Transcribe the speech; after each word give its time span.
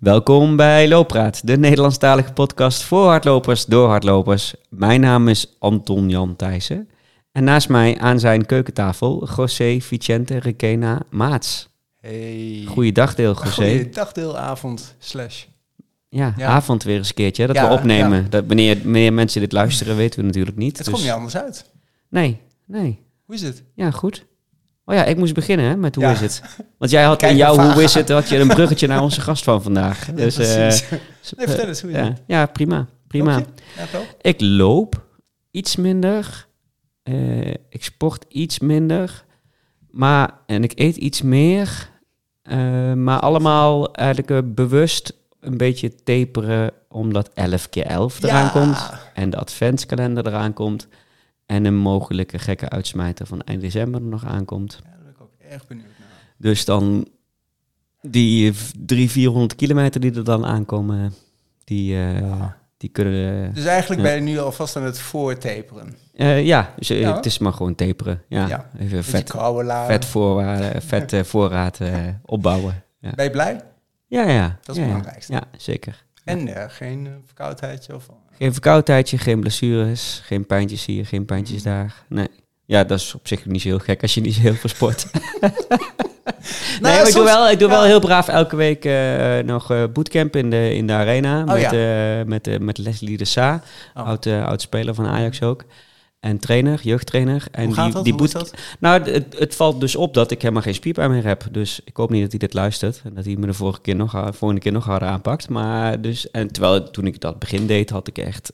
Welkom 0.00 0.56
bij 0.56 0.88
Looppraat, 0.88 1.46
de 1.46 1.58
Nederlandstalige 1.58 2.32
podcast 2.32 2.82
voor 2.82 3.06
hardlopers 3.08 3.64
door 3.64 3.88
hardlopers. 3.88 4.54
Mijn 4.68 5.00
naam 5.00 5.28
is 5.28 5.56
Anton 5.58 6.08
Jan 6.08 6.36
Thijssen 6.36 6.88
en 7.32 7.44
naast 7.44 7.68
mij 7.68 7.98
aan 7.98 8.20
zijn 8.20 8.46
keukentafel 8.46 9.28
José 9.36 9.80
Vicente 9.80 10.38
Requena 10.38 11.02
Maats. 11.10 11.68
Hey. 12.00 12.64
Goeiedag 12.66 13.14
deel, 13.14 13.34
José. 13.34 13.50
Goeiedag 13.50 14.12
deel, 14.12 14.38
avond, 14.38 14.94
slash. 14.98 15.44
Ja, 16.08 16.34
Ja. 16.36 16.46
avond 16.46 16.82
weer 16.82 16.96
eens 16.96 17.08
een 17.08 17.14
keertje, 17.14 17.46
dat 17.46 17.56
Ja, 17.56 17.68
we 17.68 17.74
opnemen. 17.74 18.22
ja. 18.22 18.28
Dat 18.28 18.44
wanneer, 18.46 18.78
wanneer 18.82 19.12
mensen 19.12 19.40
dit 19.40 19.52
luisteren 19.52 19.96
weten 19.96 20.20
we 20.20 20.26
natuurlijk 20.26 20.56
niet. 20.56 20.76
Het 20.76 20.84
dus- 20.86 20.94
komt 20.94 21.04
niet 21.06 21.14
anders 21.14 21.36
uit. 21.36 21.70
Nee, 22.08 22.40
nee. 22.66 22.98
Hoe 23.24 23.34
is 23.34 23.42
het? 23.42 23.62
Ja, 23.74 23.90
goed. 23.90 24.26
Oh 24.90 24.96
ja, 24.96 25.04
ik 25.04 25.16
moest 25.16 25.34
beginnen 25.34 25.66
hè, 25.66 25.76
met 25.76 25.94
hoe 25.94 26.04
Ja. 26.04 26.10
is 26.10 26.20
het. 26.20 26.42
Want 26.78 26.90
jij 26.90 27.02
had 27.04 27.16
Kijk 27.18 27.30
in 27.30 27.36
jouw 27.36 27.72
hoe 27.72 27.82
is 27.82 27.94
het, 27.94 28.08
had 28.08 28.28
je 28.28 28.38
een 28.38 28.48
bruggetje 28.48 28.86
naar 28.86 29.02
onze 29.02 29.20
gast 29.20 29.44
van 29.44 29.62
vandaag. 29.62 30.06
Ja, 30.06 30.12
Dus, 30.12 30.38
eh, 30.38 30.54
precies. 30.56 30.88
Nee, 31.36 31.46
vertel 31.48 31.66
eens, 31.68 31.80
hoe 31.80 31.90
is 31.90 31.96
ja, 31.96 32.14
ja, 32.26 32.46
prima. 32.46 32.86
prima. 33.06 33.36
Je? 33.38 33.44
Ja? 33.76 34.00
Ik 34.20 34.40
loop 34.40 35.04
iets 35.50 35.76
minder. 35.76 36.46
eh, 37.02 37.48
ik 37.50 37.84
sport 37.84 38.24
iets 38.28 38.58
minder. 38.58 39.24
Maar, 39.90 40.30
en 40.46 40.62
ik 40.62 40.72
eet 40.74 40.96
iets 40.96 41.22
meer. 41.22 41.88
eh, 42.42 42.92
maar 42.92 43.20
allemaal 43.20 43.92
eigenlijk 43.94 44.30
eh, 44.30 44.38
bewust 44.44 45.12
een 45.40 45.56
beetje 45.56 45.94
taperen. 45.94 46.70
Omdat 46.88 47.30
11 47.34 47.68
keer 47.68 47.84
11 47.86 48.22
eraan 48.22 48.44
Ja. 48.44 48.48
komt. 48.50 48.90
En 49.14 49.30
de 49.30 49.36
adventskalender 49.36 50.26
eraan 50.26 50.52
komt. 50.52 50.88
En 51.50 51.64
een 51.64 51.76
mogelijke 51.76 52.38
gekke 52.38 52.68
uitsmijter 52.68 53.26
van 53.26 53.40
eind 53.42 53.60
december 53.60 54.00
er 54.00 54.06
nog 54.06 54.24
aankomt. 54.24 54.80
Ja, 54.84 54.90
daar 54.90 54.98
ben 55.02 55.10
ik 55.10 55.20
ook 55.20 55.30
erg 55.50 55.66
benieuwd 55.66 55.86
naar. 55.98 56.08
Dus 56.36 56.64
dan 56.64 57.08
die 58.00 58.52
300, 58.76 59.10
400 59.12 59.54
kilometer 59.54 60.00
die 60.00 60.14
er 60.14 60.24
dan 60.24 60.46
aankomen. 60.46 61.14
Die, 61.64 61.94
eh, 61.94 62.18
Ja. 62.20 62.56
die 62.76 62.90
kunnen... 62.90 63.54
Dus 63.54 63.64
eigenlijk 63.64 64.02
ben 64.02 64.14
je 64.14 64.20
nu 64.20 64.38
alvast 64.38 64.76
aan 64.76 64.82
het 64.82 64.98
voortaperen. 64.98 65.96
Eh, 66.14 66.44
ja, 66.46 66.72
dus, 66.76 66.90
eh, 66.90 67.00
Ja. 67.00 67.16
het 67.16 67.26
is 67.26 67.38
maar 67.38 67.52
gewoon 67.52 67.74
taperen. 67.74 68.22
Ja, 68.28 68.46
Ja. 68.48 68.70
even 68.78 69.04
vet, 69.04 69.30
vet, 69.86 70.04
voorraad, 70.04 70.84
vet 70.84 71.12
eh, 71.12 71.22
voorraad 71.22 71.80
eh, 71.80 72.06
opbouwen. 72.24 72.82
Ja. 73.00 73.12
Ben 73.14 73.24
je 73.24 73.30
blij? 73.30 73.60
ja, 74.06 74.28
ja. 74.28 74.58
Dat 74.62 74.76
is 74.76 74.82
het 74.82 74.90
ja. 74.90 74.96
belangrijkste. 74.96 75.32
Ja, 75.32 75.42
zeker. 75.56 76.04
En 76.24 76.48
eh, 76.54 76.64
geen 76.68 77.06
eh, 77.06 77.12
verkoudheidje 77.24 77.94
of... 77.94 78.08
Geen 78.40 78.52
verkoudheidje, 78.52 79.18
geen 79.18 79.40
blessures, 79.40 80.22
geen 80.24 80.46
pijntjes 80.46 80.84
hier, 80.86 81.06
geen 81.06 81.24
pijntjes 81.24 81.58
Mm. 81.58 81.70
daar. 81.70 81.94
Nee. 82.08 82.28
Ja, 82.66 82.84
dat 82.84 82.98
is 82.98 83.14
op 83.14 83.26
zich 83.28 83.46
niet 83.46 83.62
zo 83.62 83.68
heel 83.68 83.78
gek 83.78 84.02
als 84.02 84.14
je 84.14 84.20
niet 84.20 84.34
zo 84.34 84.40
heel 84.40 84.54
veel 84.54 84.68
sport. 84.70 85.06
nee, 86.80 86.92
Nou, 86.92 87.08
ik 87.08 87.14
doe, 87.14 87.24
wel, 87.24 87.50
ik 87.50 87.58
doe 87.58 87.68
ja. 87.68 87.74
wel 87.74 87.84
heel 87.84 88.00
braaf 88.00 88.28
elke 88.28 88.56
week 88.56 88.84
eh, 88.84 89.38
nog 89.38 89.70
eh, 89.70 89.84
bootcamp 89.92 90.36
in 90.36 90.50
de, 90.50 90.74
in 90.74 90.86
de 90.86 90.92
arena. 90.92 91.44
met, 91.44 91.54
Oh, 91.54 91.60
ja. 91.60 91.70
eh, 92.20 92.26
met, 92.26 92.60
met 92.60 92.78
Leslie 92.78 93.16
de 93.16 93.24
Sa, 93.24 93.62
Oh. 93.94 94.06
oud, 94.06 94.26
oud 94.26 94.62
speler 94.62 94.94
van 94.94 95.06
Ajax 95.06 95.42
ook. 95.42 95.64
En 96.20 96.38
trainer, 96.38 96.80
jeugdtrainer. 96.82 97.46
En 97.50 97.64
Hoe 97.64 97.74
gaat 97.74 97.84
die, 97.84 97.94
dat? 97.94 98.04
die 98.04 98.14
boot- 98.14 98.32
dat? 98.32 98.54
Nou, 98.78 99.02
het, 99.10 99.38
het 99.38 99.54
valt 99.54 99.80
dus 99.80 99.96
op 99.96 100.14
dat 100.14 100.30
ik 100.30 100.42
helemaal 100.42 100.62
geen 100.62 100.74
spierpijn 100.74 101.10
meer 101.10 101.24
heb. 101.26 101.44
Dus 101.50 101.80
ik 101.84 101.96
hoop 101.96 102.10
niet 102.10 102.20
dat 102.20 102.30
hij 102.30 102.38
dit 102.38 102.54
luistert. 102.54 103.00
En 103.04 103.14
dat 103.14 103.24
hij 103.24 103.36
me 103.36 103.46
de 103.46 103.54
vorige 103.54 103.80
keer 103.80 103.96
nog, 103.96 104.10
volgende 104.12 104.60
keer 104.60 104.72
nog 104.72 104.84
harder 104.84 105.08
aanpakt. 105.08 105.48
Maar 105.48 106.00
dus, 106.00 106.30
en 106.30 106.52
terwijl 106.52 106.90
toen 106.90 107.06
ik 107.06 107.20
dat 107.20 107.38
begin 107.38 107.66
deed, 107.66 107.90
had 107.90 108.08
ik 108.08 108.18
echt 108.18 108.52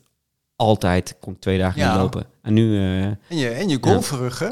altijd, 0.56 1.16
kon 1.20 1.38
twee 1.38 1.58
dagen 1.58 1.80
Ja. 1.80 1.92
niet 1.92 2.00
lopen. 2.00 2.26
En 2.42 2.52
nu, 2.54 2.76
eh, 2.76 3.04
En 3.04 3.16
je, 3.28 3.48
en 3.48 3.68
je 3.68 3.78
golfrug, 3.80 4.38
hè? 4.38 4.48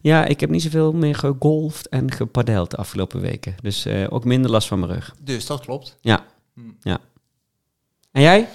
ja, 0.00 0.24
ik 0.24 0.40
heb 0.40 0.50
niet 0.50 0.62
zoveel 0.62 0.92
meer 0.92 1.14
gegolfd 1.14 1.88
en 1.88 2.10
gepadeld 2.12 2.70
de 2.70 2.76
afgelopen 2.76 3.20
weken. 3.20 3.54
Dus 3.62 3.84
eh, 3.86 4.06
ook 4.08 4.24
minder 4.24 4.50
last 4.50 4.68
van 4.68 4.78
mijn 4.80 4.92
rug. 4.92 5.14
Dus 5.22 5.46
dat 5.46 5.60
klopt. 5.60 5.96
En 8.12 8.22
jij? 8.22 8.48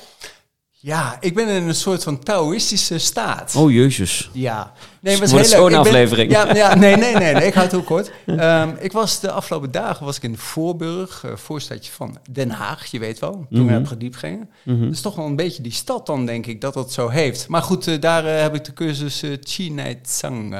Ja, 0.83 1.17
ik 1.19 1.35
ben 1.35 1.47
in 1.47 1.67
een 1.67 1.75
soort 1.75 2.03
van 2.03 2.19
Taoïstische 2.19 2.97
staat. 2.97 3.55
Oh, 3.55 3.71
jezus. 3.71 4.29
Ja. 4.33 4.73
Nee, 5.01 5.17
Wordt 5.17 5.31
het 5.31 5.45
is 5.45 5.51
heel 5.53 5.59
zo'n 5.61 5.69
leuk. 5.69 5.77
Ik 5.77 5.83
ben- 5.83 5.91
aflevering? 5.93 6.31
Ja, 6.31 6.55
ja, 6.55 6.75
nee, 6.83 6.95
nee, 6.95 7.13
nee, 7.15 7.33
nee, 7.33 7.47
ik 7.47 7.53
hou 7.53 7.63
het 7.65 7.71
heel 7.75 7.83
kort. 7.83 8.11
Ehm, 8.25 8.69
ik 8.79 8.91
was 8.91 9.19
de 9.19 9.31
afgelopen 9.31 9.71
dagen 9.71 10.05
was 10.05 10.17
ik 10.17 10.23
in 10.23 10.37
Voorburg, 10.37 11.23
eh, 11.23 11.31
voorstadje 11.35 11.91
van 11.91 12.17
Den 12.31 12.49
Haag, 12.49 12.85
je 12.85 12.99
weet 12.99 13.19
wel, 13.19 13.31
toen 13.31 13.45
Mhm. 13.49 13.65
we 13.65 13.71
hebben 13.71 13.87
gediep 13.89 14.15
gingen. 14.15 14.49
Mhm. 14.65 14.83
Dat 14.83 14.91
is 14.91 15.01
toch 15.01 15.15
wel 15.15 15.25
een 15.25 15.35
beetje 15.35 15.63
die 15.63 15.71
stad 15.71 16.05
dan, 16.05 16.25
denk 16.25 16.45
ik, 16.45 16.61
dat 16.61 16.73
dat 16.73 16.91
zo 16.91 17.09
heeft. 17.09 17.47
Maar 17.47 17.61
goed, 17.63 17.87
eh, 17.87 17.99
daar 17.99 18.25
eh, 18.25 18.41
heb 18.41 18.55
ik 18.55 18.63
de 18.63 18.73
cursus 18.73 19.21
eh 19.21 19.37
Chi 19.41 19.71
Nai 19.71 20.01
Tsang. 20.01 20.55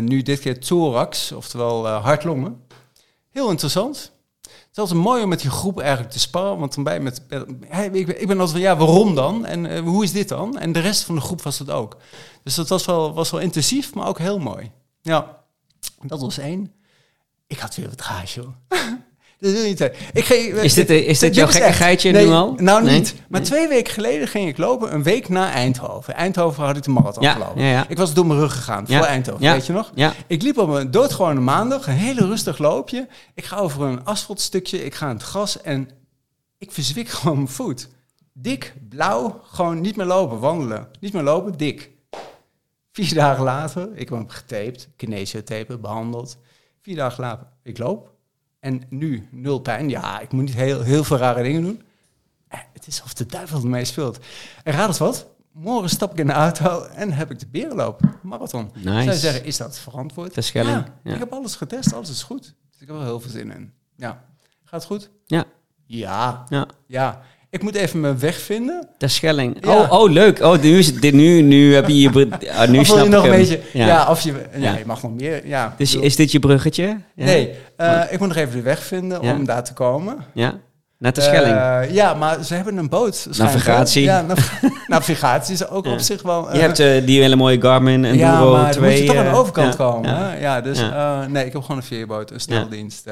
nu 0.00 0.22
dit 0.22 0.40
keer 0.40 0.60
thorax, 0.60 1.32
oftewel 1.32 1.86
hartlongen. 1.86 2.60
Heel 3.32 3.50
interessant. 3.50 4.12
Het 4.68 4.76
is 4.76 4.92
altijd 4.92 5.00
mooi 5.08 5.22
om 5.22 5.28
met 5.28 5.42
je 5.42 5.50
groep 5.50 5.80
eigenlijk 5.80 6.10
te 6.10 6.18
sparren. 6.18 6.58
Want 6.58 6.74
dan 6.74 6.84
je 6.94 7.00
met... 7.00 7.22
Ik, 7.92 8.06
ben- 8.06 8.28
altijd 8.30 8.50
van, 8.50 8.60
ja, 8.60 8.76
waarom 8.76 9.14
dan? 9.14 9.46
En 9.46 9.66
eh, 9.66 9.80
hoe 9.80 10.04
is 10.04 10.12
dit 10.12 10.28
dan? 10.28 10.58
En 10.58 10.72
de 10.72 10.78
rest 10.78 11.02
van 11.02 11.14
de 11.14 11.20
groep 11.20 11.42
was 11.42 11.58
het 11.58 11.70
ook. 11.70 11.96
Dus 12.42 12.54
dat 12.54 12.68
was 12.68 12.84
wel, 12.84 13.12
was 13.14 13.30
wel 13.30 13.40
intensief, 13.40 13.94
maar 13.94 14.06
ook 14.06 14.18
heel 14.18 14.38
mooi. 14.38 14.70
Ja, 15.02 15.44
dat 16.02 16.20
was 16.20 16.38
één. 16.38 16.72
Ik 17.46 17.58
had 17.58 17.74
weer 17.74 17.88
wat 17.88 18.02
gaas, 18.02 18.34
joh. 18.34 18.48
Dat 19.38 19.52
wil 19.52 19.60
je 19.62 19.68
niet. 19.68 19.80
Ik 20.12 20.24
ge- 20.24 20.34
Is 20.62 20.74
dit, 20.74 20.90
is 20.90 21.18
dit 21.18 21.34
jouw 21.34 21.46
gekkigheidje 21.46 22.10
nee, 22.10 22.26
nu 22.26 22.32
al? 22.32 22.54
Nou, 22.56 22.84
Nee? 22.84 22.94
niet. 22.98 23.14
Maar 23.28 23.42
twee 23.42 23.68
weken 23.68 23.92
geleden 23.92 24.28
ging 24.28 24.48
ik 24.48 24.58
lopen, 24.58 24.94
een 24.94 25.02
week 25.02 25.28
na 25.28 25.52
Eindhoven. 25.52 26.14
Eindhoven 26.14 26.64
had 26.64 26.76
ik 26.76 26.82
de 26.82 26.90
marathon 26.90 27.22
Ja, 27.22 27.32
gelopen. 27.32 27.62
ja, 27.62 27.70
ja. 27.70 27.84
Ik 27.88 27.96
was 27.96 28.14
door 28.14 28.26
mijn 28.26 28.38
rug 28.40 28.52
gegaan 28.52 28.86
voor 28.86 29.04
Eindhoven, 29.04 29.52
weet 29.52 29.66
je 29.66 29.72
nog? 29.72 29.92
Ik 30.26 30.42
liep 30.42 30.58
op 30.58 30.68
een 30.68 30.90
doodgewone 30.90 31.40
maandag, 31.40 31.86
een 31.86 31.92
hele 31.92 32.26
rustig 32.26 32.58
loopje. 32.58 33.08
Ik 33.34 33.44
ga 33.44 33.56
over 33.56 33.82
een 33.82 34.04
asfaltstukje, 34.04 34.84
ik 34.84 34.94
ga 34.94 35.08
in 35.08 35.14
het 35.14 35.22
gras 35.24 35.60
en 35.62 35.90
ik 36.58 36.72
verzwik 36.72 37.08
gewoon 37.18 37.36
mijn 37.36 37.48
voet. 37.48 37.88
Dik, 38.32 38.74
blauw, 38.88 39.40
gewoon 39.44 39.80
niet 39.80 39.96
meer 39.96 40.06
lopen, 40.06 40.38
wandelen. 40.38 40.88
Niet 41.00 41.12
meer 41.12 41.22
lopen, 41.22 41.56
dik. 41.56 41.90
Vier 42.92 43.14
dagen 43.14 43.44
later, 43.44 43.88
ik 43.92 43.98
heb 44.08 44.18
hem 44.18 44.28
getaped, 44.28 44.88
kinesiotapen, 44.96 45.80
behandeld. 45.80 46.36
Vier 46.82 46.96
dagen 46.96 47.20
later, 47.24 47.46
ik 47.62 47.78
loop. 47.78 48.16
En 48.68 48.82
nu, 48.88 49.28
nul 49.30 49.58
pijn. 49.58 49.88
Ja, 49.88 50.20
ik 50.20 50.32
moet 50.32 50.44
niet 50.44 50.54
heel, 50.54 50.82
heel 50.82 51.04
veel 51.04 51.16
rare 51.16 51.42
dingen 51.42 51.62
doen. 51.62 51.82
Eh, 52.48 52.58
Het 52.72 52.86
is 52.86 53.02
of 53.02 53.14
de 53.14 53.26
duivel 53.26 53.60
ermee 53.60 53.84
speelt. 53.84 54.18
En 54.64 54.72
raad 54.72 54.88
eens 54.88 54.98
wat? 54.98 55.26
Morgen 55.52 55.88
stap 55.90 56.12
ik 56.12 56.18
in 56.18 56.26
de 56.26 56.32
auto 56.32 56.82
en 56.84 57.12
heb 57.12 57.30
ik 57.30 57.38
de 57.38 57.46
berenloop 57.46 58.00
marathon. 58.22 58.70
Nice. 58.74 59.02
Zij 59.02 59.14
zeggen, 59.14 59.44
is 59.44 59.56
dat 59.56 59.78
verantwoord? 59.78 60.34
De 60.34 60.50
Ja, 60.52 60.84
ja. 61.02 61.12
ik 61.12 61.18
heb 61.18 61.32
alles 61.32 61.56
getest, 61.56 61.92
alles 61.92 62.10
is 62.10 62.22
goed. 62.22 62.42
Dus 62.70 62.80
ik 62.80 62.86
heb 62.86 62.96
er 62.96 63.02
heel 63.02 63.20
veel 63.20 63.30
zin 63.30 63.50
in. 63.50 63.72
Ja. 63.96 64.24
Gaat 64.64 64.80
het 64.80 64.84
goed? 64.84 65.10
Ja. 65.26 65.44
Ja. 65.86 66.44
Ja. 66.48 66.66
Ja. 66.86 67.20
Ik 67.50 67.62
moet 67.62 67.74
even 67.74 68.00
mijn 68.00 68.18
weg 68.18 68.38
vinden. 68.40 68.88
De 68.98 69.08
Schelling. 69.08 69.56
Ja. 69.60 69.76
Oh, 69.80 69.92
oh, 69.92 70.10
leuk. 70.10 70.40
Oh, 70.42 70.60
nu, 70.62 70.78
is 70.78 70.86
het, 70.86 71.00
dit, 71.00 71.12
nu, 71.14 71.40
nu 71.42 71.74
heb 71.74 71.88
je 71.88 72.00
je... 72.00 72.08
Ah, 72.58 72.68
nu 72.68 72.78
of 72.78 72.86
snap 72.86 73.04
je 73.04 73.08
nog 73.10 73.24
ik 73.24 73.30
een 73.30 73.38
beetje... 73.38 73.60
Ja, 73.72 73.86
Ja. 73.86 74.10
of 74.10 74.20
je... 74.20 74.34
Ja, 74.56 74.72
je 74.76 74.82
mag 74.86 75.02
nog 75.02 75.12
meer. 75.14 75.46
Ja. 75.46 75.74
Dus 75.76 75.90
bedoel- 75.90 76.04
is 76.06 76.16
dit 76.16 76.32
je 76.32 76.38
bruggetje? 76.38 76.84
Ja. 77.14 77.24
Nee, 77.24 77.54
eh, 77.76 78.00
ik 78.10 78.18
moet 78.18 78.28
nog 78.28 78.36
even 78.36 78.54
de 78.54 78.62
weg 78.62 78.82
vinden 78.82 79.20
om 79.20 79.44
daar 79.44 79.64
te 79.64 79.72
komen. 79.72 80.16
Ja? 80.34 80.54
Naar 80.98 81.12
de 81.12 81.20
Schelling. 81.20 81.56
Eh, 81.56 81.94
ja, 81.94 82.14
maar 82.14 82.44
ze 82.44 82.54
hebben 82.54 82.76
een 82.76 82.88
boot. 82.88 83.28
Navigatie. 83.38 84.02
Ja, 84.02 84.22
nav- 84.28 84.62
navigatie 84.86 85.54
is 85.54 85.68
ook 85.68 85.84
Ja. 85.86 85.92
op 85.92 85.98
zich 85.98 86.22
wel... 86.22 86.48
je 86.52 86.60
eh, 86.60 86.60
hebt 86.74 87.06
die 87.06 87.20
hele 87.22 87.36
mooie 87.36 87.60
Garmin 87.60 88.04
Enduro 88.04 88.26
ja, 88.26 88.40
maar 88.44 88.62
dan 88.62 88.70
2. 88.72 88.90
moet 88.90 88.98
je 89.00 89.06
toch 89.06 89.16
aan 89.16 89.32
de 89.32 89.38
overkant 89.38 89.76
komen. 89.76 90.40
ja. 90.40 90.60
dus 90.60 90.80
nee, 91.28 91.46
ik 91.46 91.52
heb 91.52 91.60
gewoon 91.62 91.76
een 91.76 91.82
veerboot, 91.82 92.30
een 92.30 92.40
sneldienst. 92.40 93.06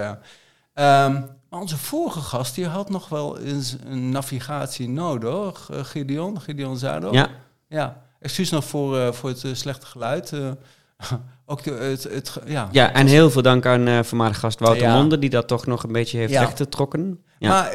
eh. 0.74 1.08
Maar 1.50 1.60
onze 1.60 1.76
vorige 1.78 2.20
gast, 2.20 2.54
die 2.54 2.66
had 2.66 2.90
nog 2.90 3.08
wel 3.08 3.38
eens 3.38 3.76
een 3.84 4.08
navigatie 4.10 4.88
nodig. 4.88 5.68
eh, 5.72 5.84
Gideon, 5.84 6.40
Gideon 6.40 6.76
Zuidel. 6.76 7.12
Ja. 7.14 7.28
ja. 7.68 8.02
Excuus 8.20 8.50
nog 8.50 8.64
voor, 8.64 8.98
eh, 8.98 9.12
voor 9.12 9.28
het 9.28 9.44
eh, 9.44 9.50
slechte 9.54 9.86
geluid. 9.86 10.32
ook 11.46 11.62
de, 11.62 11.70
het, 11.70 12.02
het, 12.02 12.36
ja. 12.46 12.68
Ja, 12.72 12.92
en 12.92 13.06
heel 13.06 13.30
veel 13.30 13.42
dank 13.42 13.66
aan 13.66 14.04
voormalig 14.04 14.38
gast 14.38 14.58
Wouter 14.60 14.82
Ja. 14.86 14.94
Monde, 14.94 15.18
die 15.18 15.30
dat 15.30 15.48
toch 15.48 15.66
nog 15.66 15.82
een 15.82 15.92
beetje 15.92 16.18
heeft 16.18 16.32
Ja. 16.32 16.40
weggetrokken. 16.40 17.20
Ja. 17.38 17.48
Maar 17.48 17.70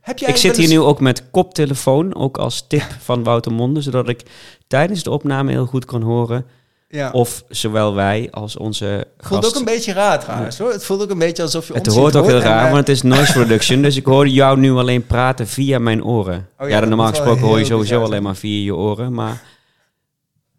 heb 0.00 0.18
jij 0.18 0.28
ik 0.28 0.36
zit 0.36 0.56
hier 0.56 0.64
eens- 0.64 0.72
nu 0.74 0.80
ook 0.80 1.00
met 1.00 1.30
koptelefoon, 1.30 2.14
ook 2.14 2.38
als 2.38 2.66
tip 2.66 2.82
van 2.98 3.22
Wouter 3.22 3.52
Monde, 3.52 3.80
zodat 3.80 4.08
ik 4.08 4.22
tijdens 4.66 5.02
de 5.02 5.10
opname 5.10 5.50
heel 5.50 5.66
goed 5.66 5.84
kan 5.84 6.02
horen 6.02 6.46
Ja. 6.92 7.10
of 7.10 7.44
zowel 7.48 7.94
wij 7.94 8.28
als 8.30 8.56
onze 8.56 9.06
voelt 9.18 9.42
gast... 9.42 9.54
ook 9.54 9.58
een 9.60 9.74
beetje 9.74 9.92
raar 9.92 10.20
trouwens 10.20 10.58
hoor. 10.58 10.72
Het 10.72 10.84
voelt 10.84 11.02
ook 11.02 11.10
een 11.10 11.18
beetje 11.18 11.42
alsof 11.42 11.66
je 11.66 11.72
Het 11.72 11.86
ons 11.86 11.96
hoort 11.96 12.16
ook 12.16 12.26
heel 12.26 12.38
raar, 12.38 12.64
want 12.64 12.76
het 12.76 12.88
is 12.88 13.02
noise 13.02 13.32
reduction. 13.42 13.82
dus 13.82 13.96
ik 13.96 14.04
hoor 14.04 14.28
jou 14.28 14.58
nu 14.58 14.72
alleen 14.72 15.06
praten 15.06 15.48
via 15.48 15.78
mijn 15.78 16.04
oren. 16.04 16.48
Oh 16.58 16.68
ja, 16.68 16.74
ja, 16.74 16.80
dan 16.80 16.88
normaal 16.88 17.08
gesproken 17.08 17.42
hoor 17.46 17.58
je 17.58 17.64
sowieso 17.64 17.94
bizar 17.94 18.04
alleen 18.04 18.22
maar 18.22 18.36
via 18.36 18.64
je 18.64 18.74
oren. 18.74 19.12
Maar 19.12 19.42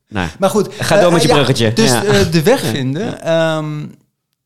nou, 0.08 0.30
Maar 0.40 0.50
goed. 0.50 0.74
Ga 0.80 0.96
door 0.96 1.06
eh, 1.08 1.14
met 1.14 1.22
je 1.22 1.28
ja, 1.28 1.34
bruggetje. 1.34 1.74
dus 1.74 1.92
eh, 1.92 2.32
de 2.32 2.44
weg 2.44 2.66
vinden. 2.66 3.22
ehm, 3.22 3.86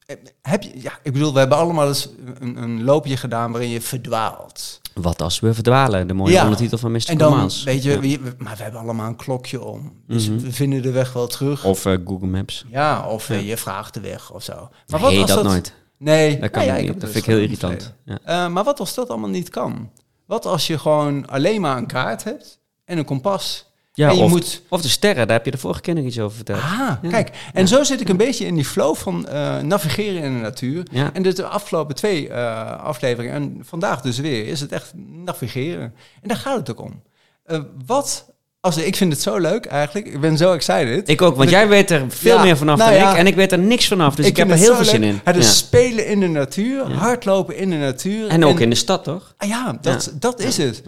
eh, 0.05 0.15
heb 0.41 0.63
je, 0.63 0.71
ja, 0.81 0.91
ik 1.03 1.13
bedoel, 1.13 1.33
we 1.33 1.39
hebben 1.39 1.57
allemaal 1.57 1.87
eens 1.87 2.09
een, 2.39 2.57
een 2.57 2.83
loopje 2.83 3.17
gedaan 3.17 3.51
waarin 3.51 3.69
je 3.69 3.81
verdwaalt. 3.81 4.81
Wat 5.01 5.21
als 5.21 5.39
we 5.39 5.53
verdwalen? 5.53 6.07
De 6.07 6.13
mooie 6.13 6.31
Ja. 6.31 6.43
ondertitel 6.43 6.77
van 6.77 6.91
Mr. 6.91 7.03
En 7.09 7.17
dan, 7.17 7.49
weet 7.65 7.83
je, 7.83 7.91
Ja. 7.91 7.99
we- 7.99 8.33
maar 8.37 8.55
we 8.57 8.63
hebben 8.63 8.81
allemaal 8.81 9.07
een 9.07 9.15
klokje 9.15 9.63
om. 9.63 9.93
Dus 10.07 10.29
Mhm. 10.29 10.39
we 10.39 10.51
vinden 10.51 10.81
de 10.81 10.91
weg 10.91 11.13
wel 11.13 11.27
terug. 11.27 11.65
Of 11.65 11.85
eh, 11.85 11.97
Google 12.05 12.27
Maps. 12.27 12.65
Ja, 12.71 13.07
of 13.07 13.29
eh, 13.29 13.47
je 13.47 13.57
vraagt 13.57 13.93
de 13.93 13.99
weg 13.99 14.31
of 14.31 14.43
zo. 14.43 14.69
Maar 14.87 14.99
wat 14.99 15.11
nee, 15.11 15.21
als 15.21 15.29
dat, 15.29 15.43
dat, 15.43 15.51
nooit. 15.51 15.73
Nee, 15.97 16.39
Dat, 16.39 16.49
kan 16.49 16.65
nou 16.65 16.81
niet. 16.81 16.87
dat 16.93 17.01
er 17.01 17.07
vind 17.07 17.15
ik 17.15 17.25
dus 17.25 17.33
heel 17.33 17.43
irritant. 17.43 17.93
Eh, 18.23 18.47
maar 18.47 18.63
wat 18.63 18.79
als 18.79 18.93
dat 18.93 19.09
allemaal 19.09 19.29
niet 19.29 19.49
kan? 19.49 19.89
Wat 20.25 20.45
als 20.45 20.67
je 20.67 20.77
gewoon 20.79 21.27
alleen 21.27 21.61
maar 21.61 21.77
een 21.77 21.87
kaart 21.87 22.23
hebt 22.23 22.59
en 22.85 22.97
een 22.97 23.05
kompas? 23.05 23.71
Ja, 23.95 24.09
en 24.09 24.15
je 24.17 24.23
of, 24.23 24.29
moet... 24.29 24.61
of 24.69 24.81
de 24.81 24.87
sterren, 24.89 25.27
daar 25.27 25.35
heb 25.35 25.45
je 25.45 25.51
de 25.51 25.57
vorige 25.57 25.81
keer 25.81 25.93
nog 25.95 26.05
iets 26.05 26.19
over 26.19 26.35
verteld. 26.35 26.59
Ah, 26.59 26.79
Ja. 27.01 27.09
kijk. 27.09 27.29
En 27.53 27.67
zo 27.67 27.83
zit 27.83 28.01
ik 28.01 28.09
een 28.09 28.17
beetje 28.17 28.45
in 28.45 28.55
die 28.55 28.65
flow 28.65 28.95
van 28.95 29.27
eh, 29.27 29.59
navigeren 29.59 30.23
in 30.23 30.33
de 30.33 30.39
natuur. 30.39 30.83
Ja. 30.91 31.09
En 31.13 31.23
dus 31.23 31.35
de 31.35 31.45
afgelopen 31.45 31.95
twee 31.95 32.29
eh, 32.29 32.79
afleveringen, 32.83 33.35
en 33.35 33.59
vandaag 33.63 34.01
dus 34.01 34.17
weer, 34.17 34.47
is 34.47 34.59
het 34.61 34.71
echt 34.71 34.91
navigeren. 35.25 35.93
En 36.21 36.27
daar 36.27 36.37
gaat 36.37 36.57
het 36.57 36.71
ook 36.71 36.81
om. 36.81 37.01
Eh, 37.43 37.59
wat, 37.85 38.25
als, 38.59 38.77
ik 38.77 38.95
vind 38.95 39.13
het 39.13 39.21
zo 39.21 39.37
leuk 39.37 39.65
eigenlijk, 39.65 40.07
ik 40.07 40.19
ben 40.19 40.37
zo 40.37 40.53
excited. 40.53 41.09
Ik 41.09 41.21
ook, 41.21 41.35
want 41.35 41.49
jij 41.49 41.67
weet 41.67 41.91
er 41.91 42.03
veel 42.07 42.35
Ja, 42.35 42.43
meer 42.43 42.57
vanaf 42.57 42.77
nou 42.77 42.91
dan 42.91 42.99
ja. 42.99 43.11
ik. 43.11 43.17
En 43.17 43.27
ik 43.27 43.35
weet 43.35 43.51
er 43.51 43.59
niks 43.59 43.87
vanaf, 43.87 44.15
dus 44.15 44.25
ik, 44.25 44.37
heb 44.37 44.49
er 44.49 44.55
heel 44.57 44.75
veel 44.75 44.85
zin 44.85 45.03
in. 45.03 45.21
Het 45.23 45.35
is 45.35 45.45
Ja. 45.45 45.51
spelen 45.51 46.07
in 46.07 46.19
de 46.19 46.27
natuur, 46.27 46.91
hardlopen 46.91 47.57
in 47.57 47.69
de 47.69 47.75
natuur. 47.77 48.27
En 48.27 48.45
ook 48.45 48.59
in 48.59 48.69
de 48.69 48.75
stad, 48.75 49.03
toch? 49.03 49.33
Ah 49.37 49.47
ja, 49.49 49.77
dat, 49.81 50.11
dat 50.19 50.39
is 50.39 50.57
het. 50.57 50.83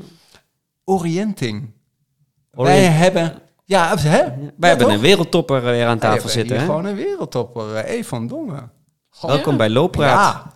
Oriënting. 0.83 1.75
Wij 2.65 2.83
hebben... 2.83 3.33
Ja, 3.65 3.97
hè? 3.97 4.09
Wij 4.09 4.19
Ja, 4.59 4.67
hebben 4.67 4.85
toch? 4.85 4.95
een 4.95 5.01
wereldtopper 5.01 5.63
weer 5.63 5.85
aan 5.85 5.99
Wij 5.99 6.09
tafel 6.09 6.29
zitten. 6.29 6.51
hier 6.51 6.59
Hè? 6.59 6.65
gewoon 6.65 6.85
een 6.85 6.95
wereldtopper, 6.95 7.75
eh, 7.75 7.97
E 7.99 8.03
van 8.03 8.27
Dongen. 8.27 8.71
Welkom 9.21 9.51
Ja. 9.51 9.57
bij 9.57 9.69
Looppraat. 9.69 10.33
Ja, 10.33 10.55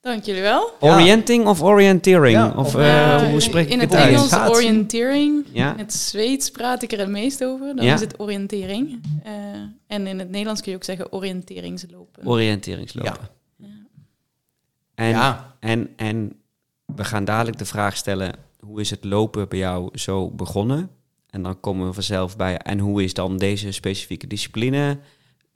Dank 0.00 0.24
jullie 0.24 0.42
wel. 0.42 0.70
Orienting 0.80 1.46
of 1.46 1.62
orienteering? 1.62 2.36
Ja, 2.36 2.52
of 2.56 2.74
eh, 2.74 2.86
Ja, 2.86 3.30
hoe 3.30 3.40
spreek 3.40 3.66
ik 3.66 3.72
in 3.72 3.80
het? 3.80 3.94
Engels 3.94 4.12
Oriëntatie. 4.32 4.54
oriëntering. 4.54 5.46
Ja. 5.52 5.72
In 5.72 5.78
het 5.78 5.92
Zweeds 5.94 6.50
praat 6.50 6.82
ik 6.82 6.92
er 6.92 6.98
het 6.98 7.08
meest 7.08 7.44
over. 7.44 7.76
Dan 7.76 7.84
Ja. 7.84 7.94
is 7.94 8.00
het 8.00 8.20
oriëntering. 8.20 9.00
Eh, 9.24 9.32
en 9.86 10.06
in 10.06 10.18
het 10.18 10.30
Nederlands 10.30 10.60
kun 10.60 10.70
je 10.70 10.76
ook 10.76 10.84
zeggen 10.84 11.12
oriënteringslopen. 11.12 12.26
Oriënteringslopen. 12.26 13.12
Ja. 13.58 13.66
En, 14.94 15.08
Ja. 15.08 15.54
en, 15.60 15.88
en 15.96 16.32
we 16.86 17.04
gaan 17.04 17.24
dadelijk 17.24 17.58
de 17.58 17.64
vraag 17.64 17.96
stellen, 17.96 18.32
hoe 18.60 18.80
is 18.80 18.90
het 18.90 19.04
lopen 19.04 19.48
bij 19.48 19.58
jou 19.58 19.98
zo 19.98 20.30
begonnen? 20.30 20.90
En 21.30 21.42
dan 21.42 21.60
komen 21.60 21.86
we 21.86 21.92
vanzelf 21.92 22.36
bij, 22.36 22.58
en 22.58 22.78
hoe 22.78 23.02
is 23.02 23.14
dan 23.14 23.36
deze 23.36 23.72
specifieke 23.72 24.26
discipline 24.26 24.98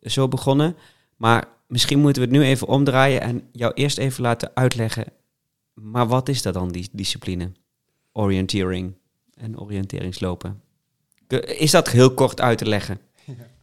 zo 0.03 0.29
begonnen? 0.29 0.76
Maar 1.17 1.49
misschien 1.67 1.99
moeten 1.99 2.23
we 2.23 2.29
het 2.29 2.37
nu 2.38 2.44
even 2.44 2.67
omdraaien 2.67 3.21
en 3.21 3.49
jou 3.53 3.73
eerst 3.73 3.99
even 3.99 4.23
laten 4.23 4.50
uitleggen, 4.55 5.05
maar 5.75 6.06
wat 6.06 6.29
is 6.29 6.43
dat 6.43 6.55
dan, 6.55 6.69
die 6.69 6.88
discipline? 6.93 7.53
Orienteering 8.12 8.94
en 9.35 9.61
oriënteringslopen. 9.61 10.62
Is 11.44 11.71
dat 11.71 11.91
heel 11.91 12.15
kort 12.15 12.41
uit 12.41 12.59
te 12.59 12.67
leggen? 12.67 13.00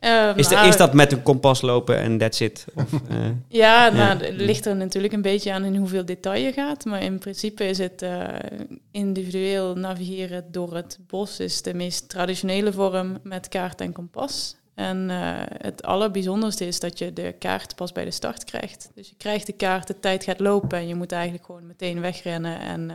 Eh, 0.02 0.30
Is, 0.36 0.48
de- 0.48 0.56
is 0.56 0.78
dat 0.78 0.94
met 0.94 1.12
een 1.12 1.22
kompas 1.24 1.62
lopen 1.62 1.98
en 1.98 2.18
that's 2.18 2.40
it? 2.40 2.66
Of, 2.76 2.94
eh, 3.10 3.18
Ja, 3.48 3.90
nou, 3.90 4.32
ligt 4.34 4.66
er 4.66 4.76
natuurlijk 4.76 5.14
een 5.14 5.22
beetje 5.22 5.54
aan 5.54 5.64
in 5.64 5.76
hoeveel 5.76 6.06
detail 6.06 6.44
je 6.44 6.52
gaat. 6.54 6.86
Maar 6.86 7.04
in 7.04 7.20
principe 7.20 7.64
is 7.68 7.78
het 7.78 8.02
eh, 8.02 8.24
individueel 8.92 9.76
navigeren 9.76 10.46
door 10.52 10.76
het 10.76 10.98
bos 11.08 11.40
is 11.40 11.62
de 11.62 11.74
meest 11.74 12.10
traditionele 12.10 12.72
vorm 12.74 13.18
met 13.24 13.48
kaart 13.48 13.82
en 13.82 13.92
kompas. 13.92 14.56
En 14.76 15.10
eh, 15.10 15.18
het 15.58 15.84
allerbijzonderste 15.84 16.66
is 16.68 16.80
dat 16.80 16.98
je 16.98 17.14
de 17.14 17.36
kaart 17.40 17.76
pas 17.76 17.92
bij 17.92 18.06
de 18.06 18.12
start 18.12 18.44
krijgt. 18.44 18.90
Dus 18.96 19.10
je 19.10 19.16
krijgt 19.18 19.46
de 19.46 19.54
kaart, 19.54 19.88
de 19.88 20.00
tijd 20.00 20.24
gaat 20.24 20.40
lopen 20.40 20.78
en 20.78 20.88
je 20.88 20.96
moet 20.96 21.12
eigenlijk 21.12 21.46
gewoon 21.46 21.68
meteen 21.68 22.02
wegrennen 22.02 22.60
en 22.60 22.92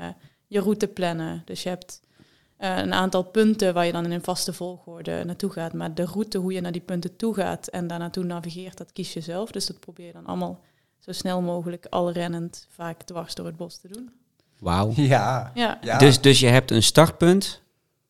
je 0.46 0.60
route 0.60 0.86
plannen. 0.86 1.42
Dus 1.44 1.62
je 1.62 1.68
hebt 1.68 2.00
eh, 2.56 2.76
een 2.76 2.94
aantal 2.94 3.22
punten 3.22 3.74
waar 3.74 3.86
je 3.86 3.92
dan 3.92 4.04
in 4.04 4.12
een 4.12 4.24
vaste 4.24 4.52
volgorde 4.52 5.24
naartoe 5.24 5.50
gaat. 5.50 5.72
Maar 5.72 5.94
de 5.94 6.04
route, 6.04 6.38
hoe 6.38 6.52
je 6.52 6.60
naar 6.60 6.72
die 6.72 6.80
punten 6.80 7.16
toe 7.16 7.34
gaat 7.34 7.66
en 7.66 7.86
daar 7.86 7.98
naartoe 7.98 8.24
navigeert, 8.24 8.78
dat 8.78 8.92
kies 8.92 9.12
je 9.12 9.20
zelf. 9.20 9.50
Dus 9.50 9.66
dat 9.66 9.80
probeer 9.80 10.06
je 10.06 10.12
dan 10.12 10.26
allemaal 10.26 10.60
zo 10.98 11.12
snel 11.12 11.40
mogelijk, 11.40 11.86
al 11.90 12.12
rennend, 12.12 12.66
vaak 12.70 13.02
dwars 13.02 13.34
door 13.34 13.46
het 13.46 13.56
bos 13.56 13.78
te 13.78 13.88
doen. 13.88 14.10
Wauw. 14.58 14.92
ja. 15.14 15.50
Ja, 15.54 15.78
ja. 15.82 15.98
Dus, 15.98 16.20
dus 16.20 16.40
je 16.40 16.46
hebt 16.46 16.70
een 16.70 16.82
startpunt, 16.82 17.62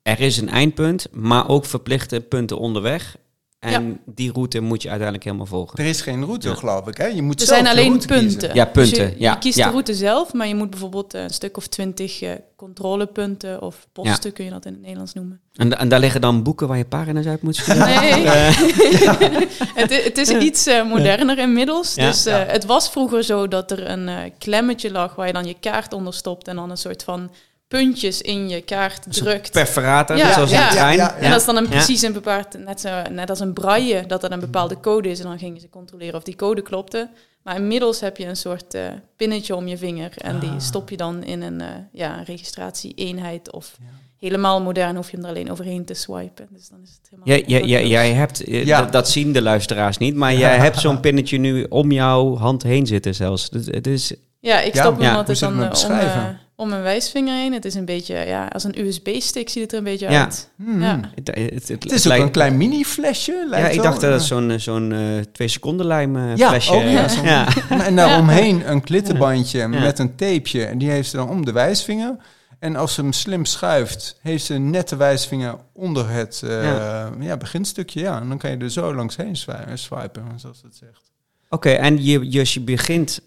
er 0.03 0.21
is 0.21 0.37
een 0.37 0.49
eindpunt, 0.49 1.07
maar 1.13 1.49
ook 1.49 1.65
verplichte 1.65 2.21
punten 2.21 2.59
onderweg. 2.59 3.17
En 3.59 4.01
die 4.07 4.33
route 4.33 4.61
moet 4.61 4.83
je 4.83 4.89
uiteindelijk 4.89 5.25
helemaal 5.27 5.47
volgen. 5.47 5.79
Er 5.79 5.85
is 5.87 6.01
geen 6.01 6.25
route, 6.25 6.49
Ja. 6.49 6.55
geloof 6.55 6.89
ik. 6.89 6.97
Hè? 6.97 7.07
Je 7.07 7.23
moet 7.23 7.41
er 7.41 7.47
zelf 7.47 7.59
zijn 7.61 7.65
de 7.75 7.81
alleen 7.81 7.89
route 7.91 8.07
punten. 8.07 8.29
kiezen. 8.39 8.55
Ja, 8.55 8.65
Dus 8.65 8.73
punten, 8.91 9.11
je, 9.11 9.15
ja, 9.19 9.33
je 9.33 9.39
kiest 9.39 9.57
ja. 9.59 9.65
de 9.65 9.71
route 9.71 9.95
zelf, 9.95 10.33
maar 10.33 10.47
je 10.49 10.55
moet 10.55 10.71
bijvoorbeeld 10.71 11.15
een 11.15 11.31
stuk 11.31 11.57
of 11.57 11.67
twintig 11.67 12.23
eh, 12.23 12.31
controlepunten 12.57 13.63
of 13.63 13.87
posten, 13.93 14.33
kun 14.33 14.45
je 14.45 14.51
dat 14.51 14.65
in 14.67 14.73
het 14.73 14.81
Nederlands 14.81 15.13
noemen. 15.13 15.41
En, 15.55 15.79
en 15.79 15.89
daar 15.89 16.01
liggen 16.01 16.21
dan 16.21 16.43
boeken 16.43 16.69
waar 16.69 16.77
je 16.79 16.85
pagina's 16.85 17.27
uit 17.27 17.43
moet 17.43 17.57
schrijven? 17.57 18.23
Nee, 18.23 18.25
het, 19.83 20.05
het 20.05 20.19
is 20.19 20.31
iets 20.31 20.67
eh, 20.67 20.85
moderner 20.89 21.39
inmiddels. 21.39 21.95
Ja. 21.95 22.07
Dus 22.07 22.27
eh, 22.27 22.33
Ja. 22.39 22.45
het 22.53 22.65
was 22.65 22.91
vroeger 22.91 23.25
zo 23.25 23.49
dat 23.49 23.71
er 23.71 23.91
een 23.91 24.09
eh, 24.09 24.31
klemmetje 24.39 24.91
lag 24.91 25.15
waar 25.15 25.27
je 25.27 25.33
dan 25.33 25.47
je 25.47 25.57
kaart 25.61 25.93
onder 25.93 26.15
stopt 26.15 26.49
en 26.49 26.57
dan 26.57 26.71
een 26.71 26.77
soort 26.77 27.03
van 27.03 27.31
puntjes 27.69 28.23
in 28.23 28.49
je 28.49 28.61
kaart 28.61 29.13
drukt. 29.13 29.51
perforator, 29.51 30.17
Ja, 30.17 30.33
zoals 30.33 30.51
ja. 30.51 30.69
trein. 30.71 30.97
Ja, 30.97 31.05
ja, 31.05 31.17
En 31.17 31.31
dat 31.31 31.41
is 31.41 31.47
dan 31.47 31.57
een 31.57 31.63
Ja. 31.65 31.69
precies 31.69 32.03
een 32.03 32.13
bepaald, 32.13 32.59
net, 32.65 32.81
zo, 32.81 33.03
net 33.11 33.31
als 33.31 33.41
een 33.41 33.53
braille, 33.53 34.05
dat 34.07 34.21
dat 34.21 34.31
een 34.31 34.41
bepaalde 34.41 34.81
code 34.81 35.09
is. 35.11 35.19
En 35.21 35.27
dan 35.27 35.39
gingen 35.39 35.61
ze 35.61 35.69
controleren 35.69 36.15
of 36.15 36.23
die 36.23 36.37
code 36.37 36.63
klopte. 36.63 37.09
Maar 37.43 37.57
inmiddels 37.57 38.01
heb 38.01 38.17
je 38.17 38.25
een 38.27 38.37
soort 38.37 38.75
eh, 38.75 38.83
pinnetje 39.17 39.57
om 39.57 39.69
je 39.69 39.77
vinger. 39.79 40.13
En 40.17 40.39
die 40.39 40.51
Ah. 40.51 40.59
stop 40.61 40.91
je 40.91 40.97
dan 40.97 41.23
in 41.25 41.43
een, 41.43 41.61
eh, 41.61 41.67
ja, 41.93 42.19
een 42.19 42.25
registratie-eenheid. 42.25 43.53
Of 43.53 43.77
helemaal 44.19 44.63
modern 44.63 44.97
hoef 44.97 45.11
je 45.11 45.17
hem 45.17 45.25
er 45.25 45.31
alleen 45.31 45.51
overheen 45.51 45.85
te 45.85 45.95
swipen. 45.95 46.47
Dus 46.51 46.69
dan 46.69 46.79
is 46.83 46.91
het 47.01 47.09
helemaal... 47.11 47.29
Jij, 47.39 47.45
jij, 47.47 47.69
jij, 47.69 47.87
jij 47.89 48.13
hebt, 48.13 48.45
eh, 48.45 48.65
Ja. 48.65 48.81
dat, 48.81 48.93
dat 48.93 49.09
zien 49.09 49.33
de 49.33 49.43
luisteraars 49.43 49.99
niet, 49.99 50.15
maar 50.15 50.35
jij 50.35 50.57
hebt 50.67 50.81
zo'n 50.81 51.01
pinnetje 51.01 51.39
nu 51.39 51.65
om 51.69 51.93
jouw 51.93 52.37
hand 52.37 52.63
heen 52.63 52.87
zitten 52.87 53.15
zelfs. 53.15 53.51
Dus 53.51 53.67
het 53.67 53.87
is, 53.87 54.15
Ja, 54.41 54.61
ik 54.61 54.75
Ja, 54.75 54.81
stop 54.83 54.95
hem 54.95 55.03
ja, 55.03 55.15
altijd 55.17 55.41
dan 55.41 55.63
eh, 55.63 55.71
om? 55.89 56.39
Om 56.57 56.69
mijn 56.69 56.83
wijsvinger 56.83 57.35
heen. 57.35 57.53
Het 57.53 57.65
is 57.65 57.75
een 57.75 57.85
beetje, 57.85 58.15
ja, 58.15 58.47
als 58.47 58.65
een 58.65 58.81
USB-stick 58.87 59.49
ziet 59.49 59.63
het 59.63 59.73
er 59.73 59.79
een 59.79 59.85
beetje 59.85 60.11
Ja. 60.11 60.25
uit. 60.25 60.51
Hmm. 60.57 60.83
Ja. 60.83 61.01
het, 61.15 61.27
het, 61.27 61.69
het, 61.69 61.83
Het 61.83 61.93
is 61.93 62.01
ook 62.01 62.05
lijkt- 62.07 62.25
een 62.25 62.31
klein 62.31 62.57
mini-flesje. 62.57 63.47
Ja, 63.51 63.69
ik 63.69 63.83
dacht 63.83 64.01
dat 64.01 64.13
het 64.13 64.23
zo'n 64.23 64.51
eh, 64.51 64.59
zo'n 64.59 64.93
eh, 64.93 65.01
twee 65.33 65.49
seconden 65.49 65.87
lijm 65.87 66.17
eh, 66.17 66.37
Ja, 66.37 66.49
flesje. 66.49 66.73
ook, 66.73 66.83
ja, 66.83 67.07
ja. 67.23 67.49
En 67.87 67.97
daaromheen 67.97 68.63
een 68.71 68.81
klittenbandje 68.81 69.59
Ja. 69.59 69.69
met 69.69 69.99
een 69.99 70.15
tapeje. 70.15 70.65
En 70.65 70.79
die 70.79 70.91
heeft 70.91 71.11
ze 71.11 71.17
dan 71.17 71.29
om 71.29 71.45
de 71.45 71.53
wijsvinger. 71.53 72.17
En 72.59 72.77
als 72.77 72.95
ze 72.95 73.01
hem 73.01 73.13
slim 73.13 73.45
schuift, 73.45 74.19
heeft 74.23 74.45
ze 74.45 74.55
een 74.55 74.71
nette 74.71 74.97
wijsvinger 74.97 75.55
onder 75.73 76.09
het 76.11 76.43
eh, 76.45 76.63
Ja. 76.63 77.11
ja. 77.21 77.37
beginstukje. 77.37 78.01
Ja, 78.01 78.21
en 78.21 78.29
dan 78.29 78.39
kan 78.39 78.51
je 78.51 78.57
er 78.57 78.71
zo 78.71 78.95
langs 78.95 79.17
heen 79.17 79.37
swi- 79.37 79.55
swipen, 79.75 80.23
zoals 80.37 80.63
het 80.63 80.77
zegt. 80.77 81.11
Oké, 81.49 81.71
en 81.71 82.05
je, 82.05 82.31
je, 82.31 82.43
je 82.45 82.61
begint, 82.61 83.21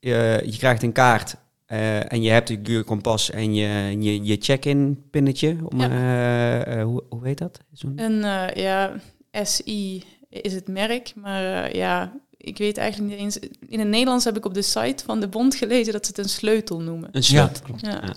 je, 0.00 0.42
je 0.46 0.56
krijgt 0.58 0.82
een 0.82 0.92
kaart 0.92 1.36
eh, 1.66 2.12
en 2.12 2.22
je 2.22 2.30
hebt 2.30 2.48
je 2.48 2.82
kompas 2.82 3.30
en 3.30 3.54
je, 3.54 3.96
je, 4.00 4.24
je 4.24 4.36
check-in 4.40 5.04
pinnetje. 5.10 5.56
Om, 5.68 5.80
Ja. 5.80 5.90
eh, 5.90 6.78
eh, 6.80 6.84
hoe, 6.84 7.02
hoe 7.08 7.26
heet 7.26 7.38
dat? 7.38 7.58
Zo'n- 7.72 7.92
Een, 8.00 8.24
eh, 8.24 8.62
ja, 8.62 8.92
SI 9.42 10.02
is 10.28 10.52
het 10.54 10.68
merk, 10.68 11.12
maar 11.14 11.64
eh, 11.64 11.72
ja, 11.72 12.12
ik 12.36 12.58
weet 12.58 12.76
eigenlijk 12.78 13.10
niet 13.12 13.20
eens... 13.20 13.38
In 13.68 13.78
het 13.78 13.88
Nederlands 13.88 14.24
heb 14.24 14.36
ik 14.36 14.44
op 14.44 14.54
de 14.54 14.62
site 14.62 15.04
van 15.04 15.20
de 15.20 15.28
bond 15.28 15.54
gelezen 15.54 15.92
dat 15.92 16.06
ze 16.06 16.12
het 16.16 16.24
een 16.24 16.30
sleutel 16.30 16.80
noemen. 16.80 17.08
Een 17.12 17.22
sleutel. 17.22 17.64
Ja, 17.76 17.90
Ja. 17.90 18.14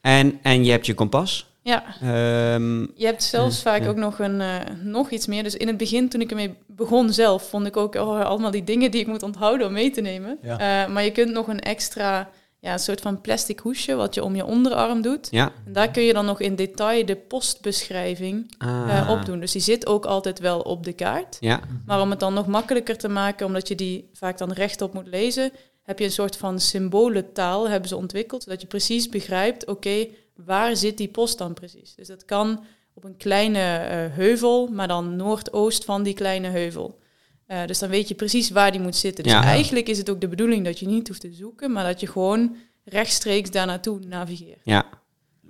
En, 0.00 0.38
en 0.42 0.64
je 0.64 0.70
hebt 0.70 0.86
je 0.86 0.94
kompas. 0.94 1.50
ja. 1.62 1.84
Ehm, 2.00 2.80
je 2.80 3.04
hebt 3.06 3.22
zelfs 3.22 3.62
vaak 3.62 3.82
ja. 3.82 3.88
ook 3.88 3.96
nog, 3.96 4.18
een, 4.18 4.40
eh, 4.40 4.56
nog 4.82 5.10
iets 5.10 5.26
meer. 5.26 5.42
Dus 5.42 5.56
in 5.56 5.66
het 5.66 5.76
begin, 5.76 6.08
toen 6.08 6.20
ik 6.20 6.30
ermee 6.30 6.54
begon 6.66 7.12
zelf, 7.12 7.48
vond 7.48 7.66
ik 7.66 7.76
ook 7.76 7.94
oh, 7.94 8.20
allemaal 8.20 8.50
die 8.50 8.64
dingen 8.64 8.90
die 8.90 9.00
ik 9.00 9.06
moet 9.06 9.22
onthouden 9.22 9.66
om 9.66 9.72
mee 9.72 9.90
te 9.90 10.00
nemen. 10.00 10.38
Ja. 10.42 10.84
Eh, 10.84 10.92
maar 10.92 11.04
je 11.04 11.10
kunt 11.12 11.32
nog 11.32 11.48
een 11.48 11.60
extra, 11.60 12.30
ja, 12.62 12.72
een 12.72 12.78
soort 12.78 13.00
van 13.00 13.20
plastic 13.20 13.58
hoesje 13.58 13.94
wat 13.94 14.14
je 14.14 14.24
om 14.24 14.34
je 14.36 14.44
onderarm 14.44 15.02
doet. 15.02 15.28
ja. 15.30 15.52
En 15.66 15.72
daar 15.72 15.90
kun 15.90 16.02
je 16.02 16.12
dan 16.12 16.24
nog 16.24 16.40
in 16.40 16.56
detail 16.56 17.06
de 17.06 17.16
postbeschrijving 17.16 18.54
Ah. 18.58 18.98
eh, 18.98 19.10
opdoen. 19.10 19.40
Dus 19.40 19.52
die 19.52 19.60
zit 19.60 19.86
ook 19.86 20.04
altijd 20.06 20.38
wel 20.38 20.60
op 20.60 20.84
de 20.84 20.92
kaart. 20.92 21.36
Ja, 21.40 21.60
Maar 21.86 22.00
om 22.00 22.10
het 22.10 22.20
dan 22.20 22.34
nog 22.34 22.46
makkelijker 22.46 22.96
te 22.98 23.08
maken, 23.08 23.46
omdat 23.46 23.68
je 23.68 23.74
die 23.74 24.08
vaak 24.12 24.38
dan 24.38 24.52
rechtop 24.52 24.92
moet 24.94 25.06
lezen, 25.06 25.50
heb 25.82 25.98
je 25.98 26.04
een 26.04 26.10
soort 26.12 26.36
van 26.36 26.60
symbolentaal 26.60 27.68
hebben 27.68 27.88
ze 27.88 27.96
ontwikkeld, 27.96 28.42
zodat 28.42 28.60
je 28.60 28.66
precies 28.66 29.08
begrijpt, 29.08 29.66
oké, 29.66 30.06
waar 30.36 30.76
zit 30.76 30.96
die 30.96 31.08
post 31.08 31.38
dan 31.38 31.54
precies? 31.54 31.94
Dus 31.94 32.06
dat 32.06 32.24
kan 32.24 32.64
op 32.94 33.04
een 33.04 33.16
kleine 33.16 33.58
eh, 33.76 34.16
heuvel, 34.16 34.66
maar 34.66 34.88
dan 34.88 35.16
noordoost 35.16 35.84
van 35.84 36.02
die 36.02 36.14
kleine 36.14 36.48
heuvel. 36.48 36.98
Eh, 37.46 37.66
dus 37.66 37.78
dan 37.78 37.88
weet 37.88 38.08
je 38.08 38.14
precies 38.14 38.50
waar 38.50 38.70
die 38.72 38.80
moet 38.80 38.96
zitten. 38.96 39.24
Dus 39.24 39.32
Ja. 39.32 39.42
eigenlijk 39.42 39.88
is 39.88 39.98
het 39.98 40.10
ook 40.10 40.20
de 40.20 40.28
bedoeling 40.28 40.64
dat 40.64 40.78
je 40.78 40.86
niet 40.86 41.08
hoeft 41.08 41.20
te 41.20 41.32
zoeken, 41.32 41.72
maar 41.72 41.84
dat 41.84 42.00
je 42.00 42.06
gewoon 42.06 42.56
rechtstreeks 42.84 43.50
daar 43.50 43.66
naartoe 43.66 43.98
navigeert. 44.06 44.60
ja. 44.64 45.00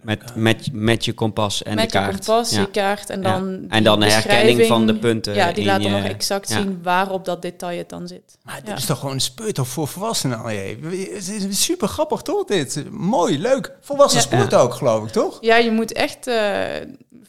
Met, 0.03 0.35
met, 0.37 0.69
met 0.73 1.05
je 1.05 1.13
kompas 1.13 1.63
en 1.63 1.75
met 1.75 1.85
de 1.85 1.91
kaart. 1.91 2.11
je 2.19 2.25
kompas, 2.25 2.51
ja. 2.51 2.61
je 2.61 2.71
kaart 2.71 3.11
en 3.11 3.23
Ja. 3.23 3.33
dan 3.33 3.65
En 3.69 3.85
dan 3.85 4.01
de 4.01 4.11
herkenning 4.13 4.67
van 4.67 4.87
de 4.87 4.95
punten. 4.95 5.35
Ja, 5.35 5.53
die 5.53 5.65
laten 5.65 5.83
je- 5.83 5.91
nog 5.91 6.05
exact 6.05 6.49
ja. 6.49 6.57
zien 6.57 6.79
waar 6.83 7.11
op 7.11 7.25
dat 7.25 7.43
detail 7.43 7.79
het 7.79 7.89
dan 7.89 8.09
zit. 8.09 8.39
Maar 8.43 8.61
dit 8.65 8.79
is 8.79 8.85
toch 8.85 8.99
gewoon 8.99 9.15
een 9.15 9.21
speurtocht 9.21 9.71
voor 9.71 9.89
volwassenen, 9.89 10.39
al 10.43 10.51
je. 10.51 10.77
Het 11.15 11.29
is 11.49 11.63
super 11.65 11.89
grappig, 11.89 12.23
toch? 12.23 12.45
Dit. 12.45 12.85
Mooi, 12.91 13.39
leuk. 13.39 13.73
Volwassen 13.81 14.21
Ja. 14.21 14.27
sport 14.27 14.55
ook, 14.55 14.75
geloof 14.75 15.05
ik, 15.07 15.13
toch? 15.13 15.39
Ja, 15.41 15.57
je 15.57 15.71
moet 15.71 15.93
echt 15.93 16.27
eh, 16.27 16.61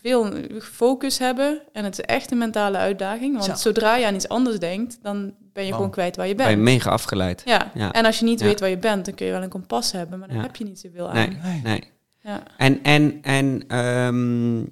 veel 0.02 0.34
focus 0.62 1.18
hebben 1.18 1.62
en 1.74 1.84
het 1.84 2.00
is 2.00 2.06
echt 2.06 2.32
een 2.32 2.38
mentale 2.38 2.78
uitdaging. 2.78 3.34
Want 3.34 3.46
Zo. 3.46 3.56
zodra 3.56 3.96
je 3.96 4.06
aan 4.06 4.16
iets 4.16 4.28
anders 4.28 4.60
denkt, 4.60 4.98
dan 5.02 5.34
ben 5.54 5.66
je 5.66 5.74
gewoon 5.74 5.90
kwijt 5.92 6.16
waar 6.16 6.28
je 6.28 6.36
Ben 6.36 6.46
bent. 6.46 6.58
je 6.58 6.64
mega 6.64 6.90
afgeleid. 6.90 7.42
Ja. 7.46 7.72
Ja. 7.74 7.92
en 7.92 8.06
als 8.06 8.20
je 8.20 8.26
niet 8.26 8.40
Ja. 8.40 8.46
weet 8.46 8.60
waar 8.60 8.70
je 8.70 8.78
bent, 8.78 9.06
dan 9.06 9.14
kun 9.14 9.26
je 9.26 9.32
wel 9.32 9.42
een 9.44 9.50
kompas 9.50 9.92
hebben, 9.92 10.20
maar 10.20 10.28
dan 10.28 10.38
Ja. 10.38 10.44
heb 10.44 10.56
je 10.56 10.64
niet 10.64 10.80
zoveel 10.80 11.08
aan. 11.10 11.16
Nee, 11.16 11.38
Nee. 11.44 11.62
nee. 11.64 11.92
En, 12.58 12.84
en, 12.84 13.20
en, 13.22 13.64
ehm, 13.68 14.64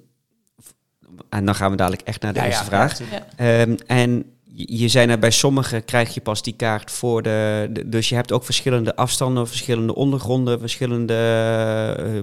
en 1.29 1.45
dan 1.45 1.55
gaan 1.55 1.71
we 1.71 1.77
dadelijk 1.77 2.01
echt 2.01 2.21
naar 2.21 2.33
de 2.33 2.45
eerste 2.45 2.65
vraag. 2.65 2.99
Ehm, 3.35 3.75
en 3.87 4.25
je 4.53 4.87
zijn 4.87 5.03
nou, 5.07 5.15
er 5.15 5.21
bij 5.21 5.31
sommigen 5.31 5.85
krijg 5.85 6.13
je 6.13 6.21
pas 6.21 6.41
die 6.41 6.55
kaart 6.55 6.91
voor 6.91 7.21
de, 7.21 7.69
Dus 7.85 8.09
je 8.09 8.15
hebt 8.15 8.31
ook 8.31 8.43
verschillende 8.43 8.95
afstanden, 8.95 9.47
verschillende 9.47 9.95
ondergronden, 9.95 10.59
verschillende 10.59 11.13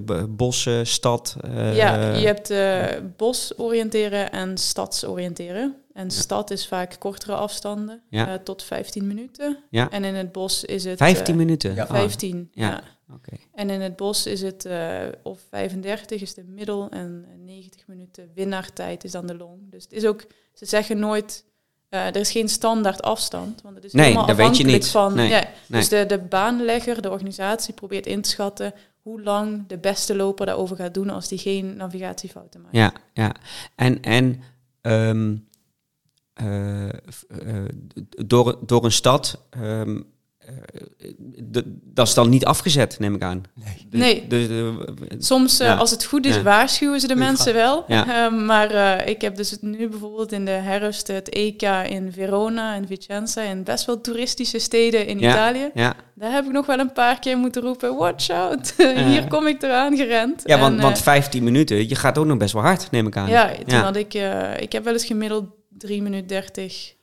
eh, 0.07 0.23
bossen, 0.29 0.87
stad. 0.87 1.35
Eh, 1.41 1.75
ja, 1.75 2.13
je 2.13 2.25
hebt 2.25 2.49
eh, 2.49 2.79
uh, 2.79 2.85
bos 3.17 3.53
oriënteren 3.57 4.31
en 4.31 4.57
stadsoriënteren. 4.57 5.75
En 5.93 6.11
stad 6.11 6.51
is 6.51 6.67
vaak 6.67 6.95
kortere 6.99 7.33
afstanden, 7.33 8.01
ja. 8.09 8.37
tot 8.43 8.63
15 8.63 9.07
minuten. 9.07 9.57
Ja. 9.69 9.89
En 9.89 10.03
in 10.03 10.15
het 10.15 10.31
bos 10.31 10.63
is 10.63 10.83
het... 10.83 10.97
15 10.97 11.35
minuten? 11.35 11.87
15, 11.87 12.49
ja. 12.53 12.69
Ah. 12.69 12.77
En 13.53 13.69
in 13.69 13.81
het 13.81 13.95
bos 13.95 14.25
is 14.25 14.41
het 14.41 14.65
eh, 14.65 15.01
of 15.23 15.39
35 15.49 16.21
is 16.21 16.33
de 16.33 16.43
middel 16.43 16.89
en 16.89 17.25
eh, 17.29 17.45
90 17.45 17.87
minuten 17.87 18.31
winnaartijd 18.35 19.03
is 19.03 19.11
dan 19.11 19.27
de 19.27 19.37
long. 19.37 19.71
Dus 19.71 19.83
het 19.83 19.93
is 19.93 20.05
ook, 20.05 20.25
ze 20.53 20.65
zeggen 20.65 20.99
nooit, 20.99 21.45
eh, 21.89 22.05
er 22.05 22.15
is 22.15 22.31
geen 22.31 22.49
standaard 22.49 23.01
afstand. 23.01 23.61
Want 23.61 23.75
het 23.75 23.83
is 23.83 23.93
nee, 23.93 24.05
helemaal 24.05 24.27
afhankelijk 24.27 24.69
weet 24.69 24.85
je 24.85 24.91
van. 24.91 25.13
Nee. 25.13 25.43
Dus 25.67 25.89
de, 25.89 26.05
de 26.05 26.17
baanlegger, 26.17 27.01
de 27.01 27.09
organisatie 27.09 27.73
probeert 27.73 28.05
in 28.05 28.21
te 28.21 28.29
schatten 28.29 28.73
hoe 29.01 29.21
lang 29.21 29.67
de 29.67 29.77
beste 29.77 30.15
loper 30.15 30.45
daarover 30.45 30.75
gaat 30.75 30.93
doen 30.93 31.09
als 31.09 31.27
die 31.27 31.37
geen 31.37 31.75
navigatiefouten 31.75 32.61
maakt. 32.61 32.75
Ja, 32.75 32.93
ja. 33.13 33.35
En, 33.75 34.01
en 34.01 34.41
ehm, 34.81 35.35
door, 38.25 38.59
door 38.65 38.85
een 38.85 38.91
stad. 38.91 39.45
Ehm, 39.49 40.01
dat 41.83 42.07
is 42.07 42.13
dan 42.13 42.29
niet 42.29 42.45
afgezet, 42.45 42.99
neem 42.99 43.15
ik 43.15 43.21
aan. 43.21 43.43
Nee. 43.89 44.25
Nee. 44.29 44.47
Eh, 44.49 44.65
Soms, 45.19 45.59
eh, 45.59 45.67
Ja. 45.67 45.75
als 45.75 45.91
het 45.91 46.05
goed 46.05 46.25
is, 46.25 46.35
Ja. 46.35 46.41
waarschuwen 46.41 46.99
ze 46.99 47.07
de 47.07 47.15
mensen 47.15 47.53
wel. 47.53 47.83
Ja. 47.87 48.25
Eh, 48.25 48.33
maar 48.45 48.71
eh, 48.71 49.07
ik 49.07 49.21
heb 49.21 49.35
dus 49.35 49.57
nu 49.61 49.87
bijvoorbeeld 49.89 50.31
in 50.31 50.45
de 50.45 50.51
herfst 50.51 51.07
het 51.07 51.29
EK 51.29 51.61
in 51.89 52.11
Verona 52.11 52.75
en 52.75 52.87
Vicenza, 52.87 53.41
in 53.41 53.63
best 53.63 53.85
wel 53.85 54.01
toeristische 54.01 54.59
steden 54.59 55.07
in 55.07 55.19
Ja. 55.19 55.29
Italië. 55.31 55.69
ja, 55.73 55.93
Daar 56.15 56.31
heb 56.31 56.45
ik 56.45 56.51
nog 56.51 56.65
wel 56.65 56.79
een 56.79 56.93
paar 56.93 57.19
keer 57.19 57.37
moeten 57.37 57.61
roepen, 57.61 57.95
watch 57.95 58.29
out, 58.29 58.73
hier 59.07 59.27
kom 59.27 59.47
ik 59.47 59.61
eraan 59.63 59.95
gerend. 59.97 60.41
ja 60.45 60.59
want, 60.59 60.75
En, 60.75 60.81
want 60.81 60.97
eh, 60.97 61.03
15 61.03 61.43
minuten, 61.43 61.89
je 61.89 61.95
gaat 61.95 62.17
ook 62.17 62.25
nog 62.25 62.37
best 62.37 62.53
wel 62.53 62.61
hard, 62.61 62.91
neem 62.91 63.07
ik 63.07 63.17
aan. 63.17 63.29
ja, 63.29 63.47
toen 63.47 63.63
Ja. 63.77 63.81
had 63.83 63.95
ik, 63.95 64.13
eh, 64.13 64.61
ik 64.61 64.71
heb 64.71 64.83
wel 64.83 64.93
eens 64.93 65.05
gemiddeld 65.05 65.45
3 65.77 66.01
minuten 66.01 66.27
30 66.27 66.93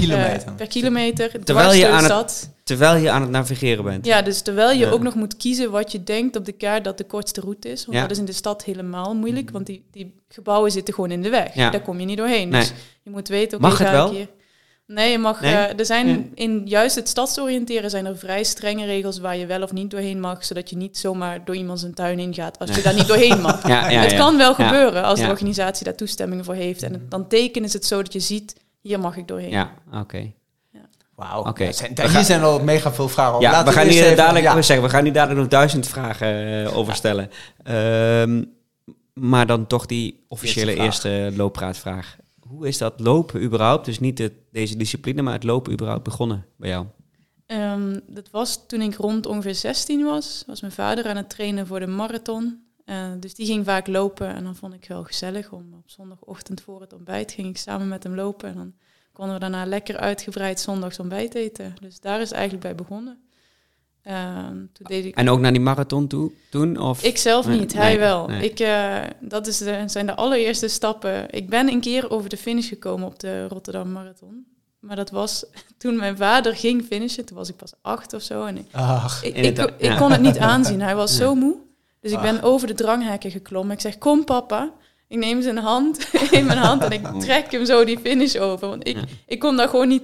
Kilometer. 0.00 0.46
eh, 0.48 0.54
per 0.56 0.66
kilometer, 0.66 1.44
Terwijl 1.44 1.72
je 1.72 1.80
de 1.80 1.88
aan 1.88 1.94
het- 1.96 2.04
stad. 2.04 2.50
Terwijl 2.64 2.96
je 3.02 3.10
aan 3.10 3.20
het 3.22 3.30
navigeren 3.30 3.84
bent. 3.84 4.06
Ja, 4.06 4.22
dus 4.22 4.40
terwijl 4.42 4.70
je 4.70 4.84
Ja. 4.84 4.90
ook 4.90 5.02
nog 5.02 5.14
moet 5.14 5.36
kiezen 5.36 5.70
wat 5.70 5.92
je 5.92 6.02
denkt 6.02 6.36
op 6.36 6.44
de 6.44 6.52
kaart 6.52 6.84
dat 6.84 6.98
de 6.98 7.04
kortste 7.04 7.40
route 7.40 7.68
is. 7.68 7.84
Want 7.84 7.96
Ja. 7.96 8.02
dat 8.02 8.10
is 8.10 8.18
in 8.18 8.24
de 8.24 8.32
stad 8.32 8.64
helemaal 8.64 9.14
moeilijk, 9.14 9.50
want 9.50 9.66
die, 9.66 9.84
die 9.90 10.14
gebouwen 10.28 10.70
zitten 10.70 10.94
gewoon 10.94 11.10
in 11.10 11.22
de 11.22 11.30
weg. 11.30 11.54
Ja. 11.54 11.70
Daar 11.70 11.82
kom 11.82 12.00
je 12.00 12.06
niet 12.06 12.16
doorheen. 12.18 12.48
Nee. 12.48 12.60
Dus 12.60 12.72
je 13.02 13.10
moet 13.10 13.28
weten, 13.28 13.58
oké, 13.58 13.66
Mag 13.68 13.78
het 13.78 13.90
wel? 13.90 14.10
hier... 14.10 14.28
Nee, 14.86 15.10
je 15.10 15.18
mag, 15.18 15.40
Nee? 15.40 15.54
eh, 15.54 15.78
er 15.78 15.86
zijn 15.86 16.08
Ja. 16.08 16.18
in 16.34 16.62
juist 16.64 16.94
het 16.96 17.08
stadsoriënteren 17.08 17.90
zijn 17.90 18.06
er 18.06 18.18
vrij 18.18 18.44
strenge 18.44 18.84
regels 18.86 19.18
waar 19.18 19.36
je 19.36 19.46
wel 19.46 19.62
of 19.62 19.72
niet 19.72 19.90
doorheen 19.90 20.20
mag, 20.20 20.44
zodat 20.44 20.70
je 20.70 20.76
niet 20.76 20.98
zomaar 20.98 21.44
door 21.44 21.56
iemand 21.56 21.80
zijn 21.80 21.94
tuin 21.94 22.18
ingaat 22.18 22.58
als 22.58 22.74
je 22.76 22.82
daar 22.82 22.94
niet 22.94 23.06
doorheen 23.06 23.40
mag. 23.40 23.66
Ja, 23.68 23.88
ja, 23.90 24.00
het 24.00 24.14
kan 24.14 24.36
wel 24.36 24.54
gebeuren 24.54 25.02
als 25.02 25.20
de 25.20 25.28
organisatie 25.28 25.84
daar 25.84 25.94
toestemming 25.94 26.44
voor 26.44 26.54
heeft. 26.54 26.82
En 26.82 26.92
het- 26.92 27.10
dan 27.10 27.28
tekenen 27.28 27.68
ze 27.70 27.76
het 27.76 27.86
zo 27.86 28.02
dat 28.02 28.12
je 28.12 28.20
ziet, 28.20 28.54
hier 28.80 29.00
mag 29.00 29.16
ik 29.16 29.28
doorheen. 29.28 29.50
Ja, 29.50 29.72
oké. 29.92 30.32
Wauw. 31.28 31.44
Oké. 31.44 31.72
Zijn- 31.72 31.94
We 31.94 32.00
Hier 32.02 32.10
gaan- 32.10 32.24
zijn 32.24 32.42
al 32.42 32.62
mega 32.62 32.92
veel 32.92 33.08
vragen. 33.08 33.32
over. 33.32 33.46
Ja, 33.46 33.50
Laten 33.52 33.68
we 33.72 33.78
gaan 33.78 33.86
hier 33.88 34.16
dadelijk, 34.16 34.44
ja. 34.44 34.54
we 34.54 34.62
zeggen, 34.62 34.86
we 34.86 34.92
gaan 34.92 35.04
hier 35.04 35.12
dadelijk 35.12 35.40
nog 35.40 35.48
duizend 35.48 35.86
vragen 35.86 36.64
eh, 36.66 36.76
over 36.76 36.94
stellen. 36.94 37.30
Ehm, 37.62 38.44
maar 39.14 39.46
dan 39.46 39.66
toch 39.66 39.86
die 39.86 40.24
officiële 40.28 40.74
Eerste 40.74 41.08
eerste, 41.08 41.36
looppraatvraag. 41.36 42.16
Hoe 42.48 42.68
is 42.68 42.78
dat 42.78 43.00
lopen 43.00 43.42
überhaupt, 43.42 43.84
dus 43.84 44.00
niet 44.00 44.18
het, 44.18 44.32
deze 44.52 44.76
discipline, 44.76 45.22
maar 45.22 45.32
het 45.32 45.44
lopen 45.44 45.72
überhaupt 45.72 46.02
begonnen 46.02 46.46
bij 46.56 46.68
jou? 46.68 46.86
Ehm, 47.46 47.98
dat 48.06 48.30
was 48.30 48.66
toen 48.66 48.80
ik 48.80 48.94
rond 48.94 49.26
ongeveer 49.26 49.54
16 49.54 50.04
was. 50.04 50.44
Was 50.46 50.60
mijn 50.60 50.72
vader 50.72 51.06
aan 51.08 51.16
het 51.16 51.30
trainen 51.30 51.66
voor 51.66 51.80
de 51.80 51.86
marathon. 51.86 52.60
Eh, 52.84 52.96
dus 53.20 53.34
die 53.34 53.46
ging 53.46 53.64
vaak 53.64 53.86
lopen 53.86 54.34
en 54.34 54.44
dan 54.44 54.56
vond 54.56 54.74
ik 54.74 54.84
wel 54.88 55.04
gezellig 55.04 55.50
om 55.52 55.74
op 55.74 55.90
zondagochtend 55.90 56.60
voor 56.60 56.80
het 56.80 56.92
ontbijt 56.92 57.32
ging 57.32 57.48
ik 57.48 57.56
samen 57.58 57.88
met 57.88 58.02
hem 58.02 58.14
lopen. 58.14 58.48
En 58.48 58.54
dan 58.54 58.72
konden 59.12 59.34
we 59.34 59.40
daarna 59.40 59.64
lekker 59.66 59.96
uitgebreid 59.96 60.60
zondags 60.60 60.98
ontbijt 60.98 61.34
eten. 61.34 61.74
Dus 61.80 62.00
daar 62.00 62.20
is 62.20 62.32
eigenlijk 62.32 62.62
bij 62.62 62.74
begonnen. 62.74 63.18
Ehm, 64.02 64.50
toen 64.72 64.86
deed 64.86 65.04
ik... 65.04 65.14
En 65.16 65.28
ook 65.30 65.40
naar 65.40 65.52
die 65.52 65.60
marathon 65.60 66.06
toe, 66.06 66.32
toen? 66.50 66.78
Of? 66.80 67.02
Ik 67.02 67.16
zelf 67.16 67.46
Nee, 67.46 67.58
niet, 67.58 67.72
hij 67.72 67.98
wel. 67.98 68.26
nee. 68.26 68.50
Ik, 68.50 68.60
eh, 68.60 68.98
dat 69.20 69.46
is 69.46 69.58
de, 69.58 69.82
zijn 69.86 70.06
de 70.06 70.14
allereerste 70.14 70.68
stappen. 70.68 71.30
Ik 71.30 71.48
ben 71.48 71.68
een 71.68 71.80
keer 71.80 72.10
over 72.10 72.28
de 72.28 72.36
finish 72.36 72.68
gekomen 72.68 73.06
op 73.06 73.18
de 73.20 73.46
Rotterdam 73.48 73.92
Marathon. 73.92 74.46
Maar 74.78 74.96
dat 74.96 75.10
was 75.10 75.44
toen 75.78 75.96
mijn 75.96 76.16
vader 76.16 76.56
ging 76.56 76.84
finishen. 76.84 77.24
Toen 77.24 77.36
was 77.36 77.48
ik 77.48 77.56
pas 77.56 77.72
acht 77.82 78.12
of 78.12 78.22
zo. 78.22 78.44
En 78.44 78.56
ik, 78.56 78.66
Ach, 78.72 79.24
ik, 79.24 79.94
kon 79.98 80.12
het 80.12 80.20
niet 80.20 80.38
aanzien. 80.38 80.80
Hij 80.80 80.94
was 80.96 81.10
Ja. 81.18 81.24
zo 81.24 81.34
moe. 81.34 81.56
Dus 82.00 82.12
ik 82.12 82.20
ben 82.20 82.42
over 82.42 82.66
de 82.66 82.74
dranghekken 82.74 83.30
geklommen. 83.30 83.74
Ik 83.74 83.80
zeg, 83.80 83.98
kom 83.98 84.24
papa. 84.24 84.72
Ik 85.12 85.18
neem 85.18 85.42
zijn 85.42 85.56
hand 85.58 86.08
in 86.30 86.46
mijn 86.46 86.58
hand 86.58 86.82
en 86.82 86.90
ik 86.92 87.06
trek 87.20 87.52
hem 87.52 87.64
zo 87.66 87.84
die 87.84 87.98
finish 87.98 88.36
over. 88.36 88.68
Want 88.68 88.88
ik, 88.88 88.96
Ja. 88.96 89.02
ik 89.26 89.38
kon 89.38 89.56
dat 89.56 89.70
gewoon 89.70 89.88
niet 89.88 90.02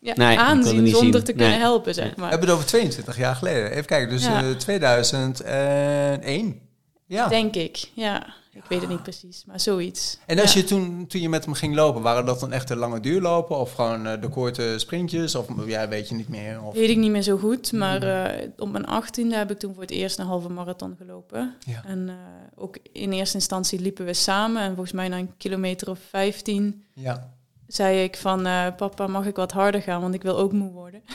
ja, 0.00 0.12
Nee, 0.16 0.38
aanzien 0.38 0.82
niet 0.82 0.94
zonder 0.96 1.14
zien. 1.14 1.24
te 1.24 1.32
kunnen 1.32 1.50
Nee. 1.50 1.58
helpen, 1.60 1.94
zeg 1.94 2.04
Ja. 2.04 2.10
we 2.14 2.20
maar. 2.20 2.30
hebben 2.30 2.48
het 2.48 2.56
over 2.56 2.68
22 2.68 3.16
jaar 3.16 3.34
geleden. 3.34 3.70
Even 3.70 3.84
kijken, 3.84 4.10
dus 4.10 4.24
Ja. 4.24 4.42
eh, 4.42 4.50
2001. 4.50 6.60
Ja. 7.06 7.28
Denk 7.28 7.54
ik, 7.56 7.90
ja. 7.94 8.26
Ik 8.52 8.64
weet 8.68 8.80
het 8.80 8.90
niet 8.90 9.02
precies, 9.02 9.44
maar 9.44 9.60
zoiets. 9.60 10.18
En 10.26 10.38
als 10.38 10.52
je 10.52 10.64
toen, 10.64 11.06
toen 11.06 11.20
je 11.20 11.28
met 11.28 11.44
hem 11.44 11.54
ging 11.54 11.74
lopen, 11.74 12.02
waren 12.02 12.24
dat 12.26 12.40
dan 12.40 12.52
echt 12.52 12.68
de 12.68 12.76
lange 12.76 13.00
duurlopen 13.00 13.56
of 13.56 13.72
gewoon 13.72 14.06
eh, 14.06 14.20
de 14.20 14.28
korte 14.28 14.74
sprintjes? 14.78 15.34
Of 15.34 15.66
ja, 15.66 15.88
weet 15.88 16.08
je 16.08 16.14
niet 16.14 16.28
meer? 16.28 16.62
Of, 16.62 16.74
Weet 16.74 16.90
ik 16.90 16.96
niet 16.96 17.10
meer 17.10 17.22
zo 17.22 17.38
goed, 17.38 17.72
maar 17.72 18.02
eh, 18.02 18.48
op 18.56 18.70
mijn 18.70 18.86
achttiende 18.86 19.36
heb 19.36 19.50
ik 19.50 19.58
toen 19.58 19.72
voor 19.72 19.82
het 19.82 19.90
eerst 19.90 20.18
een 20.18 20.26
halve 20.26 20.48
marathon 20.48 20.94
gelopen. 20.98 21.54
Ja. 21.66 21.84
En 21.84 22.08
eh, 22.08 22.14
ook 22.54 22.78
in 22.92 23.12
eerste 23.12 23.36
instantie 23.36 23.80
liepen 23.80 24.04
we 24.04 24.14
samen. 24.14 24.62
En 24.62 24.68
volgens 24.68 24.92
mij 24.92 25.08
na 25.08 25.18
een 25.18 25.36
kilometer 25.36 25.90
of 25.90 25.98
15 26.08 26.84
ja. 26.94 27.34
zei 27.66 28.02
ik 28.02 28.16
van... 28.16 28.42
papa, 28.76 29.06
mag 29.06 29.26
ik 29.26 29.36
wat 29.36 29.52
harder 29.52 29.82
gaan, 29.82 30.00
want 30.00 30.14
ik 30.14 30.22
wil 30.22 30.38
ook 30.38 30.52
moe 30.52 30.70
worden. 30.70 31.02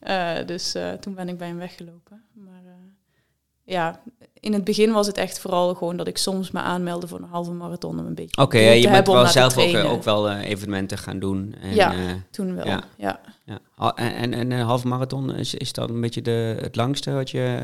Eh, 0.00 0.46
dus 0.46 0.76
toen 1.00 1.14
ben 1.14 1.28
ik 1.28 1.38
bij 1.38 1.48
hem 1.48 1.56
weggelopen. 1.56 2.22
Maar 2.32 2.62
ja, 3.64 4.00
in 4.40 4.52
het 4.52 4.64
begin 4.64 4.92
was 4.92 5.06
het 5.06 5.16
echt 5.16 5.38
vooral 5.40 5.74
gewoon 5.74 5.96
dat 5.96 6.06
ik 6.06 6.18
soms 6.18 6.50
me 6.50 6.58
aanmeldde 6.60 7.06
voor 7.08 7.18
een 7.18 7.28
halve 7.30 7.50
marathon 7.52 7.98
om 7.98 8.06
een 8.06 8.14
beetje 8.14 8.42
Oké, 8.42 8.56
doel 8.56 8.66
ja, 8.66 8.70
te 8.70 8.76
je 8.76 8.82
bent 8.82 8.94
hebben 8.94 9.12
om 9.14 9.20
wel 9.20 9.28
zelf 9.30 9.58
ook, 9.58 9.72
eh, 9.72 9.92
ook 9.92 10.02
wel 10.02 10.28
eh, 10.30 10.48
evenementen 10.50 10.98
gaan 10.98 11.18
doen. 11.18 11.54
En, 11.60 11.74
Ja. 11.74 11.92
eh, 11.92 11.98
Toen 12.30 12.54
wel, 12.54 12.66
Ja. 12.66 12.82
ja. 12.96 13.20
ja. 13.44 13.58
Al- 13.76 13.94
En, 13.96 14.14
en, 14.14 14.34
en 14.34 14.50
een 14.50 14.64
halve 14.64 14.86
marathon, 14.88 15.34
is, 15.34 15.54
is 15.54 15.72
dat 15.72 15.90
een 15.90 16.00
beetje 16.00 16.22
de, 16.22 16.56
het 16.60 16.76
langste 16.76 17.12
wat 17.12 17.30
je... 17.30 17.58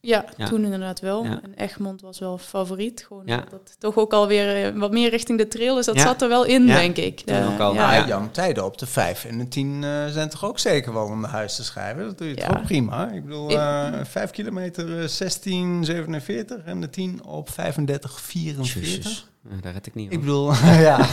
Ja, 0.00 0.24
Ja. 0.36 0.46
toen 0.48 0.64
inderdaad 0.64 1.00
wel. 1.00 1.24
Ja. 1.24 1.40
En 1.42 1.54
Egmond 1.54 2.00
was 2.00 2.18
wel 2.18 2.38
favoriet. 2.38 3.04
Gewoon 3.08 3.22
Ja. 3.26 3.44
dat 3.50 3.76
toch 3.78 3.96
ook 3.96 4.12
alweer 4.12 4.64
eh, 4.64 4.78
wat 4.80 4.90
meer 4.92 5.10
richting 5.10 5.38
de 5.38 5.48
trail 5.48 5.78
is. 5.78 5.86
Dat 5.86 5.94
Ja. 5.94 6.02
zat 6.02 6.22
er 6.22 6.28
wel 6.28 6.44
in, 6.44 6.66
Ja. 6.66 6.74
denk 6.76 6.96
ik. 6.96 7.20
Eh, 7.20 7.52
ook 7.52 7.58
al. 7.60 7.74
ja. 7.74 7.92
ja. 7.94 7.98
Ja. 8.00 8.06
Jan, 8.06 8.30
tijden 8.30 8.64
op 8.64 8.78
de 8.78 8.86
5 8.86 9.24
en 9.24 9.38
de 9.38 9.48
10 9.48 9.84
eh, 9.84 10.06
zijn 10.06 10.28
toch 10.28 10.44
ook 10.44 10.58
zeker 10.58 10.92
wel 10.92 11.04
om 11.04 11.20
naar 11.20 11.30
huis 11.30 11.56
te 11.56 11.64
schrijven? 11.64 12.04
Dat 12.04 12.18
doe 12.18 12.28
je 12.28 12.36
Ja. 12.36 12.46
toch 12.48 12.56
ook 12.56 12.62
prima? 12.64 13.10
Ik 13.10 13.24
bedoel, 13.24 13.50
Ik- 13.50 13.56
eh 13.56 13.92
5 14.04 14.30
kilometer 14.30 15.00
eh, 15.00 15.06
16, 15.06 15.84
47 15.84 16.64
en 16.64 16.80
de 16.80 16.90
10 16.90 17.24
op 17.24 17.50
35, 17.50 18.20
44. 18.20 18.80
Jezus, 18.96 19.26
ja, 19.50 19.56
daar 19.60 19.72
red 19.72 19.86
ik 19.86 19.94
niet 19.94 20.10
Ik 20.12 20.16
op. 20.18 20.20
bedoel, 20.24 20.52
ja. 20.88 21.08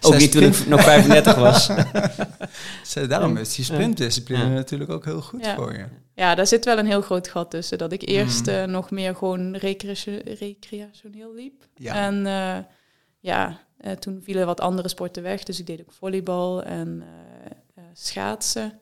Ook 0.00 0.16
niet 0.18 0.32
toen 0.32 0.42
ik 0.42 0.66
nog 0.66 0.82
35 0.82 1.34
was. 1.34 1.70
Ze- 2.92 3.06
Daarom 3.06 3.36
is 3.36 3.54
die 3.54 3.64
sprintdiscipline 3.64 4.42
Ja. 4.44 4.48
natuurlijk 4.48 4.90
ook 4.90 5.04
heel 5.04 5.20
goed 5.22 5.44
Ja. 5.44 5.54
voor 5.54 5.72
je. 5.72 5.84
ja, 6.14 6.34
daar 6.34 6.46
zit 6.46 6.64
wel 6.64 6.78
een 6.78 6.86
heel 6.86 7.02
groot 7.02 7.28
gat 7.28 7.50
tussen. 7.50 7.78
Dat 7.78 7.92
ik 7.92 8.08
eerst 8.08 8.40
Mhm. 8.46 8.50
eh, 8.54 8.64
nog 8.64 8.90
meer 8.90 9.14
gewoon 9.16 9.56
recreatio- 9.56 10.20
recreationeel 10.38 11.34
liep. 11.34 11.64
Ja. 11.74 11.94
En 11.94 12.26
eh, 12.26 12.56
ja, 13.20 13.60
eh, 13.78 13.92
toen 13.92 14.20
vielen 14.24 14.46
wat 14.46 14.60
andere 14.60 14.88
sporten 14.88 15.22
weg. 15.22 15.42
Dus 15.42 15.58
ik 15.60 15.66
deed 15.66 15.80
ook 15.80 15.92
volleybal 15.92 16.62
en 16.62 17.02
eh, 17.02 17.50
eh, 17.74 17.84
schaatsen. 17.92 18.78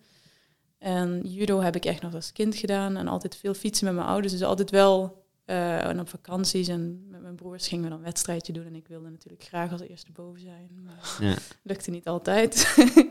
En 0.78 1.20
judo 1.24 1.60
heb 1.60 1.76
ik 1.76 1.84
echt 1.84 2.02
nog 2.02 2.14
als 2.14 2.32
kind 2.32 2.56
gedaan. 2.56 2.96
En 2.96 3.08
altijd 3.08 3.36
veel 3.36 3.54
fietsen 3.54 3.86
met 3.86 3.94
mijn 3.94 4.06
ouders. 4.06 4.32
Dus 4.32 4.42
altijd 4.42 4.70
wel 4.70 5.20
Eh, 5.44 5.84
en 5.84 6.00
op 6.00 6.08
vakanties 6.08 6.68
en 6.68 7.06
met 7.10 7.11
mijn 7.32 7.44
broers 7.44 7.68
gingen 7.68 7.84
we 7.84 7.90
dan 7.90 7.98
een 7.98 8.04
wedstrijdje 8.04 8.52
doen. 8.52 8.64
En 8.64 8.74
ik 8.74 8.88
wilde 8.88 9.10
natuurlijk 9.10 9.44
graag 9.44 9.72
als 9.72 9.80
eerste 9.80 10.12
boven 10.12 10.40
zijn. 10.40 10.70
Maar 10.84 11.28
Ja. 11.28 11.36
lukte 11.72 11.90
niet 11.90 12.06
altijd. 12.06 12.74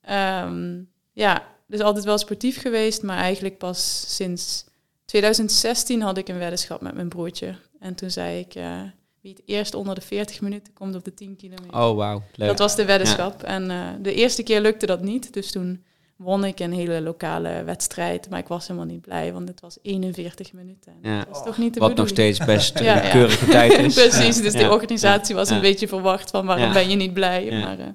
Ehm, 0.00 0.82
ja, 1.12 1.48
dus 1.66 1.80
altijd 1.80 2.04
wel 2.04 2.18
sportief 2.18 2.60
geweest. 2.60 3.02
Maar 3.02 3.18
eigenlijk 3.18 3.58
pas 3.58 4.04
sinds 4.14 4.64
2016 5.04 6.00
had 6.00 6.18
ik 6.18 6.28
een 6.28 6.38
weddenschap 6.38 6.80
met 6.80 6.94
mijn 6.94 7.08
broertje. 7.08 7.54
En 7.78 7.94
toen 7.94 8.10
zei 8.10 8.38
ik, 8.38 8.54
eh, 8.54 8.80
wie 9.20 9.32
het 9.32 9.42
eerst 9.46 9.74
onder 9.74 9.94
de 9.94 10.00
40 10.00 10.40
minuten 10.40 10.72
komt 10.72 10.94
op 10.94 11.04
de 11.04 11.14
10 11.14 11.36
kilometer. 11.36 11.80
Oh, 11.80 11.96
wauw. 11.96 12.22
Dat 12.32 12.58
was 12.58 12.76
de 12.76 12.84
weddenschap. 12.84 13.42
En 13.42 13.70
eh, 13.70 13.88
de 14.00 14.14
eerste 14.14 14.42
keer 14.42 14.60
lukte 14.60 14.86
dat 14.86 15.02
niet. 15.02 15.32
Dus 15.32 15.50
toen 15.50 15.84
won 16.16 16.44
ik 16.44 16.60
een 16.60 16.72
hele 16.72 17.00
lokale 17.00 17.62
wedstrijd. 17.64 18.30
Maar 18.30 18.38
ik 18.38 18.48
was 18.48 18.66
helemaal 18.68 18.88
niet 18.88 19.00
blij, 19.00 19.32
want 19.32 19.48
het 19.48 19.60
was 19.60 19.78
41 19.82 20.52
minuten. 20.52 20.92
En 21.02 21.10
Ja. 21.10 21.18
Dat 21.18 21.28
was 21.28 21.44
toch 21.44 21.58
niet 21.58 21.74
de 21.74 21.80
Wat 21.80 21.94
nog 21.94 22.08
steeds 22.08 22.44
best 22.44 22.78
Ja, 22.78 22.96
een 22.98 23.04
ja. 23.04 23.10
keurige 23.10 23.46
tijd 23.46 23.72
is. 23.72 23.94
Precies, 24.06 24.36
dus 24.36 24.52
Ja. 24.52 24.58
de 24.58 24.70
organisatie 24.70 25.34
was 25.34 25.48
Ja. 25.48 25.54
een 25.54 25.60
beetje 25.60 25.88
verwacht 25.88 26.30
van 26.30 26.46
waarom 26.46 26.66
Ja. 26.66 26.72
ben 26.72 26.88
je 26.88 26.96
niet 26.96 27.12
blij. 27.14 27.44
Ja. 27.44 27.58
Maar 27.66 27.78
eh, 27.78 27.86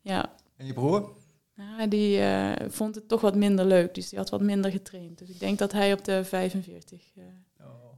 ja, 0.00 0.32
En 0.56 0.66
je 0.66 0.72
broer? 0.72 1.08
Ja, 1.56 1.86
die 1.86 2.18
eh, 2.20 2.68
vond 2.68 2.94
het 2.94 3.08
toch 3.08 3.20
wat 3.20 3.34
minder 3.34 3.64
leuk. 3.64 3.94
Dus 3.94 4.08
die 4.08 4.18
had 4.18 4.30
wat 4.30 4.40
minder 4.40 4.70
getraind. 4.70 5.18
Dus 5.18 5.28
ik 5.28 5.40
denk 5.40 5.58
dat 5.58 5.72
hij 5.72 5.92
op 5.92 6.04
de 6.04 6.24
45 6.24 7.00
eh, 7.16 7.22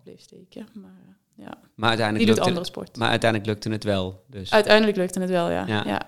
bleef 0.03 0.21
steken. 0.21 0.67
Maar 0.75 0.91
ja, 1.37 1.59
Maar 1.75 1.89
uiteindelijk, 1.89 2.17
die 2.17 2.27
doet 2.27 2.27
lukte, 2.27 2.43
andere 2.49 2.67
sport. 2.67 2.97
maar 2.97 3.09
uiteindelijk 3.11 3.51
lukte 3.51 3.71
het 3.71 3.85
wel. 3.85 4.25
Dus. 4.31 4.51
Uiteindelijk 4.51 4.97
lukte 4.97 5.21
het 5.21 5.31
wel, 5.31 5.51
ja. 5.51 5.67
Ja. 5.67 5.83
ja. 5.87 6.07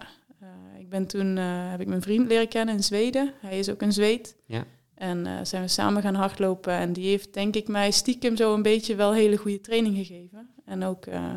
Ben 0.97 1.07
toen, 1.07 1.39
eh, 1.39 1.71
heb 1.71 1.81
ik 1.81 1.87
mijn 1.87 2.03
vriend 2.03 2.29
leren 2.29 2.49
kennen 2.49 2.75
in 2.75 2.83
Zweden. 2.83 3.33
Hij 3.41 3.59
is 3.59 3.71
ook 3.71 3.83
een 3.83 3.93
Zweed. 3.93 4.37
Ja. 4.47 4.65
En 4.95 5.27
eh, 5.27 5.33
zijn 5.43 5.63
we 5.63 5.69
samen 5.69 6.03
gaan 6.03 6.15
hardlopen. 6.15 6.73
En 6.73 6.93
die 6.93 7.07
heeft 7.09 7.35
denk 7.35 7.55
ik 7.57 7.69
mij 7.69 7.91
stiekem 7.91 8.37
zo 8.37 8.55
een 8.55 8.63
beetje 8.63 8.95
wel 8.95 9.13
hele 9.13 9.37
goede 9.37 9.61
training 9.61 9.97
gegeven. 9.97 10.49
En 10.65 10.83
ook, 10.85 11.07
eh, 11.07 11.35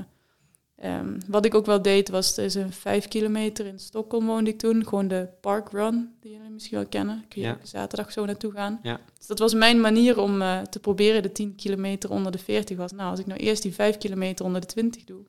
ehm, 0.76 1.20
wat 1.28 1.46
ik 1.46 1.56
ook 1.56 1.66
wel 1.66 1.82
deed, 1.82 2.10
was 2.10 2.38
er 2.38 2.44
is 2.44 2.56
een 2.56 2.72
vijf 2.74 3.08
kilometer 3.08 3.66
in 3.66 3.80
Stockholm 3.80 4.26
woonde 4.26 4.50
ik 4.50 4.58
toen. 4.58 4.88
Gewoon 4.88 5.08
de 5.08 5.28
parkrun, 5.42 6.14
die 6.20 6.32
jullie 6.32 6.50
misschien 6.50 6.78
wel 6.78 6.88
kennen. 6.88 7.26
Kun 7.28 7.42
je 7.42 7.48
Ja. 7.48 7.58
zaterdag 7.64 8.12
zo 8.12 8.26
naartoe 8.26 8.52
gaan. 8.52 8.80
Ja. 8.84 9.00
Dus 9.18 9.28
dat 9.28 9.40
was 9.40 9.54
mijn 9.54 9.82
manier 9.82 10.20
om 10.20 10.40
te 10.70 10.80
proberen 10.82 11.22
de 11.24 11.32
10 11.32 11.56
kilometer 11.56 12.12
onder 12.12 12.32
de 12.32 12.38
40 12.38 12.78
was. 12.78 12.92
Nou, 12.92 13.10
als 13.10 13.20
ik 13.20 13.26
nou 13.26 13.40
eerst 13.40 13.62
die 13.62 13.74
5 13.74 13.98
kilometer 13.98 14.46
onder 14.46 14.62
de 14.62 14.68
20 14.68 15.04
doe, 15.04 15.24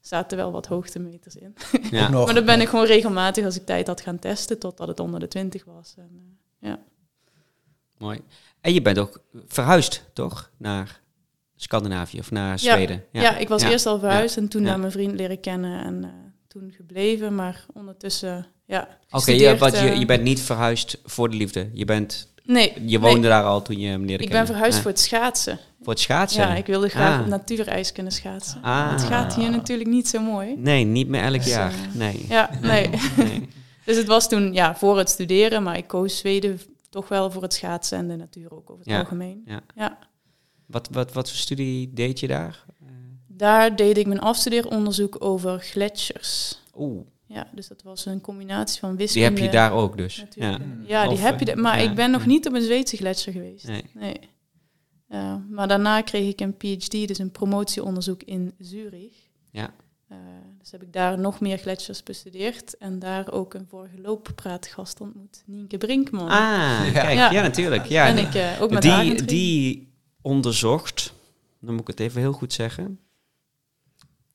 zaten 0.00 0.38
er 0.38 0.44
wel 0.44 0.52
wat 0.52 0.66
hoogtemeters 0.66 1.34
in. 1.36 1.54
Ja. 1.90 2.08
Nog. 2.08 2.24
Maar 2.24 2.34
dan 2.34 2.44
ben 2.44 2.60
ik 2.60 2.68
gewoon 2.68 2.86
regelmatig 2.86 3.44
als 3.44 3.56
ik 3.56 3.66
tijd 3.66 3.86
had 3.86 4.00
gaan 4.00 4.18
testen 4.18 4.58
totdat 4.58 4.88
het 4.88 5.00
onder 5.00 5.20
de 5.20 5.28
20 5.28 5.64
was. 5.64 5.94
En, 5.96 6.38
eh, 6.60 6.72
Mooi. 7.98 8.20
En 8.60 8.72
je 8.74 8.82
bent 8.82 8.98
ook 8.98 9.20
verhuisd, 9.46 10.04
toch? 10.12 10.50
Naar 10.56 11.00
Scandinavië 11.56 12.18
of 12.18 12.30
naar 12.30 12.50
Ja. 12.50 12.56
Zweden? 12.56 13.04
ja. 13.12 13.36
ik 13.36 13.48
was 13.48 13.62
Ja. 13.62 13.70
eerst 13.70 13.86
al 13.86 13.98
verhuisd 13.98 14.36
en 14.36 14.48
toen 14.48 14.62
Ja. 14.62 14.68
naar 14.68 14.78
mijn 14.78 14.92
vriend 14.92 15.14
leren 15.14 15.40
kennen 15.40 15.84
en 15.84 16.04
eh, 16.04 16.10
toen 16.48 16.72
gebleven. 16.76 17.34
Maar 17.34 17.66
ondertussen, 17.74 18.46
ja. 18.66 18.98
Oké, 19.10 19.30
ja, 19.32 19.56
want 19.56 19.72
je, 19.72 19.78
eh, 19.88 19.98
je 19.98 20.06
bent 20.06 20.22
niet 20.22 20.40
verhuisd 20.40 20.98
voor 21.04 21.30
de 21.30 21.36
liefde. 21.36 21.70
Je, 21.72 21.84
bent, 21.84 22.32
Nee, 22.44 22.72
je 22.86 22.98
woonde 23.00 23.18
nee, 23.20 23.28
daar 23.28 23.44
al 23.44 23.62
toen 23.62 23.78
je 23.78 23.88
hem 23.88 24.04
leerde 24.04 24.24
ik 24.24 24.30
ben 24.30 24.46
verhuisd 24.46 24.76
Ja. 24.76 24.82
voor 24.82 24.90
het 24.90 25.00
schaatsen. 25.00 25.58
Voor 25.82 25.92
het 25.92 26.02
schaatsen? 26.02 26.40
Ja, 26.42 26.54
ik 26.54 26.66
wilde 26.66 26.88
graag 26.88 27.14
Ah. 27.14 27.20
op 27.20 27.26
natuurijs 27.26 27.92
kunnen 27.92 28.12
schaatsen. 28.12 28.62
Ah. 28.62 28.90
Het 28.90 29.02
gaat 29.02 29.34
hier 29.34 29.50
natuurlijk 29.50 29.88
niet 29.88 30.08
zo 30.08 30.20
mooi. 30.20 30.54
Nee, 30.56 30.84
niet 30.84 31.08
meer 31.08 31.22
elk 31.22 31.32
Dus, 31.34 31.46
jaar. 31.46 31.72
eh, 31.72 31.94
Nee. 31.94 32.24
Ja, 32.28 32.50
nee. 32.60 32.90
Nee. 33.16 33.48
dus 33.84 33.96
het 33.96 34.06
was 34.06 34.28
toen 34.28 34.52
ja, 34.52 34.76
voor 34.76 34.98
het 34.98 35.08
studeren, 35.08 35.62
maar 35.62 35.76
ik 35.76 35.86
koos 35.86 36.18
Zweden 36.18 36.60
toch 36.90 37.08
wel 37.08 37.30
voor 37.30 37.42
het 37.42 37.54
schaatsen 37.54 37.98
en 37.98 38.08
de 38.08 38.16
natuur 38.16 38.52
ook 38.52 38.70
over 38.70 38.82
het 38.84 38.92
Ja. 38.92 38.98
algemeen. 38.98 39.42
Ja. 39.46 39.60
ja. 39.74 39.98
Wat, 40.66 40.88
wat, 40.92 41.12
wat 41.12 41.28
voor 41.28 41.38
studie 41.38 41.90
deed 41.94 42.20
je 42.20 42.26
daar? 42.26 42.64
Daar 43.26 43.76
deed 43.76 43.96
ik 43.98 44.06
mijn 44.06 44.20
afstudeeronderzoek 44.20 45.16
over 45.24 45.58
gletsjers. 45.60 46.58
Oeh, 46.76 47.00
Ja, 47.26 47.46
dus 47.54 47.68
dat 47.68 47.82
was 47.82 48.06
een 48.06 48.20
combinatie 48.20 48.80
van 48.80 48.88
die 48.88 48.98
wiskunde. 48.98 49.28
heb 49.28 49.38
je 49.38 49.48
daar 49.48 49.72
ook 49.72 49.96
dus. 49.96 50.16
Ja. 50.16 50.22
natuurlijk. 50.22 50.64
Ja, 50.86 51.02
die 51.02 51.12
Of, 51.12 51.22
heb 51.22 51.40
je. 51.40 51.46
eh, 51.52 51.56
maar 51.56 51.82
ik 51.82 51.94
ben 51.94 52.10
nog 52.10 52.26
niet 52.26 52.46
op 52.46 52.54
een 52.54 52.62
Zweedse 52.62 52.96
gletsjer 52.96 53.32
geweest. 53.32 53.66
Nee. 53.66 53.84
Nee. 53.94 54.16
Ja, 55.10 55.42
maar 55.50 55.68
daarna 55.68 56.00
kreeg 56.02 56.28
ik 56.28 56.40
een 56.40 56.56
PhD, 56.56 57.08
dus 57.08 57.18
een 57.18 57.30
promotieonderzoek 57.30 58.22
in 58.22 58.52
Zurich. 58.58 59.16
Ja. 59.50 59.70
Eh, 60.08 60.16
dus 60.58 60.70
heb 60.70 60.82
ik 60.82 60.92
daar 60.92 61.18
nog 61.18 61.40
meer 61.40 61.58
gletsjers 61.58 62.02
bestudeerd 62.02 62.76
en 62.76 62.98
daar 62.98 63.30
ook 63.32 63.54
een 63.54 63.66
vorige 63.68 64.00
looppraatgast 64.00 65.00
ontmoet, 65.00 65.42
Nienke 65.46 65.78
Brinkman. 65.78 66.28
Ah, 66.28 66.30
Ja. 66.30 66.90
kijk, 66.92 67.14
ja, 67.14 67.30
Ja. 67.30 67.42
natuurlijk. 67.42 67.86
Ja, 67.86 68.06
en 68.06 68.18
ik 68.18 68.34
eh, 68.34 68.62
ook 68.62 68.70
met 68.70 68.84
haar 68.84 69.04
die, 69.04 69.22
die 69.24 69.92
onderzocht, 70.22 71.12
dan 71.60 71.72
moet 71.72 71.80
ik 71.82 71.86
het 71.86 72.00
even 72.00 72.20
heel 72.20 72.32
goed 72.32 72.52
zeggen, 72.52 72.98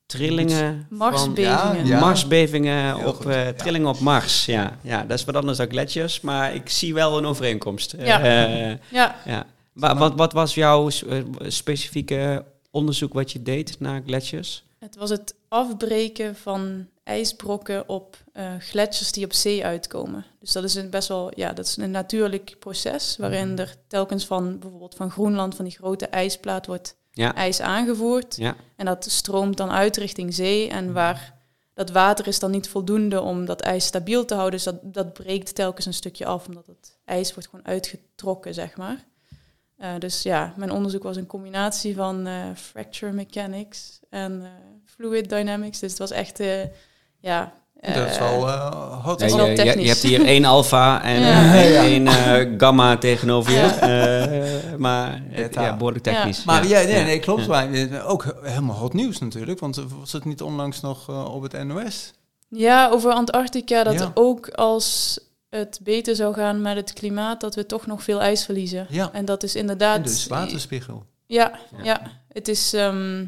trillingen 0.05 0.85
van 0.89 0.97
Marsbevingen. 0.97 1.85
Ja, 1.85 1.95
ja. 1.95 1.99
Marsbevingen 1.99 3.05
op 3.07 3.25
eh, 3.25 3.47
trillingen 3.47 3.87
op 3.87 3.99
Mars. 3.99 4.45
Ja, 4.45 4.77
ja, 4.81 5.03
dat 5.03 5.19
is 5.19 5.25
wat 5.25 5.35
anders 5.35 5.57
dan 5.57 5.69
gletsjers, 5.69 6.21
maar 6.21 6.53
ik 6.55 6.69
zie 6.69 6.93
wel 6.93 7.17
een 7.17 7.25
overeenkomst. 7.25 7.95
Ja. 7.97 8.21
Eh, 8.21 8.77
Ja, 8.91 9.15
ja. 9.25 9.45
Wa- 9.75 9.97
wat, 9.97 10.13
wat 10.15 10.33
was 10.33 10.53
jouw 10.53 10.89
eh, 10.89 11.23
specifieke 11.39 12.45
onderzoek 12.71 13.13
wat 13.13 13.31
je 13.31 13.41
deed 13.41 13.79
naar 13.79 14.01
gletsjers? 14.05 14.63
het 14.79 14.95
was 14.95 15.09
het 15.09 15.35
afbreken 15.47 16.35
van 16.35 16.87
ijsbrokken 17.03 17.89
op 17.89 18.17
eh 18.33 18.53
gletsjers 18.59 19.11
die 19.11 19.25
op 19.25 19.33
zee 19.33 19.65
uitkomen. 19.65 20.25
Dus 20.39 20.51
dat 20.51 20.63
is 20.63 20.75
een 20.75 20.89
best 20.89 21.07
wel, 21.07 21.31
ja, 21.35 21.53
dat 21.53 21.65
is 21.65 21.77
een 21.77 21.91
natuurlijk 21.91 22.55
proces 22.59 23.17
waarin 23.17 23.59
er 23.59 23.75
telkens 23.87 24.25
van 24.25 24.59
bijvoorbeeld 24.59 24.95
van 24.95 25.11
Groenland 25.11 25.55
van 25.55 25.65
die 25.65 25.73
grote 25.77 26.07
ijsplaat 26.07 26.65
wordt 26.65 26.95
Ja. 27.11 27.35
ijs 27.35 27.61
aangevoerd 27.61 28.35
Ja, 28.35 28.55
en 28.75 28.85
dat 28.85 29.05
stroomt 29.09 29.57
dan 29.57 29.69
uit 29.71 29.97
richting 29.97 30.33
zee 30.33 30.69
en 30.69 30.93
waar 30.93 31.33
dat 31.73 31.89
water 31.91 32.27
is 32.27 32.39
dan 32.39 32.51
niet 32.51 32.67
voldoende 32.69 33.21
om 33.21 33.45
dat 33.45 33.61
ijs 33.61 33.85
stabiel 33.85 34.25
te 34.25 34.33
houden, 34.33 34.55
dus 34.55 34.63
dat, 34.73 34.93
dat 34.93 35.13
breekt 35.13 35.55
telkens 35.55 35.85
een 35.85 35.93
stukje 35.93 36.25
af 36.25 36.47
omdat 36.47 36.65
het 36.67 36.97
ijs 37.05 37.33
wordt 37.33 37.49
gewoon 37.49 37.65
uitgetrokken, 37.65 38.53
zeg 38.53 38.77
maar. 38.77 39.05
Eh, 39.77 39.89
dus 39.99 40.21
ja, 40.23 40.53
mijn 40.55 40.71
onderzoek 40.71 41.03
was 41.03 41.15
een 41.15 41.25
combinatie 41.25 41.95
van 41.95 42.27
eh, 42.27 42.33
fracture 42.55 43.11
mechanics 43.11 43.99
en 44.09 44.41
eh, 44.43 44.49
fluid 44.85 45.29
dynamics. 45.29 45.79
Dus 45.79 45.89
het 45.89 45.99
was 45.99 46.11
echt, 46.11 46.39
eh, 46.39 46.61
ja... 47.19 47.53
dat 47.81 48.09
is 48.09 48.17
eh, 48.17 48.29
wel 48.29 48.47
eh 48.47 49.05
hot. 49.05 49.19
Ja, 49.19 49.27
je, 49.27 49.81
je, 49.81 49.87
hebt 49.87 50.01
hier 50.01 50.25
één 50.25 50.45
alfa 50.45 51.03
en 51.03 51.19
Ja. 51.29 51.53
Ja. 51.53 51.81
één 51.83 52.07
eh, 52.07 52.53
gamma 52.57 52.97
tegenover 52.97 53.51
je. 53.51 53.57
Ja. 53.57 53.79
Eh, 53.79 54.75
maar 54.77 55.21
het- 55.29 55.53
ja, 55.53 55.75
behoorlijk 55.77 56.03
technisch. 56.03 56.43
Maar 56.43 56.67
ja, 56.67 56.79
ja, 56.79 56.87
nee, 56.87 57.03
nee, 57.03 57.19
klopt. 57.19 57.41
ja. 57.45 57.47
Maar 57.47 58.05
ook 58.05 58.35
helemaal 58.41 58.75
hot 58.75 58.93
nieuws 58.93 59.19
natuurlijk. 59.19 59.59
Want 59.59 59.81
was 59.99 60.11
het 60.11 60.25
niet 60.25 60.41
onlangs 60.41 60.81
nog 60.81 61.27
op 61.33 61.41
het 61.41 61.63
NOS? 61.63 62.13
Ja, 62.49 62.89
over 62.89 63.11
Antarctica, 63.11 63.83
dat 63.83 63.93
Ja. 63.93 64.11
ook 64.13 64.49
als 64.49 65.19
het 65.55 65.79
beter 65.83 66.15
zou 66.15 66.33
gaan 66.33 66.61
met 66.61 66.75
het 66.75 66.93
klimaat, 66.93 67.41
dat 67.41 67.55
we 67.55 67.65
toch 67.65 67.85
nog 67.85 68.03
veel 68.03 68.21
ijs 68.21 68.45
verliezen. 68.45 68.87
Ja. 68.89 69.11
En 69.11 69.25
dat 69.25 69.43
is 69.43 69.55
inderdaad... 69.55 69.97
En 69.97 70.03
dus 70.03 70.27
waterspiegel. 70.27 71.05
Ja, 71.25 71.59
Ja. 71.77 71.83
ja. 71.83 72.11
het 72.27 72.47
is... 72.47 72.73
ehm, 72.73 73.25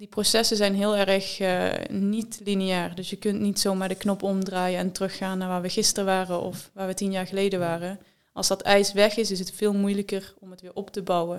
die 0.00 0.08
processen 0.08 0.56
zijn 0.56 0.74
heel 0.74 0.96
erg 0.96 1.40
eh, 1.40 1.72
niet 1.88 2.40
lineair. 2.44 2.94
Dus 2.94 3.10
je 3.10 3.16
kunt 3.16 3.40
niet 3.40 3.60
zomaar 3.60 3.88
de 3.88 3.94
knop 3.94 4.22
omdraaien 4.22 4.78
en 4.78 4.92
teruggaan 4.92 5.38
naar 5.38 5.48
waar 5.48 5.62
we 5.62 5.68
gisteren 5.68 6.04
waren 6.04 6.40
of 6.40 6.70
waar 6.72 6.86
we 6.86 6.94
tien 6.94 7.12
jaar 7.12 7.26
geleden 7.26 7.58
waren. 7.58 7.98
Als 8.32 8.48
dat 8.48 8.62
ijs 8.62 8.92
weg 8.92 9.16
is, 9.16 9.30
is 9.30 9.38
het 9.38 9.52
veel 9.52 9.72
moeilijker 9.72 10.34
om 10.38 10.50
het 10.50 10.60
weer 10.60 10.74
op 10.74 10.90
te 10.90 11.02
bouwen. 11.02 11.38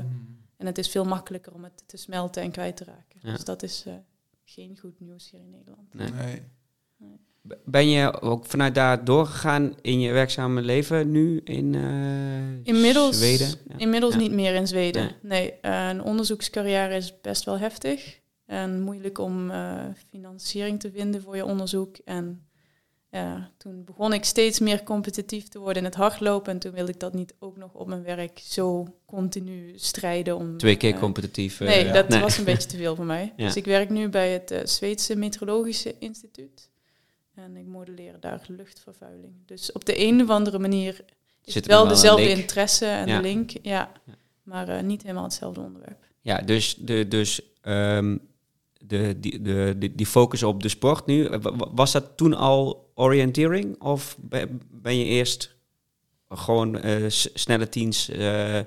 En 0.58 0.66
het 0.66 0.78
is 0.78 0.90
veel 0.90 1.06
makkelijker 1.06 1.54
om 1.54 1.64
het 1.64 1.84
te 1.86 1.98
smelten 1.98 2.42
en 2.42 2.52
kwijt 2.52 2.78
te 2.78 2.84
raken. 2.84 3.20
Ja. 3.22 3.32
Dus 3.32 3.44
dat 3.44 3.64
is 3.64 3.84
eh, 3.88 3.94
geen 4.44 4.78
goed 4.78 5.00
nieuws 5.00 5.32
hier 5.32 5.40
in 5.40 5.50
Nederland. 5.50 5.94
Nee. 5.94 6.12
Nee. 6.98 7.20
Ben 7.44 7.90
je 7.90 8.22
ook 8.22 8.46
vanuit 8.46 8.76
daar 8.76 9.06
doorgegaan 9.06 9.76
in 9.82 10.00
je 10.00 10.12
werkzame 10.12 10.62
leven 10.62 11.12
nu 11.12 11.42
in 11.44 11.76
eh, 11.76 12.74
Inmiddels, 12.74 13.18
Zweden? 13.18 13.48
Ja. 13.68 13.78
inmiddels 13.78 14.14
Ja. 14.14 14.20
niet 14.20 14.32
meer 14.32 14.54
in 14.54 14.68
Zweden. 14.68 15.02
Nee. 15.22 15.40
Nee, 15.42 15.54
eh, 15.62 15.88
een 15.88 16.04
onderzoekscarrière 16.04 16.96
is 16.96 17.22
best 17.22 17.44
wel 17.44 17.60
heftig. 17.60 18.20
En 18.46 18.82
moeilijk 18.82 19.18
om 19.18 19.52
eh, 19.52 19.86
financiering 20.10 20.80
te 20.80 20.92
vinden 20.92 21.22
voor 21.22 21.36
je 21.36 21.46
onderzoek. 21.46 21.98
En 22.06 22.46
toen 23.58 23.84
begon 23.84 24.14
ik 24.14 24.26
steeds 24.26 24.60
meer 24.60 24.84
competitief 24.84 25.48
te 25.48 25.60
worden 25.60 25.78
in 25.78 25.90
het 25.90 25.96
hardlopen. 25.98 26.52
En 26.52 26.60
toen 26.60 26.72
wilde 26.72 26.92
ik 26.92 27.00
dat 27.00 27.14
niet 27.14 27.34
ook 27.40 27.58
nog 27.58 27.74
op 27.74 27.88
mijn 27.88 28.04
werk 28.04 28.40
zo 28.44 28.88
continu 29.06 29.72
strijden 29.76 30.38
om... 30.38 30.58
Twee 30.58 30.78
keer 30.78 31.00
competitief. 31.00 31.60
Nee, 31.60 31.92
dat 31.92 32.08
nee. 32.10 32.20
was 32.20 32.38
een 32.38 32.44
beetje 32.54 32.68
te 32.68 32.78
veel 32.78 32.96
voor 32.96 33.06
mij. 33.06 33.34
Ja. 33.36 33.46
Dus 33.46 33.56
ik 33.56 33.66
werk 33.66 33.90
nu 33.90 34.10
bij 34.10 34.32
het 34.32 34.70
Zweedse 34.70 35.16
Meteorologische 35.16 35.96
Instituut. 36.00 36.71
En 37.36 37.58
ik 37.58 37.66
modelleer 37.66 38.16
daar 38.20 38.42
luchtvervuiling. 38.48 39.34
Dus 39.46 39.72
op 39.72 39.86
de 39.86 40.00
een 40.06 40.22
of 40.22 40.30
andere 40.30 40.60
manier 40.60 40.94
is 41.44 41.54
Zit 41.54 41.54
het 41.54 41.66
wel 41.66 41.84
wel 41.86 41.94
dezelfde 41.94 42.30
interesse 42.30 42.86
en 42.86 43.08
Ja. 43.08 43.16
de 43.16 43.22
link. 43.22 43.52
Ja, 43.62 43.92
Ja. 44.06 44.14
maar 44.44 44.68
eh, 44.70 44.84
niet 44.84 45.02
helemaal 45.02 45.24
hetzelfde 45.24 45.62
onderwerp. 45.62 46.06
Ja, 46.22 46.38
dus, 46.42 46.76
de, 46.76 47.08
dus 47.08 47.42
ehm, 47.62 48.18
de, 48.80 49.20
die, 49.20 49.42
de, 49.42 49.76
die, 49.96 50.06
focus 50.06 50.44
op 50.44 50.64
de 50.64 50.70
sport 50.70 51.06
nu, 51.06 51.30
wa- 51.30 51.40
wa- 51.40 51.70
was 51.74 51.92
dat 51.92 52.18
toen 52.18 52.34
al 52.34 52.92
orienteering? 52.96 53.82
Of 53.82 54.18
be- 54.20 54.58
ben 54.72 54.98
je 54.98 55.06
eerst 55.06 55.56
gewoon 56.30 56.78
eh, 56.80 57.06
snelle 57.10 57.70
teams, 57.70 58.10
eh, 58.10 58.60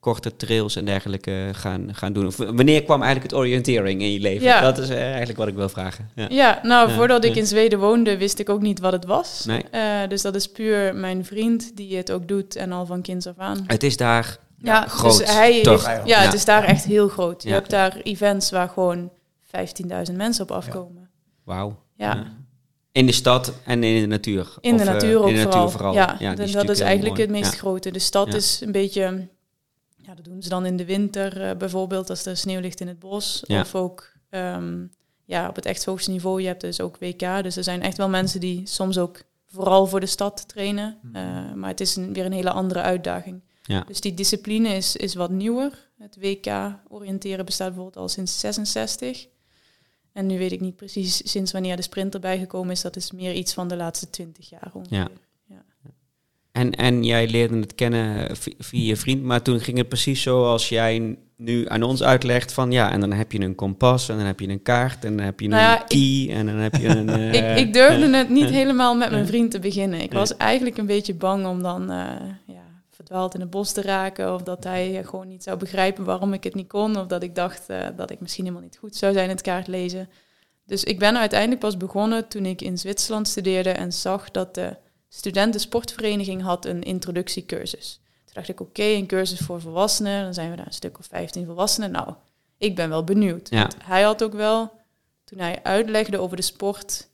korte 0.00 0.36
trails 0.36 0.76
en 0.76 0.84
dergelijke 0.84 1.48
gaan, 1.52 1.88
gaan 1.94 2.12
doen? 2.12 2.26
Of 2.26 2.36
wanneer 2.36 2.82
kwam 2.82 3.02
eigenlijk 3.02 3.32
het 3.32 3.40
oriëntering 3.40 4.00
in 4.02 4.12
je 4.12 4.20
leven? 4.20 4.46
Ja. 4.46 4.60
Dat 4.60 4.78
is 4.78 4.88
eh, 4.88 5.02
eigenlijk 5.08 5.38
wat 5.38 5.48
ik 5.48 5.54
wil 5.54 5.68
vragen. 5.68 6.10
Ja. 6.14 6.26
Ja, 6.30 6.60
nou, 6.62 6.88
Ja, 6.88 6.94
voordat 6.94 7.24
ik 7.24 7.34
ja. 7.34 7.40
in 7.40 7.46
Zweden 7.46 7.78
woonde, 7.78 8.16
wist 8.16 8.38
ik 8.38 8.48
ook 8.48 8.60
niet 8.60 8.80
wat 8.80 8.92
het 8.92 9.04
was. 9.04 9.44
Nee. 9.44 9.62
Eh, 9.70 10.08
dus 10.08 10.22
dat 10.22 10.34
is 10.34 10.46
puur 10.50 10.94
mijn 10.94 11.24
vriend 11.24 11.76
die 11.76 11.96
het 11.96 12.10
ook 12.12 12.28
doet 12.28 12.56
en 12.56 12.72
al 12.72 12.86
van 12.86 13.02
kinds 13.02 13.26
af 13.26 13.38
aan. 13.38 13.64
Het 13.66 13.82
is 13.82 13.96
daar 13.96 14.38
Ja, 14.58 14.86
groot, 14.86 15.18
dus 15.18 15.34
hij 15.34 15.62
toch? 15.62 15.86
heeft- 15.86 16.06
Ja. 16.08 16.18
ja, 16.20 16.24
het 16.24 16.34
is 16.34 16.44
daar 16.44 16.64
echt 16.64 16.84
heel 16.84 17.08
groot. 17.08 17.42
Je 17.42 17.48
Ja. 17.48 17.54
hebt 17.54 17.70
daar 17.70 17.96
events 18.02 18.50
waar 18.50 18.68
gewoon 18.68 19.10
15.000 19.42 20.16
mensen 20.16 20.42
op 20.42 20.50
afkomen. 20.50 21.08
Wauw. 21.44 21.76
Ja, 21.96 22.14
Ja. 22.14 22.40
In 22.92 23.06
de 23.06 23.12
stad 23.12 23.52
en 23.64 23.82
in 23.84 24.00
de 24.00 24.06
natuur. 24.06 24.54
in 24.60 24.76
de 24.76 24.82
Of, 24.82 24.88
eh, 24.88 24.92
natuur 24.94 25.18
ook 25.22 25.28
in 25.28 25.34
de 25.34 25.40
vooral. 25.42 25.58
natuur 25.60 25.72
vooral. 25.78 25.94
Ja, 25.94 26.16
die 26.18 26.28
dat- 26.36 26.52
dat 26.52 26.68
is 26.70 26.80
eigenlijk 26.80 27.16
mooi. 27.16 27.20
het 27.28 27.30
meest 27.40 27.52
Ja. 27.52 27.58
grote. 27.58 27.90
De 27.90 27.98
stad 27.98 28.26
Ja. 28.28 28.34
is 28.36 28.60
een 28.64 28.72
beetje... 28.72 29.28
Ja, 30.02 30.14
dat 30.14 30.24
doen 30.24 30.42
ze 30.42 30.48
dan 30.48 30.66
in 30.66 30.76
de 30.76 30.84
winter 30.84 31.42
eh, 31.42 31.56
bijvoorbeeld, 31.56 32.10
als 32.10 32.26
er 32.26 32.36
sneeuw 32.36 32.60
ligt 32.60 32.80
in 32.80 32.88
het 32.88 32.98
bos. 32.98 33.42
Ja. 33.46 33.60
Of 33.60 33.74
ook 33.74 34.12
ehm, 34.30 34.86
ja, 35.24 35.48
op 35.48 35.56
het 35.56 35.66
echt 35.66 35.84
hoogste 35.84 36.10
niveau. 36.10 36.40
Je 36.40 36.46
hebt 36.46 36.60
dus 36.60 36.80
ook 36.80 36.98
WK. 36.98 37.42
Dus 37.42 37.56
er 37.56 37.64
zijn 37.64 37.82
echt 37.82 37.96
wel 37.96 38.08
mensen 38.08 38.40
die 38.40 38.66
soms 38.66 38.98
ook 38.98 39.22
vooral 39.46 39.86
voor 39.86 40.00
de 40.00 40.06
stad 40.06 40.48
trainen. 40.48 40.98
Eh, 41.12 41.52
maar 41.52 41.68
het 41.68 41.80
is 41.80 41.96
een, 41.96 42.12
weer 42.12 42.24
een 42.24 42.32
hele 42.32 42.50
andere 42.50 42.80
uitdaging. 42.80 43.42
Ja. 43.62 43.84
Dus 43.86 44.00
die 44.00 44.14
discipline 44.14 44.68
is, 44.68 44.96
is 44.96 45.14
wat 45.14 45.30
nieuwer. 45.30 45.90
Het 45.98 46.16
WK-oriënteren 46.20 47.44
bestaat 47.44 47.68
bijvoorbeeld 47.68 47.96
al 47.96 48.08
sinds 48.08 48.40
66. 48.40 49.26
En 50.12 50.26
nu 50.26 50.38
weet 50.38 50.52
ik 50.52 50.60
niet 50.60 50.76
precies 50.76 51.30
sinds 51.30 51.52
wanneer 51.52 51.76
de 51.76 51.82
sprint 51.82 52.14
erbij 52.14 52.38
gekomen 52.38 52.70
is. 52.70 52.80
Dat 52.80 52.96
is 52.96 53.12
meer 53.12 53.32
iets 53.32 53.54
van 53.54 53.68
de 53.68 53.76
laatste 53.76 54.10
20 54.10 54.48
jaar 54.48 54.70
ongeveer. 54.74 54.98
Ja. 54.98 55.08
En, 56.52 56.70
en 56.70 57.04
jij 57.04 57.28
leerde 57.28 57.58
het 57.58 57.74
kennen 57.74 58.36
vi- 58.36 58.54
via 58.58 58.86
je 58.86 58.96
vriend, 58.96 59.22
maar 59.22 59.42
toen 59.42 59.60
ging 59.60 59.78
het 59.78 59.88
precies 59.88 60.22
zoals 60.22 60.68
jij 60.68 61.16
nu 61.36 61.68
aan 61.68 61.82
ons 61.82 62.02
uitlegt 62.02 62.52
van 62.52 62.72
ja, 62.72 62.90
en 62.90 63.00
dan 63.00 63.12
heb 63.12 63.32
je 63.32 63.40
een 63.40 63.54
kompas 63.54 64.08
en 64.08 64.16
dan 64.16 64.26
heb 64.26 64.40
je 64.40 64.48
een 64.48 64.62
kaart 64.62 65.04
en 65.04 65.16
dan 65.16 65.24
heb 65.24 65.40
je 65.40 65.48
Nou 65.48 65.80
een 65.80 65.86
key 65.86 66.36
en 66.36 66.46
dan 66.46 66.54
heb 66.54 66.74
je 66.74 66.88
een... 66.88 67.08
eh, 67.32 67.32
ik, 67.32 67.66
ik 67.66 67.72
durfde 67.72 68.16
het 68.16 68.28
niet 68.28 68.44
eh, 68.44 68.50
helemaal 68.50 68.94
met 68.94 69.10
mijn 69.10 69.22
eh. 69.22 69.28
vriend 69.28 69.50
te 69.50 69.58
beginnen. 69.58 70.00
Ik 70.00 70.12
was 70.12 70.36
eigenlijk 70.36 70.78
een 70.78 70.86
beetje 70.86 71.14
bang 71.14 71.46
om 71.46 71.62
dan 71.62 71.86
ja, 72.46 72.64
verdwaald 72.90 73.34
in 73.34 73.40
het 73.40 73.50
bos 73.50 73.72
te 73.72 73.82
raken. 73.82 74.34
Of 74.34 74.42
dat 74.42 74.64
hij 74.64 75.04
gewoon 75.04 75.28
niet 75.28 75.42
zou 75.42 75.58
begrijpen 75.58 76.04
waarom 76.04 76.32
ik 76.32 76.44
het 76.44 76.54
niet 76.54 76.68
kon. 76.68 76.96
Of 76.96 77.06
dat 77.06 77.22
ik 77.22 77.34
dacht 77.34 77.66
dat 77.96 78.10
ik 78.10 78.20
misschien 78.20 78.44
helemaal 78.44 78.64
niet 78.64 78.78
goed 78.78 78.96
zou 78.96 79.12
zijn 79.12 79.24
in 79.24 79.30
het 79.30 79.40
kaartlezen. 79.40 80.08
Dus 80.66 80.84
ik 80.84 80.98
ben 80.98 81.18
uiteindelijk 81.18 81.60
pas 81.60 81.76
begonnen 81.76 82.28
toen 82.28 82.46
ik 82.46 82.60
in 82.60 82.78
Zwitserland 82.78 83.28
studeerde 83.28 83.70
en 83.70 83.92
zag 83.92 84.30
dat 84.30 84.54
de 84.54 84.76
studentensportvereniging 85.14 86.42
had 86.42 86.64
een 86.64 86.82
introductiecursus. 86.82 88.00
Toen 88.24 88.34
dacht 88.34 88.48
ik, 88.48 88.60
oké, 88.60 88.82
een 88.82 89.06
cursus 89.06 89.38
voor 89.38 89.60
volwassenen. 89.60 90.22
Dan 90.22 90.34
zijn 90.34 90.50
we 90.50 90.56
daar 90.56 90.66
een 90.66 90.72
stuk 90.72 90.98
of 90.98 91.06
15 91.06 91.46
volwassenen. 91.46 91.90
Nou, 91.90 92.14
ik 92.58 92.74
ben 92.76 92.88
wel 92.88 93.04
benieuwd. 93.04 93.48
Ja. 93.50 93.60
Want 93.60 93.76
hij 93.82 94.02
had 94.02 94.22
ook 94.22 94.32
wel, 94.32 94.72
toen 95.24 95.38
hij 95.38 95.60
uitlegde 95.62 96.18
over 96.18 96.36
de 96.36 96.42
sport 96.42 97.08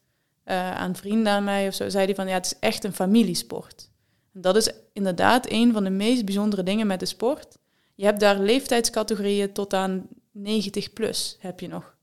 eh, 0.45 0.71
aan 0.75 0.97
vrienden 0.97 1.33
aan 1.33 1.45
mij 1.45 1.69
of 1.69 1.75
zo, 1.75 1.89
zei 1.89 2.05
hij 2.05 2.15
van, 2.15 2.29
ja, 2.29 2.35
het 2.35 2.47
is 2.47 2.59
echt 2.61 2.85
een 2.85 2.93
familiesport. 2.93 3.91
En 4.35 4.41
dat 4.41 4.57
is 4.57 4.71
inderdaad 4.93 5.51
een 5.51 5.73
van 5.73 5.85
de 5.85 5.91
meest 5.91 6.25
bijzondere 6.25 6.63
dingen 6.63 6.87
met 6.87 7.01
de 7.01 7.07
sport. 7.07 7.59
Je 7.95 8.05
hebt 8.05 8.21
daar 8.21 8.39
leeftijdscategorieën 8.39 9.53
tot 9.53 9.75
aan 9.75 10.07
90 10.33 10.93
plus 10.93 11.37
heb 11.41 11.61
je 11.61 11.69
nog 11.69 11.97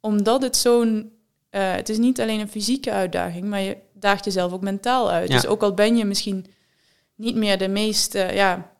omdat 0.00 0.42
het 0.42 0.56
zo'n. 0.56 1.12
eh, 1.50 1.72
het 1.72 1.88
is 1.88 1.98
niet 1.98 2.20
alleen 2.20 2.40
een 2.40 2.48
fysieke 2.48 2.92
uitdaging, 2.92 3.44
maar 3.44 3.60
je 3.60 3.76
daagt 4.00 4.24
jezelf 4.24 4.52
ook 4.52 4.60
mentaal 4.62 5.10
uit. 5.10 5.28
Ja. 5.28 5.34
Dus 5.34 5.46
ook 5.46 5.62
al 5.62 5.74
ben 5.74 5.96
je 5.96 6.04
misschien 6.04 6.46
niet 7.14 7.36
meer 7.36 7.58
de 7.58 7.68
meest. 7.68 8.14
eh, 8.14 8.34
ja, 8.34 8.70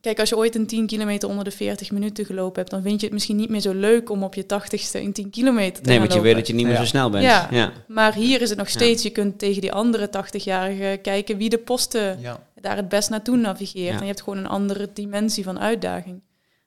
kijk, 0.00 0.20
als 0.20 0.28
je 0.28 0.36
ooit 0.36 0.54
een 0.54 0.66
10 0.66 0.86
kilometer 0.86 1.28
onder 1.28 1.44
de 1.44 1.50
40 1.50 1.90
minuten 1.90 2.24
gelopen 2.24 2.58
hebt, 2.58 2.70
dan 2.70 2.82
vind 2.82 2.98
je 3.00 3.04
het 3.06 3.14
misschien 3.14 3.36
niet 3.36 3.48
meer 3.48 3.60
zo 3.60 3.72
leuk 3.72 4.10
om 4.10 4.22
op 4.22 4.34
je 4.34 4.44
80ste 4.46 5.00
een 5.00 5.12
10 5.12 5.30
kilometer 5.30 5.82
te 5.82 5.88
nee, 5.88 5.98
gaan 5.98 6.08
want 6.08 6.12
je 6.12 6.16
lopen. 6.18 6.22
weet 6.22 6.34
dat 6.34 6.46
je 6.46 6.54
niet 6.54 6.64
meer 6.64 6.74
Ja. 6.74 6.80
zo 6.80 6.86
snel 6.86 7.10
bent. 7.10 7.24
Ja. 7.24 7.48
ja. 7.50 7.72
Maar 7.88 8.14
hier 8.14 8.40
is 8.42 8.48
het 8.48 8.58
nog 8.58 8.68
steeds, 8.68 9.02
je 9.02 9.10
kunt 9.10 9.38
tegen 9.38 9.60
die 9.60 9.72
andere 9.72 10.08
80-jarigen 10.08 11.00
kijken 11.00 11.36
wie 11.36 11.48
de 11.48 11.58
posten 11.58 12.20
Ja. 12.20 12.40
daar 12.60 12.76
het 12.76 12.88
best 12.88 13.10
naartoe 13.10 13.36
navigeert. 13.36 13.86
Ja. 13.88 13.94
En 13.94 14.00
je 14.00 14.06
hebt 14.06 14.22
gewoon 14.22 14.38
een 14.38 14.46
andere 14.48 14.90
dimensie 14.94 15.44
van 15.44 15.58
uitdaging. 15.60 16.22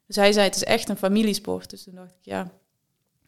Dus 0.08 0.16
hij 0.16 0.32
zei, 0.32 0.46
het 0.46 0.56
is 0.56 0.64
echt 0.64 0.90
een 0.90 0.98
familiesport. 0.98 1.70
Dus 1.70 1.84
toen 1.84 1.96
dacht 1.96 2.10
ik, 2.12 2.18
ja, 2.22 2.52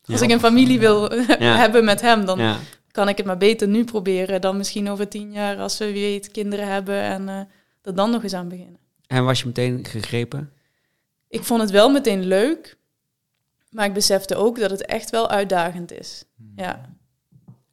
als 0.06 0.20
Ja. 0.20 0.26
ik 0.26 0.32
een 0.32 0.40
familie 0.40 0.80
wil 0.80 1.14
Ja. 1.40 1.58
hebben 1.64 1.86
met 1.86 2.02
hem, 2.02 2.26
dan 2.26 2.40
Ja. 2.40 2.58
Kan 2.96 3.10
ik 3.10 3.18
het 3.18 3.26
maar 3.26 3.38
beter 3.38 3.68
nu 3.68 3.84
proberen 3.84 4.42
dan 4.42 4.58
misschien 4.58 4.90
over 4.90 5.08
tien 5.08 5.32
jaar 5.32 5.58
als 5.58 5.78
we 5.78 5.86
wie 5.92 6.02
weet 6.02 6.32
kinderen 6.32 6.68
hebben 6.68 7.02
en 7.02 7.30
eh 7.30 7.40
er 7.82 7.96
dan 7.96 8.10
nog 8.12 8.24
eens 8.24 8.34
aan 8.34 8.48
beginnen. 8.48 8.80
En 9.08 9.24
was 9.24 9.40
je 9.40 9.46
meteen 9.46 9.86
gegrepen? 9.86 10.52
Ik 11.28 11.44
vond 11.44 11.62
het 11.62 11.70
wel 11.72 11.90
meteen 11.90 12.26
leuk, 12.26 12.78
maar 13.70 13.86
ik 13.86 13.94
besefte 13.94 14.36
ook 14.36 14.60
dat 14.60 14.70
het 14.70 14.86
echt 14.86 15.10
wel 15.10 15.30
uitdagend 15.30 15.92
is. 15.92 16.26
Ja, 16.56 16.96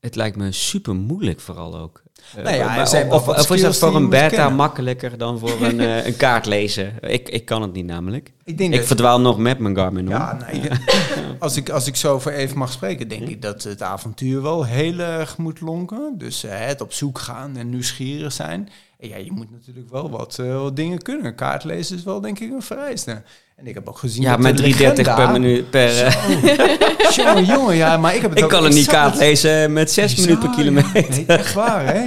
Het 0.00 0.14
lijkt 0.16 0.36
me 0.36 0.52
super 0.52 0.94
moeilijk 0.94 1.40
vooral 1.40 1.78
ook. 1.78 2.02
Eh, 2.44 2.56
ja, 2.56 2.66
maar- 2.66 2.86
zijn 2.86 3.08
wel 3.08 3.18
of, 3.18 3.50
is 3.50 3.60
dat 3.60 3.76
voor 3.78 3.96
een 3.96 4.08
beta 4.08 4.28
kennen. 4.28 4.54
makkelijker 4.54 5.18
dan 5.18 5.38
voor 5.38 5.60
een, 5.60 5.80
eh, 5.90 6.06
een 6.06 6.16
kaart 6.16 6.46
lezen? 6.46 6.94
Ik, 7.00 7.28
ik 7.28 7.44
kan 7.44 7.62
het 7.62 7.72
niet 7.72 7.86
namelijk. 7.86 8.32
Ik 8.44 8.58
denk 8.58 8.72
Ik 8.72 8.78
dat... 8.78 8.86
verdwaal 8.86 9.20
nog 9.20 9.38
met 9.38 9.58
mijn 9.58 9.76
Garmin 9.76 10.06
hoor. 10.06 10.14
Ja, 10.16 10.38
nee, 10.52 10.62
als, 11.38 11.56
ik, 11.56 11.70
als 11.70 11.86
ik 11.86 11.96
zo 11.96 12.18
voor 12.18 12.32
even 12.32 12.58
mag 12.58 12.72
spreken, 12.72 13.08
denk 13.08 13.28
ik 13.28 13.42
dat 13.42 13.62
het 13.62 13.82
avontuur 13.82 14.42
wel 14.42 14.64
heel 14.64 14.98
erg 14.98 15.36
moet 15.38 15.60
lonken. 15.60 16.14
Dus 16.18 16.44
eh, 16.44 16.58
het 16.58 16.80
op 16.80 16.92
zoek 16.92 17.18
gaan 17.18 17.56
en 17.56 17.70
nieuwsgierig 17.70 18.32
zijn. 18.32 18.68
En 19.02 19.08
ja, 19.08 19.16
je 19.16 19.32
moet 19.32 19.50
natuurlijk 19.50 19.90
wel 19.90 20.10
wat, 20.10 20.38
eh, 20.38 20.60
wat 20.62 20.76
dingen 20.76 21.02
kunnen. 21.02 21.34
Kaartlezen 21.34 21.96
is 21.96 22.02
wel 22.02 22.20
denk 22.20 22.38
ik 22.38 22.50
een 22.50 22.62
vereiste. 22.62 23.22
En 23.56 23.66
ik 23.66 23.74
heb 23.74 23.88
ook 23.88 23.98
gezien 23.98 24.22
Ja, 24.22 24.30
dat 24.30 24.40
met 24.40 24.56
de 24.56 24.62
330 24.62 25.14
per 25.14 25.30
minuut 25.30 25.70
per... 25.70 26.04
eh, 26.04 27.14
Jongen, 27.16 27.44
jongen, 27.44 27.76
ja, 27.76 27.96
maar 27.96 28.14
ik 28.14 28.20
heb 28.20 28.30
het 28.30 28.38
ik 28.38 28.44
ook 28.44 28.50
kan 28.50 28.64
een 28.64 28.74
niet 28.74 28.86
kaart 28.86 29.16
lezen 29.16 29.72
met 29.72 29.90
6 29.92 30.14
Bizar, 30.14 30.28
minuten 30.30 30.50
per 30.50 30.58
ja. 30.58 30.64
kilometer. 30.64 31.10
Nee, 31.10 31.26
echt 31.26 31.54
waar, 31.54 31.86
hè? 31.94 32.06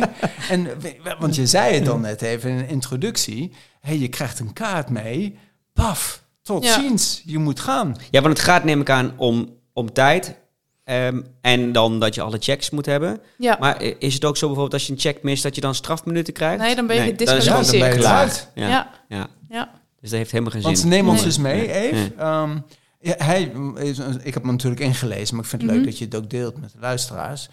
En, 0.49 0.67
want 1.19 1.36
je 1.36 1.47
zei 1.47 1.75
het 1.75 1.86
dan 1.86 2.01
net 2.01 2.21
even 2.21 2.49
in 2.49 2.58
een 2.58 2.67
introductie. 2.67 3.51
hey, 3.79 3.97
je 3.97 4.08
krijgt 4.08 4.39
een 4.39 4.53
kaart 4.53 4.89
mee. 4.89 5.38
Paf, 5.73 6.23
tot 6.41 6.63
Ja. 6.63 6.73
ziens. 6.79 7.21
Je 7.25 7.38
moet 7.39 7.60
gaan. 7.60 7.95
Ja, 8.12 8.21
want 8.21 8.38
het 8.38 8.45
gaat 8.47 8.63
neem 8.63 8.81
ik 8.81 8.89
aan 8.89 9.13
om, 9.17 9.49
om 9.73 9.93
tijd. 9.93 10.36
Ehm, 10.85 11.21
en 11.41 11.71
dan 11.71 11.99
dat 11.99 12.15
je 12.15 12.21
alle 12.21 12.37
checks 12.39 12.69
moet 12.69 12.85
hebben. 12.85 13.19
ja. 13.37 13.57
Maar 13.59 13.81
is 13.81 14.13
het 14.13 14.25
ook 14.25 14.37
zo 14.37 14.45
bijvoorbeeld 14.45 14.73
als 14.73 14.87
je 14.87 14.93
een 14.93 14.99
check 14.99 15.23
mist 15.23 15.43
dat 15.43 15.55
je 15.55 15.61
dan 15.61 15.75
strafminuten 15.75 16.33
krijgt? 16.33 16.61
Nee, 16.61 16.75
dan 16.75 16.87
ben 16.87 16.95
je 16.95 17.01
dan 17.01 17.11
is 17.11 17.19
het 17.19 17.29
gedisqualificeerd. 17.29 17.83
Ja, 17.83 17.89
dan 17.89 17.89
ben 17.89 17.97
je 17.97 18.03
klaar. 18.03 18.15
eruit. 18.23 18.49
Ja. 18.55 18.67
ja. 18.69 18.89
Ja. 19.09 19.27
ja. 19.49 19.69
Dus 20.01 20.09
dat 20.09 20.19
heeft 20.19 20.31
helemaal 20.31 20.53
geen 20.53 20.61
Want 20.61 20.79
zin. 20.79 20.89
neem 20.89 21.07
ons 21.09 21.17
Nee. 21.17 21.25
eens 21.25 21.37
mee, 21.37 21.67
Nee. 21.67 21.71
Eve. 21.71 21.93
Nee. 21.95 22.11
Ehm, 22.17 22.57
ja, 22.99 23.13
hij, 23.17 23.51
is- 23.75 23.99
ik 24.23 24.33
heb 24.33 24.43
hem 24.43 24.51
natuurlijk 24.51 24.81
ingelezen, 24.81 25.35
maar 25.35 25.43
ik 25.43 25.49
vind 25.49 25.61
het 25.61 25.71
Mhm. 25.71 25.79
leuk 25.79 25.89
dat 25.89 25.97
je 25.99 26.05
het 26.05 26.15
ook 26.15 26.29
deelt 26.29 26.61
met 26.61 26.71
de 26.71 26.77
luisteraars. 26.79 27.49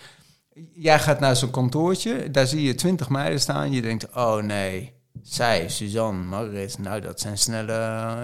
Jij 0.72 0.98
gaat 0.98 1.20
naar 1.20 1.36
zo'n 1.36 1.50
kantoortje, 1.50 2.30
daar 2.30 2.46
zie 2.46 2.62
je 2.62 2.74
twintig 2.74 3.08
meiden 3.08 3.40
staan. 3.40 3.72
Je 3.72 3.82
denkt, 3.82 4.06
oh 4.14 4.36
nee, 4.42 4.92
zij, 5.22 5.68
Suzanne, 5.68 6.22
Margaret, 6.24 6.78
nou 6.78 7.00
dat 7.00 7.20
zijn 7.20 7.38
snelle 7.38 7.72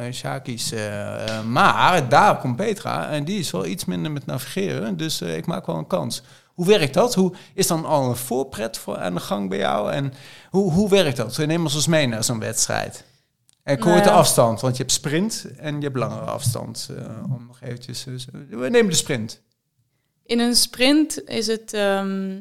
uh, 0.07 0.13
Shakis. 0.13 0.73
eh, 0.73 1.39
eh, 1.39 1.45
maar 1.45 2.09
daar 2.09 2.39
komt 2.39 2.57
Petra 2.57 3.09
en 3.11 3.25
die 3.25 3.39
is 3.39 3.51
wel 3.51 3.67
iets 3.67 3.85
minder 3.85 4.11
met 4.13 4.27
navigeren, 4.27 4.97
dus 4.97 5.21
eh, 5.21 5.37
ik 5.37 5.47
maak 5.47 5.67
wel 5.67 5.77
een 5.77 5.87
kans. 5.87 6.23
Hoe 6.47 6.67
werkt 6.67 6.95
dat? 6.95 7.15
Hoe, 7.15 7.33
is 7.55 7.67
dan 7.67 7.85
al 7.85 8.09
een 8.09 8.17
voorpret 8.17 8.79
voor 8.79 8.97
aan 8.97 9.15
de 9.15 9.21
gang 9.21 9.49
bij 9.49 9.59
jou? 9.59 9.93
En 9.93 10.13
hoe, 10.51 10.73
hoe 10.73 10.89
werkt 10.89 11.17
dat? 11.17 11.37
Neem 11.39 11.63
ons 11.63 11.75
eens 11.75 11.87
mee 11.87 12.07
naar 12.07 12.25
zo'n 12.25 12.39
wedstrijd. 12.39 13.05
En 13.63 13.79
Nou 13.79 13.91
korte 13.91 14.09
ja. 14.09 14.15
afstand, 14.15 14.61
want 14.61 14.77
je 14.77 14.83
hebt 14.83 14.95
sprint 14.95 15.47
en 15.57 15.77
je 15.77 15.83
hebt 15.85 15.97
langere 15.97 16.25
afstand. 16.25 16.89
eh, 16.97 17.33
om 17.33 17.45
nog 17.47 17.61
eventjes, 17.61 18.07
eh, 18.07 18.15
we 18.59 18.69
nemen 18.69 18.91
de 18.91 18.97
sprint. 18.97 19.43
In 20.25 20.41
een 20.41 20.55
sprint 20.57 21.23
is 21.29 21.47
het, 21.47 21.73
ehm, 21.73 22.41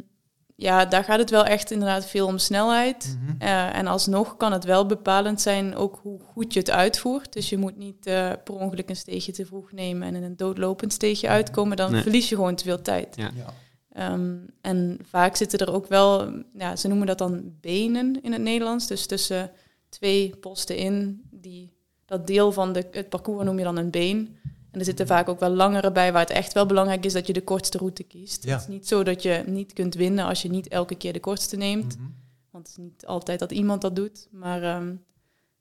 ja, 0.60 0.86
daar 0.86 1.04
gaat 1.04 1.20
het 1.20 1.30
wel 1.30 1.46
echt 1.46 1.72
inderdaad 1.72 2.06
veel 2.06 2.28
om 2.28 2.38
snelheid. 2.38 3.18
Mhm. 3.22 3.36
Eh, 3.42 3.76
en 3.76 3.88
alsnog 3.88 4.38
kan 4.38 4.52
het 4.52 4.64
wel 4.64 4.86
bepalend 4.86 5.42
zijn 5.42 5.76
ook 5.76 6.00
hoe 6.02 6.20
goed 6.20 6.54
je 6.54 6.60
het 6.60 6.70
uitvoert. 6.70 7.34
Dus 7.34 7.50
je 7.50 7.58
moet 7.58 7.78
niet 7.78 8.06
eh, 8.06 8.32
per 8.44 8.54
ongeluk 8.54 8.90
een 8.90 8.96
steegje 8.96 9.32
te 9.32 9.46
vroeg 9.46 9.72
nemen 9.72 10.08
en 10.08 10.16
in 10.16 10.24
een 10.24 10.38
doodlopend 10.38 10.94
steegje 10.94 11.28
uitkomen. 11.28 11.78
Dan 11.78 11.92
Nee. 11.92 12.02
verlies 12.02 12.30
je 12.30 12.36
gewoon 12.36 12.56
te 12.56 12.64
veel 12.64 12.82
tijd. 12.82 13.16
Ja. 13.16 13.32
Ja. 13.36 13.54
Ehm, 13.92 14.36
en 14.62 15.00
vaak 15.10 15.36
zitten 15.36 15.60
er 15.60 15.74
ook 15.74 15.88
wel, 15.88 16.32
ja, 16.54 16.76
ze 16.76 16.88
noemen 16.88 17.08
dat 17.08 17.18
dan 17.18 17.54
benen 17.62 18.20
in 18.22 18.32
het 18.32 18.42
Nederlands. 18.42 18.88
Dus 18.88 19.06
tussen 19.06 19.52
twee 19.90 20.36
posten 20.40 20.76
in, 20.78 21.22
die, 21.32 21.74
dat 22.06 22.28
deel 22.28 22.52
van 22.52 22.74
de, 22.74 22.88
het 22.92 23.10
parcours 23.10 23.46
noem 23.46 23.58
je 23.58 23.64
dan 23.64 23.78
een 23.78 23.90
been. 23.90 24.37
En 24.78 24.84
er 24.84 24.90
zitten 24.90 25.08
vaak 25.08 25.30
ook 25.30 25.40
wel 25.40 25.50
langere 25.50 25.92
bij, 25.92 26.12
waar 26.12 26.22
het 26.22 26.30
echt 26.30 26.54
wel 26.54 26.66
belangrijk 26.66 27.06
is 27.06 27.14
dat 27.14 27.28
je 27.28 27.34
de 27.34 27.44
kortste 27.44 27.78
route 27.78 28.04
kiest. 28.04 28.44
Ja. 28.44 28.52
Het 28.52 28.62
is 28.62 28.68
niet 28.68 28.88
zo 28.88 29.04
dat 29.04 29.22
je 29.22 29.44
niet 29.46 29.74
kunt 29.74 29.96
winnen 29.96 30.26
als 30.26 30.42
je 30.42 30.50
niet 30.50 30.68
elke 30.68 30.96
keer 30.96 31.14
de 31.14 31.20
kortste 31.20 31.56
neemt. 31.56 31.98
Mhm. 31.98 32.08
Want 32.52 32.68
het 32.68 32.78
is 32.78 32.84
niet 32.84 33.06
altijd 33.06 33.40
dat 33.40 33.52
iemand 33.52 33.82
dat 33.82 33.96
doet. 33.96 34.28
Maar 34.32 34.64
ehm, 34.64 34.94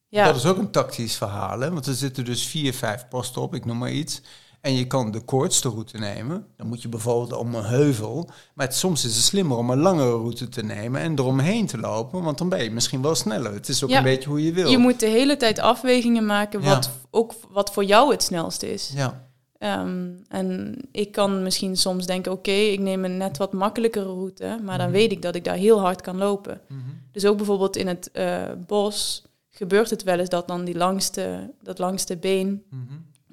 ja, 0.09 0.27
Dat 0.27 0.37
is 0.37 0.47
ook 0.47 0.59
een 0.59 0.71
tactisch 0.71 1.17
verhaal, 1.17 1.61
hè? 1.61 1.71
want 1.71 1.87
er 1.87 1.95
zitten 1.95 2.25
dus 2.25 2.47
vier, 2.47 2.75
vijf 2.75 3.09
posten 3.09 3.43
op, 3.43 3.55
ik 3.55 3.65
noem 3.65 3.79
maar 3.79 3.93
iets. 3.93 4.23
En 4.67 4.75
je 4.75 4.87
kan 4.87 5.11
de 5.11 5.21
kortste 5.21 5.69
route 5.69 5.99
nemen, 5.99 6.47
dan 6.57 6.67
moet 6.67 6.83
je 6.83 6.89
bijvoorbeeld 6.89 7.33
om 7.41 7.55
een 7.55 7.65
heuvel. 7.65 8.31
Maar 8.55 8.67
het, 8.67 8.75
soms 8.77 9.05
is 9.05 9.15
het 9.17 9.25
slimmer 9.25 9.57
om 9.57 9.71
een 9.71 9.79
langere 9.79 10.11
route 10.11 10.49
te 10.49 10.63
nemen 10.63 11.01
en 11.01 11.19
eromheen 11.19 11.67
te 11.67 11.79
lopen, 11.79 12.23
want 12.23 12.39
dan 12.39 12.49
ben 12.49 12.63
je 12.65 12.71
misschien 12.71 13.03
wel 13.03 13.15
sneller. 13.15 13.53
Het 13.53 13.69
is 13.69 13.85
ook 13.85 13.91
Ja. 13.91 13.99
een 13.99 14.05
beetje 14.05 14.29
hoe 14.29 14.45
je 14.45 14.53
wil. 14.53 14.71
Je 14.71 14.79
moet 14.79 15.01
de 15.01 15.07
hele 15.07 15.37
tijd 15.37 15.59
afwegingen 15.59 16.27
maken 16.27 16.61
Ja. 16.63 16.69
wat 16.75 16.91
ook 17.11 17.33
wat 17.51 17.73
voor 17.73 17.85
jou 17.85 18.11
het 18.11 18.23
snelste 18.23 18.73
is. 18.73 18.93
Ja, 18.95 19.25
Ehm, 19.59 20.09
en 20.29 20.77
ik 20.93 21.13
kan 21.13 21.43
misschien 21.43 21.77
soms 21.77 22.07
denken, 22.07 22.33
oké, 22.33 22.51
ik 22.51 22.81
neem 22.81 23.05
een 23.05 23.17
net 23.17 23.37
wat 23.37 23.53
makkelijkere 23.53 24.05
route, 24.05 24.59
maar 24.65 24.79
dan 24.79 24.87
Mhm. 24.91 24.97
weet 24.97 25.13
ik 25.13 25.23
dat 25.23 25.35
ik 25.35 25.45
daar 25.45 25.57
heel 25.57 25.81
hard 25.81 26.01
kan 26.01 26.17
lopen. 26.17 26.61
Mhm. 26.69 26.81
Dus 27.13 27.25
ook 27.27 27.37
bijvoorbeeld 27.37 27.77
in 27.77 27.87
het 27.87 28.11
eh, 28.13 28.43
bos 28.67 29.25
gebeurt 29.51 29.91
het 29.91 30.03
wel 30.03 30.19
eens 30.19 30.29
dat 30.29 30.49
dan 30.49 30.65
die 30.65 30.77
langste, 30.77 31.55
dat 31.63 31.79
langste 31.79 32.17
been, 32.17 32.63
Mhm. 32.71 32.83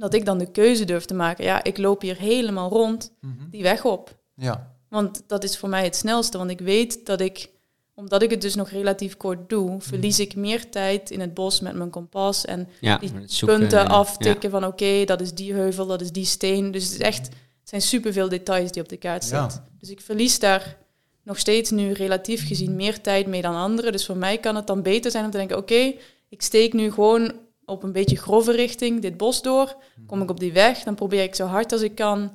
Dat 0.04 0.14
ik 0.14 0.26
dan 0.26 0.38
de 0.38 0.52
keuze 0.52 0.86
durf 0.86 1.06
te 1.06 1.14
maken. 1.14 1.44
Ja, 1.44 1.64
ik 1.64 1.78
loop 1.78 2.02
hier 2.02 2.18
helemaal 2.18 2.70
rond 2.70 3.12
Mhm. 3.22 3.50
die 3.50 3.62
weg 3.64 3.86
op. 3.86 4.18
ja. 4.36 4.72
Want 4.90 5.24
dat 5.28 5.44
is 5.44 5.58
voor 5.58 5.70
mij 5.70 5.84
het 5.84 5.96
snelste. 5.96 6.38
Want 6.38 6.50
ik 6.50 6.60
weet 6.60 7.06
dat 7.06 7.22
ik, 7.22 7.50
omdat 7.96 8.22
ik 8.22 8.30
het 8.30 8.42
dus 8.42 8.56
nog 8.56 8.70
relatief 8.70 9.18
kort 9.18 9.50
doe, 9.50 9.82
verlies 9.82 10.20
ik 10.20 10.36
meer 10.36 10.70
tijd 10.70 11.12
in 11.12 11.20
het 11.20 11.34
bos 11.34 11.60
met 11.60 11.74
mijn 11.76 11.90
kompas. 11.90 12.46
En 12.46 12.68
Ja, 12.82 12.98
die 12.98 13.12
zoeken, 13.26 13.58
punten 13.60 13.88
aftikken 13.88 14.50
van 14.50 14.66
oké, 14.66 15.04
dat 15.06 15.22
is 15.22 15.34
die 15.34 15.54
heuvel, 15.54 15.86
dat 15.86 16.02
is 16.02 16.12
die 16.12 16.26
steen. 16.26 16.72
Dus 16.72 16.84
het 16.84 16.94
is 16.94 17.00
echt, 17.00 17.26
het 17.60 17.70
zijn 17.70 17.82
superveel 17.82 18.30
details 18.30 18.72
die 18.72 18.82
op 18.82 18.90
de 18.90 18.98
kaart 18.98 19.30
Ja. 19.30 19.42
zitten. 19.50 19.68
Dus 19.80 19.90
ik 19.90 20.02
verlies 20.02 20.40
daar 20.40 20.78
nog 21.24 21.40
steeds 21.40 21.70
nu 21.72 21.92
relatief 21.92 22.48
gezien 22.48 22.76
meer 22.76 23.02
tijd 23.02 23.28
mee 23.28 23.42
dan 23.42 23.56
anderen. 23.56 23.92
Dus 23.92 24.06
voor 24.06 24.18
mij 24.18 24.38
kan 24.38 24.56
het 24.56 24.68
dan 24.68 24.82
beter 24.82 25.12
zijn 25.12 25.26
om 25.26 25.32
te 25.32 25.38
denken, 25.38 25.58
oké, 25.58 25.94
ik 26.30 26.42
steek 26.42 26.74
nu 26.74 26.92
gewoon 26.92 27.34
op 27.66 27.84
een 27.84 27.92
beetje 27.92 28.16
grove 28.18 28.52
richting 28.52 29.02
dit 29.02 29.18
bos 29.18 29.42
door. 29.42 29.76
Kom 30.08 30.22
ik 30.22 30.30
op 30.30 30.40
die 30.40 30.54
weg, 30.54 30.84
dan 30.84 30.96
probeer 30.96 31.24
ik 31.24 31.36
zo 31.36 31.46
hard 31.46 31.72
als 31.72 31.82
ik 31.82 31.96
kan. 31.96 32.32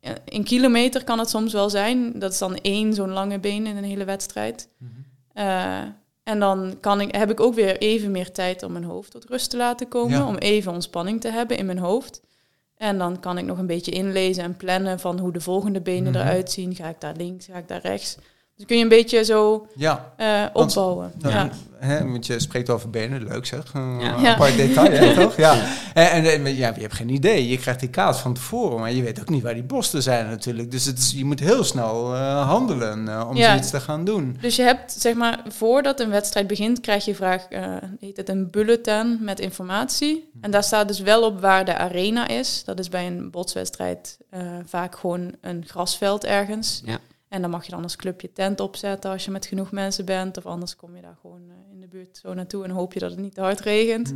Eh, 0.00 0.10
Een 0.24 0.44
kilometer 0.44 1.04
kan 1.04 1.18
het 1.18 1.28
soms 1.30 1.52
wel 1.52 1.70
zijn. 1.70 2.18
Dat 2.18 2.32
is 2.32 2.38
dan 2.38 2.56
één 2.56 2.94
zo'n 2.94 3.10
lange 3.12 3.38
been 3.38 3.66
in 3.66 3.76
een 3.76 3.84
hele 3.84 4.04
wedstrijd. 4.04 4.68
Mhm. 4.78 4.90
Eh, 5.32 5.80
en 6.22 6.40
dan 6.40 6.76
kan 6.80 7.00
ik, 7.00 7.14
heb 7.14 7.30
ik 7.30 7.40
ook 7.40 7.54
weer 7.54 7.78
even 7.78 8.10
meer 8.10 8.32
tijd 8.32 8.62
om 8.62 8.72
mijn 8.72 8.84
hoofd 8.84 9.10
tot 9.10 9.24
rust 9.28 9.50
te 9.50 9.56
laten 9.56 9.88
komen. 9.88 10.18
Ja. 10.18 10.26
Om 10.26 10.36
even 10.36 10.72
ontspanning 10.72 11.20
te 11.20 11.28
hebben 11.28 11.56
in 11.56 11.66
mijn 11.66 11.78
hoofd. 11.78 12.20
En 12.76 12.98
dan 12.98 13.20
kan 13.20 13.38
ik 13.38 13.44
nog 13.44 13.58
een 13.58 13.66
beetje 13.66 13.90
inlezen 13.90 14.44
en 14.44 14.56
plannen 14.56 15.00
van 15.00 15.18
hoe 15.18 15.32
de 15.32 15.40
volgende 15.40 15.80
benen 15.80 16.12
Mhm. 16.12 16.20
eruit 16.22 16.50
zien. 16.50 16.74
Ga 16.74 16.88
ik 16.88 17.00
daar 17.00 17.16
links, 17.16 17.46
ga 17.46 17.58
ik 17.58 17.68
daar 17.68 17.80
rechts. 17.80 18.16
Dus 18.56 18.66
kun 18.66 18.76
je 18.76 18.82
een 18.82 18.88
beetje 18.88 19.24
zo 19.24 19.66
ja. 19.74 20.12
eh, 20.16 20.40
Want- 20.52 20.68
opbouwen. 20.76 21.12
Nou, 21.18 21.34
ja. 21.34 21.50
Hè, 21.78 22.10
want 22.10 22.26
je 22.26 22.40
spreekt 22.40 22.70
over 22.70 22.90
benen, 22.90 23.24
leuk 23.28 23.46
zeg. 23.46 23.74
Een 23.74 24.00
Ja. 24.00 24.16
Ja. 24.20 24.32
apart 24.32 24.56
detail, 24.56 24.90
hè, 24.90 25.14
toch? 25.22 25.36
Ja. 25.36 25.66
En, 25.94 26.10
en, 26.10 26.24
en 26.46 26.56
ja, 26.56 26.72
je 26.74 26.80
hebt 26.80 26.94
geen 26.94 27.08
idee. 27.08 27.48
Je 27.48 27.58
krijgt 27.58 27.80
die 27.80 27.88
kaart 27.88 28.16
van 28.16 28.34
tevoren, 28.34 28.80
maar 28.80 28.92
je 28.92 29.02
weet 29.02 29.20
ook 29.20 29.28
niet 29.28 29.42
waar 29.42 29.54
die 29.54 29.62
bosten 29.62 30.02
zijn 30.02 30.26
natuurlijk. 30.28 30.70
Dus 30.70 30.84
het 30.84 30.98
is, 30.98 31.12
je 31.16 31.24
moet 31.24 31.40
heel 31.40 31.64
snel 31.64 32.14
eh, 32.14 32.46
handelen 32.48 33.08
eh, 33.08 33.26
om 33.28 33.36
Ja. 33.36 33.48
zoiets 33.48 33.70
te 33.70 33.80
gaan 33.80 34.04
doen. 34.04 34.36
Dus 34.40 34.56
je 34.56 34.62
hebt, 34.62 34.92
zeg 34.92 35.14
maar, 35.14 35.40
voordat 35.48 36.00
een 36.00 36.10
wedstrijd 36.10 36.46
begint, 36.46 36.80
krijg 36.80 37.04
je 37.04 37.14
vraag, 37.14 37.46
eh, 37.48 37.64
heet 38.00 38.16
het 38.16 38.28
een 38.28 38.50
bulletin 38.50 39.18
met 39.20 39.40
informatie. 39.40 40.30
En 40.40 40.50
daar 40.50 40.64
staat 40.64 40.88
dus 40.88 41.00
wel 41.00 41.22
op 41.22 41.40
waar 41.40 41.64
de 41.64 41.76
arena 41.76 42.28
is. 42.28 42.62
Dat 42.64 42.78
is 42.78 42.88
bij 42.88 43.06
een 43.06 43.30
botswedstrijd 43.30 44.18
eh, 44.30 44.40
vaak 44.66 44.96
gewoon 44.98 45.34
een 45.40 45.64
grasveld 45.66 46.24
ergens. 46.24 46.82
Ja. 46.84 46.98
En 47.32 47.40
dan 47.42 47.50
mag 47.50 47.64
je 47.64 47.70
dan 47.70 47.82
als 47.82 47.96
club 47.96 48.20
je 48.20 48.32
tent 48.32 48.60
opzetten 48.60 49.10
als 49.10 49.24
je 49.24 49.30
met 49.30 49.46
genoeg 49.46 49.70
mensen 49.70 50.04
bent. 50.04 50.36
Of 50.36 50.46
anders 50.46 50.76
kom 50.76 50.96
je 50.96 51.02
daar 51.02 51.16
gewoon 51.20 51.40
eh, 51.48 51.72
in 51.72 51.80
de 51.80 51.86
buurt 51.88 52.18
zo 52.22 52.34
naartoe 52.34 52.64
en 52.64 52.70
hoop 52.70 52.92
je 52.92 52.98
dat 53.00 53.10
het 53.10 53.20
niet 53.20 53.34
te 53.34 53.40
hard 53.40 53.60
regent. 53.60 54.12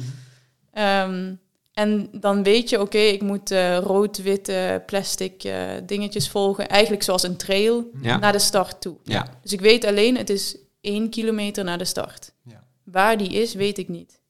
Ehm, 0.72 1.34
en 1.72 2.08
dan 2.12 2.42
weet 2.42 2.68
je, 2.70 2.80
oké, 2.80 2.98
ik 2.98 3.22
moet 3.22 3.50
eh, 3.50 3.78
rood-witte 3.78 4.82
plastic 4.86 5.44
eh, 5.44 5.68
dingetjes 5.86 6.28
volgen. 6.28 6.68
Eigenlijk 6.68 7.02
zoals 7.02 7.22
een 7.22 7.36
trail 7.36 7.90
Ja. 8.02 8.16
naar 8.16 8.32
de 8.32 8.38
start 8.38 8.80
toe. 8.80 8.96
Ja. 9.04 9.26
Dus 9.42 9.52
ik 9.52 9.60
weet 9.60 9.84
alleen, 9.84 10.16
het 10.16 10.30
is 10.30 10.56
één 10.80 11.10
kilometer 11.10 11.64
naar 11.64 11.78
de 11.78 11.84
start. 11.84 12.32
Ja. 12.42 12.64
Waar 12.84 13.18
die 13.18 13.28
is, 13.30 13.54
weet 13.54 13.78
ik 13.78 13.88
niet. 13.88 14.20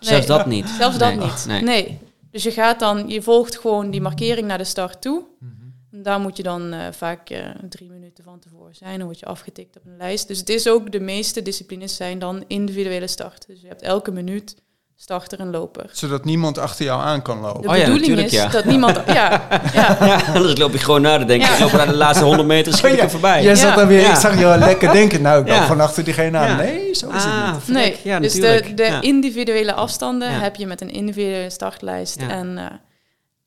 Zelfs 0.00 0.26
dat 0.26 0.46
niet. 0.46 0.68
Zelfs 0.68 0.98
dat 0.98 1.14
Nee. 1.14 1.26
niet. 1.26 1.44
Nee. 1.46 1.62
Nee. 1.62 1.98
Dus 2.30 2.42
je 2.42 2.50
gaat 2.50 2.78
dan, 2.80 3.08
je 3.08 3.22
volgt 3.22 3.58
gewoon 3.58 3.90
die 3.90 4.00
markering 4.00 4.46
naar 4.46 4.58
de 4.58 4.64
start 4.64 5.00
toe. 5.02 5.24
Mhm. 5.38 5.52
En 5.92 6.02
daar 6.02 6.20
moet 6.20 6.36
je 6.36 6.42
dan 6.42 6.72
eh, 6.72 6.80
vaak 6.90 7.30
eh, 7.30 7.38
drie 7.68 7.90
minuten 7.90 8.24
van 8.24 8.38
tevoren 8.38 8.74
zijn. 8.74 8.96
Dan 8.98 9.06
word 9.06 9.18
je 9.18 9.26
afgetikt 9.26 9.76
op 9.76 9.82
een 9.86 9.96
lijst. 9.96 10.28
Dus 10.28 10.38
het 10.38 10.48
is 10.48 10.68
ook, 10.68 10.92
de 10.92 11.00
meeste 11.00 11.42
disciplines 11.42 11.96
zijn 11.96 12.18
dan 12.18 12.44
individuele 12.46 13.06
start. 13.06 13.46
Dus 13.46 13.60
je 13.60 13.66
hebt 13.68 13.82
elke 13.82 14.10
minuut 14.10 14.56
starter 14.96 15.38
en 15.40 15.50
loper. 15.50 15.90
Zodat 15.92 16.24
niemand 16.24 16.58
achter 16.58 16.84
jou 16.84 17.02
aan 17.02 17.22
kan 17.22 17.40
lopen. 17.40 17.62
De 17.62 17.68
Oh 17.68 17.76
ja, 17.76 17.80
bedoeling 17.84 18.08
natuurlijk, 18.08 18.32
is 18.34 18.42
ja. 18.42 18.48
dat 18.48 18.64
niemand... 18.64 18.96
Ja, 19.06 19.46
ja. 19.72 19.96
Ja, 20.06 20.20
anders 20.34 20.58
loop 20.58 20.72
je 20.72 20.78
gewoon 20.78 21.02
naar 21.02 21.18
de 21.18 21.24
denken. 21.24 21.48
Ja. 21.48 21.54
Ik 21.54 21.60
loop 21.60 21.72
naar 21.72 21.86
de 21.86 21.94
laatste 21.96 22.24
100 22.24 22.48
meter, 22.48 22.72
schiet 22.72 22.90
ik 22.92 22.96
ja. 22.96 23.02
er 23.02 23.10
voorbij. 23.10 23.42
Jij 23.42 23.54
zat 23.54 23.76
daar 23.76 23.86
weer, 23.86 24.00
Ja. 24.00 24.10
ik 24.10 24.16
zag 24.16 24.38
je 24.38 24.44
wel 24.44 24.58
lekker 24.58 24.92
denken. 24.92 25.22
Nou, 25.22 25.40
ik 25.40 25.48
loop 25.48 25.56
Ja. 25.56 25.66
van 25.66 25.80
achter 25.80 26.04
diegene 26.04 26.38
aan. 26.38 26.48
Ja. 26.48 26.56
Nee, 26.56 26.94
zo 26.94 27.08
is 27.08 27.24
het 27.24 27.32
Ah, 27.32 27.52
niet. 27.54 27.68
Nee, 27.68 27.96
ja, 28.04 28.20
dus 28.20 28.32
de, 28.32 28.72
de 28.74 28.82
Ja. 28.84 29.00
individuele 29.00 29.72
afstanden 29.72 30.30
Ja. 30.30 30.38
heb 30.38 30.56
je 30.56 30.66
met 30.66 30.80
een 30.80 30.90
individuele 30.90 31.50
startlijst. 31.50 32.20
Ja. 32.20 32.28
En 32.28 32.58
eh, 32.58 32.64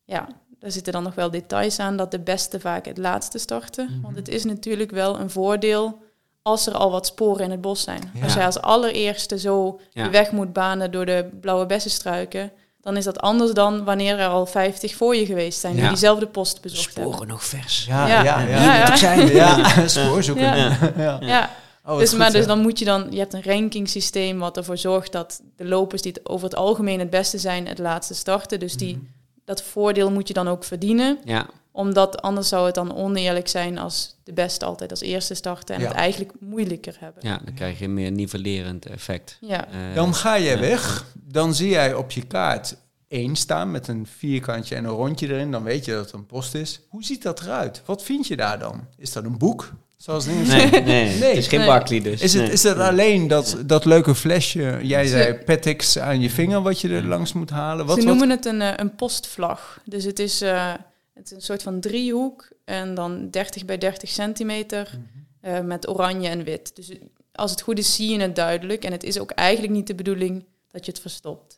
ja, 0.06 0.28
daar 0.66 0.74
zitten 0.74 0.94
dan 0.94 1.04
nog 1.04 1.16
wel 1.16 1.32
details 1.32 1.80
aan 1.80 1.98
dat 1.98 2.12
de 2.12 2.20
beste 2.20 2.60
vaak 2.60 2.86
het 2.86 2.98
laatste 2.98 3.38
starten. 3.38 3.88
Mhm. 3.92 4.02
Want 4.02 4.16
het 4.16 4.28
is 4.28 4.44
natuurlijk 4.44 4.92
wel 4.92 5.20
een 5.20 5.30
voordeel 5.30 6.04
als 6.42 6.68
er 6.68 6.74
al 6.74 6.92
wat 6.92 7.06
sporen 7.06 7.44
in 7.44 7.52
het 7.52 7.62
bos 7.62 7.82
zijn. 7.84 8.12
Ja. 8.14 8.24
Als 8.24 8.34
jij 8.34 8.46
als 8.46 8.62
allereerste 8.62 9.40
zo 9.40 9.80
Ja. 9.92 10.04
de 10.04 10.10
weg 10.10 10.32
moet 10.32 10.54
banen 10.54 10.92
door 10.92 11.06
de 11.06 11.30
blauwe 11.42 11.66
bessenstruiken... 11.66 12.52
dan 12.82 12.98
is 12.98 13.04
dat 13.04 13.20
anders 13.20 13.52
dan 13.54 13.84
wanneer 13.84 14.20
er 14.20 14.28
al 14.28 14.46
50 14.46 14.96
voor 14.96 15.16
je 15.16 15.26
geweest 15.26 15.60
zijn... 15.60 15.74
die 15.74 15.82
Ja. 15.84 15.88
diezelfde 15.90 16.28
post 16.28 16.62
bezocht 16.62 16.82
Sporen 16.92 17.10
hebben. 17.10 17.28
nog 17.28 17.44
vers. 17.44 17.86
Ja, 17.86 18.08
Ja. 18.08 18.24
ja, 18.24 18.40
ja. 18.40 18.96
Zijn. 18.96 19.28
Ja, 19.42 19.70
spoor 19.88 20.24
zoeken. 20.24 20.44
Ja. 20.44 20.56
Ja. 20.78 20.78
Ja. 20.98 21.18
Ja, 21.22 21.50
Oh, 21.88 21.98
dus, 21.98 22.10
goed, 22.10 22.18
maar 22.18 22.32
dus 22.32 22.46
dan 22.48 22.60
moet 22.62 22.80
je 22.80 22.86
dan, 22.86 23.08
je 23.10 23.20
hebt 23.20 23.34
een 23.34 23.44
rankingsysteem 23.44 24.40
wat 24.40 24.58
ervoor 24.58 24.78
zorgt 24.78 25.12
dat 25.12 25.42
de 25.56 25.66
lopers 25.66 26.02
die 26.02 26.12
het 26.12 26.30
over 26.30 26.46
het 26.48 26.56
algemeen 26.56 27.00
het 27.00 27.10
beste 27.10 27.38
zijn, 27.38 27.68
het 27.68 27.80
laatste 27.80 28.14
starten. 28.14 28.60
Dus 28.60 28.74
die, 28.74 28.96
Mhm. 28.96 29.06
Dat 29.46 29.62
voordeel 29.64 30.12
moet 30.12 30.28
je 30.28 30.34
dan 30.34 30.48
ook 30.48 30.64
verdienen. 30.64 31.20
Ja, 31.24 31.46
Omdat 31.72 32.22
anders 32.22 32.48
zou 32.48 32.66
het 32.66 32.76
dan 32.76 32.96
oneerlijk 32.96 33.48
zijn 33.48 33.78
als 33.78 34.16
de 34.24 34.34
beste 34.34 34.66
altijd 34.66 34.92
als 34.92 35.02
eerste 35.02 35.34
starten 35.34 35.76
en 35.76 35.82
Ja. 35.82 35.88
het 35.88 35.96
eigenlijk 35.96 36.32
moeilijker 36.40 36.96
hebben. 37.00 37.28
ja, 37.28 37.40
dan 37.46 37.54
krijg 37.54 37.80
je 37.80 37.86
een 37.86 37.94
meer 37.94 38.12
nivellerend 38.12 38.86
effect. 38.86 39.38
Ja. 39.42 39.68
Eh, 39.68 39.96
Dan 39.96 40.14
ga 40.16 40.36
je 40.36 40.50
ja. 40.50 40.60
weg. 40.60 41.06
Dan 41.14 41.54
zie 41.54 41.70
jij 41.70 41.94
op 41.94 42.12
je 42.12 42.22
kaart 42.26 42.76
één 43.08 43.36
staan 43.36 43.72
met 43.72 43.88
een 43.88 44.08
vierkantje 44.08 44.76
en 44.76 44.84
een 44.84 44.90
rondje 44.92 45.28
erin. 45.28 45.52
Dan 45.52 45.64
weet 45.64 45.86
je 45.86 45.92
dat 45.92 46.06
het 46.06 46.14
een 46.14 46.26
post 46.26 46.54
is. 46.56 46.80
Hoe 46.90 47.04
ziet 47.04 47.24
dat 47.24 47.42
eruit? 47.42 47.82
Wat 47.86 48.04
vind 48.04 48.28
je 48.28 48.36
daar 48.36 48.60
dan? 48.60 48.88
Is 48.98 49.12
dat 49.14 49.24
een 49.24 49.38
boek? 49.38 49.74
Zoals 50.06 50.26
Nee, 50.26 50.36
nee, 50.36 50.82
Nee. 50.84 51.08
het 51.08 51.38
is 51.38 51.48
geen 51.48 51.60
Nee. 51.60 51.68
Barkley 51.68 52.02
dus. 52.02 52.22
Is 52.22 52.34
het, 52.34 52.44
Nee. 52.44 52.52
is 52.52 52.64
het 52.64 52.78
alleen 52.78 53.28
dat, 53.28 53.58
dat 53.66 53.86
leuke 53.86 54.16
flesje, 54.16 54.80
jij 54.82 55.04
Ze- 55.06 55.10
zei 55.10 55.34
Petix 55.34 56.00
aan 56.00 56.22
je 56.22 56.30
vinger, 56.30 56.62
wat 56.62 56.82
je 56.82 56.90
er 56.90 57.06
langs 57.06 57.34
moet 57.34 57.50
halen? 57.50 57.86
Wat, 57.86 57.96
Ze 58.00 58.06
wat? 58.06 58.10
noemen 58.18 58.30
het 58.36 58.46
een, 58.46 58.62
eh, 58.62 58.74
een 58.76 58.96
postvlag. 58.96 59.82
Dus 59.86 60.04
het 60.04 60.20
is, 60.20 60.42
eh, 60.42 60.74
het 61.14 61.26
is 61.26 61.32
een 61.32 61.42
soort 61.42 61.64
van 61.64 61.80
driehoek 61.80 62.50
en 62.66 62.94
dan 62.96 63.30
30 63.30 63.66
bij 63.66 63.78
30 63.78 64.10
centimeter 64.10 64.90
Mhm. 64.92 65.56
eh, 65.56 65.62
met 65.64 65.88
oranje 65.90 66.30
en 66.30 66.44
wit. 66.44 66.76
Dus 66.76 66.92
als 67.32 67.52
het 67.52 67.62
goed 67.62 67.78
is 67.78 67.96
zie 67.96 68.10
je 68.12 68.20
het 68.22 68.36
duidelijk. 68.36 68.84
En 68.84 68.92
het 68.92 69.04
is 69.04 69.20
ook 69.20 69.32
eigenlijk 69.32 69.74
niet 69.74 69.88
de 69.88 69.96
bedoeling 69.96 70.46
dat 70.72 70.86
je 70.86 70.92
het 70.92 71.02
verstopt. 71.02 71.58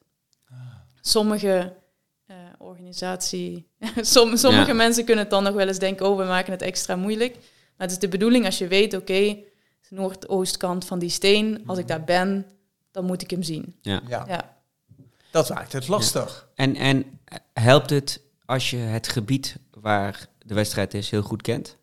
Ah. 0.50 0.58
Sommige 1.02 1.74
eh, 2.28 2.36
organisatie, 2.58 3.68
som, 4.02 4.38
sommige 4.38 4.68
Ja. 4.68 4.74
mensen 4.74 5.06
kunnen 5.06 5.24
het 5.24 5.34
dan 5.34 5.44
nog 5.44 5.54
wel 5.54 5.68
eens 5.68 5.80
denken, 5.80 6.06
oh 6.10 6.18
we 6.18 6.24
maken 6.24 6.52
het 6.52 6.62
extra 6.62 6.96
moeilijk. 6.96 7.36
Maar 7.78 7.88
het 7.88 7.92
is 7.92 8.00
de 8.00 8.08
bedoeling 8.08 8.46
als 8.46 8.58
je 8.58 8.68
weet, 8.68 8.94
oké, 8.94 9.13
de 9.90 9.96
noordoostkant 9.96 10.86
van 10.86 11.00
die 11.00 11.10
steen. 11.10 11.63
Als 11.66 11.78
ik 11.78 11.88
daar 11.88 12.04
ben, 12.04 12.46
dan 12.92 13.06
moet 13.06 13.22
ik 13.22 13.30
hem 13.30 13.44
zien. 13.44 13.76
Ja, 13.82 14.02
Ja. 14.08 14.58
dat 15.32 15.50
maakt 15.50 15.74
het 15.74 15.88
lastig. 15.88 16.50
En, 16.56 16.76
en 16.76 17.20
helpt 17.54 17.90
het 17.90 18.22
als 18.46 18.70
je 18.70 18.78
het 18.78 19.08
gebied 19.08 19.56
waar 19.72 20.28
de 20.46 20.54
wedstrijd 20.54 20.94
is 20.94 21.10
heel 21.10 21.22
goed 21.22 21.42
kent? 21.42 21.78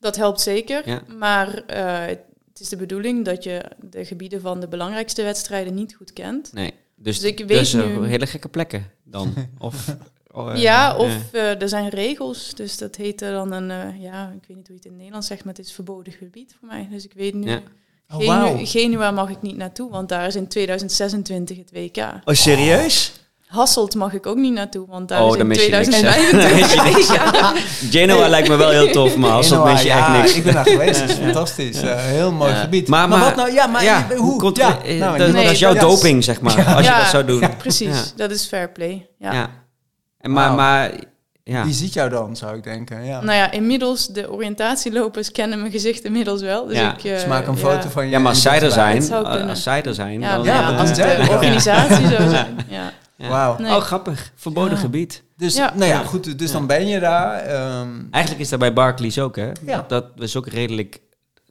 Dat 0.00 0.16
helpt 0.16 0.40
zeker, 0.40 0.88
Ja. 0.88 1.02
maar 1.18 1.54
eh, 1.54 2.06
het 2.48 2.60
is 2.60 2.68
de 2.68 2.76
bedoeling 2.76 3.24
dat 3.24 3.44
je 3.44 3.64
de 3.80 4.04
gebieden 4.04 4.40
van 4.40 4.60
de 4.60 4.68
belangrijkste 4.68 5.22
wedstrijden 5.22 5.74
niet 5.74 5.94
goed 5.94 6.12
kent. 6.12 6.52
Nee. 6.52 6.74
Dus, 6.96 7.20
Dus 7.20 7.30
ik 7.30 7.38
weet 7.38 7.48
dus, 7.48 7.72
nu- 7.72 8.04
hele 8.06 8.26
gekke 8.26 8.48
plekken 8.48 8.90
dan. 9.04 9.34
Of, 9.58 9.96
oh, 10.32 10.56
ja, 10.56 10.96
of 10.96 11.10
eh, 11.32 11.62
er 11.62 11.68
zijn 11.68 11.88
regels, 11.88 12.52
dus 12.54 12.78
dat 12.78 12.96
heet 12.96 13.18
dan 13.18 13.52
een, 13.52 13.70
eh, 13.70 14.02
ja, 14.02 14.32
ik 14.34 14.44
weet 14.48 14.56
niet 14.56 14.66
hoe 14.66 14.66
je 14.66 14.72
het 14.74 14.84
in 14.84 14.90
het 14.90 14.96
Nederlands 14.96 15.26
zegt, 15.26 15.44
maar 15.44 15.54
het 15.54 15.64
is 15.66 15.72
verboden 15.72 16.12
gebied 16.12 16.54
voor 16.58 16.68
mij. 16.68 16.88
Dus 16.90 17.04
ik 17.04 17.12
weet 17.16 17.34
nu, 17.34 17.50
Ja. 17.50 17.60
Oh, 18.14 18.18
Genu-. 18.18 18.66
Genua 18.66 19.10
mag 19.10 19.28
ik 19.30 19.42
niet 19.42 19.56
naartoe, 19.56 19.90
want 19.90 20.08
daar 20.08 20.26
is 20.26 20.36
in 20.36 20.48
2026 20.48 21.56
het 21.58 21.70
WK. 21.72 21.96
Oh, 22.24 22.34
serieus? 22.34 23.12
Hasselt 23.46 23.94
mag 23.94 24.12
ik 24.12 24.26
ook 24.26 24.36
niet 24.36 24.52
naartoe, 24.52 24.86
want 24.88 25.08
daar 25.08 25.22
Oh, 25.22 25.28
is 25.34 25.36
in 25.40 25.46
mis 25.46 25.64
je 25.66 25.70
niks, 25.70 25.86
hè? 26.00 26.02
2025 26.30 27.06
Dan 27.06 27.54
het 27.54 27.62
WK. 27.84 27.90
Genoa 27.90 28.28
lijkt 28.28 28.48
me 28.48 28.56
wel 28.56 28.70
heel 28.70 28.90
tof, 28.92 29.16
maar 29.16 29.30
als 29.30 29.48
dat 29.48 29.58
Genoa, 29.58 29.72
mis 29.72 29.82
je 29.82 29.88
ja, 29.88 29.98
echt 30.14 30.22
niks. 30.22 30.34
Ik 30.34 30.44
ben 30.44 30.54
daar 30.54 30.66
geweest, 30.66 31.00
het 31.00 31.10
is 31.10 31.16
fantastisch. 31.24 31.82
Eh, 31.82 31.96
heel 32.04 32.32
mooi 32.32 32.50
Ja. 32.52 32.60
gebied. 32.60 32.88
Maar- 32.88 33.08
Maar, 33.08 33.18
maar- 33.18 33.28
wat 33.28 33.36
nou? 33.36 33.52
Ja, 33.52 33.66
maar 33.66 33.84
ja, 33.84 34.06
je- 34.10 34.16
hoe 34.16 34.38
komt 34.38 34.56
ja, 34.56 34.78
nou, 34.98 35.18
dat, 35.18 35.32
dat 35.32 35.44
is 35.44 35.58
jouw 35.58 35.74
doping, 35.74 36.24
zeg 36.24 36.40
maar, 36.40 36.52
als 36.74 36.84
je 36.84 36.90
Ja. 36.90 36.98
dat 36.98 37.08
zou 37.08 37.24
doen. 37.24 37.56
Precies, 37.56 37.88
Ja. 37.96 38.02
dat 38.16 38.30
is 38.30 38.46
fair 38.46 38.70
play. 38.70 39.08
Ja. 39.18 39.50
Ja. 40.22 40.28
En 40.28 40.32
maar, 40.32 40.44
Wauw. 40.44 40.56
maar 40.56 40.90
ja. 41.44 41.64
Die 41.64 41.72
ziet 41.74 41.92
jou 41.92 42.10
dan, 42.10 42.36
zou 42.36 42.56
ik 42.56 42.62
denken. 42.62 43.04
Ja. 43.04 43.20
Nou 43.22 43.36
ja, 43.36 43.50
inmiddels, 43.50 44.06
de 44.06 44.30
oriëntatielopers 44.32 45.32
kennen 45.32 45.60
mijn 45.60 45.72
gezicht 45.72 46.04
inmiddels 46.04 46.40
wel. 46.42 46.66
Dus 46.66 46.76
Ja. 46.76 46.92
ik, 46.92 47.04
eh, 47.04 47.12
Dus 47.12 47.26
maak 47.26 47.46
een 47.46 47.54
ja. 47.54 47.58
foto 47.60 47.88
van 47.88 48.04
je. 48.04 48.10
ja, 48.10 48.18
maar 48.18 48.28
als 48.28 48.36
en 48.36 48.42
zij 48.42 48.62
er 48.62 48.70
zijn, 48.70 49.12
als 49.48 49.62
zij 49.62 49.82
er 49.82 49.94
zijn, 49.94 50.20
Ja, 50.20 50.36
dan... 50.36 50.44
Ja, 50.44 50.60
ja, 50.60 50.70
dat 50.70 50.80
als 50.80 50.94
de 50.94 51.26
organisatie 51.30 52.06
zou 52.08 52.28
zijn. 52.28 52.56
Ja. 52.68 52.92
Ja. 53.16 53.28
Wauw. 53.34 53.56
Nee. 53.58 53.70
Oh, 53.74 53.80
grappig. 53.80 54.32
Verboden 54.34 54.72
Ja. 54.74 54.78
gebied. 54.80 55.22
Dus, 55.36 55.54
Ja. 55.54 55.72
nou 55.74 55.90
ja, 55.90 55.98
Ja. 56.00 56.04
goed. 56.06 56.38
Dus 56.38 56.50
Ja. 56.50 56.56
dan 56.58 56.66
ben 56.66 56.86
je 56.86 57.00
daar. 57.00 57.38
ehm, 57.38 57.88
Eigenlijk 58.10 58.44
is 58.44 58.48
dat 58.50 58.58
bij 58.58 58.72
Barclays 58.72 59.18
ook, 59.18 59.36
hè? 59.36 59.50
Ja. 59.66 59.84
Dat 59.88 60.04
is 60.18 60.36
ook 60.36 60.46
redelijk 60.46 60.98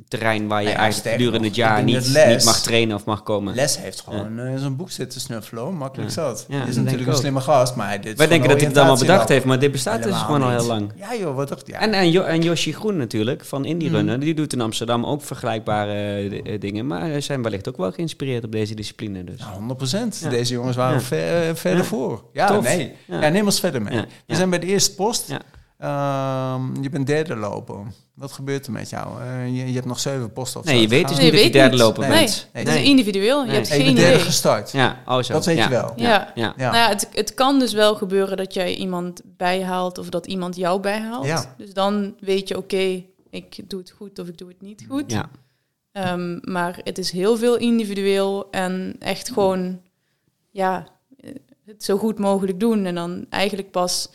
terrein 0.07 0.47
waar 0.47 0.59
je 0.59 0.65
Nou 0.65 0.77
ja, 0.77 0.83
eigenlijk 0.83 1.15
gedurende 1.15 1.47
het 1.47 1.55
jaar 1.55 1.83
niet, 1.83 1.95
dat 1.95 2.07
les- 2.07 2.35
niet 2.35 2.45
mag 2.45 2.61
trainen 2.61 2.95
of 2.95 3.05
mag 3.05 3.23
komen. 3.23 3.55
Les 3.55 3.77
heeft 3.77 4.01
gewoon 4.01 4.39
eh, 4.39 4.57
zo'n 4.57 4.75
boek 4.75 4.91
zitten 4.91 5.21
snuffelen, 5.21 5.73
makkelijk 5.73 6.09
Ja. 6.09 6.15
zat. 6.15 6.45
Ja, 6.49 6.65
is 6.65 6.75
natuurlijk 6.75 7.07
een 7.09 7.15
slimme 7.15 7.39
gast, 7.39 7.75
maar 7.75 8.01
dit 8.01 8.17
Wij 8.17 8.27
denken 8.27 8.49
dat 8.49 8.57
hij 8.59 8.67
het 8.67 8.77
allemaal 8.77 8.97
bedacht 8.97 9.29
heeft, 9.29 9.45
maar 9.45 9.59
dit 9.59 9.71
bestaat 9.71 10.03
dus 10.03 10.15
gewoon 10.17 10.41
al 10.43 10.49
heel 10.49 10.65
lang. 10.65 10.91
Ja 10.95 11.15
joh, 11.15 11.35
wat 11.35 11.47
dacht 11.49 11.67
ja. 11.67 11.79
En, 11.79 11.93
en, 11.93 12.11
Jo- 12.11 12.23
en 12.23 12.41
Yoshi 12.41 12.73
Groen 12.73 12.97
natuurlijk, 12.97 13.45
van 13.45 13.65
Indie 13.65 13.89
Mm. 13.89 13.95
Runner, 13.95 14.19
die 14.19 14.33
doet 14.33 14.53
in 14.53 14.61
Amsterdam 14.61 15.05
ook 15.05 15.21
vergelijkbare 15.21 15.93
eh, 16.43 16.59
dingen. 16.59 16.87
Maar 16.87 17.21
zijn 17.21 17.41
wellicht 17.41 17.69
ook 17.69 17.77
wel 17.77 17.91
geïnspireerd 17.91 18.43
op 18.43 18.51
deze 18.51 18.75
discipline. 18.75 19.23
Dus. 19.23 19.39
Nou, 19.39 19.53
100%. 19.53 20.19
Ja. 20.21 20.29
Deze 20.29 20.53
jongens 20.53 20.75
waren 20.75 20.99
Ja. 20.99 21.01
ver, 21.01 21.47
eh, 21.49 21.55
verder 21.55 21.79
Ja. 21.79 21.85
voor. 21.85 22.23
Ja, 22.33 22.47
Tof. 22.47 22.63
nee. 22.63 22.95
Ja. 23.07 23.21
Ja. 23.21 23.29
neem 23.29 23.45
ons 23.45 23.59
verder 23.59 23.81
mee. 23.81 23.93
Ja. 23.93 24.01
We 24.01 24.07
Ja. 24.25 24.35
zijn 24.35 24.49
bij 24.49 24.59
de 24.59 24.67
eerste 24.67 24.95
post. 24.95 25.27
Ja. 25.27 25.39
Ehm, 25.77 26.81
je 26.81 26.89
bent 26.89 27.07
derde 27.07 27.35
lopen. 27.35 27.93
Wat 28.21 28.31
gebeurt 28.31 28.65
er 28.65 28.71
met 28.71 28.89
jou? 28.89 29.21
Eh, 29.21 29.45
je, 29.45 29.67
je 29.67 29.73
hebt 29.73 29.85
nog 29.85 29.99
zeven 29.99 30.33
posten 30.33 30.59
of 30.59 30.65
Nee, 30.65 30.75
zo 30.75 30.81
je 30.81 30.87
weet 30.87 31.07
dus 31.07 31.17
Nee, 31.17 31.25
niet 31.25 31.33
dat 31.33 31.43
je 31.43 31.51
derde 31.51 31.69
niet. 31.75 31.79
loper 31.79 32.07
Nee. 32.07 32.17
bent. 32.17 32.47
Nee. 32.53 32.63
Het 32.65 32.73
is 32.75 32.81
individueel, 32.83 33.45
je 33.45 33.51
hebt 33.51 33.67
geen 33.67 33.83
bent 33.85 33.95
derde 33.97 34.13
idee. 34.13 34.25
gestart. 34.25 34.71
Ja, 34.71 35.01
oh 35.05 35.21
zo. 35.21 35.33
Dat 35.33 35.45
weet 35.45 35.57
ja. 35.57 35.63
je 35.63 35.69
wel. 35.69 35.93
Ja. 35.95 36.31
Ja. 36.35 36.53
Ja. 36.57 36.71
Nou 36.71 36.75
ja, 36.75 36.87
het, 36.89 37.07
het 37.11 37.33
kan 37.33 37.59
dus 37.59 37.73
wel 37.73 37.95
gebeuren 37.95 38.37
dat 38.37 38.53
jij 38.53 38.75
iemand 38.75 39.21
bijhaalt 39.37 39.97
of 39.97 40.09
dat 40.09 40.25
iemand 40.27 40.55
jou 40.55 40.79
bijhaalt. 40.81 41.25
Ja. 41.25 41.55
Dus 41.57 41.73
dan 41.73 42.15
weet 42.19 42.47
je, 42.47 42.57
oké, 42.57 43.03
ik 43.29 43.69
doe 43.69 43.79
het 43.79 43.91
goed 43.91 44.19
of 44.19 44.27
ik 44.27 44.37
doe 44.37 44.47
het 44.47 44.61
niet 44.61 44.85
goed. 44.89 45.11
Ja. 45.11 45.29
Ehm, 45.91 46.37
maar 46.41 46.79
het 46.83 46.97
is 46.97 47.11
heel 47.11 47.37
veel 47.37 47.57
individueel 47.57 48.47
en 48.51 48.95
echt 48.99 49.31
gewoon, 49.31 49.81
ja, 50.51 50.87
eh, 51.19 51.31
het 51.65 51.83
zo 51.83 51.97
goed 51.97 52.19
mogelijk 52.19 52.59
doen. 52.59 52.85
En 52.85 52.95
dan 52.95 53.25
eigenlijk 53.29 53.71
pas 53.71 54.09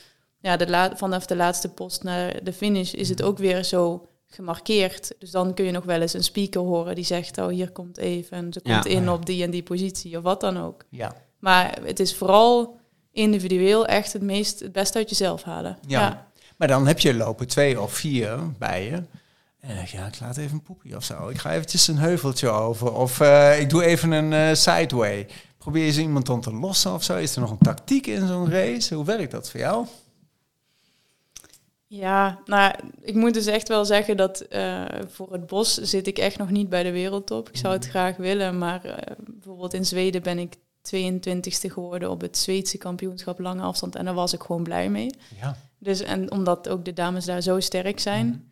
ja, 0.47 0.57
de 0.57 0.69
la- 0.69 0.97
vanaf 0.97 1.27
de 1.27 1.37
laatste 1.37 1.69
post 1.69 2.03
naar 2.03 2.45
de 2.45 2.53
finish 2.53 2.93
is 2.93 3.09
het 3.09 3.23
ook 3.23 3.39
weer 3.39 3.65
zo 3.65 4.09
gemarkeerd. 4.27 5.13
Dus 5.19 5.31
dan 5.31 5.55
kun 5.55 5.65
je 5.65 5.71
nog 5.71 5.85
wel 5.85 6.01
eens 6.01 6.13
een 6.15 6.23
speaker 6.25 6.61
horen 6.61 6.95
die 6.95 7.05
zegt, 7.05 7.39
oh 7.39 7.49
hier 7.49 7.71
komt 7.71 7.99
even 7.99 8.37
en 8.37 8.53
ze 8.53 8.61
Ja. 8.63 8.73
komt 8.73 8.87
in 8.95 9.03
Ja. 9.03 9.13
op 9.13 9.27
die 9.27 9.43
en 9.43 9.51
die 9.51 9.63
positie 9.63 10.17
of 10.17 10.23
wat 10.23 10.41
dan 10.41 10.59
ook. 10.63 10.85
Ja. 10.91 11.15
Maar 11.39 11.79
het 11.85 12.01
is 12.01 12.15
vooral 12.17 12.77
individueel 13.13 13.87
echt 13.87 14.13
het 14.13 14.23
meest 14.23 14.61
het 14.61 14.73
beste 14.73 14.99
uit 14.99 15.09
jezelf 15.09 15.43
halen. 15.43 15.79
Ja. 15.87 16.27
Maar 16.57 16.69
dan 16.69 16.87
heb 16.87 16.99
je 17.01 17.15
lopen 17.15 17.47
twee 17.49 17.81
of 17.81 17.93
vier 17.93 18.39
bij 18.59 18.85
je. 18.85 18.91
En 19.61 19.69
dan 19.69 19.75
denk 19.77 19.89
je, 19.89 19.97
ja, 19.97 20.07
ik 20.07 20.21
laat 20.21 20.37
even 20.37 20.53
een 20.53 20.63
poepie 20.63 20.97
of 20.97 21.05
zo. 21.05 21.29
Ik 21.29 21.39
ga 21.39 21.53
eventjes 21.53 21.89
een 21.89 21.99
heuveltje 21.99 22.49
over. 22.49 22.93
Of 22.93 23.21
eh, 23.21 23.61
ik 23.61 23.71
doe 23.71 23.85
even 23.85 24.11
een 24.11 24.33
eh, 24.33 24.55
sideway. 24.55 25.27
Probeer 25.59 25.85
je 25.85 25.93
zo 25.93 26.01
iemand 26.01 26.27
dan 26.27 26.41
te 26.41 26.53
lossen 26.55 26.93
of 26.95 27.03
zo? 27.03 27.17
Is 27.17 27.35
er 27.35 27.41
nog 27.41 27.51
een 27.51 27.59
tactiek 27.59 28.07
in 28.07 28.27
zo'n 28.27 28.51
race? 28.51 28.95
Hoe 28.95 29.05
werkt 29.05 29.31
dat 29.31 29.51
voor 29.51 29.61
jou? 29.61 29.87
Ja, 31.88 32.40
nou, 32.44 32.75
ik 33.01 33.14
moet 33.14 33.35
dus 33.35 33.46
echt 33.46 33.68
wel 33.68 33.85
zeggen 33.85 34.16
dat 34.16 34.40
eh, 34.40 34.85
voor 35.07 35.33
het 35.33 35.46
bos 35.46 35.75
zit 35.75 36.07
ik 36.07 36.18
echt 36.18 36.38
nog 36.38 36.51
niet 36.51 36.68
bij 36.68 36.83
de 36.83 36.90
wereldtop. 36.90 37.49
Ik 37.49 37.57
zou 37.57 37.75
het 37.75 37.88
graag 37.88 38.16
willen, 38.16 38.59
maar 38.59 38.85
eh, 38.85 39.16
bijvoorbeeld 39.31 39.75
in 39.75 39.85
Zweden 39.85 40.22
ben 40.22 40.38
ik 40.38 40.55
22e 40.94 41.72
geworden 41.72 42.11
op 42.11 42.20
het 42.20 42.37
Zweedse 42.37 42.79
kampioenschap 42.79 43.38
lange 43.38 43.62
afstand 43.62 43.96
en 43.96 44.05
daar 44.05 44.14
was 44.14 44.33
ik 44.33 44.42
gewoon 44.42 44.62
blij 44.62 44.90
mee. 44.90 45.11
Ja. 45.40 45.57
Dus 45.79 46.01
en 46.01 46.31
omdat 46.31 46.68
ook 46.68 46.85
de 46.85 46.92
dames 46.92 47.25
daar 47.25 47.42
zo 47.42 47.61
sterk 47.61 48.01
zijn. 48.01 48.51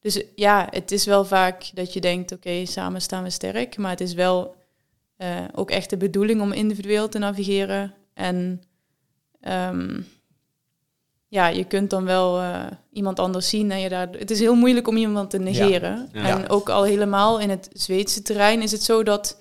Dus 0.00 0.22
ja, 0.34 0.66
het 0.70 0.92
is 0.92 1.04
wel 1.04 1.24
vaak 1.24 1.70
dat 1.74 1.92
je 1.92 2.00
denkt, 2.00 2.32
oké, 2.32 2.66
samen 2.66 3.00
staan 3.00 3.22
we 3.22 3.30
sterk, 3.30 3.76
maar 3.76 3.90
het 3.90 4.00
is 4.00 4.14
wel 4.14 4.54
eh, 5.16 5.44
ook 5.54 5.70
echt 5.70 5.90
de 5.90 5.96
bedoeling 5.96 6.40
om 6.40 6.52
individueel 6.52 7.08
te 7.08 7.18
navigeren 7.18 7.94
en 8.14 8.62
ehm, 9.40 10.00
ja, 11.36 11.46
je 11.48 11.64
kunt 11.64 11.90
dan 11.90 12.04
wel 12.04 12.40
eh, 12.40 12.64
iemand 12.92 13.18
anders 13.18 13.48
zien 13.48 13.70
en 13.70 13.80
je 13.80 13.88
daar. 13.88 14.08
Het 14.10 14.30
is 14.30 14.38
heel 14.40 14.54
moeilijk 14.54 14.88
om 14.88 14.96
iemand 14.96 15.30
te 15.30 15.38
negeren. 15.38 16.08
Ja. 16.12 16.22
En 16.38 16.48
ook 16.48 16.68
al 16.68 16.82
helemaal 16.82 17.40
in 17.40 17.50
het 17.50 17.68
Zweedse 17.72 18.22
terrein 18.22 18.62
is 18.62 18.72
het 18.72 18.82
zo 18.82 19.02
dat 19.02 19.38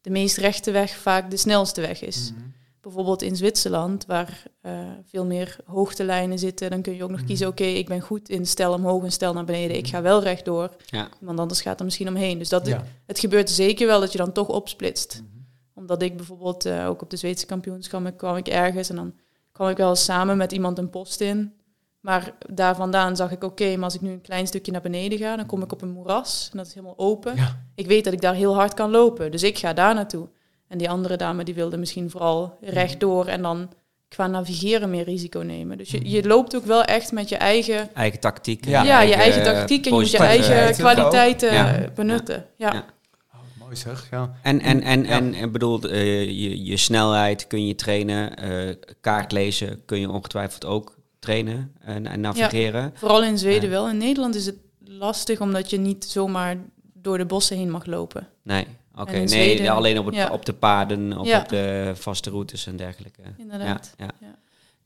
de 0.00 0.10
meest 0.10 0.36
rechte 0.36 0.70
weg 0.70 0.90
vaak 0.96 1.30
de 1.30 1.36
snelste 1.36 1.80
weg 1.80 2.02
is. 2.02 2.32
Mhm. 2.32 2.40
Bijvoorbeeld 2.80 3.22
in 3.22 3.36
Zwitserland, 3.36 4.06
waar 4.06 4.42
eh, 4.60 4.72
veel 5.06 5.24
meer 5.24 5.56
hoogtelijnen 5.64 6.38
zitten, 6.38 6.70
dan 6.70 6.82
kun 6.82 6.94
je 6.96 7.02
ook 7.02 7.10
nog 7.10 7.18
Mhm. 7.18 7.26
kiezen: 7.28 7.48
oké, 7.48 7.64
ik 7.64 7.88
ben 7.88 8.00
goed 8.00 8.28
in 8.28 8.46
stel 8.46 8.72
omhoog 8.72 9.04
en 9.04 9.12
stel 9.12 9.32
naar 9.32 9.44
beneden. 9.44 9.76
Ik 9.76 9.86
ga 9.88 10.02
wel 10.02 10.22
rechtdoor, 10.22 10.70
Ja. 10.86 11.08
want 11.20 11.38
anders 11.38 11.60
gaat 11.60 11.78
er 11.78 11.84
misschien 11.84 12.08
omheen. 12.08 12.38
Dus 12.38 12.48
dat, 12.48 12.66
Ja. 12.66 12.84
het 13.06 13.18
gebeurt 13.18 13.50
zeker 13.50 13.86
wel 13.86 14.00
dat 14.00 14.12
je 14.12 14.18
dan 14.18 14.32
toch 14.32 14.48
opsplitst 14.48 15.22
Mhm. 15.22 15.38
omdat 15.74 16.02
ik 16.02 16.16
bijvoorbeeld 16.16 16.64
eh, 16.64 16.86
ook 16.88 17.02
op 17.02 17.10
de 17.10 17.16
Zweedse 17.16 17.46
kampioenschap 17.46 18.16
kwam 18.16 18.36
ik 18.36 18.48
ergens 18.48 18.88
en 18.90 18.96
dan 18.96 19.12
kwam 19.52 19.68
ik 19.68 19.76
wel 19.76 19.96
samen 19.96 20.36
met 20.36 20.52
iemand 20.52 20.78
een 20.78 20.90
post 20.90 21.20
in. 21.20 21.52
Maar 22.00 22.32
daar 22.48 22.76
vandaan 22.76 23.16
zag 23.16 23.30
ik, 23.30 23.44
oké, 23.44 23.74
maar 23.74 23.84
als 23.84 23.94
ik 23.94 24.00
nu 24.00 24.10
een 24.10 24.20
klein 24.20 24.46
stukje 24.46 24.72
naar 24.72 24.80
beneden 24.80 25.18
ga, 25.18 25.36
dan 25.36 25.46
kom 25.46 25.62
ik 25.62 25.72
op 25.72 25.82
een 25.82 25.90
moeras 25.90 26.48
en 26.52 26.58
dat 26.58 26.66
is 26.66 26.74
helemaal 26.74 26.98
open. 26.98 27.36
Ja. 27.36 27.62
Ik 27.74 27.86
weet 27.86 28.04
dat 28.04 28.12
ik 28.12 28.20
daar 28.20 28.34
heel 28.34 28.54
hard 28.54 28.74
kan 28.74 28.90
lopen, 28.90 29.30
dus 29.30 29.42
ik 29.42 29.58
ga 29.58 29.72
daar 29.72 29.94
naartoe. 29.94 30.28
En 30.68 30.78
die 30.78 30.90
andere 30.90 31.16
dame 31.16 31.44
die 31.44 31.54
wilde 31.54 31.76
misschien 31.76 32.10
vooral 32.10 32.58
rechtdoor 32.60 33.26
en 33.26 33.42
dan 33.42 33.70
qua 34.08 34.26
navigeren 34.26 34.90
meer 34.90 35.04
risico 35.04 35.40
nemen. 35.40 35.78
Dus 35.78 35.90
je, 35.90 36.10
je 36.10 36.26
loopt 36.26 36.56
ook 36.56 36.64
wel 36.64 36.82
echt 36.82 37.12
met 37.12 37.28
je 37.28 37.36
eigen, 37.36 37.94
Eigen 37.94 38.20
tactiek. 38.20 38.64
Ja. 38.64 38.82
ja, 38.82 39.00
je 39.00 39.14
eigen 39.14 39.42
tactiek 39.42 39.86
en 39.86 39.92
je 39.92 39.98
moet 39.98 40.10
je 40.10 40.18
eigen 40.18 40.74
kwaliteiten 40.74 41.92
benutten. 41.94 42.46
Ja. 42.56 42.84
Ja. 43.74 43.86
Mooi 43.86 43.96
zeg, 43.96 44.10
ja. 44.10 44.34
En, 44.42 44.60
en, 44.60 44.82
en, 44.82 45.02
Ja. 45.04 45.08
en, 45.08 45.34
en 45.34 45.52
bedoel, 45.52 45.82
eh, 45.82 46.24
je, 46.24 46.64
je 46.64 46.76
snelheid 46.76 47.46
kun 47.46 47.66
je 47.66 47.74
trainen, 47.74 48.36
eh, 48.36 48.74
kaart 49.00 49.32
lezen 49.32 49.84
kun 49.84 50.00
je 50.00 50.10
ongetwijfeld 50.10 50.64
ook 50.64 50.98
trainen 51.18 51.72
en, 51.80 52.06
en 52.06 52.20
navigeren. 52.20 52.92
Vooral 52.94 53.24
in 53.24 53.38
Zweden 53.38 53.62
Ja. 53.62 53.68
wel. 53.68 53.88
In 53.88 53.96
Nederland 53.96 54.34
is 54.34 54.46
het 54.46 54.56
lastig 54.84 55.40
omdat 55.40 55.70
je 55.70 55.78
niet 55.78 56.04
zomaar 56.04 56.56
door 56.94 57.18
de 57.18 57.24
bossen 57.26 57.56
heen 57.56 57.70
mag 57.70 57.86
lopen. 57.86 58.28
Nee, 58.42 58.66
oké. 58.94 59.12
Nee, 59.12 59.28
Zweden- 59.28 59.68
alleen 59.68 59.98
op, 59.98 60.06
het, 60.06 60.14
ja. 60.14 60.30
op 60.30 60.44
de 60.46 60.52
paden, 60.52 61.18
op, 61.18 61.26
Ja. 61.26 61.40
op 61.40 61.48
de 61.48 61.92
vaste 61.94 62.30
routes 62.30 62.66
en 62.66 62.76
dergelijke. 62.76 63.22
Inderdaad. 63.38 63.94
Ja, 63.96 64.08
ja. 64.20 64.26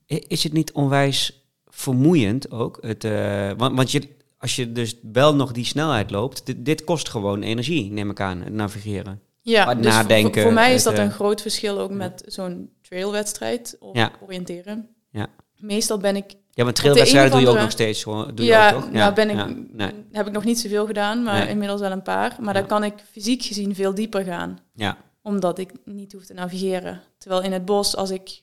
Ja. 0.07 0.18
Is 0.29 0.42
het 0.44 0.53
niet 0.53 0.73
onwijs 0.73 1.42
vermoeiend 1.66 2.51
ook? 2.51 2.79
Het, 2.81 3.05
eh, 3.05 3.51
want 3.57 3.77
want 3.77 3.90
je, 3.92 4.09
als 4.44 4.57
je 4.57 4.72
dus 4.72 4.94
wel 5.12 5.35
nog 5.35 5.52
die 5.52 5.64
snelheid 5.64 6.11
loopt, 6.11 6.46
dit, 6.46 6.64
dit 6.64 6.85
kost 6.85 7.09
gewoon 7.09 7.42
energie, 7.42 7.92
neem 7.92 8.11
ik 8.11 8.20
aan, 8.20 8.40
het 8.42 8.52
navigeren. 8.52 9.20
Ja, 9.40 9.74
dus 9.74 9.85
nadenken, 9.87 10.33
Voor, 10.33 10.42
voor 10.42 10.52
mij 10.52 10.74
is 10.74 10.83
dat 10.83 10.98
een 10.98 11.09
eh, 11.09 11.14
groot 11.14 11.40
verschil 11.42 11.78
ook 11.78 11.90
met 11.90 12.22
zo'n 12.26 12.70
trailwedstrijd 12.83 13.76
of 13.80 13.96
Ja. 13.96 14.12
oriënteren. 14.20 14.88
Ja. 15.11 15.26
Meestal 15.57 15.98
ben 15.98 16.16
ik... 16.16 16.35
Ja, 16.50 16.64
want 16.64 16.76
trailwedstrijden 16.76 17.30
doe 17.30 17.40
je 17.40 17.48
ook 17.48 17.59
nog 17.59 17.70
steeds. 17.70 18.02
Gewoon, 18.02 18.35
doe 18.35 18.44
je 18.46 18.50
ja, 18.52 18.72
ook, 18.72 18.80
toch? 18.83 18.92
nou 18.92 19.14
ben 19.14 19.30
ik, 19.30 19.37
ja, 19.37 19.48
nee, 19.72 19.90
heb 20.12 20.26
ik 20.26 20.33
nog 20.33 20.44
niet 20.44 20.59
zoveel 20.61 20.87
gedaan, 20.87 21.22
maar 21.22 21.38
Nee. 21.40 21.48
inmiddels 21.48 21.80
wel 21.80 21.92
een 21.92 22.02
paar. 22.02 22.37
Maar 22.40 22.54
Ja. 22.54 22.61
dan 22.61 22.68
kan 22.68 22.85
ik 22.85 22.94
fysiek 23.11 23.42
gezien 23.42 23.74
veel 23.74 23.94
dieper 23.94 24.24
gaan. 24.24 24.59
ja, 24.74 24.96
Omdat 25.22 25.59
ik 25.59 25.72
niet 25.85 26.12
hoef 26.12 26.24
te 26.24 26.35
navigeren. 26.35 27.00
Terwijl 27.18 27.42
in 27.42 27.52
het 27.52 27.64
bos, 27.64 27.96
als 27.96 28.11
ik 28.11 28.40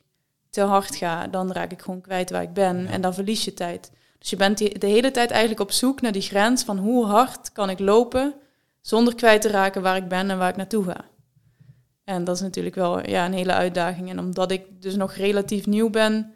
te 0.49 0.61
hard 0.61 0.95
ga, 0.95 1.27
dan 1.27 1.51
raak 1.51 1.71
ik 1.71 1.81
gewoon 1.81 2.01
kwijt 2.01 2.29
waar 2.29 2.41
ik 2.41 2.53
ben. 2.53 2.83
Ja. 2.83 2.89
En 2.89 3.01
dan 3.01 3.13
verlies 3.13 3.45
je 3.45 3.53
tijd. 3.53 3.91
Dus 4.21 4.29
je 4.29 4.35
bent 4.35 4.57
de 4.57 4.87
hele 4.87 5.11
tijd 5.11 5.31
eigenlijk 5.31 5.61
op 5.61 5.71
zoek 5.71 6.01
naar 6.01 6.11
die 6.11 6.21
grens 6.21 6.63
van 6.63 6.77
hoe 6.77 7.05
hard 7.05 7.51
kan 7.51 7.69
ik 7.69 7.79
lopen 7.79 8.33
zonder 8.81 9.15
kwijt 9.15 9.41
te 9.41 9.47
raken 9.47 9.81
waar 9.81 9.95
ik 9.95 10.07
ben 10.07 10.29
en 10.29 10.37
waar 10.37 10.49
ik 10.49 10.55
naartoe 10.55 10.83
ga. 10.83 11.05
En 12.03 12.23
dat 12.23 12.35
is 12.35 12.41
natuurlijk 12.41 12.75
wel 12.75 13.09
ja, 13.09 13.25
een 13.25 13.33
hele 13.33 13.53
uitdaging. 13.53 14.09
En 14.09 14.19
omdat 14.19 14.51
ik 14.51 14.81
dus 14.81 14.95
nog 14.95 15.13
relatief 15.13 15.65
nieuw 15.65 15.89
ben, 15.89 16.33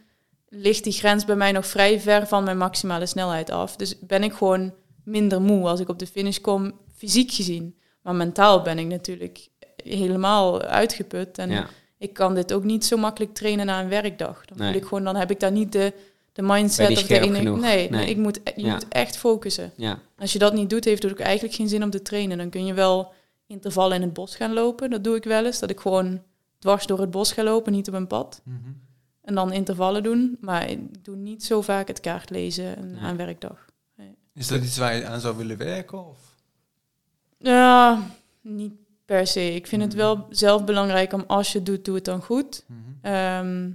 ligt 0.49 0.83
die 0.83 0.93
grens 0.93 1.25
bij 1.25 1.35
mij 1.35 1.51
nog 1.51 1.67
vrij 1.67 1.99
ver 1.99 2.27
van 2.27 2.43
mijn 2.43 2.57
maximale 2.57 3.05
snelheid 3.05 3.49
af. 3.49 3.75
Dus 3.75 3.99
ben 3.99 4.23
ik 4.23 4.33
gewoon 4.33 4.73
minder 5.03 5.41
moe 5.41 5.67
als 5.67 5.79
ik 5.79 5.89
op 5.89 5.99
de 5.99 6.07
finish 6.07 6.37
kom, 6.37 6.79
fysiek 6.95 7.31
gezien. 7.31 7.75
Maar 8.01 8.15
mentaal 8.15 8.61
ben 8.61 8.79
ik 8.79 8.85
natuurlijk 8.85 9.49
helemaal 9.83 10.61
uitgeput. 10.61 11.37
En 11.37 11.49
ja. 11.49 11.67
ik 11.97 12.13
kan 12.13 12.35
dit 12.35 12.53
ook 12.53 12.63
niet 12.63 12.85
zo 12.85 12.97
makkelijk 12.97 13.33
trainen 13.33 13.65
na 13.65 13.81
een 13.81 13.89
werkdag. 13.89 14.45
Dan, 14.45 14.57
Nee. 14.57 14.75
ik 14.75 14.83
gewoon, 14.83 15.03
dan 15.03 15.15
heb 15.15 15.31
ik 15.31 15.39
daar 15.39 15.51
niet 15.51 15.71
de, 15.71 15.93
de 16.35 16.41
mindset 16.41 16.89
je 16.89 16.95
of 16.95 17.07
de? 17.07 17.15
Nee, 17.17 17.57
Nee. 17.59 17.89
nee, 17.89 18.09
ik 18.09 18.17
moet, 18.17 18.39
je 18.55 18.61
Ja. 18.65 18.73
moet 18.73 18.87
echt 18.87 19.17
focussen. 19.17 19.71
ja. 19.75 19.99
Als 20.17 20.33
je 20.33 20.39
dat 20.39 20.53
niet 20.53 20.69
doet, 20.69 20.85
heeft 20.85 21.03
het 21.03 21.11
ook 21.11 21.19
eigenlijk 21.19 21.55
geen 21.55 21.69
zin 21.69 21.83
om 21.83 21.89
te 21.89 22.01
trainen. 22.01 22.37
Dan 22.37 22.49
kun 22.49 22.65
je 22.65 22.73
wel 22.73 23.13
intervallen 23.47 23.95
in 23.95 24.01
het 24.01 24.13
bos 24.13 24.35
gaan 24.35 24.53
lopen. 24.53 24.89
Dat 24.89 25.03
doe 25.03 25.15
ik 25.15 25.23
wel 25.23 25.45
eens. 25.45 25.59
Dat 25.59 25.69
ik 25.69 25.79
gewoon 25.79 26.21
dwars 26.59 26.85
door 26.85 26.99
het 26.99 27.11
bos 27.11 27.31
ga 27.31 27.43
lopen, 27.43 27.71
niet 27.71 27.87
op 27.87 27.93
een 27.93 28.07
pad. 28.07 28.41
Mhm. 28.43 28.57
En 29.21 29.35
dan 29.35 29.51
intervallen 29.53 30.03
doen. 30.03 30.37
Maar 30.41 30.69
ik 30.69 31.03
doe 31.03 31.15
niet 31.15 31.43
zo 31.43 31.61
vaak 31.61 31.87
het 31.87 31.99
kaart 31.99 32.29
lezen 32.29 32.63
Ja. 32.65 32.75
aan 32.99 33.09
een 33.09 33.17
werkdag. 33.17 33.65
Is 34.33 34.47
dat 34.47 34.63
iets 34.63 34.77
waar 34.77 34.95
je 34.95 35.05
aan 35.05 35.19
zou 35.19 35.37
willen 35.37 35.57
werken? 35.57 36.07
Of? 36.07 36.35
Ja, 37.37 38.07
niet 38.41 38.73
per 39.05 39.27
se. 39.27 39.53
Ik 39.55 39.67
vind 39.67 39.81
het 39.81 39.91
Mm. 39.91 39.97
wel 39.97 40.25
zelf 40.29 40.63
belangrijk 40.65 41.13
om 41.13 41.23
als 41.27 41.51
je 41.51 41.57
het 41.57 41.67
doet, 41.67 41.85
doe 41.85 41.95
het 41.95 42.05
dan 42.05 42.21
goed. 42.21 42.63
Mhm. 42.67 42.79
Ehm, 43.01 43.69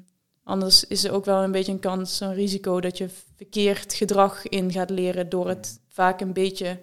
Anders 0.51 0.86
is 0.86 1.05
er 1.05 1.12
ook 1.12 1.24
wel 1.24 1.42
een 1.42 1.53
beetje 1.53 1.72
een 1.72 1.80
kans, 1.80 2.20
een 2.20 2.34
risico 2.34 2.80
dat 2.80 2.98
je 2.98 3.09
verkeerd 3.36 3.94
gedrag 3.94 4.48
in 4.48 4.72
gaat 4.72 4.90
leren 4.90 5.28
door 5.28 5.48
het 5.48 5.80
vaak 5.88 6.20
een 6.20 6.32
beetje 6.32 6.80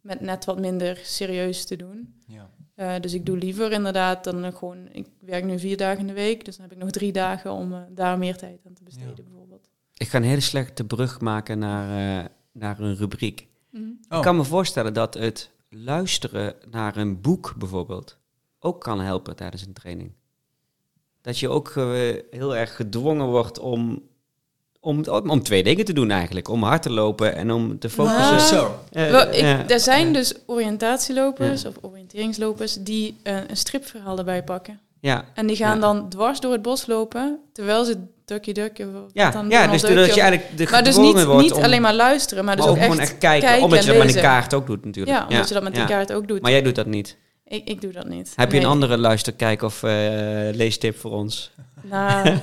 met 0.00 0.20
net 0.20 0.44
wat 0.44 0.60
minder 0.60 1.00
serieus 1.02 1.64
te 1.64 1.76
doen. 1.76 2.14
Ja. 2.26 2.50
Eh, 2.74 2.94
dus 3.00 3.14
ik 3.14 3.26
doe 3.26 3.38
liever 3.38 3.72
inderdaad 3.72 4.24
dan 4.24 4.52
gewoon, 4.52 4.88
ik 4.92 5.06
werk 5.18 5.44
nu 5.44 5.58
vier 5.58 5.76
dagen 5.76 6.00
in 6.00 6.06
de 6.06 6.12
week, 6.12 6.44
dus 6.44 6.56
dan 6.56 6.64
heb 6.64 6.74
ik 6.76 6.82
nog 6.82 6.90
drie 6.90 7.12
dagen 7.12 7.52
om 7.52 7.72
eh, 7.72 7.80
daar 7.90 8.18
meer 8.18 8.36
tijd 8.36 8.60
aan 8.66 8.72
te 8.72 8.84
besteden 8.84 9.14
Ja. 9.16 9.22
bijvoorbeeld. 9.22 9.68
Ik 9.96 10.08
ga 10.08 10.16
een 10.18 10.24
hele 10.24 10.40
slechte 10.40 10.84
brug 10.84 11.20
maken 11.20 11.58
naar, 11.58 12.18
eh, 12.20 12.30
naar 12.52 12.80
een 12.80 12.96
rubriek. 12.96 13.46
Mhm. 13.70 13.84
Oh. 14.08 14.18
Ik 14.18 14.22
kan 14.24 14.36
me 14.36 14.44
voorstellen 14.44 14.94
dat 14.94 15.14
het 15.14 15.50
luisteren 15.68 16.54
naar 16.70 16.96
een 16.96 17.20
boek 17.20 17.54
bijvoorbeeld 17.58 18.18
ook 18.58 18.80
kan 18.80 19.00
helpen 19.00 19.36
tijdens 19.36 19.66
een 19.66 19.72
training. 19.72 20.12
Dat 21.22 21.38
je 21.38 21.48
ook 21.48 21.72
eh, 21.76 21.84
heel 22.30 22.56
erg 22.56 22.76
gedwongen 22.76 23.26
wordt 23.26 23.58
om, 23.58 24.02
om, 24.80 25.04
om 25.06 25.42
twee 25.42 25.62
dingen 25.62 25.84
te 25.84 25.92
doen 25.92 26.10
eigenlijk. 26.10 26.48
Om 26.48 26.62
hard 26.62 26.82
te 26.82 26.90
lopen 26.90 27.34
en 27.34 27.50
om 27.50 27.78
te 27.78 27.90
focussen. 27.90 28.40
Zo. 28.40 28.80
Eh, 28.92 29.10
Wel, 29.10 29.28
ik, 29.28 29.34
ja. 29.34 29.68
er 29.68 29.80
zijn 29.80 30.12
dus 30.12 30.34
oriëntatielopers 30.46 31.64
of 31.64 31.74
oriënteringslopers 31.80 32.74
die 32.74 33.16
eh, 33.22 33.36
een 33.48 33.56
stripverhaal 33.56 34.18
erbij 34.18 34.44
pakken. 34.44 34.80
Ja, 35.00 35.24
En 35.34 35.46
die 35.46 35.56
gaan 35.56 35.74
Ja. 35.74 35.80
dan 35.80 36.08
dwars 36.08 36.40
door 36.40 36.52
het 36.52 36.62
bos 36.62 36.86
lopen, 36.86 37.38
terwijl 37.52 37.84
ze 37.84 37.96
ducky 38.24 38.52
ducky... 38.52 38.84
ja, 39.12 39.30
dan 39.30 39.50
ja 39.50 39.66
dus 39.66 39.82
doordat 39.82 40.14
je 40.14 40.20
eigenlijk 40.20 40.58
de 40.58 40.66
Maar 40.70 40.84
dus 40.84 40.94
gedwongen 40.94 41.16
niet, 41.16 41.26
wordt 41.26 41.42
niet 41.42 41.52
om, 41.52 41.62
alleen 41.62 41.82
maar 41.82 41.94
luisteren, 41.94 42.44
maar 42.44 42.56
dus 42.56 42.64
maar 42.64 42.74
ook, 42.74 42.80
echt... 42.80 42.98
echt 42.98 43.18
kijken. 43.18 43.48
kijken 43.48 43.64
omdat 43.64 43.84
je 43.84 43.92
dat 43.92 44.04
met 44.04 44.14
een 44.14 44.22
kaart 44.22 44.54
ook 44.54 44.66
doet 44.66 44.84
natuurlijk. 44.84 45.16
Ja, 45.16 45.26
omdat 45.28 45.48
je 45.48 45.54
dat 45.54 45.62
met 45.62 45.74
ja. 45.74 45.80
een 45.80 45.88
kaart 45.88 46.12
ook 46.12 46.28
doet. 46.28 46.42
Maar 46.42 46.50
jij 46.50 46.62
doet 46.62 46.74
dat 46.74 46.86
niet. 46.86 47.16
Ik, 47.50 47.68
ik 47.68 47.80
doe 47.80 47.92
dat 47.92 48.08
niet. 48.08 48.32
Heb 48.36 48.50
je 48.50 48.56
een 48.56 48.62
Nee. 48.62 48.72
andere 48.72 48.98
luister, 48.98 49.32
kijk 49.32 49.62
of 49.62 49.82
eh, 49.82 49.90
leestip 50.52 50.96
voor 50.98 51.10
ons? 51.10 51.50
Nou, 51.82 52.26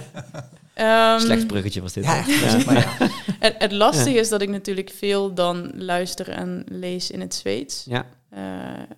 ehm, 0.73 1.19
Slecht 1.19 1.47
bruggetje 1.47 1.81
was 1.81 1.93
dit. 1.93 2.03
Ja, 2.03 2.23
maar 2.65 2.97
het, 3.39 3.55
het 3.57 3.71
lastige 3.71 4.17
is 4.17 4.29
dat 4.29 4.41
ik 4.41 4.49
natuurlijk 4.49 4.89
veel 4.89 5.33
dan 5.33 5.71
luister 5.75 6.29
en 6.29 6.63
lees 6.69 7.11
in 7.11 7.21
het 7.21 7.33
Zweeds. 7.35 7.85
Ja. 7.89 8.05
Eh, 8.29 8.41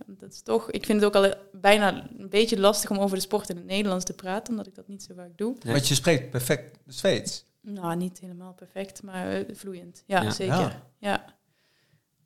dat 0.07 0.32
is 0.34 0.41
toch, 0.41 0.72
ik 0.72 0.86
vind 0.86 1.01
het 1.01 1.16
ook 1.16 1.24
al 1.26 1.34
bijna 1.51 2.03
een 2.18 2.30
beetje 2.30 2.60
lastig 2.60 2.89
om 2.89 2.97
over 2.97 3.16
de 3.16 3.22
sport 3.24 3.49
in 3.49 3.55
het 3.55 3.66
Nederlands 3.66 4.05
te 4.05 4.14
praten, 4.14 4.49
omdat 4.51 4.68
ik 4.68 4.76
dat 4.76 4.88
niet 4.88 5.03
zo 5.03 5.14
vaak 5.18 5.32
doe. 5.36 5.55
Ja. 5.60 5.72
Want 5.72 5.88
je 5.88 5.95
spreekt 5.95 6.30
perfect 6.30 6.78
Zweeds. 6.88 7.45
Nou, 7.62 7.95
niet 7.95 8.20
helemaal 8.20 8.53
perfect, 8.53 9.03
maar 9.03 9.30
eh, 9.30 9.39
vloeiend. 9.53 10.03
Ja, 10.05 10.22
Ja. 10.22 10.32
zeker. 10.32 10.82
Ja. 10.99 11.26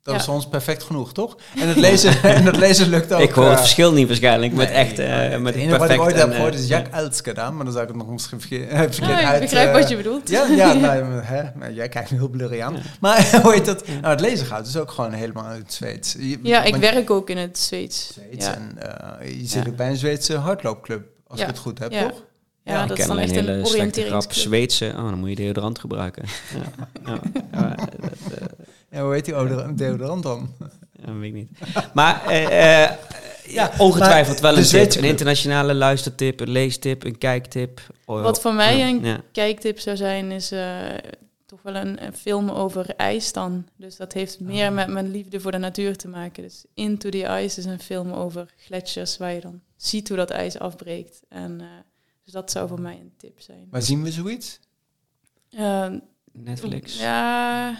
Dat 0.04 0.14
Ja. 0.14 0.20
is 0.20 0.26
voor 0.26 0.34
ons 0.34 0.48
perfect 0.48 0.82
genoeg, 0.82 1.12
toch? 1.12 1.36
En 1.60 1.68
het 1.68 1.76
lezen, 1.76 2.22
en 2.36 2.44
het 2.44 2.56
lezen 2.56 2.88
lukt 2.88 3.12
ook. 3.12 3.20
ik 3.20 3.30
hoor 3.30 3.44
het 3.44 3.52
eh, 3.52 3.58
verschil 3.58 3.92
niet 3.92 4.06
waarschijnlijk 4.06 4.52
met 4.52 4.68
nee, 4.68 4.76
echt, 4.76 4.98
eh, 4.98 5.08
maar 5.08 5.40
met 5.40 5.54
Het 5.54 5.62
enige 5.62 5.78
wat 5.78 5.90
ik 5.90 6.00
ooit 6.00 6.14
en, 6.14 6.20
heb 6.20 6.28
eh, 6.28 6.34
gehoord 6.34 6.54
is 6.54 6.66
Jack 6.68 6.86
Elske 6.86 7.32
dan, 7.34 7.54
maar 7.56 7.64
dan 7.64 7.72
zou 7.72 7.84
ik 7.86 7.90
het 7.92 7.98
nog 8.02 8.10
misschien 8.12 8.40
verkeerd, 8.46 8.68
eh, 8.70 8.78
Nou, 9.08 9.18
ik 9.18 9.24
uit... 9.24 9.40
begrijp 9.40 9.68
eh, 9.68 9.80
wat 9.80 9.88
je 9.88 9.96
bedoelt. 9.96 10.28
Ja, 10.30 10.44
ja 10.46 10.72
nou, 10.86 11.04
hè, 11.22 11.42
maar 11.54 11.72
jij 11.72 11.88
kijkt 11.88 12.10
me 12.10 12.16
heel 12.16 12.28
blurry 12.28 12.60
aan. 12.60 12.76
Maar 13.00 13.40
hoe 13.42 13.52
heet 13.52 13.64
dat? 13.64 13.86
Nou, 13.86 14.06
het 14.06 14.20
lezen 14.20 14.46
gaat 14.46 14.64
dus 14.64 14.76
ook 14.76 14.90
gewoon 14.90 15.12
helemaal 15.12 15.44
uit 15.44 15.62
het 15.62 15.72
Zweeds. 15.72 16.12
Je- 16.18 16.38
Ja, 16.42 16.62
ik 16.62 16.76
werk 16.76 17.10
ook 17.10 17.30
in 17.30 17.36
het 17.36 17.58
Zweeds. 17.58 18.12
Zweeds 18.12 18.46
Ja, 18.46 18.54
en 18.54 18.72
eh, 19.20 19.28
je 19.40 19.46
zit 19.46 19.64
Ja. 19.64 19.70
ook 19.70 19.76
bij 19.76 19.88
een 19.88 19.96
Zweedse 19.96 20.36
hardloopclub, 20.36 21.02
als 21.26 21.38
Ja. 21.38 21.44
ik 21.44 21.50
het 21.50 21.60
goed 21.60 21.78
heb, 21.78 21.92
Ja. 21.92 22.02
toch? 22.08 22.22
ja, 22.64 22.72
Ja, 22.74 22.86
dat 22.86 22.98
is 22.98 23.06
dan 23.06 23.18
echt 23.18 23.30
een 23.30 23.36
een 23.38 23.44
hele 23.44 23.52
slechte 23.66 23.68
grap. 23.68 23.80
oriënteringsclub. 23.80 24.36
Zweedse, 24.46 24.92
oh, 24.96 25.02
dan 25.04 25.18
moet 25.18 25.28
je 25.28 25.34
deodorant 25.34 25.78
gebruiken. 25.78 26.24
Ja, 26.54 27.12
ja, 27.12 27.18
ja, 27.52 27.68
dat, 28.00 28.32
eh, 28.38 28.40
Ja, 28.40 28.46
hoe 29.02 29.12
heet 29.12 29.24
die 29.24 29.34
odor- 29.34 29.76
deodorant 29.76 30.22
dan? 30.22 30.54
ja, 31.04 31.14
weet 31.14 31.28
ik 31.28 31.32
niet. 31.32 31.50
Maar 31.94 32.26
eh, 32.26 32.82
eh, 32.84 32.92
ja, 33.58 33.72
ongetwijfeld 33.78 34.40
maar 34.40 34.54
wel 34.54 34.62
een 34.62 34.68
tip. 34.68 34.94
Een 34.94 35.04
internationale 35.08 35.74
luistertip, 35.74 36.40
een 36.40 36.50
leestip, 36.50 37.04
een 37.04 37.18
kijktip. 37.18 37.80
Oh, 38.04 38.22
Wat 38.22 38.40
voor 38.40 38.54
mij 38.54 38.76
ja, 38.78 38.88
een 38.88 39.04
ja. 39.04 39.20
kijktip 39.32 39.78
zou 39.78 39.96
zijn, 39.96 40.30
is 40.30 40.50
eh, 40.52 40.78
toch 41.46 41.62
wel 41.62 41.74
een, 41.74 42.04
een 42.04 42.14
film 42.14 42.50
over 42.50 42.94
ijs 42.96 43.32
dan. 43.32 43.66
Dus 43.76 43.96
dat 43.96 44.12
heeft 44.12 44.40
meer 44.40 44.66
Ah. 44.68 44.74
met 44.74 44.88
mijn 44.88 45.10
liefde 45.10 45.40
voor 45.40 45.50
de 45.50 45.58
natuur 45.58 45.96
te 45.96 46.08
maken. 46.08 46.42
Dus 46.42 46.64
Into 46.74 47.08
the 47.08 47.18
Ice 47.42 47.58
is 47.58 47.64
een 47.64 47.80
film 47.80 48.12
over 48.12 48.52
gletsjers 48.56 49.16
waar 49.16 49.32
je 49.32 49.40
dan 49.40 49.60
ziet 49.76 50.08
hoe 50.08 50.16
dat 50.16 50.30
ijs 50.30 50.58
afbreekt. 50.58 51.22
En, 51.28 51.60
eh, 51.60 51.66
dus 52.24 52.32
dat 52.32 52.50
zou 52.50 52.68
voor 52.68 52.80
mij 52.80 52.94
een 52.94 53.12
tip 53.16 53.40
zijn. 53.40 53.66
Waar 53.70 53.82
zien 53.82 54.02
we 54.02 54.10
zoiets? 54.12 54.60
Eh, 55.50 55.86
Netflix, 56.36 56.98
ja. 56.98 57.76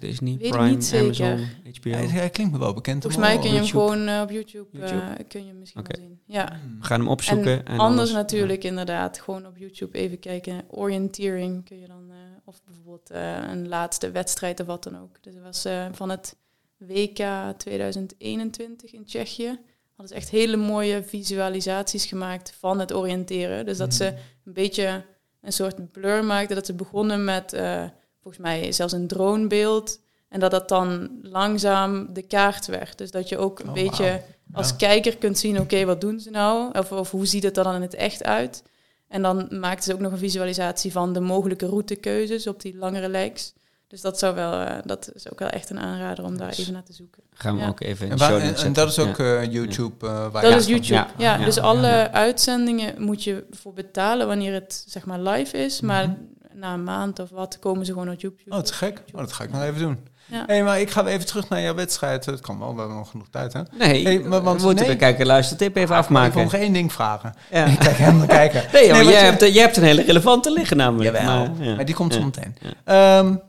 Disney, 0.00 0.36
Weet 0.36 0.46
ik 0.46 0.50
Prime, 0.52 0.70
niet 0.70 0.84
zeker. 0.84 1.26
Amazon, 1.26 1.48
HBO. 1.80 1.90
Hij, 1.90 2.06
hij 2.06 2.30
klinkt 2.30 2.52
me 2.52 2.58
wel 2.58 2.74
bekend. 2.74 3.02
volgens 3.02 3.22
mij 3.22 3.38
kun 3.38 3.48
je 3.50 3.56
hem 3.56 3.64
YouTube. 3.64 3.80
gewoon 3.80 4.08
eh, 4.08 4.20
op 4.20 4.30
YouTube, 4.30 4.68
eh, 4.72 4.80
YouTube? 4.80 5.24
kun 5.24 5.40
je 5.40 5.46
hem 5.46 5.58
misschien 5.58 5.84
wel 5.86 6.00
zien. 6.06 6.20
Ja. 6.26 6.58
Hmm. 6.62 6.78
We 6.80 6.86
gaan 6.86 7.00
hem 7.00 7.08
opzoeken. 7.08 7.66
En, 7.66 7.72
En, 7.72 7.78
anders 7.78 8.12
natuurlijk 8.12 8.64
inderdaad, 8.64 9.20
gewoon 9.20 9.46
op 9.46 9.56
YouTube 9.56 9.98
even 9.98 10.18
kijken. 10.18 10.64
Orienteering 10.68 11.64
kun 11.64 11.78
je 11.78 11.86
dan, 11.86 12.10
eh, 12.10 12.16
of 12.44 12.62
bijvoorbeeld 12.64 13.10
eh, 13.10 13.36
een 13.50 13.68
laatste 13.68 14.10
wedstrijd 14.10 14.60
of 14.60 14.66
wat 14.66 14.82
dan 14.82 14.98
ook. 14.98 15.16
Dus 15.20 15.34
dat 15.34 15.42
was 15.42 15.64
eh, 15.64 15.86
van 15.92 16.10
het 16.10 16.36
WK 16.76 17.24
2021 17.56 18.92
in 18.92 19.04
Tsjechië. 19.04 19.58
Hadden 19.88 20.08
ze 20.08 20.14
echt 20.14 20.30
hele 20.30 20.56
mooie 20.56 21.02
visualisaties 21.02 22.04
gemaakt 22.04 22.54
van 22.58 22.78
het 22.78 22.92
oriënteren. 22.92 23.66
Dus 23.66 23.78
dat 23.78 23.94
ze 23.94 24.06
een 24.44 24.52
beetje 24.52 25.04
een 25.42 25.52
soort 25.52 25.92
blur 25.92 26.24
maakten. 26.24 26.56
Dat 26.56 26.66
ze 26.66 26.74
begonnen 26.74 27.24
met, 27.24 27.52
eh, 27.52 27.84
volgens 28.22 28.42
mij 28.42 28.72
zelfs 28.72 28.92
een 28.92 29.06
dronebeeld. 29.06 30.00
En 30.28 30.40
dat 30.40 30.50
dat 30.50 30.68
dan 30.68 31.18
langzaam 31.22 32.12
de 32.12 32.22
kaart 32.22 32.66
werd. 32.66 32.98
Dus 32.98 33.10
dat 33.10 33.28
je 33.28 33.38
ook 33.38 33.58
een 33.58 33.68
Oh, 33.68 33.74
beetje 33.74 34.22
als 34.52 34.68
Ja. 34.68 34.76
kijker 34.76 35.16
kunt 35.16 35.38
zien, 35.38 35.60
oké, 35.60 35.84
wat 35.84 36.00
doen 36.00 36.20
ze 36.20 36.30
nou? 36.30 36.78
Of, 36.78 36.92
of 36.92 37.10
hoe 37.10 37.26
ziet 37.26 37.42
het 37.42 37.56
er 37.56 37.64
dan 37.64 37.74
in 37.74 37.82
het 37.82 37.94
echt 37.94 38.24
uit? 38.24 38.62
En 39.08 39.22
dan 39.22 39.46
maakten 39.50 39.84
ze 39.84 39.92
ook 39.92 40.00
nog 40.00 40.12
een 40.12 40.18
visualisatie 40.18 40.92
van 40.92 41.12
de 41.12 41.20
mogelijke 41.20 41.66
routekeuzes 41.66 42.46
op 42.46 42.60
die 42.62 42.76
langere 42.76 43.08
legs. 43.08 43.54
Dus 43.90 44.00
dat, 44.00 44.18
zou 44.18 44.34
wel, 44.34 44.52
eh, 44.52 44.76
dat 44.84 45.10
is 45.14 45.30
ook 45.32 45.38
wel 45.38 45.48
echt 45.48 45.70
een 45.70 45.78
aanrader 45.80 46.24
om 46.24 46.36
daar 46.38 46.48
even 46.48 46.72
naar 46.72 46.82
te 46.82 46.92
zoeken. 46.92 47.22
gaan 47.34 47.54
we 47.56 47.62
Ja. 47.62 47.68
ook 47.68 47.80
even 47.80 48.04
in 48.06 48.12
En, 48.12 48.18
de 48.18 48.24
show 48.24 48.66
en, 48.66 48.72
dat 48.72 48.88
is 48.88 48.98
ook 48.98 49.18
eh, 49.18 49.52
YouTube. 49.52 50.06
eh, 50.06 50.26
waar 50.32 50.42
Dat 50.42 50.54
is 50.60 50.66
YouTube. 50.66 51.06
Ja. 51.16 51.36
Dus 51.38 51.58
alle 51.58 51.86
Ja. 51.86 52.10
uitzendingen 52.12 53.02
moet 53.02 53.24
je 53.24 53.44
voor 53.50 53.72
betalen 53.72 54.26
wanneer 54.26 54.52
het 54.52 54.84
zeg 54.88 55.04
maar 55.06 55.20
live 55.20 55.56
is. 55.56 55.80
Maar 55.80 56.08
Mhm. 56.08 56.16
na 56.58 56.72
een 56.74 56.84
maand 56.84 57.18
of 57.18 57.30
wat 57.30 57.58
komen 57.58 57.86
ze 57.86 57.92
gewoon 57.92 58.10
op 58.10 58.20
YouTube. 58.20 58.56
Oh, 58.56 58.60
te 58.62 58.72
gek. 58.72 59.02
Oh, 59.12 59.20
dat 59.20 59.32
ga 59.32 59.44
ik 59.44 59.50
nog 59.52 59.62
even 59.62 59.78
doen. 59.80 59.98
Ja. 60.26 60.42
hey, 60.46 60.62
maar 60.62 60.80
ik 60.80 60.90
ga 60.90 61.06
even 61.06 61.26
terug 61.26 61.48
naar 61.48 61.60
jouw 61.60 61.74
wedstrijd. 61.74 62.26
Het 62.26 62.40
kan 62.40 62.58
wel, 62.58 62.72
we 62.72 62.78
hebben 62.78 62.96
nog 62.96 63.10
genoeg 63.10 63.28
tijd, 63.30 63.52
hè? 63.52 63.60
Nee, 63.78 64.04
Hey, 64.04 64.18
maar- 64.18 64.42
want- 64.42 64.60
we 64.60 64.66
moeten 64.66 64.84
nee. 64.86 64.94
de 64.94 65.00
kijker 65.00 65.26
luistertip 65.26 65.68
even 65.70 65.80
Ik 65.82 65.88
wil 65.88 65.96
afmaken. 65.96 66.42
nog 66.42 66.54
één 66.54 66.72
ding 66.72 66.92
vragen. 66.92 67.34
Ja. 67.50 67.64
Ik 67.64 67.78
kijk 67.86 67.96
helemaal 67.96 68.26
kijken. 68.26 68.64
Nee, 68.72 68.86
maar 68.86 68.96
want 68.96 69.08
jij, 69.10 69.18
je- 69.24 69.30
hebt, 69.30 69.40
jij 69.40 69.62
hebt 69.62 69.76
een 69.76 69.82
hele 69.82 70.02
relevante 70.02 70.52
liggen 70.52 70.76
namelijk. 70.76 71.16
Jawel, 71.16 71.48
Maar, 71.48 71.66
ja. 71.66 71.74
maar 71.74 71.84
die 71.84 71.94
komt 71.94 72.14
Ja. 72.14 72.18
zo 72.20 72.24
meteen. 72.24 72.56
Ja. 72.84 73.40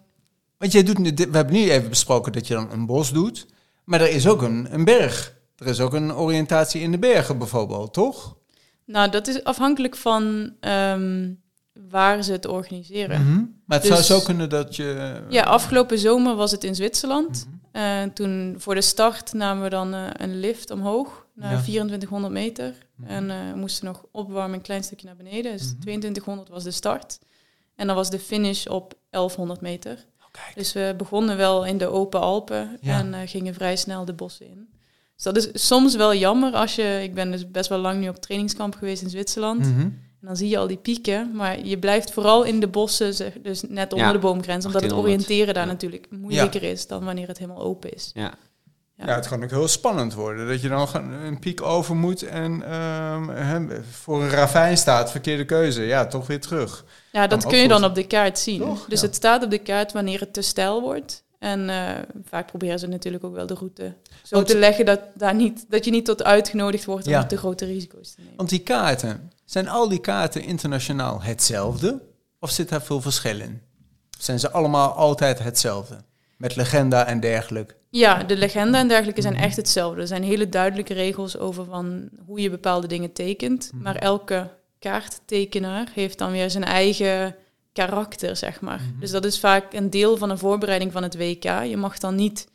Want 0.61 0.73
jij 0.73 0.83
doet, 0.83 0.97
we 1.15 1.37
hebben 1.37 1.53
nu 1.53 1.69
even 1.71 1.89
besproken 1.89 2.31
dat 2.31 2.47
je 2.47 2.53
dan 2.53 2.71
een 2.71 2.85
bos 2.85 3.11
doet. 3.13 3.45
Maar 3.83 4.01
er 4.01 4.09
is 4.09 4.27
ook 4.27 4.41
een, 4.41 4.67
een 4.73 4.85
berg. 4.85 5.33
Er 5.57 5.67
is 5.67 5.79
ook 5.79 5.93
een 5.93 6.13
oriëntatie 6.13 6.81
in 6.81 6.91
de 6.91 6.99
bergen 6.99 7.37
bijvoorbeeld, 7.37 7.93
toch? 7.93 8.35
Nou, 8.85 9.09
dat 9.09 9.27
is 9.27 9.43
afhankelijk 9.43 9.95
van 9.95 10.53
ehm, 10.59 11.29
waar 11.89 12.23
ze 12.23 12.31
het 12.31 12.45
organiseren. 12.47 13.21
Mhm. 13.21 13.35
Maar 13.65 13.79
het 13.79 13.87
Dus- 13.87 14.05
zou 14.05 14.19
zo 14.19 14.25
kunnen 14.25 14.49
dat 14.49 14.75
je... 14.75 15.21
Ja, 15.29 15.43
afgelopen 15.43 15.99
zomer 15.99 16.35
was 16.35 16.51
het 16.51 16.63
in 16.63 16.75
Zwitserland. 16.75 17.47
Mhm. 17.47 17.55
Eh, 17.83 18.03
toen 18.13 18.55
voor 18.57 18.75
de 18.75 18.81
start 18.81 19.33
namen 19.33 19.63
we 19.63 19.69
dan 19.69 19.93
eh, 19.93 20.07
een 20.13 20.39
lift 20.39 20.71
omhoog 20.71 21.25
naar 21.35 21.51
Ja. 21.51 21.61
2400 21.61 22.33
meter. 22.33 22.73
Mhm. 22.95 23.09
En 23.09 23.29
eh, 23.29 23.37
we 23.51 23.57
moesten 23.59 23.85
nog 23.85 24.05
opwarmen 24.11 24.53
een 24.53 24.61
klein 24.61 24.83
stukje 24.83 25.07
naar 25.07 25.15
beneden. 25.15 25.51
Dus 25.51 25.61
Mhm. 25.71 25.79
2200 25.79 26.49
was 26.49 26.63
de 26.63 26.71
start. 26.71 27.19
En 27.75 27.87
dan 27.87 27.95
was 27.95 28.09
de 28.09 28.19
finish 28.19 28.65
op 28.65 28.93
1100 29.09 29.61
meter. 29.61 30.05
Kijk. 30.31 30.55
Dus 30.55 30.73
we 30.73 30.93
begonnen 30.97 31.37
wel 31.37 31.65
in 31.65 31.77
de 31.77 31.87
open 31.87 32.19
Alpen 32.19 32.77
Ja. 32.81 32.99
en 32.99 33.13
eh, 33.13 33.19
gingen 33.25 33.53
vrij 33.53 33.75
snel 33.75 34.05
de 34.05 34.13
bossen 34.13 34.45
in. 34.45 34.69
Dus 35.15 35.23
dat 35.23 35.37
is 35.37 35.67
soms 35.67 35.95
wel 35.95 36.13
jammer 36.15 36.53
als 36.53 36.75
je... 36.75 36.99
Ik 37.03 37.13
ben 37.13 37.31
dus 37.31 37.51
best 37.51 37.69
wel 37.69 37.79
lang 37.79 37.99
nu 37.99 38.09
op 38.09 38.15
trainingskamp 38.15 38.75
geweest 38.75 39.01
in 39.01 39.09
Zwitserland. 39.09 39.59
Mhm. 39.59 39.79
En 39.79 40.27
dan 40.27 40.35
zie 40.35 40.49
je 40.49 40.57
al 40.57 40.67
die 40.67 40.77
pieken, 40.77 41.31
maar 41.35 41.65
je 41.65 41.79
blijft 41.79 42.11
vooral 42.11 42.43
in 42.43 42.59
de 42.59 42.67
bossen, 42.67 43.13
dus 43.43 43.61
net 43.61 43.91
onder 43.93 44.07
Ja, 44.07 44.13
de 44.13 44.19
boomgrens, 44.19 44.65
omdat 44.65 44.81
het 44.81 44.91
1800. 44.91 45.03
oriënteren 45.29 45.53
daar 45.53 45.67
natuurlijk 45.67 46.07
moeilijker 46.09 46.63
is 46.63 46.87
dan 46.87 47.03
wanneer 47.03 47.27
het 47.27 47.37
helemaal 47.37 47.61
open 47.63 47.93
is. 47.93 48.11
Ja. 48.13 48.33
Ja. 49.05 49.15
Het 49.15 49.27
kan 49.27 49.43
ook 49.43 49.49
heel 49.49 49.67
spannend 49.67 50.13
worden. 50.13 50.47
Dat 50.47 50.61
je 50.61 50.67
dan 50.69 50.87
een 51.25 51.39
piek 51.39 51.61
over 51.61 51.95
moet 51.95 52.23
en 52.23 52.63
ehm, 52.63 53.81
voor 53.91 54.21
een 54.23 54.29
ravijn 54.29 54.77
staat. 54.77 55.11
Verkeerde 55.11 55.45
keuze. 55.45 55.81
Ja, 55.81 56.05
toch 56.05 56.27
weer 56.27 56.39
terug. 56.41 56.85
Ja, 57.11 57.27
dat 57.27 57.45
kun 57.45 57.57
je 57.57 57.67
dan 57.67 57.83
op 57.83 57.95
de 57.95 58.07
kaart 58.07 58.39
zien. 58.39 58.59
Toch? 58.59 58.85
Dus 58.85 58.99
Ja. 59.01 59.05
het 59.05 59.15
staat 59.15 59.43
op 59.43 59.49
de 59.49 59.57
kaart 59.57 59.91
wanneer 59.91 60.19
het 60.19 60.33
te 60.33 60.41
stijl 60.41 60.81
wordt. 60.81 61.23
En 61.39 61.69
eh, 61.69 61.89
vaak 62.29 62.47
proberen 62.47 62.79
ze 62.79 62.87
natuurlijk 62.87 63.23
ook 63.23 63.35
wel 63.35 63.45
de 63.47 63.53
route 63.53 63.95
zo 64.23 64.35
Want- 64.35 64.47
te 64.47 64.57
leggen 64.57 64.85
dat, 64.85 64.99
daar 65.15 65.35
niet, 65.35 65.65
dat 65.69 65.85
je 65.85 65.91
niet 65.91 66.05
tot 66.05 66.23
uitgenodigd 66.23 66.85
wordt 66.85 67.05
om 67.05 67.11
Ja. 67.11 67.25
te 67.25 67.37
grote 67.37 67.65
risico's 67.65 68.09
te 68.11 68.15
nemen. 68.21 68.35
Want 68.37 68.49
die 68.49 68.59
kaarten, 68.59 69.31
zijn 69.45 69.67
al 69.69 69.89
die 69.89 69.99
kaarten 70.01 70.43
internationaal 70.43 71.21
hetzelfde? 71.21 72.01
Of 72.39 72.49
zit 72.49 72.69
daar 72.69 72.81
veel 72.81 73.01
verschil 73.01 73.39
in? 73.39 73.61
Zijn 74.19 74.39
ze 74.39 74.51
allemaal 74.51 74.91
altijd 74.91 75.39
hetzelfde? 75.39 75.97
Met 76.37 76.55
legenda 76.55 77.05
en 77.05 77.19
dergelijke. 77.19 77.73
Ja, 77.93 78.23
de 78.23 78.37
legenda 78.37 78.79
en 78.79 78.87
dergelijke 78.87 79.21
zijn 79.21 79.33
Mhm. 79.33 79.43
echt 79.43 79.55
hetzelfde. 79.55 80.01
Er 80.01 80.07
zijn 80.07 80.23
hele 80.23 80.49
duidelijke 80.49 80.93
regels 80.93 81.37
over 81.37 81.65
van 81.65 82.09
hoe 82.25 82.41
je 82.41 82.49
bepaalde 82.49 82.87
dingen 82.87 83.11
tekent. 83.13 83.69
Mhm. 83.73 83.83
Maar 83.83 83.95
elke 83.95 84.49
kaarttekenaar 84.79 85.87
heeft 85.93 86.17
dan 86.17 86.31
weer 86.31 86.49
zijn 86.49 86.63
eigen 86.63 87.35
karakter, 87.73 88.35
zeg 88.35 88.61
maar. 88.61 88.81
Mhm. 88.91 88.99
Dus 88.99 89.11
dat 89.11 89.25
is 89.25 89.39
vaak 89.39 89.73
een 89.73 89.89
deel 89.89 90.17
van 90.17 90.29
een 90.29 90.37
voorbereiding 90.37 90.91
van 90.91 91.03
het 91.03 91.17
WK. 91.17 91.43
Je 91.43 91.77
mag 91.77 91.97
dan 91.97 92.15
niet 92.15 92.47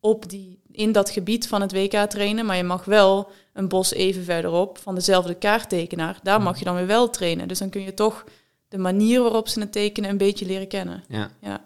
op 0.00 0.28
die, 0.28 0.60
in 0.70 0.92
dat 0.92 1.10
gebied 1.10 1.48
van 1.48 1.60
het 1.60 1.72
WK 1.72 1.92
trainen, 2.10 2.46
maar 2.46 2.56
je 2.56 2.62
mag 2.64 2.84
wel 2.84 3.30
een 3.52 3.68
bos 3.68 3.92
even 3.92 4.24
verderop 4.24 4.78
van 4.78 4.94
dezelfde 4.94 5.34
kaarttekenaar. 5.34 6.18
Daar 6.22 6.42
mag 6.42 6.58
je 6.58 6.64
dan 6.64 6.74
weer 6.74 6.86
wel 6.86 7.10
trainen. 7.10 7.48
Dus 7.48 7.58
dan 7.58 7.70
kun 7.70 7.82
je 7.82 7.94
toch 7.94 8.24
de 8.68 8.78
manier 8.78 9.22
waarop 9.22 9.48
ze 9.48 9.60
het 9.60 9.72
tekenen 9.72 10.10
een 10.10 10.16
beetje 10.18 10.46
leren 10.46 10.68
kennen. 10.68 11.04
Ja. 11.08 11.30
Ja. 11.40 11.64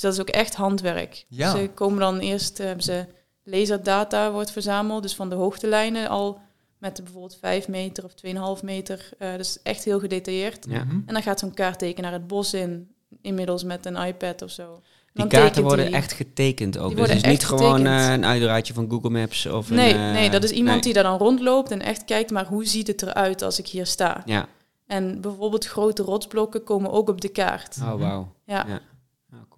Dus 0.00 0.16
dat 0.16 0.26
is 0.26 0.34
ook 0.34 0.34
echt 0.34 0.54
handwerk. 0.54 1.24
Ja. 1.28 1.50
Ze 1.50 1.70
komen 1.74 2.00
dan 2.00 2.18
eerst, 2.18 2.60
eh, 2.60 2.66
hebben 2.66 2.84
ze 2.84 3.06
laserdata 3.44 4.32
wordt 4.32 4.50
verzameld, 4.50 5.02
dus 5.02 5.14
van 5.14 5.28
de 5.28 5.34
hoogtelijnen 5.34 6.08
al 6.08 6.40
met 6.78 7.00
bijvoorbeeld 7.04 7.36
5 7.40 7.68
meter 7.68 8.04
of 8.04 8.14
2,5 8.14 8.62
meter. 8.62 9.08
eh 9.18 9.36
dus 9.36 9.58
echt 9.62 9.84
heel 9.84 9.98
gedetailleerd. 10.00 10.66
Ja. 10.68 10.84
Mhm. 10.84 11.00
En 11.06 11.14
dan 11.14 11.22
gaat 11.22 11.38
zo'n 11.38 11.54
kaarttekenaar 11.54 12.12
het 12.12 12.26
bos 12.26 12.54
in, 12.54 12.88
inmiddels 13.22 13.64
met 13.64 13.86
een 13.86 13.96
iPad 13.96 14.42
of 14.42 14.50
zo. 14.50 14.80
Die 15.12 15.26
kaarten 15.26 15.62
worden 15.62 15.92
echt 15.92 16.12
getekend 16.12 16.78
ook. 16.78 16.90
Dus 16.90 16.98
het 17.00 17.08
is 17.08 17.14
worden 17.14 17.30
niet 17.30 17.44
gewoon 17.44 17.86
eh, 17.86 18.12
een 18.12 18.24
uitdraadje 18.24 18.74
van 18.74 18.90
Google 18.90 19.10
Maps 19.10 19.46
of 19.46 19.70
Nee, 19.70 19.94
een... 19.94 20.12
nee, 20.12 20.30
dat 20.30 20.44
is 20.44 20.50
iemand 20.50 20.74
nee. 20.74 20.82
die 20.82 20.92
daar 20.92 21.02
dan 21.02 21.18
rondloopt 21.18 21.70
en 21.70 21.80
echt 21.80 22.04
kijkt, 22.04 22.30
maar 22.30 22.46
hoe 22.46 22.64
ziet 22.66 22.86
het 22.86 23.02
eruit 23.02 23.42
als 23.42 23.58
ik 23.58 23.66
hier 23.66 23.86
sta? 23.86 24.22
Ja. 24.24 24.48
En 24.86 25.20
bijvoorbeeld 25.20 25.66
grote 25.66 26.02
rotsblokken 26.02 26.64
komen 26.64 26.90
ook 26.90 27.08
op 27.08 27.20
de 27.20 27.28
kaart. 27.28 27.76
Oh, 27.82 28.00
wauw. 28.00 28.32
Ja, 28.44 28.64
Ja. 28.68 28.80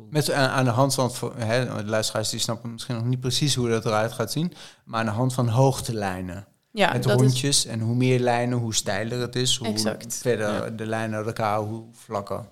Cool. 0.02 0.12
Met, 0.12 0.32
aan, 0.32 0.48
aan 0.48 0.64
de 0.64 0.70
hand 0.70 0.94
van, 0.94 1.32
hè, 1.36 1.64
de 1.66 1.84
luisteraars 1.84 2.30
die 2.30 2.40
snappen 2.40 2.72
misschien 2.72 2.94
nog 2.94 3.04
niet 3.04 3.20
precies 3.20 3.54
hoe 3.54 3.68
dat 3.68 3.84
eruit 3.84 4.12
gaat 4.12 4.32
zien, 4.32 4.52
maar 4.84 5.00
aan 5.00 5.06
de 5.06 5.12
hand 5.12 5.34
van 5.34 5.48
hoogtelijnen. 5.48 6.46
ja 6.70 6.92
met 6.92 7.06
is, 7.06 7.12
rondjes 7.12 7.66
en 7.66 7.80
hoe 7.80 7.94
meer 7.94 8.20
lijnen, 8.20 8.58
hoe 8.58 8.74
steiler 8.74 9.20
het 9.20 9.36
is, 9.36 9.56
hoe 9.56 9.66
Exact. 9.68 10.16
verder 10.16 10.52
Ja. 10.52 10.70
de 10.70 10.86
lijnen 10.86 11.16
uit 11.16 11.26
elkaar, 11.26 11.58
hoe 11.58 11.84
vlakker. 11.92 12.44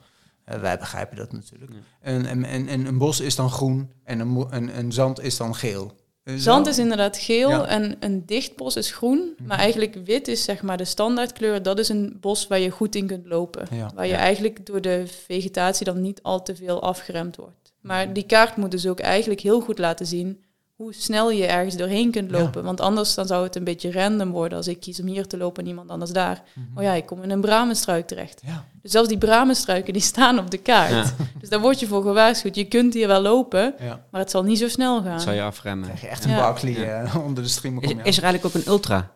Eh, 0.44 0.60
wij 0.60 0.78
begrijpen 0.78 1.16
dat 1.16 1.32
natuurlijk. 1.32 1.72
Ja. 1.72 1.78
En, 2.00 2.26
en, 2.26 2.44
en, 2.44 2.68
en 2.68 2.86
een 2.86 2.98
bos 2.98 3.20
is 3.20 3.34
dan 3.36 3.50
groen 3.50 3.92
en 4.04 4.20
een, 4.20 4.78
een 4.78 4.92
zand 4.92 5.20
is 5.20 5.36
dan 5.36 5.54
geel. 5.54 5.99
Zand 6.24 6.66
is 6.66 6.78
inderdaad 6.78 7.16
geel 7.18 7.48
Ja. 7.50 7.66
en 7.66 7.96
een 8.00 8.26
dicht 8.26 8.56
bos 8.56 8.76
is 8.76 8.92
groen. 8.92 9.36
Maar 9.46 9.58
eigenlijk 9.58 9.94
wit 10.04 10.28
is 10.28 10.44
zeg 10.44 10.62
maar 10.62 10.76
de 10.76 10.84
standaardkleur. 10.84 11.62
Dat 11.62 11.78
is 11.78 11.88
een 11.88 12.16
bos 12.20 12.46
waar 12.46 12.58
je 12.58 12.70
goed 12.70 12.94
in 12.94 13.06
kunt 13.06 13.26
lopen. 13.26 13.66
Ja. 13.70 13.90
Waar 13.94 14.06
je 14.06 14.12
Ja. 14.12 14.18
eigenlijk 14.18 14.66
door 14.66 14.80
de 14.80 15.04
vegetatie 15.26 15.84
dan 15.84 16.00
niet 16.00 16.22
al 16.22 16.42
te 16.42 16.56
veel 16.56 16.82
afgeremd 16.82 17.36
wordt. 17.36 17.72
Maar 17.80 18.12
die 18.12 18.26
kaart 18.26 18.56
moet 18.56 18.70
dus 18.70 18.86
ook 18.86 19.00
eigenlijk 19.00 19.40
heel 19.40 19.60
goed 19.60 19.78
laten 19.78 20.06
zien 20.06 20.42
hoe 20.80 20.94
snel 20.94 21.30
je 21.30 21.46
ergens 21.46 21.76
doorheen 21.76 22.10
kunt 22.10 22.30
Ja. 22.30 22.38
lopen. 22.38 22.62
Want 22.64 22.80
anders 22.80 23.14
dan 23.14 23.26
zou 23.26 23.44
het 23.44 23.56
een 23.56 23.64
beetje 23.64 23.92
random 23.92 24.30
worden 24.30 24.58
als 24.58 24.68
ik 24.68 24.80
kies 24.80 25.00
om 25.00 25.06
hier 25.06 25.26
te 25.26 25.36
lopen 25.36 25.62
en 25.62 25.68
iemand 25.68 25.90
anders 25.90 26.10
daar. 26.10 26.42
Mhm. 26.54 26.78
Oh 26.78 26.82
ja, 26.84 26.92
ik 26.92 27.06
kom 27.06 27.22
in 27.22 27.30
een 27.30 27.40
bramenstruik 27.40 28.06
terecht. 28.06 28.40
Ja. 28.46 28.64
Dus 28.82 28.90
zelfs 28.90 29.08
die 29.08 29.18
bramenstruiken 29.18 29.92
die 29.92 30.02
staan 30.02 30.38
op 30.38 30.50
de 30.50 30.58
kaart. 30.58 30.90
Ja. 30.90 31.04
Dus 31.40 31.48
daar 31.48 31.60
word 31.60 31.80
je 31.80 31.86
voor 31.86 32.02
gewaarschuwd. 32.02 32.54
Je 32.54 32.64
kunt 32.64 32.94
hier 32.94 33.06
wel 33.06 33.20
lopen, 33.20 33.74
ja. 33.80 34.04
maar 34.10 34.20
het 34.20 34.30
zal 34.30 34.42
niet 34.42 34.58
zo 34.58 34.68
snel 34.68 35.02
gaan. 35.02 35.12
Dat 35.12 35.22
zou 35.22 35.34
je 35.34 35.42
afremmen. 35.42 35.84
krijg 35.86 36.00
je 36.00 36.06
echt 36.08 36.24
een 36.24 36.30
Ja. 36.30 36.36
Barkley 36.36 36.72
Ja. 36.72 37.02
eh, 37.02 37.16
onder 37.26 37.42
de 37.42 37.48
streamer. 37.48 37.82
Is, 37.82 37.88
kom 37.88 37.98
je 37.98 38.04
is 38.04 38.16
er 38.16 38.22
eigenlijk 38.22 38.56
ook 38.56 38.62
een 38.62 38.70
ultra? 38.72 39.10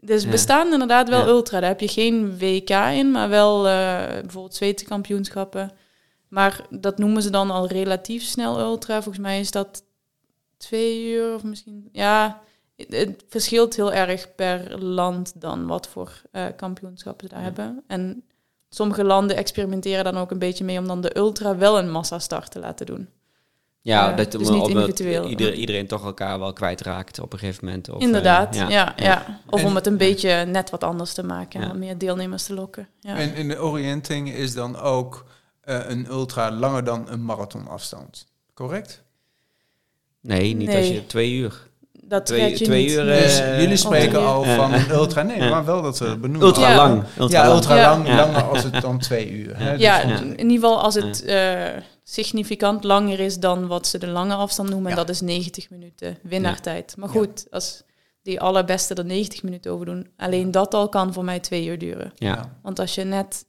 Dus 0.00 0.22
Ja. 0.22 0.30
bestaan 0.30 0.72
inderdaad 0.72 1.08
wel 1.08 1.20
Ja. 1.20 1.26
ultra. 1.26 1.60
Daar 1.60 1.68
heb 1.68 1.80
je 1.80 1.88
geen 1.88 2.38
WK 2.38 2.70
in, 2.70 3.10
maar 3.10 3.28
wel 3.28 3.66
eh, 3.68 3.72
bijvoorbeeld 4.20 4.54
Zweedse 4.54 4.84
kampioenschappen. 4.84 5.70
Maar 6.28 6.60
dat 6.70 6.98
noemen 6.98 7.22
ze 7.22 7.30
dan 7.30 7.50
al 7.50 7.66
relatief 7.66 8.22
snel 8.22 8.60
ultra. 8.60 8.94
Volgens 9.02 9.24
mij 9.24 9.40
is 9.40 9.50
dat 9.50 9.82
twee 10.56 11.04
uur 11.12 11.34
of 11.34 11.42
misschien... 11.42 11.88
Ja, 11.92 12.40
het, 12.76 13.24
verschilt 13.28 13.76
heel 13.76 13.92
erg 13.92 14.34
per 14.34 14.78
land 14.84 15.40
dan 15.40 15.66
wat 15.66 15.88
voor 15.88 16.12
eh, 16.32 16.44
kampioenschappen 16.56 17.28
ze 17.28 17.34
daar 17.34 17.42
Ja. 17.42 17.46
hebben. 17.50 17.82
En 17.86 18.24
sommige 18.68 19.04
landen 19.04 19.36
experimenteren 19.36 20.04
dan 20.04 20.16
ook 20.16 20.30
een 20.30 20.38
beetje 20.38 20.64
mee 20.64 20.78
om 20.78 20.86
dan 20.86 21.00
de 21.00 21.16
ultra 21.16 21.56
wel 21.56 21.78
een 21.78 21.90
massastart 21.90 22.50
te 22.50 22.58
laten 22.58 22.86
doen. 22.86 23.08
Ja, 23.80 24.08
Ja, 24.08 24.16
dat 24.16 24.32
dus 24.32 24.48
niet 24.48 24.68
individueel. 24.68 25.28
Ieder, 25.28 25.54
iedereen 25.54 25.86
toch 25.86 26.04
elkaar 26.04 26.38
wel 26.38 26.52
kwijtraakt 26.52 27.18
op 27.20 27.32
een 27.32 27.38
gegeven 27.38 27.64
moment. 27.64 27.88
Of, 27.88 27.96
eh, 28.00 28.06
Inderdaad, 28.06 28.54
ja, 28.54 28.68
ja, 28.68 28.92
ja. 28.96 29.40
Of 29.50 29.60
En- 29.60 29.66
om 29.66 29.74
het 29.74 29.86
een 29.86 29.96
beetje 29.96 30.44
net 30.44 30.70
wat 30.70 30.84
anders 30.84 31.12
te 31.14 31.22
maken 31.22 31.62
en 31.62 31.78
meer 31.78 31.98
deelnemers 31.98 32.44
te 32.44 32.54
lokken. 32.54 32.88
Ja. 33.00 33.16
En 33.16 33.34
in 33.34 33.48
de 33.48 33.62
orienting 33.62 34.32
is 34.32 34.54
dan 34.54 34.76
ook 34.78 35.26
eh, 35.60 35.80
een 35.88 36.06
ultra 36.06 36.50
langer 36.50 36.84
dan 36.84 37.08
een 37.10 37.24
marathonafstand. 37.24 38.26
Correct? 38.54 39.04
Nee, 40.26 40.54
niet 40.54 40.74
als 40.74 40.86
je 40.88 41.06
twee 41.06 41.32
uur. 41.32 41.64
Dat 42.08 42.26
Twee- 42.26 42.50
je 42.50 42.64
twee 42.64 42.82
niet. 42.82 42.92
uur. 42.92 43.04
Dus 43.04 43.38
Eh, 43.40 43.60
jullie 43.60 43.76
spreken 43.76 44.18
oh, 44.18 44.26
al 44.26 44.44
van 44.44 44.74
ultra. 44.90 45.22
Nee, 45.22 45.38
maar 45.50 45.64
wel 45.64 45.82
dat 45.82 45.98
we 45.98 46.04
het 46.08 46.20
benoemen. 46.20 46.46
Ultra 46.46 46.70
Ja. 46.70 46.76
lang. 46.76 47.04
Ultra 47.18 47.38
ja, 47.38 47.44
lang. 47.46 47.56
ultra 47.58 47.76
Ja. 47.76 47.90
lang, 47.90 48.06
Ja. 48.08 48.16
langer 48.16 48.42
als 48.42 48.62
het 48.62 48.80
dan 48.80 48.98
twee 48.98 49.30
uur. 49.30 49.56
Hè? 49.58 49.72
ja, 49.74 50.02
Dus- 50.04 50.10
Ja. 50.18 50.24
in 50.24 50.38
ieder 50.50 50.50
geval 50.68 50.80
als 50.82 50.94
het 50.94 51.24
eh, 51.24 51.62
significant 52.04 52.84
langer 52.84 53.20
is 53.20 53.38
dan 53.38 53.66
wat 53.66 53.86
ze 53.86 53.98
de 53.98 54.06
lange 54.06 54.34
afstand 54.34 54.68
noemen. 54.68 54.90
Ja. 54.90 54.96
En 54.98 55.06
dat 55.06 55.14
is 55.14 55.20
90 55.20 55.70
minuten 55.70 56.18
winnaartijd. 56.22 56.94
Maar 56.96 57.08
goed, 57.08 57.46
als 57.50 57.82
die 58.22 58.40
allerbeste 58.40 58.94
er 58.94 59.04
90 59.04 59.42
minuten 59.42 59.72
over 59.72 59.86
doen, 59.86 60.08
alleen 60.16 60.50
dat 60.50 60.74
al 60.74 60.88
kan 60.88 61.12
voor 61.12 61.24
mij 61.24 61.40
twee 61.40 61.66
uur 61.66 61.78
duren. 61.78 62.12
Ja. 62.14 62.52
Want 62.62 62.78
als 62.78 62.94
je 62.94 63.04
net, 63.04 63.44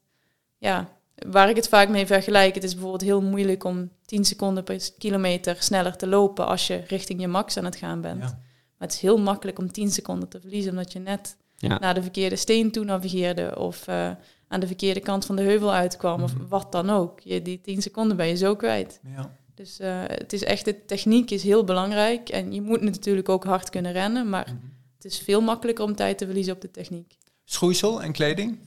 ja, 0.58 0.88
waar 1.30 1.50
ik 1.50 1.56
het 1.56 1.68
vaak 1.68 1.90
mee 1.90 2.06
vergelijk, 2.06 2.56
het 2.56 2.64
is 2.64 2.72
bijvoorbeeld 2.74 3.02
heel 3.02 3.22
moeilijk 3.22 3.64
om 3.64 3.90
10 4.06 4.26
seconden 4.26 4.64
per 4.64 4.90
kilometer 4.98 5.56
sneller 5.60 5.96
te 5.96 6.08
lopen 6.08 6.48
als 6.48 6.68
je 6.68 6.84
richting 6.88 7.22
je 7.22 7.28
max 7.28 7.58
aan 7.58 7.66
het 7.66 7.76
gaan 7.76 8.02
bent. 8.02 8.22
Ja. 8.24 8.40
Maar 8.78 8.88
het 8.88 8.94
is 8.94 9.02
heel 9.02 9.18
makkelijk 9.18 9.60
om 9.60 9.72
10 9.72 9.92
seconden 9.92 10.30
te 10.30 10.40
verliezen, 10.40 10.72
omdat 10.72 10.92
je 10.94 11.00
net 11.00 11.38
Ja. 11.58 11.80
naar 11.80 11.94
de 11.94 12.02
verkeerde 12.02 12.36
steen 12.36 12.72
toe 12.72 12.86
navigeerde 12.86 13.58
of 13.60 13.88
eh, 13.88 14.12
aan 14.48 14.60
de 14.60 14.68
verkeerde 14.68 15.00
kant 15.00 15.26
van 15.26 15.36
de 15.36 15.42
heuvel 15.42 15.74
uitkwam 15.74 16.24
of 16.24 16.34
Mhm. 16.36 16.48
wat 16.48 16.72
dan 16.72 16.90
ook. 16.90 17.20
Je, 17.20 17.42
die 17.42 17.62
10 17.62 17.82
seconden 17.82 18.18
ben 18.18 18.28
je 18.28 18.36
zo 18.38 18.56
kwijt. 18.56 19.00
Ja. 19.16 19.36
Dus 19.56 19.80
eh, 19.80 20.02
het 20.06 20.34
is 20.34 20.44
echt, 20.44 20.66
de 20.66 20.86
techniek 20.86 21.32
is 21.32 21.44
heel 21.44 21.64
belangrijk 21.64 22.30
en 22.30 22.54
je 22.54 22.62
moet 22.62 22.82
natuurlijk 22.82 23.30
ook 23.30 23.44
hard 23.44 23.70
kunnen 23.70 23.92
rennen, 23.92 24.30
maar 24.30 24.48
Mhm. 24.48 24.66
het 24.96 25.06
is 25.06 25.20
veel 25.20 25.42
makkelijker 25.42 25.86
om 25.86 25.96
tijd 25.96 26.18
te 26.18 26.26
verliezen 26.26 26.54
op 26.54 26.62
de 26.62 26.72
techniek. 26.72 27.18
Schoeisel 27.46 28.02
en 28.02 28.12
kleding? 28.12 28.58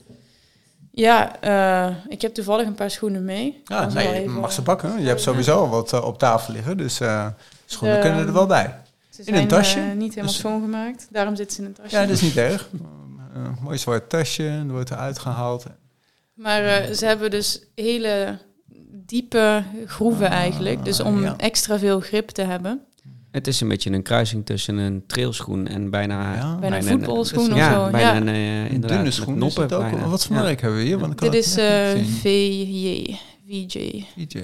Ja, 0.93 1.39
eh, 1.39 1.95
ik 2.07 2.21
heb 2.21 2.33
toevallig 2.33 2.67
een 2.67 2.75
paar 2.75 2.91
schoenen 2.91 3.25
mee. 3.25 3.61
Ja, 3.65 3.89
ze 3.89 3.95
nee, 3.95 4.07
je 4.07 4.13
even- 4.13 4.31
mag 4.39 4.51
ze 4.51 4.61
pakken. 4.61 5.01
Je 5.01 5.07
hebt 5.07 5.21
sowieso 5.21 5.57
al 5.59 5.69
wat 5.69 5.93
eh, 5.93 6.03
op 6.05 6.17
tafel 6.19 6.53
liggen, 6.53 6.77
dus 6.77 6.99
eh, 6.99 7.27
schoenen 7.65 7.99
kunnen 8.01 8.27
er 8.27 8.33
wel 8.33 8.45
bij. 8.45 8.75
Ze 9.09 9.21
in 9.21 9.27
een 9.27 9.35
zijn, 9.35 9.47
tasje? 9.47 9.79
niet 9.79 10.09
helemaal 10.09 10.23
Dus- 10.25 10.37
schoongemaakt, 10.37 11.07
daarom 11.09 11.35
zitten 11.35 11.55
ze 11.55 11.61
in 11.61 11.67
een 11.67 11.73
tasje. 11.73 11.95
Ja, 11.95 12.01
dat 12.01 12.11
is 12.15 12.21
niet 12.21 12.37
erg. 12.37 12.69
Een 13.33 13.57
mooi 13.61 13.77
zwart 13.77 14.09
tasje, 14.09 14.43
er 14.47 14.67
wordt 14.71 14.91
eruit 14.91 15.19
gehaald. 15.19 15.65
Maar 16.33 16.93
ze 16.93 17.05
hebben 17.05 17.29
dus 17.31 17.61
hele 17.75 18.37
diepe 19.05 19.63
groeven 19.85 20.27
Ah, 20.27 20.33
eigenlijk. 20.33 20.85
Dus 20.85 20.99
om 20.99 21.21
ja. 21.21 21.33
extra 21.37 21.79
veel 21.79 21.99
grip 21.99 22.29
te 22.29 22.41
hebben. 22.41 22.85
Het 23.31 23.47
is 23.47 23.61
een 23.61 23.67
beetje 23.67 23.91
een 23.91 24.01
kruising 24.03 24.45
tussen 24.45 24.77
een 24.77 25.03
trailschoen 25.07 25.67
en 25.67 25.89
bijna... 25.89 26.35
Ja. 26.35 26.55
Bijna 26.59 26.77
een 26.77 26.83
voetbalschoen 26.83 27.45
een- 27.45 27.51
of 27.51 27.57
ja, 27.57 27.85
zo. 27.85 27.91
bijna 27.91 28.09
Ja. 28.11 28.15
een, 28.17 28.27
eh, 28.27 28.71
Een 28.73 28.81
dunne 28.81 29.03
met 29.03 29.13
schoen 29.13 29.33
is 29.35 29.39
noppen 29.39 29.63
het 29.63 29.73
ook. 29.73 29.81
bijna. 29.81 30.07
Wat 30.07 30.25
voor 30.25 30.35
Ja. 30.35 30.41
merk 30.41 30.61
hebben 30.61 30.79
we 30.79 30.85
hier? 30.85 30.97
Want 30.99 31.13
ik 31.13 31.19
Dit 31.19 31.33
is 31.33 31.55
eh 31.57 31.89
zien. 31.91 32.05
VJ. 32.05 33.15
VJ. 33.47 34.03
VJ. 34.17 34.39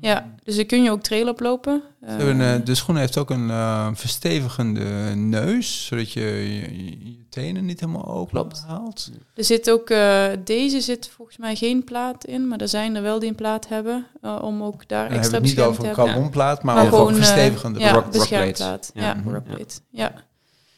Ja, 0.00 0.34
dus 0.44 0.56
daar 0.56 0.64
kun 0.64 0.82
je 0.82 0.90
ook 0.90 1.02
trail 1.02 1.28
oplopen. 1.28 1.82
Ze 2.00 2.06
hebben, 2.10 2.40
Eh, 2.40 2.54
eh, 2.54 2.64
de 2.64 2.74
schoen 2.74 2.96
heeft 2.96 3.18
ook 3.18 3.30
een 3.30 3.50
eh, 3.50 3.88
verstevigende 3.92 4.84
neus, 5.14 5.86
zodat 5.86 6.12
je 6.12 6.20
je, 6.20 7.18
tenen 7.28 7.64
niet 7.64 7.80
helemaal 7.80 8.06
open 8.08 8.30
Klopt. 8.32 8.64
haalt. 8.66 9.10
er 9.34 9.44
zit 9.44 9.70
ook, 9.70 9.90
eh, 9.90 10.26
deze 10.44 10.80
zit 10.80 11.08
volgens 11.08 11.36
mij 11.36 11.56
geen 11.56 11.84
plaat 11.84 12.24
in, 12.24 12.48
maar 12.48 12.58
er 12.60 12.68
zijn 12.68 12.96
er 12.96 13.02
wel 13.02 13.18
die 13.18 13.28
een 13.28 13.34
plaat 13.34 13.68
hebben. 13.68 14.06
eh, 14.22 14.38
om 14.42 14.62
ook 14.62 14.88
daar 14.88 15.08
Dan 15.08 15.12
hebben 15.12 15.12
we 15.12 15.16
extra 15.18 15.36
het 15.38 15.46
niet 15.46 15.60
over 15.60 15.74
te 15.74 15.80
een 15.80 15.86
hebben. 15.94 16.04
carbonplaat, 16.14 16.62
maar, 16.62 16.74
Maar 16.74 16.84
over 16.84 16.96
gewoon, 16.96 17.12
een 17.12 17.16
verstevigende. 17.18 17.78
Ja, 17.78 17.92
rock- 17.92 18.12
beschermplaat. 18.12 18.90
rockplate. 19.24 19.74
Ja, 19.90 20.02
Ja. 20.02 20.12
Ja. 20.12 20.12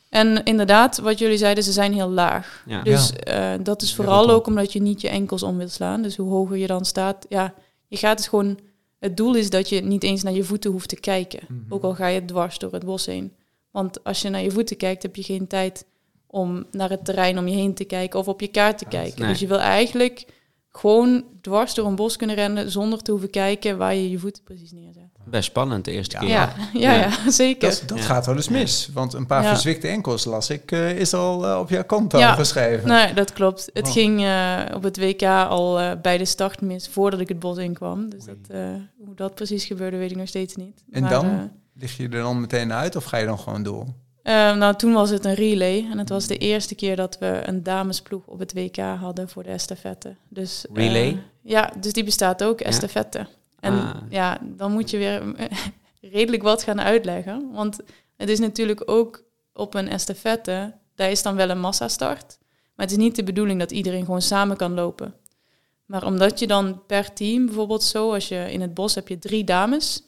En 0.08 0.42
inderdaad, 0.44 0.98
wat 0.98 1.18
jullie 1.18 1.36
zeiden, 1.38 1.64
ze 1.64 1.72
zijn 1.72 1.92
heel 1.92 2.10
laag. 2.10 2.62
Ja. 2.66 2.82
Dus 2.82 3.12
eh, 3.12 3.50
dat 3.62 3.82
is 3.82 3.94
vooral 3.94 4.30
ook 4.30 4.46
omdat 4.46 4.72
je 4.72 4.82
niet 4.82 5.00
je 5.00 5.08
enkels 5.08 5.42
om 5.42 5.56
wilt 5.56 5.72
slaan. 5.72 6.02
Dus 6.02 6.16
hoe 6.16 6.30
hoger 6.30 6.56
je 6.56 6.66
dan 6.66 6.84
staat, 6.84 7.26
ja, 7.28 7.54
je 7.88 7.96
gaat 7.96 8.16
dus 8.16 8.26
gewoon... 8.28 8.58
Het 9.02 9.16
doel 9.16 9.34
is 9.34 9.50
dat 9.50 9.68
je 9.68 9.80
niet 9.80 10.02
eens 10.02 10.22
naar 10.22 10.32
je 10.32 10.44
voeten 10.44 10.70
hoeft 10.70 10.88
te 10.88 11.00
kijken. 11.00 11.40
Mhm. 11.48 11.74
Ook 11.74 11.82
al 11.82 11.94
ga 11.94 12.06
je 12.06 12.24
dwars 12.24 12.58
door 12.58 12.72
het 12.72 12.84
bos 12.84 13.06
heen. 13.06 13.32
Want 13.70 14.04
als 14.04 14.22
je 14.22 14.28
naar 14.28 14.42
je 14.42 14.50
voeten 14.50 14.76
kijkt, 14.76 15.02
heb 15.02 15.16
je 15.16 15.22
geen 15.22 15.46
tijd 15.46 15.86
om 16.26 16.66
naar 16.70 16.90
het 16.90 17.04
terrein 17.04 17.38
om 17.38 17.48
je 17.48 17.56
heen 17.56 17.74
te 17.74 17.84
kijken 17.84 18.18
of 18.18 18.28
op 18.28 18.40
je 18.40 18.48
kaart 18.48 18.78
te 18.78 18.84
kijken. 18.84 19.20
Nee. 19.20 19.28
Dus 19.28 19.40
je 19.40 19.46
wil 19.46 19.58
eigenlijk 19.58 20.26
gewoon 20.72 21.24
dwars 21.40 21.74
door 21.74 21.86
een 21.86 21.94
bos 21.94 22.16
kunnen 22.16 22.36
rennen 22.36 22.70
zonder 22.70 23.02
te 23.02 23.10
hoeven 23.10 23.30
kijken 23.30 23.78
waar 23.78 23.94
je 23.94 24.10
je 24.10 24.18
voeten 24.18 24.42
precies 24.42 24.72
neerzet. 24.72 25.02
Best 25.24 25.44
spannend 25.44 25.84
de 25.84 25.90
eerste 25.90 26.26
Ja. 26.26 26.46
keer. 26.46 26.80
Ja, 26.80 26.92
ja, 26.92 27.00
ja, 27.22 27.30
zeker. 27.30 27.68
Dat, 27.70 27.82
dat 27.86 27.98
Ja. 27.98 28.04
gaat 28.04 28.26
wel 28.26 28.34
eens 28.36 28.48
mis. 28.48 28.90
Want 28.94 29.12
een 29.12 29.26
paar 29.26 29.42
Ja. 29.42 29.48
verzwikte 29.48 29.88
enkels, 29.88 30.24
las 30.24 30.50
ik, 30.50 30.72
eh, 30.72 30.98
is 30.98 31.14
al 31.14 31.46
eh, 31.46 31.58
op 31.58 31.68
jouw 31.68 31.84
konto 31.84 32.18
Ja. 32.18 32.34
geschreven. 32.34 32.88
Nee, 32.88 33.14
dat 33.14 33.32
klopt. 33.32 33.70
Het 33.72 33.88
ging 33.88 34.20
eh, 34.24 34.60
op 34.74 34.82
het 34.82 34.96
WK 34.98 35.22
al 35.22 35.80
eh, 35.80 35.90
bij 36.02 36.18
de 36.18 36.24
start 36.24 36.60
mis 36.60 36.88
voordat 36.88 37.20
ik 37.20 37.28
het 37.28 37.38
bos 37.38 37.58
in 37.58 37.74
kwam. 37.74 38.08
Dus 38.10 38.28
Oei. 38.28 38.36
dat, 38.42 38.56
eh, 38.56 38.66
hoe 39.04 39.14
dat 39.14 39.34
precies 39.34 39.64
gebeurde, 39.64 39.96
weet 39.96 40.10
ik 40.10 40.16
nog 40.16 40.28
steeds 40.28 40.56
niet. 40.56 40.84
En 40.90 41.02
Maar, 41.02 41.10
dan? 41.10 41.50
Lig 41.74 41.96
je 41.96 42.02
er 42.04 42.10
dan 42.22 42.40
meteen 42.40 42.72
uit 42.72 42.96
of 42.96 43.04
ga 43.04 43.16
je 43.16 43.26
dan 43.26 43.38
gewoon 43.38 43.62
door? 43.62 43.86
Eh, 44.22 44.56
nou, 44.56 44.76
toen 44.76 44.92
was 44.92 45.10
het 45.10 45.24
een 45.24 45.34
relay. 45.34 45.86
En 45.90 45.98
het 45.98 46.08
was 46.08 46.26
de 46.26 46.36
eerste 46.38 46.74
keer 46.74 46.96
dat 46.96 47.18
we 47.18 47.40
een 47.44 47.62
damesploeg 47.62 48.26
op 48.26 48.38
het 48.38 48.52
WK 48.52 48.76
hadden 48.76 49.28
voor 49.28 49.42
de 49.42 49.48
estafette. 49.48 50.14
Dus, 50.28 50.66
eh, 50.66 50.74
Relay? 50.74 51.22
ja, 51.42 51.72
dus 51.80 51.92
die 51.92 52.04
bestaat 52.04 52.44
ook, 52.44 52.60
estafette. 52.60 53.26
En 53.60 53.72
Ah. 53.72 53.94
ja, 54.08 54.38
dan 54.42 54.72
moet 54.72 54.90
je 54.90 54.96
weer 54.98 55.34
eh, 55.36 55.46
redelijk 56.12 56.42
wat 56.42 56.62
gaan 56.62 56.80
uitleggen. 56.80 57.50
Want 57.52 57.78
het 58.16 58.28
is 58.28 58.38
natuurlijk 58.38 58.82
ook 58.90 59.24
op 59.54 59.74
een 59.74 59.88
estafette, 59.88 60.72
daar 60.94 61.10
is 61.10 61.22
dan 61.22 61.36
wel 61.36 61.50
een 61.50 61.60
massastart. 61.60 62.38
Maar 62.74 62.86
het 62.86 62.90
is 62.90 63.02
niet 63.02 63.16
de 63.16 63.24
bedoeling 63.24 63.58
dat 63.58 63.70
iedereen 63.70 64.04
gewoon 64.04 64.22
samen 64.22 64.56
kan 64.56 64.74
lopen. 64.74 65.14
Maar 65.86 66.06
omdat 66.06 66.38
je 66.38 66.46
dan 66.46 66.82
per 66.86 67.12
team, 67.12 67.46
bijvoorbeeld 67.46 67.82
zo, 67.82 68.12
als 68.12 68.28
je 68.28 68.52
in 68.52 68.60
het 68.60 68.74
bos 68.74 68.94
heb 68.94 69.08
je 69.08 69.18
drie 69.18 69.44
dames. 69.44 70.02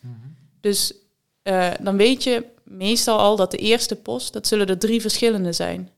Dus 0.60 0.94
eh, 1.42 1.70
dan 1.80 1.96
weet 1.96 2.22
je 2.24 2.44
meestal 2.64 3.18
al 3.18 3.36
dat 3.36 3.50
de 3.50 3.56
eerste 3.56 3.96
post, 3.96 4.32
dat 4.32 4.46
zullen 4.46 4.66
er 4.66 4.78
drie 4.78 5.00
verschillende 5.00 5.52
zijn. 5.52 5.90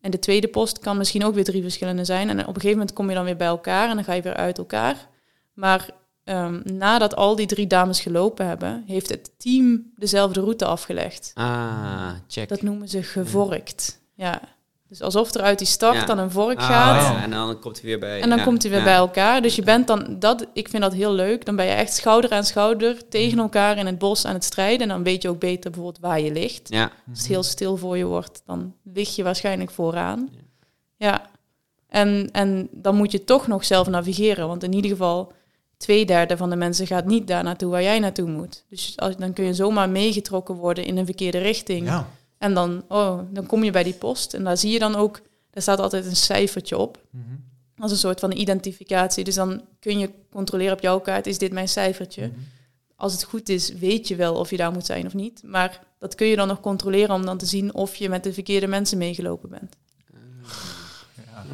En 0.00 0.10
de 0.10 0.18
tweede 0.18 0.48
post 0.48 0.78
kan 0.78 0.96
misschien 0.96 1.24
ook 1.24 1.34
weer 1.34 1.44
drie 1.44 1.62
verschillende 1.62 2.04
zijn. 2.04 2.28
En 2.28 2.40
op 2.40 2.46
een 2.46 2.54
gegeven 2.54 2.78
moment 2.78 2.92
kom 2.92 3.08
je 3.08 3.14
dan 3.14 3.24
weer 3.24 3.36
bij 3.36 3.46
elkaar 3.46 3.88
en 3.88 3.94
dan 3.94 4.04
ga 4.04 4.12
je 4.12 4.22
weer 4.22 4.34
uit 4.34 4.58
elkaar. 4.58 5.08
Maar 5.52 5.90
ehm, 6.24 6.60
nadat 6.64 7.16
al 7.16 7.36
die 7.36 7.46
drie 7.46 7.66
dames 7.66 8.00
gelopen 8.00 8.46
hebben, 8.46 8.84
heeft 8.86 9.08
het 9.08 9.30
team 9.36 9.92
dezelfde 9.96 10.40
route 10.40 10.64
afgelegd. 10.64 11.30
Ah, 11.34 12.10
check. 12.28 12.48
Dat 12.48 12.62
noemen 12.62 12.88
ze 12.88 13.02
gevorkt. 13.02 14.00
Ja. 14.14 14.40
Dus 14.90 15.02
alsof 15.02 15.34
er 15.34 15.40
uit 15.40 15.58
die 15.58 15.66
start 15.66 15.94
Ja. 15.96 16.04
dan 16.04 16.18
een 16.18 16.30
vork 16.30 16.58
Ah, 16.58 16.66
gaat. 16.66 17.02
ja, 17.02 17.22
En 17.22 17.30
dan 17.30 17.58
komt 17.60 17.76
hij 17.80 17.84
weer 17.90 17.98
bij... 17.98 18.20
En 18.20 18.28
dan 18.28 18.38
ja, 18.38 18.44
komt 18.44 18.62
hij 18.62 18.70
weer 18.70 18.80
ja. 18.80 18.84
bij 18.86 18.94
elkaar. 18.94 19.42
Dus 19.42 19.56
je 19.56 19.62
bent 19.62 19.86
dan, 19.86 20.16
dat, 20.18 20.46
ik 20.52 20.68
vind 20.68 20.82
dat 20.82 20.92
heel 20.92 21.12
leuk. 21.12 21.44
Dan 21.44 21.56
ben 21.56 21.64
je 21.64 21.72
echt 21.72 21.92
schouder 21.94 22.30
aan 22.30 22.44
schouder 22.44 23.08
tegen 23.08 23.38
elkaar 23.38 23.78
in 23.78 23.86
het 23.86 23.98
bos 23.98 24.24
aan 24.24 24.34
het 24.34 24.44
strijden. 24.44 24.80
En 24.80 24.88
dan 24.88 25.02
weet 25.02 25.22
je 25.22 25.28
ook 25.28 25.38
beter 25.38 25.70
bijvoorbeeld 25.70 26.02
waar 26.04 26.20
je 26.20 26.32
ligt. 26.32 26.68
Ja, 26.68 26.90
Als 27.10 27.18
het 27.18 27.28
heel 27.28 27.42
stil 27.42 27.76
voor 27.76 27.96
je 27.96 28.04
wordt, 28.04 28.42
dan 28.46 28.74
lig 28.84 29.16
je 29.16 29.22
waarschijnlijk 29.22 29.70
vooraan. 29.70 30.28
Ja. 30.96 31.22
En, 31.88 32.28
en 32.32 32.68
dan 32.72 32.96
moet 32.96 33.12
je 33.12 33.24
toch 33.24 33.46
nog 33.46 33.64
zelf 33.64 33.88
navigeren. 33.88 34.48
Want 34.48 34.62
in 34.62 34.72
ieder 34.74 34.90
geval, 34.90 35.32
twee 35.76 36.06
derde 36.06 36.36
van 36.36 36.50
de 36.50 36.56
mensen 36.56 36.86
gaat 36.86 37.04
niet 37.06 37.26
daar 37.26 37.44
naartoe 37.44 37.70
waar 37.70 37.82
jij 37.82 37.98
naartoe 37.98 38.28
moet. 38.30 38.64
Dus 38.70 38.92
als, 38.96 39.16
dan 39.16 39.32
kun 39.32 39.44
je 39.44 39.54
zomaar 39.54 39.88
meegetrokken 39.88 40.54
worden 40.54 40.84
in 40.84 40.96
een 40.96 41.04
verkeerde 41.04 41.38
richting. 41.38 41.86
Ja. 41.86 42.06
En 42.40 42.54
dan, 42.54 42.84
oh, 42.88 43.18
dan 43.30 43.46
kom 43.46 43.64
je 43.64 43.70
bij 43.70 43.82
die 43.82 43.94
post. 43.94 44.34
En 44.34 44.44
daar 44.44 44.56
zie 44.56 44.70
je 44.70 44.78
dan 44.78 44.94
ook, 44.96 45.20
daar 45.50 45.62
staat 45.62 45.80
altijd 45.80 46.06
een 46.06 46.16
cijfertje 46.16 46.78
op. 46.78 47.02
Mhm. 47.10 47.24
Als 47.78 47.90
een 47.90 47.96
soort 47.96 48.20
van 48.20 48.32
identificatie. 48.32 49.24
Dus 49.24 49.34
dan 49.34 49.62
kun 49.80 49.98
je 49.98 50.10
controleren 50.30 50.72
op 50.72 50.80
jouw 50.80 51.00
kaart, 51.00 51.26
is 51.26 51.38
dit 51.38 51.52
mijn 51.52 51.68
cijfertje? 51.68 52.26
Mhm. 52.26 52.38
Als 52.96 53.12
het 53.12 53.24
goed 53.24 53.48
is, 53.48 53.72
weet 53.72 54.08
je 54.08 54.16
wel 54.16 54.34
of 54.34 54.50
je 54.50 54.56
daar 54.56 54.72
moet 54.72 54.86
zijn 54.86 55.06
of 55.06 55.14
niet. 55.14 55.42
Maar 55.44 55.80
dat 55.98 56.14
kun 56.14 56.26
je 56.26 56.36
dan 56.36 56.48
nog 56.48 56.60
controleren 56.60 57.14
om 57.14 57.24
dan 57.24 57.38
te 57.38 57.46
zien 57.46 57.74
of 57.74 57.94
je 57.94 58.08
met 58.08 58.24
de 58.24 58.32
verkeerde 58.32 58.66
mensen 58.66 58.98
meegelopen 58.98 59.48
bent. 59.48 59.76
Ja. 61.14 61.44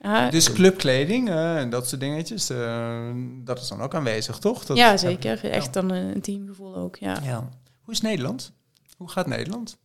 Ja, 0.00 0.30
Dus 0.30 0.52
clubkleding 0.52 1.28
eh, 1.28 1.56
en 1.56 1.70
dat 1.70 1.88
soort 1.88 2.00
dingetjes, 2.00 2.50
eh, 2.50 3.10
dat 3.44 3.60
is 3.60 3.68
dan 3.68 3.80
ook 3.80 3.94
aanwezig, 3.94 4.38
toch? 4.38 4.64
Dat, 4.64 4.76
ja, 4.76 4.96
zeker. 4.96 5.44
Echt 5.44 5.72
dan 5.72 5.90
een 5.90 6.20
teamgevoel 6.20 6.76
ook, 6.76 6.96
ja. 6.96 7.18
Ja. 7.22 7.48
Hoe 7.80 7.94
is 7.94 8.00
Nederland? 8.00 8.52
Hoe 8.96 9.08
gaat 9.10 9.26
Nederland 9.26 9.76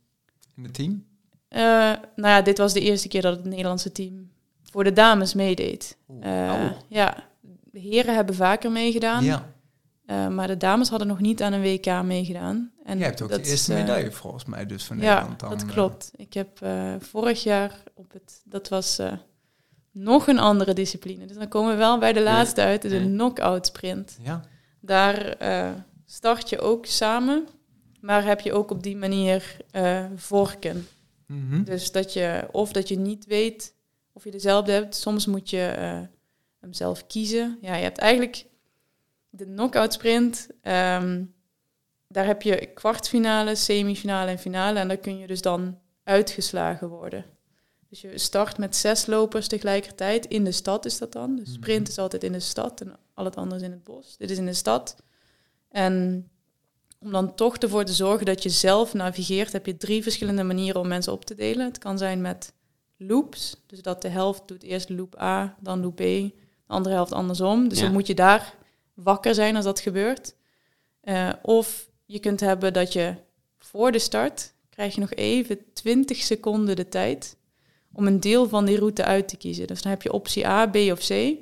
in 0.60 0.66
het 0.66 0.74
team? 0.74 1.06
Eh, 1.48 1.62
nou 2.16 2.34
ja, 2.36 2.42
dit 2.42 2.58
was 2.58 2.74
de 2.74 2.82
eerste 2.82 3.08
keer 3.08 3.22
dat 3.22 3.36
het 3.36 3.46
Nederlandse 3.46 3.92
team 3.92 4.32
voor 4.64 4.84
de 4.84 4.94
dames 4.94 5.34
meedeed. 5.34 5.98
Eh. 6.20 6.72
Ja, 6.88 7.24
de 7.72 7.80
heren 7.80 8.16
hebben 8.16 8.36
vaker 8.36 8.72
meegedaan. 8.72 9.24
Ja, 9.24 9.54
eh, 10.06 10.28
maar 10.28 10.48
de 10.48 10.58
dames 10.58 10.90
hadden 10.90 11.08
nog 11.08 11.20
niet 11.20 11.42
aan 11.42 11.54
een 11.54 11.62
WK 11.62 12.04
meegedaan. 12.04 12.72
En 12.84 12.98
jij 12.98 13.08
hebt 13.08 13.22
ook 13.22 13.30
dat 13.30 13.44
de 13.44 13.50
eerste 13.50 13.74
medaille 13.74 14.12
volgens 14.12 14.46
mij 14.46 14.66
dus 14.66 14.84
van 14.84 15.00
Ja, 15.00 15.14
Nederland. 15.14 15.40
dan, 15.40 15.50
dat 15.50 15.66
klopt. 15.66 16.12
Ik 16.16 16.34
heb 16.34 16.60
vorig 17.00 17.44
jaar 17.44 17.84
op 17.94 18.12
het, 18.12 18.42
dat 18.46 18.70
was 18.70 19.00
nog 19.92 20.28
een 20.28 20.40
andere 20.40 20.74
discipline. 20.74 21.26
Dus 21.26 21.38
dan 21.38 21.48
komen 21.48 21.72
we 21.72 21.78
wel 21.78 22.00
bij 22.00 22.14
de 22.14 22.22
laatste 22.22 22.62
uit, 22.62 22.82
de 22.82 22.90
Ja. 22.90 23.04
knock-out 23.04 23.66
sprint. 23.66 24.18
ja. 24.22 24.42
Daar 24.82 25.36
start 26.06 26.50
je 26.50 26.60
ook 26.60 26.86
samen, 26.86 27.48
maar 28.02 28.26
heb 28.26 28.40
je 28.40 28.54
ook 28.54 28.72
op 28.72 28.84
die 28.84 28.98
manier 28.98 29.58
eh, 29.72 30.06
vorken. 30.16 30.88
Mhm. 31.26 31.64
Dus 31.64 31.92
dat 31.92 32.14
je, 32.14 32.48
of 32.52 32.72
dat 32.72 32.88
je 32.88 32.98
niet 32.98 33.26
weet 33.26 33.74
of 34.14 34.24
je 34.24 34.32
dezelfde 34.32 34.72
hebt. 34.72 34.96
Soms 34.96 35.26
moet 35.26 35.50
je 35.50 35.66
eh, 35.66 36.02
hem 36.60 36.74
zelf 36.74 37.08
kiezen. 37.08 37.58
Ja, 37.62 37.76
je 37.76 37.84
hebt 37.84 37.98
eigenlijk 37.98 38.46
de 39.30 39.46
knockout 39.46 39.94
sprint. 39.94 40.48
ehm, 40.62 41.24
daar 42.08 42.26
heb 42.26 42.42
je 42.42 42.66
kwartfinale, 42.74 43.56
semifinale 43.56 44.32
en 44.32 44.40
finale. 44.40 44.80
En 44.80 44.88
daar 44.88 44.98
kun 44.98 45.18
je 45.18 45.28
dus 45.28 45.42
dan 45.42 45.80
uitgeslagen 46.04 46.90
worden. 46.90 47.26
Dus 47.90 48.02
je 48.02 48.18
start 48.18 48.58
met 48.58 48.76
zes 48.76 49.06
lopers 49.06 49.48
tegelijkertijd. 49.48 50.26
In 50.26 50.44
de 50.44 50.52
stad 50.52 50.86
is 50.86 50.98
dat 50.98 51.12
dan. 51.12 51.36
De 51.36 51.46
sprint 51.46 51.88
is 51.88 51.98
altijd 51.98 52.24
in 52.24 52.32
de 52.32 52.40
stad 52.40 52.82
en 52.82 52.96
al 53.14 53.26
het 53.26 53.36
andere 53.36 53.60
is 53.62 53.66
in 53.66 53.72
het 53.72 53.84
bos. 53.84 54.18
Dit 54.18 54.30
is 54.32 54.38
in 54.38 54.46
de 54.46 54.54
stad. 54.54 54.96
En 55.70 56.28
om 57.00 57.12
dan 57.12 57.36
toch 57.36 57.58
ervoor 57.58 57.84
te 57.86 57.94
zorgen 57.94 58.26
dat 58.26 58.44
je 58.44 58.50
zelf 58.50 58.94
navigeert, 58.94 59.52
heb 59.52 59.66
je 59.66 59.78
drie 59.78 60.04
verschillende 60.04 60.44
manieren 60.44 60.82
om 60.82 60.88
mensen 60.88 61.14
op 61.14 61.26
te 61.26 61.36
delen. 61.36 61.66
Het 61.66 61.78
kan 61.78 61.98
zijn 61.98 62.22
met 62.22 62.54
loops, 62.98 63.56
dus 63.66 63.82
dat 63.82 64.02
de 64.02 64.08
helft 64.08 64.42
doet 64.46 64.64
eerst 64.64 64.90
loop 64.90 65.22
A, 65.22 65.56
dan 65.60 65.82
loop 65.82 65.96
B, 65.96 65.98
de 65.98 66.34
andere 66.68 66.96
helft 66.96 67.12
andersom. 67.12 67.68
Dus 67.70 67.78
Ja. 67.78 67.84
dan 67.84 67.94
moet 67.94 68.08
je 68.08 68.14
daar 68.16 68.56
wakker 68.94 69.34
zijn 69.34 69.56
als 69.56 69.66
dat 69.66 69.80
gebeurt. 69.80 70.36
Eh, 71.02 71.30
of 71.42 71.90
je 72.06 72.20
kunt 72.20 72.40
hebben 72.40 72.74
dat 72.74 72.94
je 72.94 73.16
voor 73.60 73.92
de 73.92 74.00
start 74.00 74.54
krijg 74.70 74.94
je 74.96 75.02
nog 75.02 75.14
even 75.14 75.60
20 75.74 76.18
seconden 76.18 76.76
de 76.76 76.90
tijd 76.90 77.38
om 77.94 78.08
een 78.08 78.20
deel 78.20 78.50
van 78.50 78.66
die 78.66 78.78
route 78.78 79.04
uit 79.04 79.28
te 79.28 79.38
kiezen. 79.38 79.68
Dus 79.68 79.82
dan 79.82 79.92
heb 79.92 80.02
je 80.02 80.12
optie 80.14 80.48
A, 80.48 80.68
B 80.68 80.76
of 80.76 81.00
C. 81.08 81.36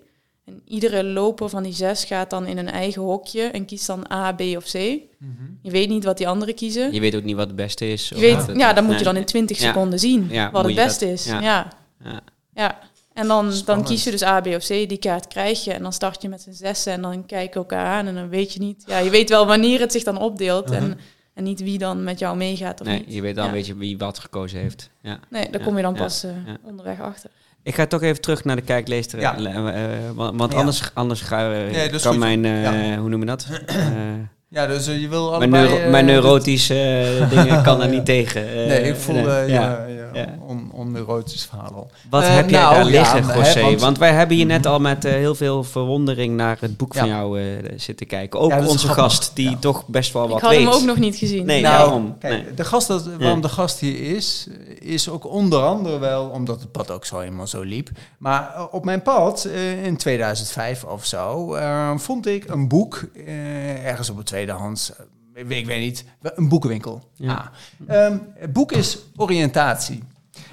En 0.48 0.62
iedere 0.66 1.04
loper 1.04 1.50
van 1.50 1.64
die 1.64 1.74
zes 1.74 2.04
gaat 2.04 2.30
dan 2.30 2.45
in 2.45 2.58
een 2.58 2.70
eigen 2.70 3.02
hokje 3.02 3.41
en 3.43 3.66
kiest 3.66 3.88
dan 3.88 4.12
A, 4.12 4.32
B 4.34 4.41
of 4.41 4.64
C. 4.72 4.74
Mhm. 4.74 5.32
Je 5.62 5.72
weet 5.72 5.89
niet 5.89 6.04
wat 6.04 6.18
die 6.18 6.28
anderen 6.28 6.56
kiezen. 6.56 6.93
Je 6.93 7.00
weet 7.00 7.16
ook 7.16 7.24
niet 7.24 7.36
wat 7.36 7.48
het 7.48 7.56
beste 7.56 7.91
is. 7.91 8.10
Je 8.10 8.16
weet, 8.20 8.45
ja, 8.58 8.74
dan 8.74 8.86
moet 8.86 8.98
je 8.98 9.04
dan 9.04 9.16
in 9.16 9.26
20 9.26 9.60
Ja. 9.60 9.68
seconden 9.68 10.00
zien 10.00 10.28
Ja, 10.32 10.52
wat 10.52 10.66
het 10.66 10.76
beste 10.76 11.06
dat- 11.06 11.14
is. 11.14 11.26
ja. 11.26 11.39
Ja. 11.41 11.68
Ja. 12.04 12.20
Ja. 12.54 12.80
En 13.14 13.28
dan, 13.28 13.52
dan 13.66 13.84
kies 13.84 14.04
je 14.04 14.12
dus 14.12 14.24
A, 14.24 14.41
B 14.41 14.45
of 14.48 14.66
C. 14.66 14.68
Die 14.68 14.98
kaart 14.98 15.28
krijg 15.28 15.64
je. 15.64 15.74
En 15.74 15.82
dan 15.82 15.93
start 15.93 16.22
je 16.22 16.30
met 16.30 16.41
z'n 16.41 16.52
zessen. 16.52 16.93
En 16.93 17.02
dan 17.02 17.26
kijk 17.26 17.54
je 17.54 17.60
elkaar 17.60 17.86
aan. 17.86 18.08
En 18.08 18.16
dan 18.16 18.30
weet 18.30 18.54
je 18.54 18.60
niet... 18.60 18.84
Ja, 18.88 18.98
je 18.98 19.10
weet 19.10 19.30
wel 19.30 19.45
wanneer 19.45 19.80
het 19.80 19.91
zich 19.91 20.04
dan 20.04 20.18
opdeelt. 20.18 20.72
En, 20.72 21.00
en 21.34 21.43
niet 21.43 21.60
wie 21.60 21.78
dan 21.78 22.04
met 22.04 22.20
jou 22.20 22.38
meegaat 22.38 22.82
of 22.82 22.88
Nee, 22.88 23.00
niet. 23.06 23.14
je 23.14 23.22
weet 23.22 23.36
dan 23.36 23.45
Ja. 23.45 23.52
weet 23.52 23.66
je 23.66 23.76
wie 23.76 23.98
wat 23.98 24.20
gekozen 24.20 24.60
heeft. 24.60 24.89
Ja. 25.02 25.20
Nee, 25.30 25.50
daar 25.50 25.60
Ja, 25.60 25.66
kom 25.66 25.76
je 25.76 25.82
dan 25.84 25.93
ja, 25.93 26.00
pas 26.00 26.24
eh, 26.24 26.32
ja. 26.45 26.58
onderweg 26.64 27.02
achter. 27.02 27.30
Ik 27.68 27.76
ga 27.76 27.86
toch 27.86 28.01
even 28.01 28.22
terug 28.22 28.43
naar 28.43 28.55
de 28.55 28.61
kijkleester. 28.61 29.20
Ja. 29.20 29.38
eh, 29.38 29.93
eh, 29.95 29.99
want 30.13 30.53
anders, 30.53 30.82
anders 30.93 31.22
ga, 31.22 31.51
eh, 31.53 31.72
Nee, 31.72 31.89
kan 31.89 32.11
goed. 32.11 32.18
mijn, 32.18 32.45
eh, 32.45 32.97
hoe 32.99 33.09
noem 33.09 33.20
je 33.20 33.26
dat? 33.26 33.47
Ja, 34.50 34.68
dus 34.68 34.88
eh, 34.88 35.02
je 35.02 35.08
wil 35.08 35.22
mijn, 35.30 35.34
allebei... 35.54 35.64
neuro- 35.68 35.84
eh, 35.84 35.89
mijn 35.91 36.06
dit- 36.06 36.16
neurotische 36.16 37.04
eh, 37.20 37.30
dingen 37.30 37.64
kan 37.68 37.82
er 37.82 37.88
niet 37.89 38.06
tegen. 38.06 38.45
Nee, 38.45 38.82
ik 38.82 38.95
voel 38.95 39.16
nee, 39.16 39.50
ja. 39.52 39.86
ja, 40.14 40.26
on, 40.48 40.70
onneurotisch 40.74 41.45
verhaal 41.45 41.74
al. 41.74 41.89
Wat 42.10 42.28
heb 42.28 42.50
jij 42.50 42.60
nou, 42.62 42.74
daar 42.76 42.84
ja, 42.86 42.89
liggen, 42.89 43.24
hè, 43.26 43.38
José? 43.38 43.62
want- 43.62 43.82
want, 43.82 43.98
wij 43.98 44.12
hebben 44.14 44.36
hier 44.38 44.45
net 44.45 44.66
al 44.66 44.80
met 44.80 45.04
heel 45.04 45.36
veel 45.36 45.64
verwondering 45.64 46.36
naar 46.36 46.58
het 46.60 46.78
boek 46.78 46.93
van 46.95 47.08
jou 47.08 47.41
eh, 47.41 47.45
zitten 47.76 48.08
kijken. 48.08 48.39
Ook 48.39 48.52
onze 48.54 48.78
grappig. 48.78 49.04
gast, 49.04 49.32
die 49.34 49.50
Ja. 49.50 49.58
toch 49.60 49.88
best 49.88 50.14
wel 50.14 50.28
wat 50.28 50.38
ik 50.38 50.43
had 50.43 50.52
weet. 50.52 50.60
hem 50.64 50.70
ook 50.74 50.84
nog 50.84 50.98
niet 50.98 51.16
gezien. 51.16 51.45
Nee, 51.45 51.62
Nou, 51.62 51.78
daarom. 51.78 52.18
Kijk, 52.20 52.43
Nee. 52.43 52.54
de 52.54 52.64
gast 52.66 52.88
dat, 52.88 53.06
waarom 53.06 53.36
Ja. 53.36 53.41
de 53.41 53.50
gast 53.50 53.80
hier 53.80 54.16
is, 54.16 54.48
is 54.80 55.10
ook 55.10 55.26
onder 55.32 55.60
andere 55.62 55.98
wel 56.00 56.26
omdat 56.28 56.60
het 56.60 56.72
pad 56.72 56.91
ook 56.91 57.06
zo 57.06 57.20
helemaal 57.20 57.48
zo 57.48 57.62
liep. 57.62 57.89
Maar 58.18 58.68
op 58.72 58.86
mijn 58.86 59.02
pad 59.02 59.48
in 59.84 59.98
2005 59.98 60.84
of 60.84 61.06
zo 61.06 61.54
eh, 61.56 61.91
vond 61.98 62.28
ik 62.28 62.43
een 62.50 62.68
boek 62.68 63.04
eh, 63.26 63.86
ergens 63.86 64.10
op 64.10 64.18
een 64.18 64.24
tweedehands, 64.38 64.92
eh, 64.96 65.06
ik 65.34 65.46
weet- 65.48 65.60
ik 65.60 65.66
weet 65.66 65.80
niet, 65.80 66.06
een 66.22 66.50
boekenwinkel. 66.50 67.10
Ja. 67.16 67.52
Ah. 67.88 68.06
Ehm, 68.06 68.18
het 68.36 68.54
boek 68.54 68.72
is 68.72 68.98
oriëntatie. 69.16 70.04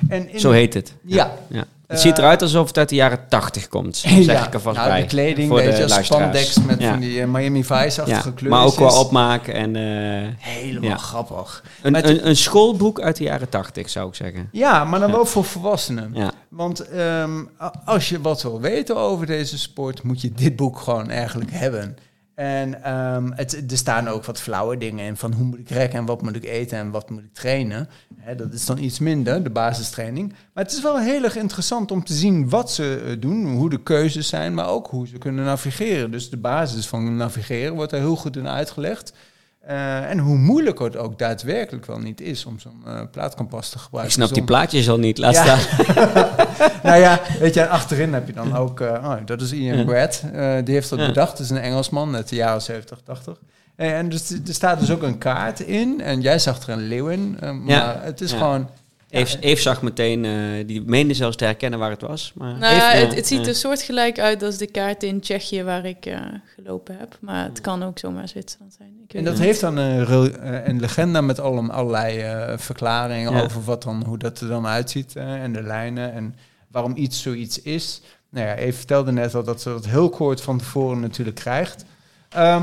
En 0.08 0.28
in 0.32 0.40
Zo 0.40 0.50
heet 0.50 0.74
het. 0.74 0.94
Ja. 1.04 1.34
ja. 1.48 1.64
Het 1.86 2.00
ziet 2.00 2.18
eruit 2.18 2.42
alsof 2.42 2.66
het 2.66 2.78
uit 2.78 2.88
de 2.88 2.94
jaren 2.94 3.28
80 3.28 3.68
komt, 3.68 3.96
zeg 3.96 4.12
ja, 4.12 4.46
ik 4.46 4.54
er 4.54 4.60
vast 4.60 4.76
nou, 4.76 4.88
bij. 4.88 5.00
de 5.00 5.06
kleding, 5.06 5.48
voor 5.48 5.60
de 5.62 5.88
spandex 6.02 6.62
met 6.62 6.84
van 6.84 7.00
die 7.00 7.20
eh, 7.20 7.26
Miami 7.28 7.64
Vice-achtige 7.64 8.08
Ja, 8.08 8.20
kleurtjes. 8.20 8.48
maar 8.48 8.64
ook 8.64 8.74
qua 8.74 8.98
opmaken 8.98 9.54
en 9.54 9.76
eh, 9.76 10.28
Helemaal 10.38 10.98
grappig. 10.98 11.64
een, 11.82 11.92
Maar 11.92 12.04
een, 12.04 12.28
een 12.28 12.36
schoolboek 12.36 13.00
uit 13.00 13.16
de 13.16 13.24
jaren 13.24 13.48
80, 13.48 13.90
zou 13.90 14.08
ik 14.08 14.14
zeggen. 14.14 14.48
Ja, 14.52 14.84
maar 14.84 15.00
dan 15.00 15.10
wel 15.10 15.24
voor 15.26 15.44
volwassenen. 15.44 16.10
Ja. 16.14 16.32
Want 16.48 16.80
ehm, 16.88 17.42
als 17.84 18.08
je 18.08 18.20
wat 18.20 18.42
wil 18.42 18.60
weten 18.60 18.96
over 18.96 19.26
deze 19.26 19.58
sport, 19.58 20.02
moet 20.02 20.20
je 20.20 20.32
dit 20.32 20.56
boek 20.56 20.78
gewoon 20.78 21.10
eigenlijk 21.10 21.50
hebben. 21.52 21.96
En 22.34 22.82
ehm, 22.82 23.30
het, 23.34 23.70
er 23.70 23.76
staan 23.76 24.08
ook 24.08 24.24
wat 24.24 24.40
flauwe 24.40 24.76
dingen 24.76 25.06
in 25.06 25.16
van 25.16 25.32
hoe 25.32 25.44
moet 25.44 25.58
ik 25.58 25.70
rekken 25.70 25.98
en 25.98 26.04
wat 26.04 26.22
moet 26.22 26.36
ik 26.36 26.44
eten 26.44 26.78
en 26.78 26.90
wat 26.90 27.10
moet 27.10 27.22
ik 27.22 27.34
trainen. 27.34 27.88
Dat 28.36 28.52
is 28.52 28.66
dan 28.66 28.78
iets 28.78 28.98
minder, 28.98 29.42
de 29.42 29.50
basistraining. 29.50 30.28
Maar 30.52 30.64
het 30.64 30.72
is 30.72 30.82
wel 30.82 30.98
heel 30.98 31.24
erg 31.24 31.36
interessant 31.36 31.90
om 31.90 32.04
te 32.04 32.14
zien 32.14 32.48
wat 32.48 32.72
ze 32.72 33.02
eh, 33.06 33.20
doen, 33.20 33.46
hoe 33.46 33.70
de 33.70 33.82
keuzes 33.82 34.28
zijn, 34.28 34.54
maar 34.54 34.68
ook 34.68 34.86
hoe 34.86 35.06
ze 35.06 35.18
kunnen 35.18 35.44
navigeren. 35.44 36.10
Dus 36.10 36.30
de 36.30 36.36
basis 36.36 36.86
van 36.86 37.16
navigeren 37.16 37.74
wordt 37.74 37.92
er 37.92 37.98
heel 37.98 38.16
goed 38.16 38.36
in 38.36 38.48
uitgelegd. 38.48 39.12
Eh, 39.66 40.10
en 40.10 40.18
hoe 40.18 40.36
moeilijk 40.36 40.78
het 40.78 40.96
ook 40.96 41.18
daadwerkelijk 41.18 41.86
wel 41.86 41.98
niet 41.98 42.20
is 42.20 42.44
om 42.44 42.58
zo'n 42.58 42.82
eh, 42.86 43.00
plaatkompas 43.10 43.68
te 43.68 43.76
Ik 43.76 43.82
gebruiken. 43.82 44.14
snap 44.14 44.34
die 44.34 44.44
plaatjes 44.44 44.88
al 44.88 44.98
niet. 44.98 45.18
Laat 45.18 45.34
Ja. 45.34 45.56
staan. 45.56 45.86
nou 46.82 47.00
ja, 47.00 47.20
weet 47.38 47.54
je, 47.54 47.68
achterin 47.68 48.12
heb 48.14 48.26
je 48.26 48.32
dan 48.32 48.56
ook, 48.56 48.80
eh, 48.80 48.88
oh, 48.92 49.14
dat 49.24 49.40
is 49.40 49.52
Ian 49.52 49.78
Ja. 49.78 49.84
Brad, 49.84 50.22
die 50.66 50.74
heeft 50.74 50.90
dat 50.90 50.98
Ja. 50.98 51.06
bedacht. 51.06 51.30
Dat 51.30 51.40
is 51.40 51.50
een 51.50 51.56
Engelsman 51.60 52.14
uit 52.14 52.28
de 52.28 52.36
jaren 52.36 52.62
70, 52.62 52.98
80. 53.04 53.38
En, 53.76 53.94
en 53.94 54.08
dus, 54.08 54.30
er 54.30 54.38
staat 54.54 54.80
dus 54.80 54.90
ook 54.90 55.02
een 55.02 55.18
kaart 55.18 55.60
in. 55.60 56.00
En 56.00 56.20
jij 56.20 56.38
zag 56.38 56.62
er 56.62 56.68
een 56.68 56.86
leeuw 56.88 57.06
in. 57.08 57.36
maar 57.40 57.54
Ja. 57.66 58.00
het 58.02 58.20
is 58.20 58.32
gewoon... 58.32 58.68
Eve, 59.14 59.38
Eve 59.40 59.62
zag 59.62 59.82
meteen, 59.82 60.24
eh, 60.24 60.66
die 60.66 60.82
meende 60.86 61.14
zelfs 61.14 61.36
te 61.36 61.44
herkennen 61.44 61.78
waar 61.78 61.90
het 61.90 62.00
was. 62.00 62.32
Maar 62.34 62.58
Nou 62.58 62.74
Eve, 62.74 62.84
het, 62.84 63.14
het 63.14 63.26
ziet 63.26 63.46
er 63.46 63.54
soortgelijk 63.54 64.18
uit 64.18 64.42
als 64.42 64.56
de 64.56 64.66
kaart 64.66 65.02
in 65.02 65.20
Tsjechië 65.20 65.62
waar 65.62 65.84
ik 65.84 66.06
eh, 66.06 66.20
gelopen 66.54 66.96
heb. 66.98 67.18
Maar 67.20 67.44
het 67.44 67.60
kan 67.60 67.82
ook 67.82 67.98
zomaar 67.98 68.28
Zwitserland 68.28 68.74
zijn. 68.78 68.88
Ik 68.88 69.12
weet 69.12 69.24
En 69.24 69.30
dat 69.30 69.38
heeft 69.38 69.60
dan 69.60 69.76
een, 69.76 70.06
eh, 70.40 70.66
een 70.66 70.80
legenda 70.80 71.20
met 71.20 71.40
alle, 71.40 71.72
allerlei 71.72 72.18
eh, 72.18 72.58
verklaringen 72.58 73.32
Ja. 73.32 73.42
over 73.42 73.64
wat 73.64 73.82
dan, 73.82 74.04
hoe 74.06 74.18
dat 74.18 74.40
er 74.40 74.48
dan 74.48 74.66
uitziet 74.66 75.16
eh, 75.16 75.42
en 75.42 75.52
de 75.52 75.62
lijnen 75.62 76.12
en 76.12 76.34
waarom 76.70 76.92
iets 76.96 77.22
zoiets 77.22 77.62
is. 77.62 78.00
Nou 78.30 78.46
ja, 78.46 78.54
Eve 78.54 78.76
vertelde 78.76 79.12
net 79.12 79.34
al 79.34 79.44
dat 79.44 79.60
ze 79.62 79.68
dat 79.68 79.86
heel 79.86 80.08
kort 80.08 80.40
van 80.40 80.58
tevoren 80.58 81.00
natuurlijk 81.00 81.36
krijgt. 81.36 81.84
Ehm, 82.28 82.62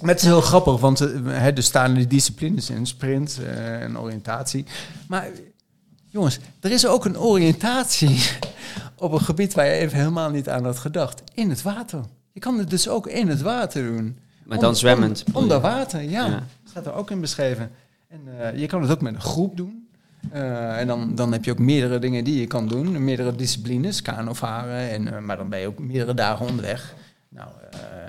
maar 0.00 0.10
het 0.10 0.18
is 0.20 0.24
heel 0.26 0.40
grappig, 0.40 0.80
want 0.80 0.98
hè, 1.24 1.50
er 1.50 1.62
staan 1.62 1.94
die 1.94 2.06
disciplines 2.06 2.70
in, 2.70 2.86
sprint 2.86 3.40
eh, 3.46 3.82
en 3.82 3.98
oriëntatie. 3.98 4.64
Maar 5.08 5.28
jongens, 6.12 6.38
er 6.60 6.70
is 6.70 6.86
ook 6.86 7.04
een 7.04 7.18
oriëntatie 7.18 8.20
op 8.96 9.12
een 9.12 9.20
gebied 9.20 9.54
waar 9.54 9.66
je 9.66 9.72
even 9.72 9.98
helemaal 9.98 10.30
niet 10.30 10.48
aan 10.48 10.64
had 10.64 10.78
gedacht. 10.78 11.22
In 11.34 11.50
het 11.50 11.62
water. 11.62 12.00
Je 12.32 12.40
kan 12.40 12.58
het 12.58 12.70
dus 12.70 12.88
ook 12.88 13.06
in 13.06 13.28
het 13.28 13.40
water 13.40 13.84
doen. 13.96 14.18
Maar 14.44 14.58
dan 14.58 14.76
zwemmend. 14.76 15.24
On- 15.32 15.42
onder 15.42 15.60
water, 15.60 16.02
ja. 16.02 16.26
Ja. 16.26 16.42
Staat 16.68 16.86
er 16.86 16.94
ook 16.94 17.10
in 17.10 17.20
beschreven. 17.20 17.70
En 18.08 18.20
eh, 18.38 18.58
je 18.58 18.66
kan 18.66 18.82
het 18.82 18.90
ook 18.90 19.00
met 19.00 19.14
een 19.14 19.20
groep 19.20 19.56
doen. 19.56 19.88
Eh, 20.30 20.78
en 20.78 20.86
dan, 20.86 21.14
dan 21.14 21.32
heb 21.32 21.44
je 21.44 21.50
ook 21.50 21.58
meerdere 21.58 21.98
dingen 21.98 22.24
die 22.24 22.40
je 22.40 22.46
kan 22.46 22.68
doen. 22.68 23.04
Meerdere 23.04 23.34
disciplines, 23.34 24.02
kanovaren. 24.02 24.90
En, 24.90 25.14
eh, 25.14 25.20
maar 25.20 25.36
dan 25.36 25.48
ben 25.48 25.58
je 25.58 25.66
ook 25.66 25.78
meerdere 25.78 26.14
dagen 26.14 26.46
onderweg. 26.46 26.94
Nou, 27.28 27.48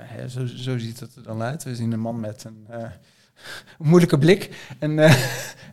hè, 0.02 0.28
zo, 0.28 0.46
zo 0.46 0.78
ziet 0.78 1.00
het 1.00 1.16
er 1.16 1.22
dan 1.22 1.42
uit. 1.42 1.62
We 1.64 1.74
zien 1.74 1.92
een 1.92 2.00
man 2.00 2.20
met 2.20 2.44
een 2.44 2.66
moeilijke 3.78 4.18
blik. 4.18 4.50
En, 4.78 4.98
eh, 4.98 5.14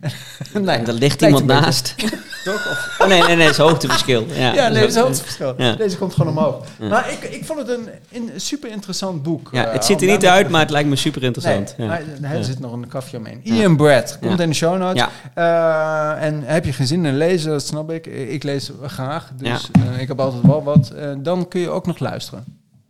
En 0.54 0.68
er 0.68 0.94
ligt 1.06 1.22
iemand 1.22 1.46
naast. 1.46 1.96
Toch? 2.44 2.56
Of- 2.56 2.96
Oh 3.00 3.08
nee, 3.08 3.22
nee, 3.22 3.36
nee, 3.36 3.46
het 3.46 3.52
is 3.52 3.58
hoogteverschil. 3.58 4.26
Ja, 4.34 4.54
Ja, 4.54 4.68
nee, 4.68 4.86
is 4.88 4.96
het 4.96 5.22
verschil. 5.22 5.54
Ja. 5.58 5.76
Deze 5.76 5.98
komt 5.98 6.14
gewoon 6.14 6.38
omhoog. 6.38 6.66
Ja. 6.80 6.88
Maar 6.88 7.12
ik, 7.12 7.24
ik 7.24 7.46
vond 7.46 7.60
het 7.60 7.70
een, 7.70 7.88
een 8.12 8.30
super 8.36 8.70
interessant 8.72 9.24
boek. 9.24 9.50
Ja, 9.52 9.66
Eh, 9.66 9.74
het 9.74 9.86
ziet 9.86 10.02
er 10.02 10.08
niet 10.08 10.26
uit, 10.26 10.50
maar 10.50 10.62
het 10.62 10.70
lijkt 10.70 10.90
me 10.90 10.96
super 10.96 11.24
interessant. 11.24 11.76
Nee, 11.78 11.90
er 12.22 12.44
zit 12.44 12.60
nog 12.60 12.72
een 12.74 12.88
kafje 12.88 13.18
omheen. 13.18 13.40
Ian 13.44 13.76
Brad, 13.78 14.18
komt 14.22 14.40
in 14.40 14.50
de 14.50 14.56
show 14.56 14.78
notes. 14.78 15.06
Ja. 15.36 16.18
Eh, 16.20 16.26
en 16.28 16.44
heb 16.46 16.66
je 16.66 16.74
geen 16.74 16.88
zin 16.88 17.06
in 17.06 17.18
lezen, 17.18 17.52
dat 17.52 17.66
snap 17.66 17.92
ik. 17.92 18.06
Ik 18.08 18.44
lees 18.44 18.72
graag, 18.86 19.32
dus 19.36 19.70
ik 19.98 20.08
heb 20.08 20.20
altijd 20.20 20.44
wel 20.44 20.64
wat. 20.64 20.94
Dan 21.18 21.48
kun 21.48 21.62
je 21.62 21.70
ook 21.70 21.86
nog 21.86 22.00
luisteren. 22.00 22.44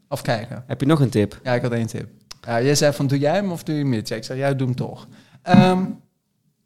Of 0.10 0.22
kijken. 0.22 0.64
Heb 0.68 0.80
je 0.80 0.86
nog 0.88 1.00
een 1.00 1.10
tip? 1.10 1.40
Ja, 1.44 1.54
ik 1.54 1.62
had 1.62 1.72
één 1.72 1.88
tip. 1.88 2.08
Ja, 2.42 2.62
jij 2.62 2.76
zei 2.76 2.94
van, 2.94 3.08
doe 3.08 3.20
jij 3.20 3.34
hem 3.34 3.52
of 3.52 3.64
doe 3.64 3.76
je? 3.76 4.02
Ja, 4.04 4.16
ik 4.16 4.24
zei, 4.24 4.40
jij 4.40 4.56
doe 4.56 4.68
hem 4.68 4.76
toch. 4.76 5.08
Ehm, 5.42 5.84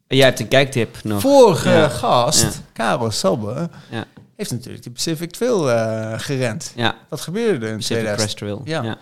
Jij 0.08 0.24
hebt 0.26 0.40
een 0.40 0.48
kijktip 0.48 0.96
nog. 1.02 1.20
vorige 1.20 1.70
Ja. 1.70 1.88
gast, 1.88 2.42
Ja. 2.42 2.50
Karel 2.72 3.10
Sabbe, 3.10 3.68
Ja. 3.90 4.04
heeft 4.36 4.50
natuurlijk 4.50 4.82
die 4.82 4.92
Pacific 4.92 5.30
Trail 5.30 5.70
eh, 5.70 6.12
gerend. 6.18 6.72
Ja, 6.76 6.94
Wat 7.08 7.20
gebeurde 7.20 7.66
er 7.66 7.72
in 7.72 7.76
Pacific 7.76 8.02
2000? 8.04 8.16
Crest 8.16 8.36
Trail. 8.36 8.60
Ja. 8.84 8.96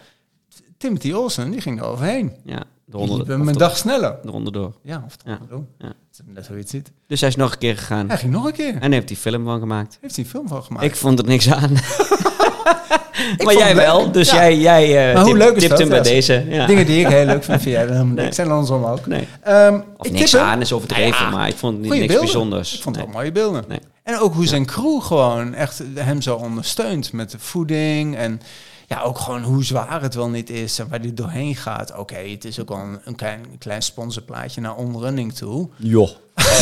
Timothy 0.78 1.12
Olsen, 1.12 1.50
die 1.50 1.60
ging 1.60 1.78
er 1.80 1.86
overheen. 1.86 2.32
ja. 2.44 2.62
Liep 2.86 3.10
of 3.10 3.28
een 3.28 3.52
dag 3.52 3.76
sneller. 3.76 4.18
eronder 4.24 4.52
door. 4.52 4.74
Ja, 4.82 5.02
of 5.06 5.16
dat 5.16 5.38
doen. 5.48 5.68
Ja. 5.78 5.92
Net 6.24 6.48
het 6.48 6.70
ziet. 6.70 6.92
Dus 7.06 7.20
hij 7.20 7.28
is 7.28 7.36
nog 7.36 7.52
een 7.52 7.58
keer 7.58 7.76
gegaan. 7.76 8.08
Hij 8.08 8.18
ging 8.18 8.32
nog 8.32 8.44
een 8.46 8.52
keer. 8.52 8.76
En 8.80 8.92
heeft 8.92 9.08
hij 9.08 9.18
film 9.18 9.44
van 9.44 9.58
gemaakt. 9.60 9.98
Heeft 10.00 10.14
hij 10.16 10.24
een 10.24 10.30
film 10.30 10.48
van 10.48 10.62
gemaakt? 10.62 10.84
Ik 10.84 10.96
vond 10.96 11.18
er 11.18 11.24
niks 11.26 11.50
aan. 11.50 11.70
maar 13.44 13.54
jij 13.56 13.76
wel, 13.76 14.10
dus 14.12 14.30
Ja. 14.30 14.34
jij, 14.36 14.58
jij 14.58 15.08
eh, 15.08 15.14
Maar 15.14 15.22
hoe 15.24 15.32
tip- 15.32 15.42
leuk 15.42 15.54
is 15.54 15.58
tipt 15.58 15.68
dat? 15.70 15.78
hem 15.78 15.88
bij 15.88 15.96
Ja, 15.98 16.02
deze. 16.04 16.44
Ja. 16.48 16.66
Dingen 16.66 16.86
die 16.86 17.00
ik 17.00 17.06
heel 17.08 17.24
leuk 17.24 17.44
vind, 17.44 17.62
vind 17.62 17.74
jij 17.74 17.84
dan 17.86 17.92
helemaal 17.92 18.14
Nee. 18.14 18.24
niks. 18.24 18.38
En 18.38 18.50
andersom 18.50 18.84
ook. 18.84 19.06
Nee. 19.06 19.28
Ehm, 19.42 19.80
Of 19.96 20.06
ik 20.06 20.12
niks 20.12 20.30
tip 20.30 20.40
aan 20.40 20.60
is 20.60 20.72
overdreven, 20.72 21.24
Ja. 21.24 21.30
maar 21.30 21.48
ik 21.48 21.56
vond 21.56 21.72
het 21.72 21.82
niks 21.82 21.98
beelden. 21.98 22.18
bijzonders. 22.20 22.74
Ik 22.74 22.82
vond 22.82 22.96
het 22.96 23.04
wel 23.04 23.14
mooie 23.14 23.32
beelden. 23.32 23.64
Nee. 23.68 23.80
En 24.02 24.18
ook 24.18 24.34
hoe 24.34 24.46
zijn 24.46 24.66
crew 24.66 25.02
gewoon 25.02 25.54
echt 25.54 25.82
hem 25.94 26.22
zo 26.22 26.34
ondersteunt 26.34 27.12
met 27.12 27.30
de 27.30 27.38
voeding. 27.38 28.16
En 28.16 28.40
ja, 28.86 29.00
ook 29.00 29.18
gewoon 29.18 29.42
hoe 29.42 29.64
zwaar 29.64 30.02
het 30.02 30.14
wel 30.14 30.28
niet 30.28 30.50
is 30.50 30.78
en 30.78 30.86
waar 30.90 31.00
hij 31.00 31.14
doorheen 31.14 31.56
gaat. 31.56 31.96
Oké, 31.96 32.16
het 32.16 32.44
is 32.44 32.60
ook 32.60 32.68
wel 32.68 32.78
een, 32.78 32.98
een 33.04 33.14
klein, 33.16 33.40
klein 33.58 33.82
sponsorplaatje 33.82 34.60
naar 34.60 34.74
onrunning 34.74 35.34
toe. 35.34 35.68
Joh. 35.76 36.08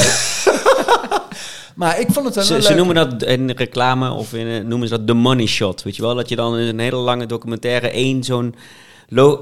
Maar 1.74 2.00
ik 2.00 2.06
vond 2.10 2.26
het 2.26 2.34
wel 2.34 2.44
Ze, 2.44 2.54
een 2.54 2.62
ze 2.62 2.68
leuk- 2.68 2.76
noemen 2.76 2.94
dat 2.94 3.22
in 3.22 3.50
reclame 3.50 4.10
of 4.10 4.34
in, 4.34 4.46
eh, 4.46 4.64
noemen 4.68 4.88
ze 4.88 4.96
dat 4.96 5.06
de 5.06 5.12
money 5.14 5.46
shot. 5.46 5.82
Weet 5.82 5.96
je 5.96 6.02
wel? 6.02 6.14
Dat 6.14 6.28
je 6.28 6.36
dan 6.36 6.58
in 6.58 6.66
een 6.66 6.78
hele 6.78 6.96
lange 6.96 7.26
documentaire 7.26 7.90
één 7.90 8.24
zo'n... 8.24 8.54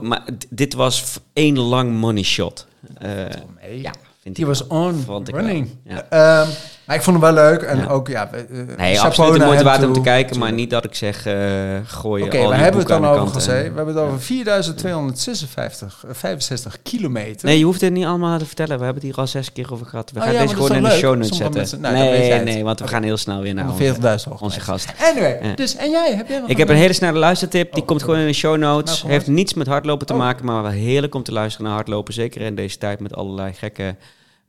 Maar 0.00 0.24
dit 0.48 0.74
was 0.74 1.18
één 1.32 1.58
lang 1.58 1.92
money 1.92 2.22
shot. 2.22 2.66
Eh, 2.98 3.10
Nee. 3.62 3.80
ja, 3.82 3.92
vind 4.22 4.36
Die 4.36 4.46
was 4.46 4.66
on 4.66 5.02
Vond 5.06 5.28
ik 5.28 5.34
running. 5.34 5.68
ja. 5.84 6.06
Ehm, 6.10 6.48
maar 6.90 6.98
ik 6.98 7.04
vond 7.04 7.22
hem 7.22 7.34
wel 7.34 7.44
leuk. 7.44 7.62
En 7.62 7.78
Ja. 7.78 7.86
ook, 7.86 8.08
ja... 8.08 8.30
eh, 8.32 8.40
Nee, 8.76 9.00
absoluut 9.00 9.38
de 9.40 9.44
moeite 9.44 9.64
waard 9.64 9.84
om 9.84 9.92
te 9.92 10.00
kijken, 10.00 10.38
maar 10.38 10.52
niet 10.52 10.70
dat 10.70 10.84
ik 10.84 10.94
zeg, 10.94 11.26
eh 11.26 11.34
gooi 11.84 12.22
Oké, 12.24 12.36
hebben 12.38 12.56
we 12.64 12.70
boeken 12.70 12.78
het 12.78 12.88
dan 12.88 13.04
over 13.04 13.16
kant 13.16 13.32
gezegd? 13.32 13.68
We 13.68 13.76
hebben 13.76 13.94
het 13.94 14.04
over 14.04 14.20
4256, 14.20 16.04
eh, 16.08 16.14
65 16.14 16.76
kilometer. 16.82 17.46
Nee, 17.46 17.58
je 17.58 17.64
hoeft 17.64 17.80
het 17.80 17.92
niet 17.92 18.04
allemaal 18.04 18.38
te 18.38 18.46
vertellen. 18.46 18.78
We 18.78 18.84
hebben 18.84 19.02
het 19.02 19.12
hier 19.12 19.20
al 19.20 19.26
zes 19.26 19.52
keer 19.52 19.72
over 19.72 19.86
gehad. 19.86 20.10
We 20.10 20.18
Oh 20.18 20.24
gaan 20.24 20.34
ja, 20.34 20.40
deze 20.40 20.54
gewoon 20.54 20.74
in 20.74 20.82
de 20.82 20.90
show 20.90 21.14
notes 21.14 21.28
Sommige 21.36 21.36
zetten. 21.36 21.80
mensen- 21.80 21.80
nou, 21.80 21.94
nee, 21.94 22.54
nee, 22.54 22.64
want 22.64 22.80
we 22.80 22.88
gaan 22.88 23.02
heel 23.02 23.16
snel 23.16 23.40
weer 23.40 23.54
naar 23.54 23.64
onze, 23.68 23.76
40.000 23.82 24.28
hoogte. 24.28 24.44
onze 24.44 24.60
gast. 24.60 24.92
Anyway, 25.00 25.54
dus 25.54 25.76
en 25.76 25.90
jij? 25.90 26.14
Heb 26.16 26.28
jij 26.28 26.42
Ik 26.46 26.56
heb 26.56 26.68
een 26.68 26.76
hele 26.76 26.92
snelle 26.92 27.18
luistertip. 27.18 27.72
Die 27.72 27.80
Oh, 27.82 27.88
komt 27.88 28.02
gewoon 28.02 28.18
in 28.18 28.26
de 28.26 28.32
show 28.32 28.56
notes. 28.56 28.98
Nou, 29.00 29.12
Heeft 29.12 29.26
niets 29.26 29.54
met 29.54 29.66
hardlopen 29.66 30.06
te 30.06 30.12
Oh. 30.12 30.18
maken, 30.18 30.44
maar 30.44 30.62
wel 30.62 30.70
heerlijk 30.70 31.14
om 31.14 31.22
te 31.22 31.32
luisteren 31.32 31.66
naar 31.66 31.74
hardlopen. 31.74 32.14
Zeker 32.14 32.40
in 32.40 32.54
deze 32.54 32.78
tijd 32.78 33.00
met 33.00 33.14
allerlei 33.16 33.52
gekke 33.52 33.96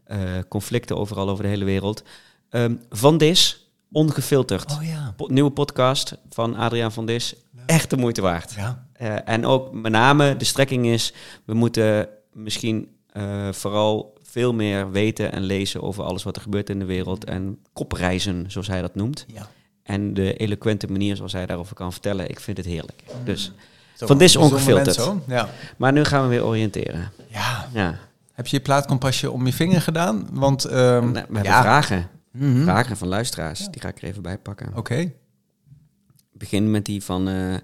eh, 0.06 0.18
conflicten 0.50 0.98
overal 0.98 1.30
over 1.30 1.44
de 1.44 1.50
hele 1.50 1.66
wereld. 1.66 2.04
Ehm, 2.52 2.74
van 2.90 3.18
Dis, 3.18 3.70
ongefilterd. 3.92 4.72
Oh 4.72 4.84
ja. 4.84 5.14
Po- 5.18 5.28
nieuwe 5.28 5.50
podcast 5.52 6.18
van 6.30 6.56
Adriaan 6.56 6.92
van 6.92 7.06
Dis. 7.06 7.36
Echt 7.66 7.90
de 7.90 7.98
moeite 7.98 8.22
waard. 8.22 8.54
Ja. 8.54 8.86
Eh, 8.94 9.16
en 9.30 9.46
ook 9.46 9.74
met 9.74 9.92
name 9.92 10.38
de 10.38 10.46
strekking 10.46 10.86
is, 10.86 11.14
we 11.46 11.54
moeten 11.54 12.08
misschien 12.34 12.96
eh, 13.12 13.52
vooral 13.52 14.18
veel 14.24 14.54
meer 14.54 14.92
weten 14.92 15.32
en 15.32 15.42
lezen 15.44 15.82
over 15.82 16.04
alles 16.04 16.24
wat 16.24 16.36
er 16.36 16.42
gebeurt 16.42 16.70
in 16.70 16.80
de 16.80 16.86
wereld. 16.86 17.24
En 17.26 17.60
kopreizen, 17.74 18.46
zoals 18.48 18.68
hij 18.68 18.82
dat 18.82 18.96
noemt. 18.96 19.26
ja. 19.34 19.48
En 19.84 20.14
de 20.14 20.34
eloquente 20.34 20.88
manier 20.88 21.16
zoals 21.16 21.34
hij 21.34 21.46
daarover 21.46 21.76
kan 21.76 21.92
vertellen, 21.92 22.30
ik 22.30 22.40
vind 22.40 22.58
het 22.58 22.66
heerlijk. 22.66 23.04
Dus, 23.24 23.52
Zo, 23.96 24.06
Van 24.06 24.18
Dis 24.18 24.36
ongefilterd. 24.36 25.10
Ja. 25.28 25.50
maar 25.78 25.92
nu 25.92 26.04
gaan 26.04 26.24
we 26.24 26.28
weer 26.30 26.46
oriënteren. 26.46 27.12
ja. 27.28 27.68
Ja, 27.74 27.98
Heb 28.34 28.48
je 28.48 28.56
je 28.58 28.62
plaatkompasje 28.64 29.32
om 29.32 29.46
je 29.46 29.54
vinger 29.54 29.82
gedaan? 29.82 30.28
Want, 30.32 30.66
ehm, 30.66 30.76
Nou, 31.02 31.12
we 31.12 31.18
hebben 31.20 31.44
ja. 31.44 31.62
vragen. 31.62 32.10
Mhm. 32.32 32.62
Vragen 32.64 32.98
van 32.98 33.08
luisteraars, 33.08 33.68
die 33.68 33.82
ga 33.82 33.88
ik 33.88 33.98
er 33.98 34.04
even 34.08 34.22
bij 34.22 34.38
pakken. 34.38 34.76
Oké. 34.78 34.96
Ik 34.96 35.14
begin 36.48 36.72
met 36.72 36.86
die 36.86 37.04
van 37.04 37.28
eh, 37.28 37.56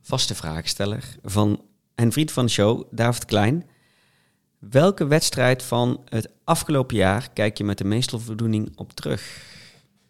vaste 0.00 0.34
vraagsteller 0.34 1.04
van 1.22 1.64
een 1.94 2.12
vriend 2.12 2.32
van 2.32 2.44
de 2.44 2.50
show, 2.50 2.82
David 2.90 3.24
Klein. 3.24 3.64
Welke 4.58 5.06
wedstrijd 5.06 5.62
van 5.62 6.00
het 6.04 6.28
afgelopen 6.44 6.96
jaar 6.96 7.30
kijk 7.32 7.58
je 7.58 7.64
met 7.64 7.78
de 7.78 7.84
meeste 7.84 8.18
voldoening 8.18 8.72
op 8.76 8.92
terug? 8.92 9.48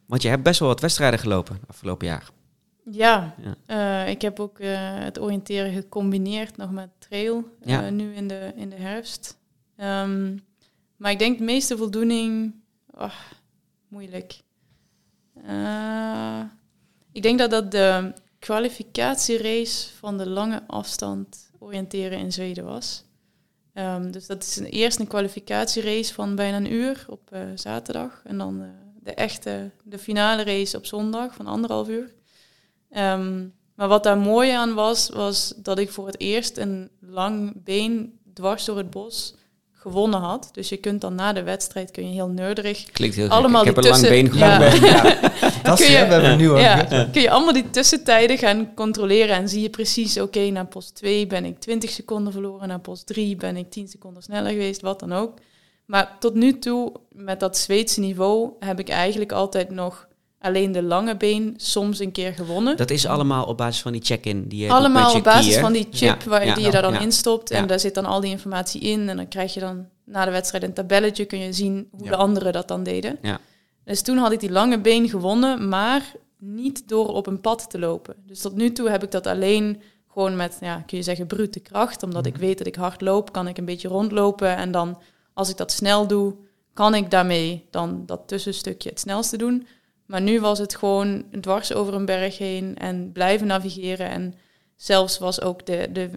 Want 0.07 0.22
je 0.22 0.28
hebt 0.28 0.42
best 0.42 0.59
wel 0.61 0.68
wat 0.68 0.80
wedstrijden 0.80 1.18
gelopen 1.18 1.59
afgelopen 1.66 2.07
jaar. 2.07 2.30
Ja, 2.90 3.34
Ja. 3.66 4.05
eh, 4.05 4.11
ik 4.12 4.22
heb 4.22 4.40
ook 4.40 4.59
eh, 4.59 4.68
het 4.98 5.20
oriënteren 5.20 5.72
gecombineerd 5.72 6.57
nog 6.57 6.70
met 6.70 6.88
trail, 6.98 7.57
eh, 7.61 7.68
Ja. 7.70 7.90
nu 7.90 8.12
in 8.14 8.28
de, 8.28 8.53
in 8.57 8.68
de 8.70 8.76
herfst. 8.76 9.38
Ehm, 9.76 10.36
maar 10.96 11.11
ik 11.11 11.18
denk 11.18 11.38
de 11.38 11.44
meeste 11.44 11.76
voldoening, 11.76 12.55
oh, 12.90 13.12
moeilijk. 13.91 14.41
Eh, 15.47 16.41
ik 17.12 17.22
denk 17.22 17.38
dat 17.38 17.51
dat 17.51 17.70
de 17.70 18.12
kwalificatierace 18.38 19.88
van 19.99 20.18
de 20.18 20.28
lange 20.28 20.62
afstand 20.66 21.51
oriënteren 21.59 22.18
in 22.18 22.32
Zweden 22.32 22.64
was. 22.64 23.05
Ehm, 23.72 24.11
dus 24.11 24.26
dat 24.26 24.43
is 24.43 24.57
een, 24.57 24.64
eerst 24.64 24.99
een 24.99 25.07
kwalificatierace 25.07 26.14
van 26.14 26.34
bijna 26.34 26.57
een 26.57 26.72
uur 26.72 27.05
op 27.09 27.32
eh, 27.32 27.41
zaterdag. 27.55 28.22
En 28.24 28.38
dan 28.38 28.62
eh, 28.62 28.68
de 29.03 29.14
echte, 29.14 29.70
de 29.84 29.99
finale 29.99 30.43
race 30.43 30.76
op 30.76 30.86
zondag 30.86 31.34
van 31.34 31.47
anderhalf 31.47 31.88
uur. 31.88 32.14
Ehm, 32.91 33.47
maar 33.74 33.88
wat 33.88 34.03
daar 34.03 34.18
mooi 34.18 34.51
aan 34.51 34.74
was, 34.74 35.09
was 35.09 35.55
dat 35.57 35.78
ik 35.78 35.91
voor 35.91 36.07
het 36.07 36.20
eerst 36.20 36.57
een 36.57 36.91
lang 37.01 37.64
been 37.64 38.18
dwars 38.32 38.64
door 38.64 38.76
het 38.76 38.91
bos 38.91 39.34
gewonnen 39.81 40.20
had. 40.20 40.49
Dus 40.53 40.68
je 40.68 40.76
kunt 40.76 41.01
dan 41.01 41.14
na 41.14 41.33
de 41.33 41.43
wedstrijd, 41.43 41.91
kun 41.91 42.09
je 42.09 42.12
heel 42.12 42.28
nerdig, 42.28 42.91
Klinkt 42.93 43.16
heel 43.16 43.28
Allemaal. 43.28 43.61
Ik 43.66 43.74
heb 43.74 43.83
die 43.83 43.93
een 43.93 44.01
lang 44.01 44.09
been 44.09 44.31
tussen-. 44.31 44.39
Ja. 44.39 44.59
Ja, 44.91 45.31
fantastisch, 45.51 45.87
Kun 45.87 45.97
je-? 45.97 46.07
We 46.07 46.14
hebben 46.14 46.61
ja, 46.61 47.09
kun 47.12 47.22
je 47.22 47.31
allemaal 47.31 47.53
die 47.53 47.70
tussentijden 47.70 48.39
gaan 48.39 48.74
controleren 48.74 49.37
en 49.37 49.49
zie 49.49 49.62
je 49.62 49.70
precies, 49.70 50.20
oké, 50.20 50.51
na 50.51 50.64
post 50.64 50.95
2 50.95 51.26
ben 51.26 51.45
ik 51.45 51.59
20 51.59 51.91
seconden 51.91 52.33
verloren, 52.33 52.68
na 52.68 52.78
post 52.78 53.07
3 53.07 53.37
ben 53.37 53.57
ik 53.57 53.70
10 53.70 53.89
seconden 53.89 54.22
sneller 54.22 54.51
geweest, 54.51 54.81
wat 54.81 55.01
dan 55.01 55.12
ook. 55.12 55.39
Maar 55.85 56.16
tot 56.18 56.35
nu 56.35 56.59
toe, 56.59 56.93
met 57.12 57.41
dat 57.41 57.59
Zweedse 57.59 58.01
niveau, 58.01 58.51
heb 58.59 58.78
ik 58.78 58.89
eigenlijk 58.89 59.33
altijd 59.33 59.70
nog 59.70 60.09
alleen 60.41 60.72
de 60.72 60.82
lange 60.82 61.16
been 61.16 61.55
soms 61.57 61.99
een 61.99 62.12
keer 62.12 62.32
gewonnen. 62.32 62.76
Dat 62.76 62.91
is 62.91 63.07
allemaal 63.07 63.45
op 63.45 63.57
basis 63.57 63.82
van 63.82 63.93
die 63.93 64.03
check-in. 64.05 64.49
Die 64.49 64.64
je 64.64 64.70
Allemaal 64.70 65.14
op 65.14 65.22
basis 65.22 65.57
van 65.57 65.72
die 65.72 65.86
chip 65.91 66.22
Ja, 66.22 66.28
waar, 66.28 66.47
ja, 66.47 66.55
die 66.55 66.64
je 66.64 66.70
daar 66.70 66.82
dan 66.82 66.93
ja. 66.93 67.01
instopt. 67.01 67.51
En 67.51 67.66
daar 67.66 67.80
zit 67.80 67.95
dan 67.95 68.05
al 68.05 68.20
die 68.20 68.30
informatie 68.30 68.80
in. 68.80 69.09
En 69.09 69.16
dan 69.16 69.28
krijg 69.28 69.55
je 69.55 69.61
dan 69.61 69.86
na 70.05 70.24
de 70.24 70.30
wedstrijd 70.30 70.64
een 70.64 70.72
tabelletje. 70.72 71.24
Kun 71.24 71.38
je 71.38 71.53
zien 71.53 71.88
hoe 71.91 72.09
de 72.09 72.16
anderen 72.16 72.53
dat 72.53 72.68
dan 72.68 72.82
deden. 72.82 73.18
Ja. 73.22 73.41
Dus 73.84 74.03
toen 74.03 74.16
had 74.16 74.32
ik 74.32 74.41
die 74.41 74.51
lange 74.51 74.80
been 74.80 75.09
gewonnen, 75.09 75.68
maar 75.68 76.12
niet 76.38 76.88
door 76.88 77.09
op 77.09 77.26
een 77.26 77.41
pad 77.41 77.70
te 77.70 77.78
lopen. 77.78 78.14
Dus 78.26 78.41
tot 78.41 78.57
nu 78.57 78.72
toe 78.72 78.91
heb 78.91 79.03
ik 79.03 79.11
dat 79.11 79.26
alleen 79.26 79.82
gewoon 80.12 80.36
met, 80.36 80.57
ja, 80.61 80.82
kun 80.86 80.97
je 80.97 81.05
zeggen, 81.05 81.26
brute 81.26 81.61
kracht. 81.61 82.03
Omdat 82.03 82.26
ik 82.26 82.36
weet 82.36 82.59
dat 82.59 82.66
ik 82.66 82.74
hard 82.74 83.01
loop, 83.01 83.32
kan 83.32 83.49
ik 83.49 83.59
een 83.59 83.64
beetje 83.64 83.88
rondlopen. 83.88 84.57
En 84.57 84.70
dan, 84.70 84.99
als 85.34 85.49
ik 85.49 85.57
dat 85.57 85.72
snel 85.72 86.07
doe, 86.07 86.34
kan 86.74 86.95
ik 86.95 87.11
daarmee 87.11 87.66
dan 87.70 88.03
dat 88.07 88.20
tussenstukje 88.26 88.88
het 88.88 89.01
snelste 89.01 89.36
doen. 89.36 89.66
Maar 90.11 90.21
nu 90.23 90.41
was 90.41 90.59
het 90.59 90.77
gewoon 90.77 91.25
dwars 91.41 91.73
over 91.73 91.95
een 91.95 92.05
berg 92.05 92.39
heen 92.39 92.77
en 92.79 93.13
blijven 93.13 93.47
navigeren. 93.47 94.09
En 94.09 94.35
zelfs 94.77 95.19
was 95.19 95.41
ook 95.41 95.67
de, 95.67 95.89
de 95.93 96.11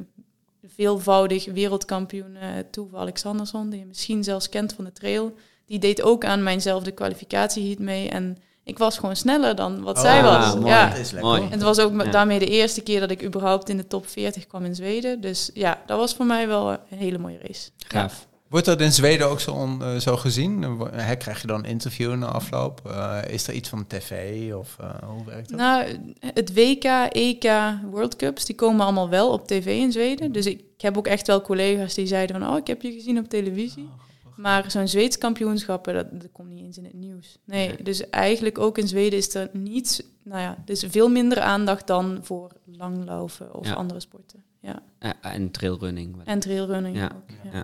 veelvoudig 0.67 1.45
wereldkampioen 1.45 2.35
uh, 2.35 2.41
Toeve 2.71 2.95
Alexandersson, 2.97 3.69
die 3.69 3.79
je 3.79 3.85
misschien 3.85 4.23
zelfs 4.23 4.49
kent 4.49 4.73
van 4.73 4.83
de 4.85 4.91
trail, 4.91 5.33
die 5.65 5.79
deed 5.79 6.01
ook 6.01 6.25
aan 6.25 6.43
mijnzelfde 6.43 6.91
kwalificatieheat 6.91 7.79
mee. 7.79 8.09
En 8.09 8.37
ik 8.63 8.77
was 8.77 8.97
gewoon 8.97 9.15
sneller 9.15 9.55
dan 9.55 9.81
wat 9.81 9.99
zij 9.99 10.19
Oh, 10.19 10.23
was. 10.23 10.55
mooi. 10.55 10.67
Ja. 10.67 10.89
Dat 10.89 10.97
is 10.97 11.11
lekker. 11.11 11.33
En 11.41 11.51
het 11.51 11.61
was 11.61 11.79
ook 11.79 12.01
Ja. 12.03 12.11
daarmee 12.11 12.39
de 12.39 12.45
eerste 12.49 12.81
keer 12.81 12.99
dat 12.99 13.11
ik 13.11 13.23
überhaupt 13.23 13.69
in 13.69 13.77
de 13.77 13.87
top 13.87 14.07
40 14.07 14.47
kwam 14.47 14.65
in 14.65 14.75
Zweden. 14.75 15.21
Dus 15.21 15.49
ja, 15.53 15.81
dat 15.85 15.97
was 15.97 16.13
voor 16.13 16.25
mij 16.25 16.47
wel 16.47 16.69
een 16.71 16.77
hele 16.97 17.17
mooie 17.17 17.39
race. 17.41 17.69
Gaaf. 17.87 18.27
Wordt 18.53 18.67
dat 18.67 18.81
in 18.81 18.91
Zweden 18.91 19.29
ook 19.29 19.39
zo, 19.39 19.51
on- 19.51 19.83
eh, 19.83 19.95
zo 19.95 20.17
gezien? 20.17 20.63
Eh, 20.63 20.79
hè, 20.91 21.15
krijg 21.15 21.41
je 21.41 21.47
dan 21.47 21.59
een 21.59 21.69
interview 21.69 22.15
na 22.15 22.25
afloop? 22.25 22.81
Eh, 22.85 23.17
is 23.29 23.47
er 23.47 23.53
iets 23.53 23.69
van 23.69 23.87
tv 23.87 24.53
of 24.53 24.77
eh, 24.79 24.89
hoe 25.03 25.25
werkt 25.25 25.49
dat? 25.49 25.57
Nou, 25.59 25.85
het 26.19 26.53
WK, 26.53 26.83
EK, 27.11 27.51
World 27.91 28.15
Cups, 28.15 28.45
die 28.45 28.55
komen 28.55 28.81
allemaal 28.85 29.09
wel 29.09 29.31
op 29.31 29.47
tv 29.47 29.65
in 29.65 29.91
Zweden. 29.91 30.31
Dus 30.31 30.45
ik, 30.45 30.59
ik 30.75 30.81
heb 30.81 30.97
ook 30.97 31.07
echt 31.07 31.27
wel 31.27 31.41
collega's 31.41 31.93
die 31.93 32.05
zeiden 32.07 32.39
van, 32.39 32.49
oh, 32.49 32.57
ik 32.57 32.67
heb 32.67 32.81
je 32.81 32.91
gezien 32.91 33.17
op 33.17 33.29
televisie. 33.29 33.89
Maar 34.35 34.71
zo'n 34.71 34.87
Zweeds 34.87 35.17
kampioenschappen, 35.17 35.93
dat, 35.93 36.05
dat 36.11 36.31
komt 36.31 36.49
niet 36.49 36.63
eens 36.63 36.77
in 36.77 36.83
het 36.83 36.93
nieuws. 36.93 37.37
Nee, 37.45 37.67
Nee. 37.67 37.83
dus 37.83 38.09
eigenlijk 38.09 38.57
ook 38.57 38.77
in 38.77 38.87
Zweden 38.87 39.19
is 39.19 39.35
er 39.35 39.49
niets, 39.53 40.01
nou 40.23 40.41
ja, 40.41 40.57
is 40.65 40.85
veel 40.89 41.09
minder 41.09 41.39
aandacht 41.39 41.87
dan 41.87 42.19
voor 42.21 42.51
langlopen 42.65 43.53
of 43.55 43.67
Ja. 43.67 43.73
andere 43.73 43.99
sporten. 43.99 44.43
Ja, 44.61 44.81
Ja, 44.99 45.13
en 45.21 45.51
trailrunning. 45.51 46.15
en 46.25 46.39
trailrunning 46.39 46.97
Ja. 46.97 47.11
ook. 47.15 47.35
Ja. 47.43 47.49
Ja. 47.53 47.63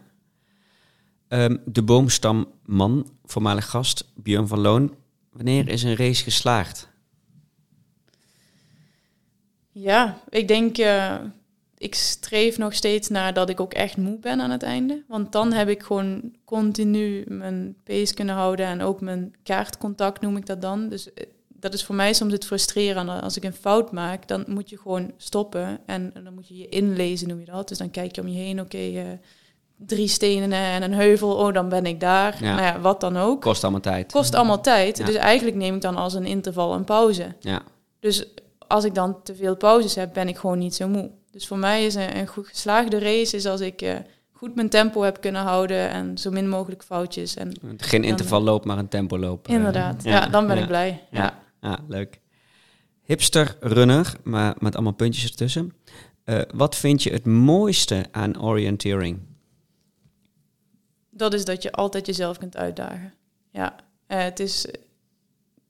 Ehm, 1.29 1.57
de 1.65 1.83
boomstamman, 1.83 3.09
voormalig 3.25 3.69
gast, 3.69 4.11
Björn 4.15 4.47
van 4.47 4.59
Loon. 4.59 4.95
Wanneer 5.31 5.67
is 5.67 5.83
een 5.83 5.95
race 5.95 6.23
geslaagd? 6.23 6.89
Ja, 9.71 10.21
ik 10.29 10.47
denk, 10.47 10.77
eh, 10.77 11.15
ik 11.77 11.95
streef 11.95 12.57
nog 12.57 12.73
steeds 12.73 13.07
naar 13.07 13.33
dat 13.33 13.49
ik 13.49 13.59
ook 13.59 13.73
echt 13.73 13.97
moe 13.97 14.19
ben 14.19 14.41
aan 14.41 14.49
het 14.49 14.63
einde. 14.63 15.03
Want 15.07 15.31
dan 15.31 15.53
heb 15.53 15.69
ik 15.69 15.83
gewoon 15.83 16.35
continu 16.45 17.23
mijn 17.27 17.75
pace 17.83 18.13
kunnen 18.13 18.35
houden 18.35 18.65
en 18.65 18.81
ook 18.81 19.01
mijn 19.01 19.35
kaartcontact 19.43 20.21
noem 20.21 20.37
ik 20.37 20.45
dat 20.45 20.61
dan. 20.61 20.89
Dus 20.89 21.13
eh, 21.13 21.25
dat 21.47 21.73
is 21.73 21.83
voor 21.83 21.95
mij 21.95 22.13
soms 22.13 22.33
het 22.33 22.45
frustrerende. 22.45 23.21
Als 23.21 23.37
ik 23.37 23.43
een 23.43 23.53
fout 23.53 23.91
maak, 23.91 24.27
dan 24.27 24.43
moet 24.47 24.69
je 24.69 24.77
gewoon 24.77 25.11
stoppen 25.17 25.79
en, 25.85 26.11
dan 26.23 26.33
moet 26.33 26.47
je 26.47 26.57
je 26.57 26.69
inlezen, 26.69 27.27
noem 27.27 27.39
je 27.39 27.45
dat. 27.45 27.67
Dus 27.67 27.77
dan 27.77 27.91
kijk 27.91 28.15
je 28.15 28.21
om 28.21 28.27
je 28.27 28.37
heen, 28.37 28.61
oké, 28.61 28.77
eh, 28.77 29.05
drie 29.85 30.07
stenen 30.07 30.51
en 30.51 30.83
een 30.83 30.93
heuvel, 30.93 31.35
oh, 31.35 31.53
dan 31.53 31.69
ben 31.69 31.85
ik 31.85 31.99
daar. 31.99 32.37
Ja. 32.43 32.51
Nou 32.55 32.61
ja, 32.65 32.79
wat 32.79 33.01
dan 33.01 33.17
ook. 33.17 33.41
Kost 33.41 33.63
allemaal 33.63 33.81
tijd. 33.81 34.11
Kost 34.11 34.35
allemaal 34.35 34.61
tijd. 34.61 34.97
Ja. 34.97 35.05
Dus 35.05 35.15
eigenlijk 35.15 35.57
neem 35.57 35.75
ik 35.75 35.81
dan 35.81 35.95
als 35.95 36.13
een 36.13 36.25
interval 36.25 36.73
een 36.73 36.83
pauze. 36.83 37.35
Ja, 37.39 37.61
Dus 37.99 38.25
als 38.67 38.83
ik 38.83 38.93
dan 38.95 39.23
te 39.23 39.35
veel 39.35 39.55
pauzes 39.55 39.95
heb, 39.95 40.13
ben 40.13 40.27
ik 40.27 40.37
gewoon 40.37 40.57
niet 40.59 40.75
zo 40.75 40.87
moe. 40.87 41.09
Dus 41.31 41.47
voor 41.47 41.57
mij 41.57 41.85
is 41.85 41.95
een, 41.95 42.17
een 42.17 42.27
goed 42.27 42.47
geslaagde 42.47 42.99
race 42.99 43.35
is 43.35 43.45
als 43.45 43.61
ik 43.61 43.81
eh, 43.81 43.95
goed 44.31 44.55
mijn 44.55 44.69
tempo 44.69 45.01
heb 45.01 45.21
kunnen 45.21 45.41
houden 45.41 45.89
en 45.89 46.17
zo 46.17 46.31
min 46.31 46.49
mogelijk 46.49 46.83
foutjes. 46.83 47.35
En 47.35 47.53
geen 47.77 48.03
intervalloop, 48.03 48.65
maar 48.65 48.77
een 48.77 48.87
tempoloop. 48.87 49.47
eh. 49.47 49.53
inderdaad, 49.53 50.03
ja, 50.03 50.11
ja, 50.11 50.27
dan 50.27 50.47
ben 50.47 50.57
ik 50.57 50.67
blij. 50.67 51.03
Ja. 51.11 51.19
Ja. 51.21 51.69
Ja, 51.69 51.79
leuk. 51.87 52.19
Hipster 53.03 53.55
runner, 53.59 54.13
maar 54.23 54.55
met 54.59 54.73
allemaal 54.75 54.93
puntjes 54.93 55.23
ertussen. 55.23 55.73
Eh, 56.23 56.39
wat 56.53 56.75
vind 56.75 57.03
je 57.03 57.09
het 57.11 57.25
mooiste 57.25 58.05
aan 58.11 58.41
orienteering? 58.41 59.19
Dat 61.19 61.33
is 61.33 61.45
dat 61.45 61.63
je 61.63 61.71
altijd 61.71 62.05
jezelf 62.05 62.37
kunt 62.37 62.57
uitdagen. 62.57 63.13
Ja, 63.51 63.75
eh, 64.07 64.23
het 64.23 64.39
is... 64.39 64.67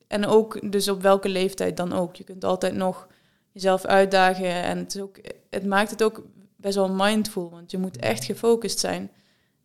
En 0.07 0.25
ook 0.25 0.71
dus 0.71 0.89
op 0.89 1.01
welke 1.01 1.29
leeftijd 1.29 1.77
dan 1.77 1.93
ook. 1.93 2.15
Je 2.15 2.23
kunt 2.23 2.43
altijd 2.43 2.75
nog 2.75 3.07
jezelf 3.51 3.85
uitdagen. 3.85 4.53
En 4.53 4.77
het, 4.77 4.95
is 4.95 5.01
ook, 5.01 5.17
het 5.49 5.65
maakt 5.65 5.89
het 5.89 6.03
ook 6.03 6.23
best 6.55 6.75
wel 6.75 6.89
mindful, 6.89 7.49
want 7.49 7.71
je 7.71 7.77
moet 7.77 7.97
echt 7.97 8.23
gefocust 8.23 8.79
zijn. 8.79 9.11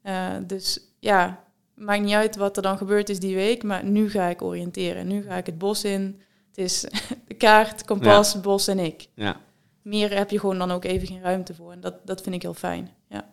Eh, 0.03 0.35
dus 0.47 0.80
ja, 0.99 1.45
maakt 1.74 2.03
niet 2.03 2.14
uit 2.14 2.37
wat 2.37 2.57
er 2.57 2.62
dan 2.62 2.76
gebeurd 2.76 3.09
is 3.09 3.20
die 3.20 3.35
week, 3.35 3.62
maar 3.62 3.85
nu 3.85 4.11
ga 4.11 4.26
ik 4.26 4.43
oriënteren. 4.43 5.07
Nu 5.07 5.22
ga 5.22 5.37
ik 5.37 5.47
het 5.47 5.59
bos 5.59 5.85
in. 5.85 6.20
Het 6.47 6.59
is 6.59 6.80
de 7.28 7.35
kaart, 7.35 7.85
kompas, 7.85 8.41
bos 8.41 8.66
en 8.68 8.78
ik. 8.78 9.07
Ja. 9.14 9.41
Meer 9.82 10.16
heb 10.16 10.30
je 10.30 10.39
gewoon 10.39 10.59
dan 10.59 10.70
ook 10.70 10.85
even 10.85 11.07
geen 11.07 11.22
ruimte 11.22 11.55
voor. 11.55 11.72
En 11.72 11.80
dat, 11.80 12.07
dat 12.07 12.20
vind 12.20 12.35
ik 12.35 12.43
heel 12.43 12.55
fijn. 12.55 12.91
Ja. 13.09 13.32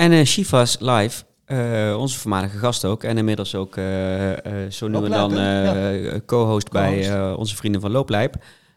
En 0.00 0.12
eh 0.12 0.24
Shivas 0.24 0.76
Live, 0.80 1.24
eh, 1.44 1.96
onze 1.98 2.18
voormalige 2.18 2.58
gast 2.58 2.84
ook. 2.84 3.04
En 3.04 3.18
inmiddels 3.18 3.54
ook 3.54 3.76
eh, 3.76 4.64
eh, 4.64 4.70
zo 4.70 4.88
nu 4.88 4.96
en 5.04 5.10
dan 5.10 5.38
eh, 5.38 6.20
co-host 6.26 6.70
bij 6.70 7.10
eh, 7.10 7.34
onze 7.38 7.56
vrienden 7.56 7.80
van 7.80 7.90
Looplijp. 7.90 8.34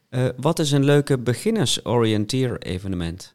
Eh, 0.09 0.26
wat 0.38 0.59
is 0.59 0.71
een 0.71 0.84
leuke 0.84 1.17
beginners-oriënteer 1.19 2.57
evenement? 2.61 3.34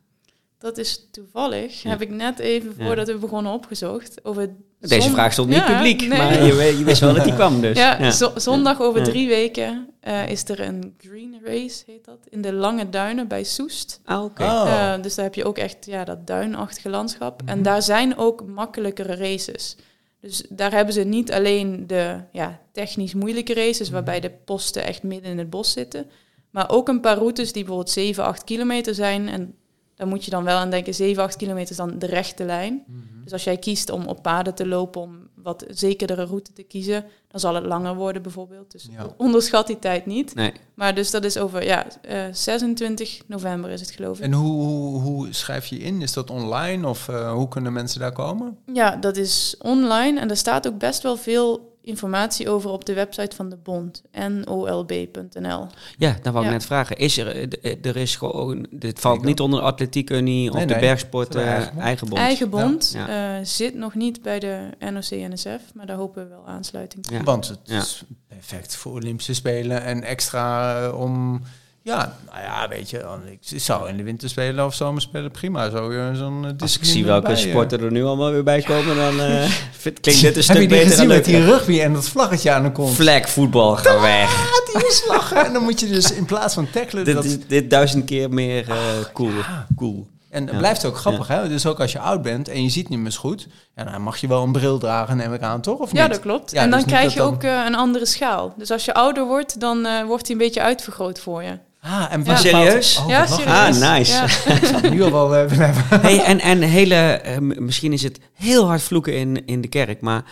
Dat 0.58 0.78
is 0.78 1.08
toevallig, 1.10 1.82
Ja. 1.82 1.90
heb 1.90 2.00
ik 2.02 2.10
net 2.10 2.38
even 2.38 2.74
Ja. 2.76 2.84
voordat 2.86 3.06
we 3.06 3.16
begonnen 3.16 3.52
opgezocht. 3.52 4.24
Over 4.24 4.50
Deze 4.80 5.10
vraag 5.10 5.32
stond 5.32 5.48
niet 5.48 5.56
Ja, 5.58 5.74
publiek, 5.74 6.00
nee. 6.00 6.08
maar 6.08 6.42
je, 6.44 6.78
je 6.78 6.84
wist 6.84 7.00
wel 7.00 7.14
dat 7.14 7.24
die 7.24 7.34
kwam 7.34 7.60
dus. 7.60 7.76
Ja, 7.78 8.10
zo- 8.10 8.32
zondag 8.36 8.80
over 8.80 8.98
Ja. 9.00 9.04
drie 9.06 9.28
weken 9.28 9.88
eh, 10.00 10.28
is 10.28 10.48
er 10.48 10.60
een 10.60 10.94
green 10.98 11.36
race, 11.44 11.82
heet 11.86 12.04
dat, 12.04 12.18
in 12.28 12.42
de 12.42 12.52
Lange 12.52 12.88
Duinen 12.88 13.28
bij 13.28 13.44
Soest. 13.44 14.00
Ah, 14.04 14.24
oké. 14.24 14.42
Oh. 14.42 14.92
Eh, 14.94 15.02
dus 15.02 15.14
daar 15.14 15.24
heb 15.24 15.34
je 15.34 15.44
ook 15.44 15.58
echt 15.58 15.86
ja, 15.86 16.04
dat 16.04 16.26
duinachtige 16.26 16.88
landschap. 16.88 17.42
Mhm. 17.42 17.50
En 17.50 17.62
daar 17.62 17.82
zijn 17.82 18.16
ook 18.16 18.46
makkelijkere 18.46 19.14
races. 19.14 19.76
Dus 20.20 20.44
daar 20.48 20.72
hebben 20.72 20.94
ze 20.94 21.00
niet 21.02 21.32
alleen 21.32 21.86
de 21.86 22.20
ja, 22.32 22.58
technisch 22.72 23.14
moeilijke 23.14 23.52
Mhm. 23.52 23.60
races, 23.60 23.90
waarbij 23.90 24.20
de 24.20 24.30
posten 24.44 24.84
echt 24.86 25.02
midden 25.02 25.30
in 25.30 25.38
het 25.38 25.50
bos 25.50 25.72
zitten. 25.72 26.06
Maar 26.50 26.70
ook 26.70 26.88
een 26.88 27.00
paar 27.00 27.16
routes 27.16 27.52
die 27.52 27.62
bijvoorbeeld 27.64 27.90
7, 27.94 28.24
8 28.24 28.44
kilometer 28.44 28.94
zijn. 28.94 29.28
En 29.28 29.54
daar 29.98 30.06
moet 30.08 30.24
je 30.24 30.30
dan 30.30 30.44
wel 30.44 30.56
aan 30.58 30.70
denken, 30.70 30.94
7, 30.94 31.22
8 31.22 31.36
kilometer 31.36 31.70
is 31.70 31.76
dan 31.76 31.98
de 31.98 32.06
rechte 32.06 32.44
lijn. 32.44 32.82
Mhm. 32.86 32.98
Dus 33.24 33.32
als 33.32 33.44
jij 33.44 33.56
kiest 33.56 33.90
om 33.90 34.06
op 34.06 34.22
paden 34.22 34.54
te 34.54 34.66
lopen, 34.66 35.00
om 35.00 35.28
wat 35.42 35.64
zekerdere 35.68 36.24
route 36.24 36.52
te 36.52 36.62
kiezen, 36.62 37.04
dan 37.28 37.40
zal 37.40 37.54
het 37.54 37.64
langer 37.66 37.94
worden 37.94 38.22
bijvoorbeeld. 38.22 38.72
Dus 38.72 38.88
Ja. 38.90 39.06
onderschat 39.16 39.66
die 39.66 39.78
tijd 39.78 40.06
niet. 40.06 40.34
Nee. 40.34 40.52
Maar 40.74 40.94
dus 40.94 41.10
dat 41.10 41.24
is 41.24 41.38
over, 41.38 41.64
ja, 41.64 41.86
eh, 42.02 42.24
26 42.32 43.20
november 43.26 43.70
is 43.70 43.80
het 43.80 43.90
geloof 43.90 44.18
ik. 44.18 44.24
En 44.24 44.32
hoe, 44.32 44.62
hoe, 44.62 45.00
hoe 45.00 45.26
schrijf 45.32 45.66
je 45.66 45.78
in? 45.78 46.02
Is 46.02 46.12
dat 46.12 46.30
online 46.30 46.88
of 46.88 47.08
eh, 47.08 47.32
hoe 47.32 47.48
kunnen 47.48 47.72
mensen 47.72 48.00
daar 48.00 48.12
komen? 48.12 48.58
Ja, 48.72 48.96
dat 48.96 49.16
is 49.16 49.54
online 49.58 50.20
en 50.20 50.30
er 50.30 50.36
staat 50.36 50.66
ook 50.68 50.78
best 50.78 51.02
wel 51.02 51.16
veel 51.16 51.76
informatie 51.88 52.48
over 52.50 52.70
op 52.70 52.84
de 52.84 52.92
website 52.94 53.36
van 53.36 53.48
de 53.48 53.56
bond, 53.56 54.02
nolb.nl. 54.44 55.66
Ja, 55.98 56.16
daar 56.22 56.32
wou 56.32 56.44
ik 56.44 56.50
Ja. 56.50 56.56
net 56.56 56.64
vragen. 56.66 56.96
Is 56.96 57.18
er, 57.18 57.26
eh, 57.28 57.72
eh, 57.72 57.84
er 57.84 57.96
is 57.96 58.16
gewoon, 58.16 58.66
dit 58.70 59.00
valt 59.00 59.24
niet 59.24 59.40
onder 59.40 59.60
de 59.60 59.66
atletiek 59.66 60.10
unie 60.10 60.48
of 60.50 60.56
Nee, 60.56 60.66
de 60.66 60.72
nee. 60.72 60.82
bergsport, 60.82 61.34
eh, 61.34 61.46
eigen 61.46 61.74
bond. 61.74 61.82
eigen 61.82 62.08
bond. 62.08 62.20
Eigen 62.20 62.50
bond 62.50 62.92
Ja. 62.94 63.38
eh, 63.38 63.44
zit 63.44 63.74
nog 63.74 63.94
niet 63.94 64.22
bij 64.22 64.38
de 64.38 64.68
NOC-NSF, 64.78 65.60
maar 65.74 65.86
daar 65.86 65.96
hopen 65.96 66.22
we 66.22 66.28
wel 66.28 66.46
aansluiting 66.46 67.02
te 67.06 67.14
Ja. 67.14 67.22
Want 67.22 67.48
het 67.48 67.58
Ja. 67.62 67.78
is 67.78 68.02
perfect 68.28 68.76
voor 68.76 68.92
Olympische 68.92 69.34
Spelen 69.34 69.82
en 69.82 70.02
extra 70.02 70.90
om... 70.90 71.42
Ja, 71.88 72.16
nou 72.30 72.40
ja, 72.42 72.68
weet 72.68 72.90
je, 72.90 72.98
dan- 72.98 73.20
ik 73.26 73.60
zou 73.60 73.88
in 73.88 73.96
de 73.96 74.02
winterspelen 74.02 74.64
of 74.64 74.74
zomerspelen 74.74 75.30
prima 75.30 75.70
zo 75.70 75.90
eh, 75.90 76.14
zo'n 76.14 76.44
eh, 76.44 76.50
Als 76.58 76.76
ik 76.78 76.84
zie 76.84 77.04
welke 77.04 77.26
erbij, 77.26 77.42
eh. 77.44 77.48
sporten 77.50 77.80
er 77.80 77.92
nu 77.92 78.04
allemaal 78.04 78.30
weer 78.30 78.42
bij 78.42 78.62
komen, 78.62 78.96
dan 78.96 79.20
eh, 79.20 79.42
vind- 79.82 80.00
klinkt 80.00 80.04
dit 80.04 80.22
een 80.22 80.24
Heb 80.24 80.34
je 80.34 80.42
stuk 80.42 80.56
die 80.58 80.68
beter 80.68 80.86
gezien 80.90 81.08
dan 81.08 81.16
met 81.16 81.24
die 81.24 81.44
rugby 81.44 81.80
en 81.80 81.92
dat 81.92 82.08
vlaggetje 82.08 82.50
aan 82.50 82.62
de 82.62 82.72
kont? 82.72 82.94
Flag 82.94 83.28
voetbal, 83.28 83.76
ga 83.76 84.00
weg. 84.00 84.34
Ah, 84.34 84.74
die 84.80 84.88
is 84.88 85.04
lachen. 85.08 85.44
En 85.46 85.52
dan 85.52 85.62
moet 85.62 85.80
je 85.80 85.86
dus 85.88 86.12
in 86.12 86.24
plaats 86.24 86.54
van 86.54 86.70
tackelen... 86.70 87.04
dit, 87.04 87.14
dat, 87.14 87.24
is, 87.24 87.38
dit 87.46 87.70
duizend 87.70 88.04
keer 88.04 88.30
meer 88.30 88.68
eh, 88.70 88.76
cool. 89.12 89.30
Ja. 89.30 89.66
cool. 89.76 90.06
En 90.30 90.42
het 90.42 90.52
Ja. 90.52 90.58
blijft 90.58 90.84
ook 90.84 90.96
grappig, 90.96 91.28
hè? 91.28 91.48
Dus 91.48 91.66
ook 91.66 91.80
als 91.80 91.92
je 91.92 91.98
oud 91.98 92.22
bent 92.22 92.48
en 92.48 92.62
je 92.62 92.68
ziet 92.70 92.88
niet 92.88 92.98
meer 92.98 93.10
zo 93.10 93.20
goed, 93.20 93.46
ja, 93.76 93.84
dan 93.84 94.02
mag 94.02 94.16
je 94.16 94.28
wel 94.28 94.42
een 94.42 94.52
bril 94.52 94.78
dragen, 94.78 95.16
neem 95.16 95.32
ik 95.34 95.42
aan, 95.42 95.60
toch? 95.60 95.78
Of 95.78 95.92
Ja, 95.92 96.02
niet? 96.02 96.10
dat 96.12 96.20
klopt. 96.20 96.50
Ja, 96.50 96.62
en 96.62 96.70
dan 96.70 96.78
dus 96.78 96.86
niet 96.88 96.96
krijg 96.96 97.12
je 97.12 97.18
dan- 97.18 97.28
ook 97.34 97.42
eh, 97.42 97.62
een 97.66 97.74
andere 97.74 98.06
schaal. 98.06 98.54
Dus 98.58 98.70
als 98.70 98.84
je 98.84 98.94
ouder 98.94 99.26
wordt, 99.26 99.60
dan 99.60 99.86
eh, 99.86 100.04
wordt 100.04 100.26
hij 100.26 100.36
een 100.36 100.42
beetje 100.42 100.60
uitvergroot 100.62 101.20
voor 101.20 101.42
je. 101.42 101.58
Ah, 101.80 102.12
en 102.12 102.24
Ja. 102.24 102.36
Serieus? 102.36 102.98
Oh, 102.98 103.08
ja, 103.08 103.26
serieus. 103.26 103.82
Ah, 103.82 103.92
nice. 103.96 104.12
Ja. 104.12 104.24
Ik 104.54 104.64
zou 104.64 104.82
het 104.82 104.90
nu 104.90 105.02
al 105.02 105.10
wel 105.12 105.36
eh, 105.36 105.48
willen 105.48 105.74
hebben. 105.74 106.00
Hey, 106.00 106.24
en, 106.24 106.40
en 106.40 106.60
hele, 106.62 106.94
eh, 106.94 107.38
misschien 107.38 107.92
is 107.92 108.02
het 108.02 108.20
heel 108.32 108.66
hard 108.66 108.82
vloeken 108.82 109.16
in, 109.16 109.46
in 109.46 109.60
de 109.60 109.68
kerk, 109.68 110.00
maar 110.00 110.24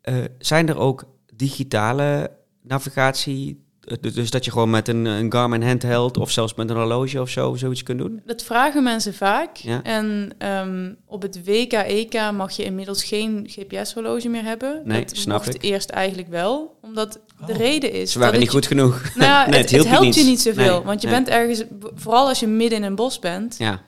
eh, 0.00 0.14
zijn 0.38 0.68
er 0.68 0.78
ook 0.78 1.04
digitale 1.34 2.30
navigatie? 2.62 3.63
Eh, 3.86 3.96
dus- 4.00 4.14
Dus 4.14 4.30
dat 4.30 4.44
je 4.44 4.50
gewoon 4.50 4.70
met 4.70 4.88
een, 4.88 5.04
een 5.04 5.32
Garmin 5.32 5.62
handheld 5.62 6.16
of 6.16 6.30
zelfs 6.30 6.54
met 6.54 6.70
een 6.70 6.76
horloge 6.76 7.20
of 7.20 7.28
zo 7.28 7.54
zoiets 7.54 7.82
kunt 7.82 7.98
doen? 7.98 8.22
Dat 8.26 8.42
vragen 8.42 8.82
mensen 8.82 9.14
vaak. 9.14 9.56
Ja. 9.56 9.82
En 9.82 10.32
ehm, 10.38 10.92
op 11.06 11.22
het 11.22 11.44
WK-EK 11.44 12.30
mag 12.32 12.52
je 12.52 12.64
inmiddels 12.64 13.04
geen 13.04 13.46
GPS-horloge 13.48 14.28
meer 14.28 14.42
hebben. 14.44 14.80
Nee, 14.84 15.04
dat 15.04 15.16
snap 15.16 15.36
mocht 15.44 15.54
ik. 15.54 15.62
eerst 15.62 15.90
eigenlijk 15.90 16.28
wel, 16.28 16.78
omdat 16.82 17.20
de 17.46 17.52
Oh. 17.52 17.58
reden 17.58 17.92
is... 17.92 18.12
Ze 18.12 18.18
waren 18.18 18.38
niet 18.40 18.50
goed 18.50 18.66
genoeg. 18.66 19.02
Nou 19.14 19.30
ja, 19.30 19.46
Nee, 19.46 19.46
het, 19.46 19.54
het 19.54 19.60
het, 19.60 19.70
hielp 19.70 19.84
je 19.84 19.88
helpt 19.90 20.14
je 20.14 20.24
niet. 20.24 20.40
zoveel. 20.40 20.76
Nee, 20.76 20.84
want 20.84 21.00
je 21.02 21.06
nee. 21.08 21.16
bent 21.16 21.28
ergens... 21.28 21.64
Vooral 21.94 22.28
als 22.28 22.40
je 22.40 22.46
midden 22.46 22.78
in 22.78 22.84
een 22.84 22.94
bos 22.94 23.18
bent, 23.18 23.54
Ja, 23.58 23.80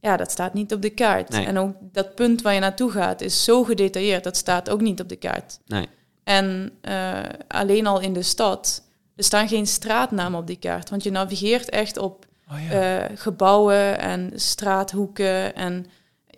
ja, 0.00 0.16
dat 0.16 0.30
staat 0.30 0.54
niet 0.54 0.72
op 0.74 0.82
de 0.82 0.90
kaart. 0.90 1.34
En 1.34 1.58
ook 1.58 1.74
dat 1.92 2.14
punt 2.14 2.42
waar 2.42 2.54
je 2.54 2.60
naartoe 2.60 2.90
gaat 2.90 3.20
is 3.20 3.44
zo 3.44 3.64
gedetailleerd. 3.64 4.24
Dat 4.24 4.36
staat 4.36 4.70
ook 4.70 4.80
niet 4.80 5.00
op 5.00 5.08
de 5.08 5.16
kaart. 5.16 5.58
nee. 5.66 5.86
En 6.24 6.70
eh, 6.80 7.18
alleen 7.48 7.86
al 7.86 8.00
in 8.00 8.12
de 8.12 8.22
stad, 8.22 8.82
er 9.16 9.24
staan 9.24 9.48
geen 9.48 9.66
straatnamen 9.66 10.38
op 10.40 10.46
die 10.46 10.56
kaart. 10.58 10.90
Want 10.90 11.02
je 11.02 11.10
navigeert 11.10 11.70
echt 11.70 11.96
op 11.96 12.26
Oh, 12.52 12.56
ja. 12.70 12.98
eh, 13.00 13.16
gebouwen 13.16 13.98
en 13.98 14.30
straathoeken 14.34 15.54
en 15.54 15.86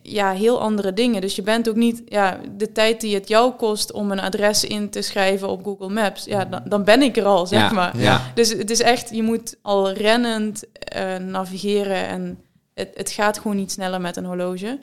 ja, 0.03 0.33
heel 0.33 0.61
andere 0.61 0.93
dingen. 0.93 1.21
Dus 1.21 1.37
je 1.37 1.43
bent 1.43 1.69
ook 1.69 1.77
niet, 1.77 2.03
ja, 2.07 2.41
de 2.57 2.73
tijd 2.73 3.01
die 3.01 3.15
het 3.15 3.29
jou 3.29 3.53
kost 3.53 3.93
om 3.93 4.11
een 4.11 4.21
adres 4.21 4.65
in 4.65 4.91
te 4.91 5.03
schrijven 5.03 5.49
op 5.49 5.65
Google 5.65 5.89
Maps, 5.89 6.25
ja, 6.25 6.45
dan, 6.45 6.63
dan 6.65 6.85
ben 6.85 7.03
ik 7.03 7.17
er 7.17 7.25
al, 7.25 7.47
zeg 7.47 7.61
ja, 7.61 7.73
maar. 7.73 7.99
Ja. 7.99 8.21
Dus 8.35 8.49
het 8.49 8.71
is 8.71 8.81
echt, 8.81 9.11
je 9.11 9.23
moet 9.23 9.57
al 9.63 9.93
rennend 9.93 10.65
eh, 10.79 11.17
navigeren 11.17 12.07
en 12.07 12.39
het, 12.75 12.89
het 12.95 13.11
gaat 13.11 13.39
gewoon 13.39 13.57
niet 13.57 13.73
sneller 13.73 14.01
met 14.01 14.17
een 14.17 14.25
horloge. 14.25 14.79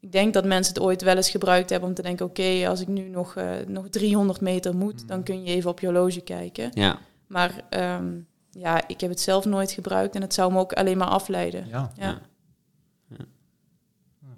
Ik 0.00 0.12
denk 0.12 0.34
dat 0.34 0.44
mensen 0.44 0.74
het 0.74 0.82
ooit 0.82 1.02
wel 1.02 1.16
eens 1.16 1.30
gebruikt 1.30 1.70
hebben 1.70 1.88
om 1.88 1.94
te 1.94 2.02
denken, 2.02 2.26
oké, 2.26 2.68
als 2.68 2.80
ik 2.80 2.88
nu 2.88 3.08
nog, 3.08 3.36
eh, 3.36 3.44
nog 3.66 3.88
300 3.88 4.40
meter 4.40 4.74
moet, 4.76 5.08
dan 5.08 5.22
kun 5.22 5.42
je 5.44 5.54
even 5.54 5.70
op 5.70 5.80
je 5.80 5.86
horloge 5.86 6.20
kijken. 6.20 6.70
ja. 6.74 6.98
Maar 7.30 7.52
ehm, 7.68 8.06
ja, 8.50 8.88
ik 8.88 9.00
heb 9.00 9.10
het 9.10 9.20
zelf 9.20 9.44
nooit 9.44 9.70
gebruikt 9.70 10.14
en 10.14 10.20
het 10.22 10.34
zou 10.34 10.52
me 10.52 10.58
ook 10.58 10.72
alleen 10.72 10.98
maar 10.98 11.08
afleiden. 11.08 11.66
ja. 11.68 11.90
Ja. 11.96 12.18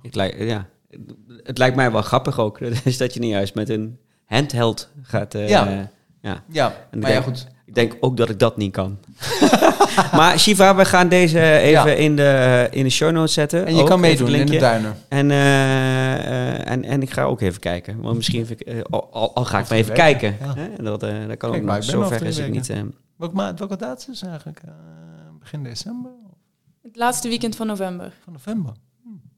Ik 0.02 0.14
lijk, 0.14 0.38
ja. 0.38 0.66
Het 1.42 1.58
lijkt 1.58 1.76
mij 1.76 1.92
wel 1.92 2.02
grappig 2.02 2.38
ook, 2.38 2.58
dus 2.84 2.96
dat 2.96 3.14
je 3.14 3.20
niet 3.20 3.30
juist 3.30 3.54
met 3.54 3.68
een 3.68 3.98
handheld 4.24 4.90
gaat. 5.02 5.34
eh, 5.34 5.48
Ja. 5.48 5.90
ja. 6.20 6.42
Ja, 6.48 6.74
En 6.90 6.98
maar 6.98 7.10
ja, 7.12 7.20
goed. 7.20 7.46
Ik 7.64 7.74
denk 7.74 7.96
ook 8.00 8.16
dat 8.16 8.28
ik 8.30 8.38
dat 8.38 8.56
niet 8.56 8.72
kan. 8.72 8.98
maar 10.18 10.38
Shiva, 10.38 10.74
we 10.76 10.84
gaan 10.84 11.08
deze 11.08 11.40
even 11.58 11.90
Ja. 11.90 11.96
in, 11.96 12.16
de, 12.16 12.68
in 12.70 12.82
de 12.84 12.90
show 12.90 13.12
notes 13.12 13.32
zetten. 13.32 13.66
En 13.66 13.74
je 13.74 13.80
Ook 13.80 13.86
kan 13.86 14.00
meedoen 14.00 14.34
in 14.34 14.46
de 14.46 14.58
duinen. 14.58 14.94
En, 15.08 15.30
eh, 15.30 16.14
eh, 16.14 16.70
en, 16.70 16.84
en 16.84 17.02
ik 17.02 17.10
ga 17.10 17.22
ook 17.22 17.40
even 17.40 17.60
kijken. 17.60 18.00
Want 18.00 18.16
misschien 18.16 18.46
vind 18.46 18.60
ik, 18.60 18.66
eh, 18.66 18.80
al, 19.10 19.32
ga 19.44 19.58
ik 19.58 19.68
maar 19.68 19.78
even 19.78 19.94
kijken. 19.94 20.36
ja. 20.40 20.54
Hè? 20.56 20.82
Dat, 20.82 21.02
eh, 21.02 21.10
dat 21.28 21.36
kan 21.36 21.50
Kijk 21.50 21.62
ook 21.62 21.68
nog. 21.68 21.84
Zover 21.84 22.22
is 22.22 22.38
het 22.38 22.50
niet. 22.50 22.72
Welke, 23.16 23.34
maand, 23.36 23.58
welke 23.58 23.76
datum 23.76 24.12
is 24.12 24.20
het 24.20 24.28
eigenlijk? 24.30 24.60
Eh, 24.64 24.70
begin 25.40 25.62
december? 25.62 26.10
Het 26.82 26.96
laatste 26.96 27.28
weekend 27.28 27.56
van 27.56 27.66
november. 27.66 28.12
Van 28.24 28.32
november? 28.32 28.72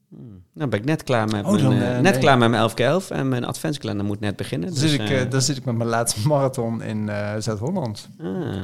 Hmm. 0.09 0.43
Nou 0.53 0.69
ben 0.69 0.79
ik 0.79 0.85
net 0.85 1.03
klaar 1.03 1.27
met 1.27 1.45
Oh, 1.45 1.51
mijn, 1.51 1.63
dan, 1.63 1.77
net 1.77 2.01
nee. 2.01 2.17
klaar 2.19 2.37
met 2.37 2.49
mijn 2.49 2.69
11 2.75 3.09
en 3.11 3.29
mijn 3.29 3.45
adventskalender 3.45 4.05
moet 4.05 4.19
net 4.19 4.35
beginnen. 4.35 4.69
Dan, 4.69 4.79
Dus, 4.79 4.91
zit 4.91 5.09
ik, 5.09 5.31
dan 5.31 5.41
zit 5.41 5.57
ik 5.57 5.65
met 5.65 5.75
mijn 5.75 5.89
laatste 5.89 6.27
marathon 6.27 6.83
in 6.83 7.09
eh, 7.09 7.31
Zuid-Holland. 7.39 8.09
ah. 8.21 8.55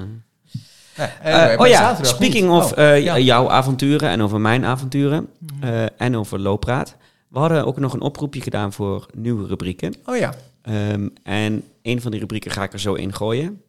Nee, 0.98 1.08
Eh, 1.22 1.34
anyway, 1.34 1.56
oh 1.58 1.68
ja, 1.68 2.04
speaking 2.04 2.44
niet. 2.50 2.58
of 2.64 2.72
Oh, 2.72 2.78
eh, 2.78 3.04
ja. 3.04 3.18
jouw 3.20 3.50
avonturen 3.50 4.10
en 4.10 4.22
over 4.22 4.42
mijn 4.42 4.66
avonturen 4.66 5.28
Mhm. 5.40 5.64
eh, 5.64 5.84
en 5.98 6.18
over 6.18 6.40
looppraat. 6.40 6.96
We 7.28 7.40
hadden 7.40 7.66
ook 7.66 7.80
nog 7.80 7.94
een 7.94 8.02
oproepje 8.02 8.42
gedaan 8.42 8.74
voor 8.74 9.06
nieuwe 9.16 9.48
rubrieken. 9.48 9.94
Oh 10.06 10.18
ja. 10.18 10.34
Ehm, 10.62 11.08
en 11.24 11.64
een 11.82 12.02
van 12.02 12.12
die 12.12 12.20
rubrieken 12.20 12.52
ga 12.52 12.64
ik 12.64 12.74
er 12.74 12.80
zo 12.80 12.94
in 12.94 13.14
gooien. 13.14 13.62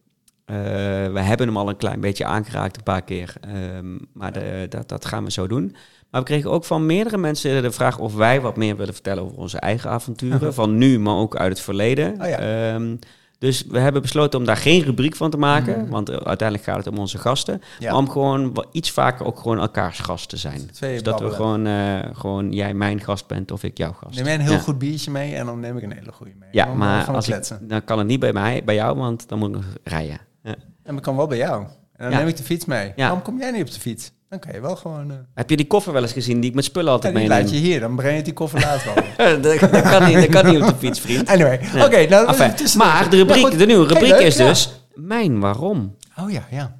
Eh, 0.45 0.55
we 1.13 1.19
hebben 1.19 1.47
hem 1.47 1.57
al 1.57 1.69
een 1.69 1.77
klein 1.77 1.99
beetje 1.99 2.25
aangeraakt 2.25 2.77
een 2.77 2.83
paar 2.83 3.01
keer, 3.01 3.33
ehm, 3.41 3.97
maar 4.13 4.31
de, 4.33 4.65
dat, 4.69 4.89
dat 4.89 5.05
gaan 5.05 5.23
we 5.23 5.31
zo 5.31 5.47
doen. 5.47 5.75
Maar 6.09 6.21
we 6.21 6.27
kregen 6.27 6.51
ook 6.51 6.65
van 6.65 6.85
meerdere 6.85 7.17
mensen 7.17 7.61
de 7.61 7.71
vraag 7.71 7.99
of 7.99 8.15
wij 8.15 8.41
wat 8.41 8.57
meer 8.57 8.75
willen 8.77 8.93
vertellen 8.93 9.23
over 9.23 9.37
onze 9.37 9.57
eigen 9.57 9.89
avonturen. 9.89 10.53
Van 10.53 10.77
nu, 10.77 10.99
maar 10.99 11.15
ook 11.15 11.35
uit 11.35 11.49
het 11.51 11.61
verleden. 11.61 12.21
Oh 12.21 12.27
ja. 12.27 12.37
Ehm, 12.39 12.95
dus 13.43 13.63
we 13.67 13.79
hebben 13.79 14.01
besloten 14.01 14.39
om 14.39 14.45
daar 14.45 14.57
geen 14.57 14.81
rubriek 14.81 15.15
van 15.15 15.29
te 15.29 15.37
maken. 15.37 15.81
Mhm. 15.81 15.89
Want 15.89 16.09
eh, 16.09 16.15
uiteindelijk 16.15 16.69
gaat 16.69 16.77
het 16.77 16.87
om 16.87 16.97
onze 16.97 17.17
gasten. 17.17 17.61
Ja. 17.79 17.89
Maar 17.91 17.99
om 17.99 18.09
gewoon 18.09 18.65
iets 18.71 18.91
vaker 18.91 19.25
ook 19.25 19.39
gewoon 19.39 19.59
elkaars 19.59 19.99
gast 19.99 20.29
te 20.29 20.37
zijn. 20.37 20.71
Twee 20.71 20.93
Dus 20.93 21.03
dat 21.03 21.19
we 21.19 21.29
gewoon, 21.29 21.65
eh, 21.65 21.99
gewoon 22.13 22.51
jij 22.51 22.73
mijn 22.73 23.01
gast 23.01 23.27
bent 23.27 23.51
of 23.51 23.63
ik 23.63 23.77
jouw 23.77 23.91
gast. 23.93 24.15
Neem 24.15 24.25
jij 24.25 24.33
een 24.33 24.41
heel 24.41 24.51
Ja. 24.51 24.59
goed 24.59 24.77
biertje 24.79 25.11
mee 25.11 25.35
en 25.35 25.45
dan 25.45 25.59
neem 25.59 25.77
ik 25.77 25.83
een 25.83 25.91
hele 25.91 26.11
goede 26.11 26.31
mee. 26.39 26.49
Ja, 26.51 26.67
eh, 26.67 26.73
maar 26.73 27.11
als 27.11 27.27
ik, 27.29 27.47
dan 27.61 27.83
kan 27.83 27.97
het 27.97 28.07
niet 28.07 28.19
bij 28.19 28.33
mij, 28.33 28.63
bij 28.63 28.75
jou, 28.75 28.97
want 28.97 29.29
dan 29.29 29.39
moet 29.39 29.49
ik 29.49 29.55
nog 29.55 29.65
rijden. 29.83 30.19
Ja. 30.43 30.55
En 30.83 30.93
dat 30.95 31.03
kan 31.03 31.15
wel 31.15 31.27
bij 31.27 31.37
jou. 31.37 31.65
En 31.95 32.03
dan 32.03 32.11
Ja. 32.11 32.17
neem 32.17 32.27
ik 32.27 32.37
de 32.37 32.43
fiets 32.43 32.65
mee. 32.65 32.85
Ja. 32.87 32.93
Waarom 32.95 33.21
kom 33.21 33.39
jij 33.39 33.51
niet 33.51 33.61
op 33.61 33.71
de 33.73 33.79
fiets? 33.79 34.11
Dan 34.29 34.39
kan 34.39 34.53
je 34.53 34.61
wel 34.61 34.75
gewoon... 34.75 35.11
eh 35.11 35.17
Heb 35.33 35.49
je 35.49 35.57
die 35.57 35.67
koffer 35.67 35.93
wel 35.93 36.01
eens 36.01 36.11
gezien 36.11 36.39
die 36.39 36.49
ik 36.49 36.55
met 36.55 36.63
spullen 36.63 36.87
en 36.87 36.93
altijd 36.93 37.13
die 37.15 37.21
meeneem? 37.23 37.41
laat 37.43 37.53
je 37.53 37.57
hier, 37.59 37.79
dan 37.79 37.95
breng 37.95 38.17
je 38.17 38.23
die 38.23 38.33
koffer 38.33 38.59
later 38.59 38.93
wel. 39.17 39.41
dat, 39.41 39.59
dat 39.59 39.81
kan 39.81 40.05
niet, 40.05 40.15
dat 40.15 40.29
kan 40.29 40.45
niet 40.45 40.61
op 40.61 40.67
de 40.67 40.75
fiets, 40.75 40.99
vriend. 40.99 41.27
Anyway, 41.27 41.59
Ja. 41.73 41.85
oké. 41.85 42.05
nou, 42.07 42.27
Enfin, 42.27 42.77
maar 42.77 43.09
de, 43.09 43.15
rubriek, 43.17 43.41
Ja, 43.43 43.49
goed. 43.49 43.57
de 43.59 43.65
nieuwe 43.65 43.85
Hey, 43.85 43.93
rubriek 43.93 44.11
leuk, 44.11 44.21
is 44.27 44.37
ja. 44.37 44.47
dus 44.47 44.69
mijn 44.93 45.39
waarom. 45.39 45.95
Oh 46.19 46.31
ja, 46.31 46.47
ja. 46.51 46.79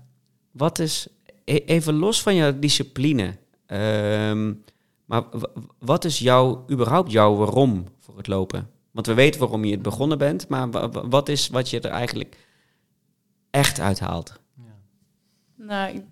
Wat 0.52 0.80
is, 0.80 1.08
e- 1.46 1.56
even 1.66 1.94
los 1.94 2.22
van 2.22 2.36
je 2.36 2.60
discipline, 2.60 3.34
ehm, 3.66 4.54
maar 5.06 5.24
wat 5.80 6.06
is 6.06 6.20
jouw, 6.20 6.66
überhaupt 6.72 7.12
jouw 7.12 7.36
waarom 7.36 7.86
voor 8.00 8.18
het 8.18 8.28
lopen? 8.28 8.68
Want 8.92 9.08
we 9.08 9.14
weten 9.14 9.40
waarom 9.40 9.66
je 9.66 9.72
het 9.72 9.82
begonnen 9.82 10.18
bent, 10.18 10.48
maar 10.48 10.72
wa- 10.72 10.90
wa- 10.90 11.08
wat 11.08 11.30
is 11.30 11.50
wat 11.50 11.70
je 11.70 11.80
er 11.80 11.92
eigenlijk 11.92 12.38
echt 13.52 13.80
uithaalt? 13.80 14.42
Nou, 15.66 16.06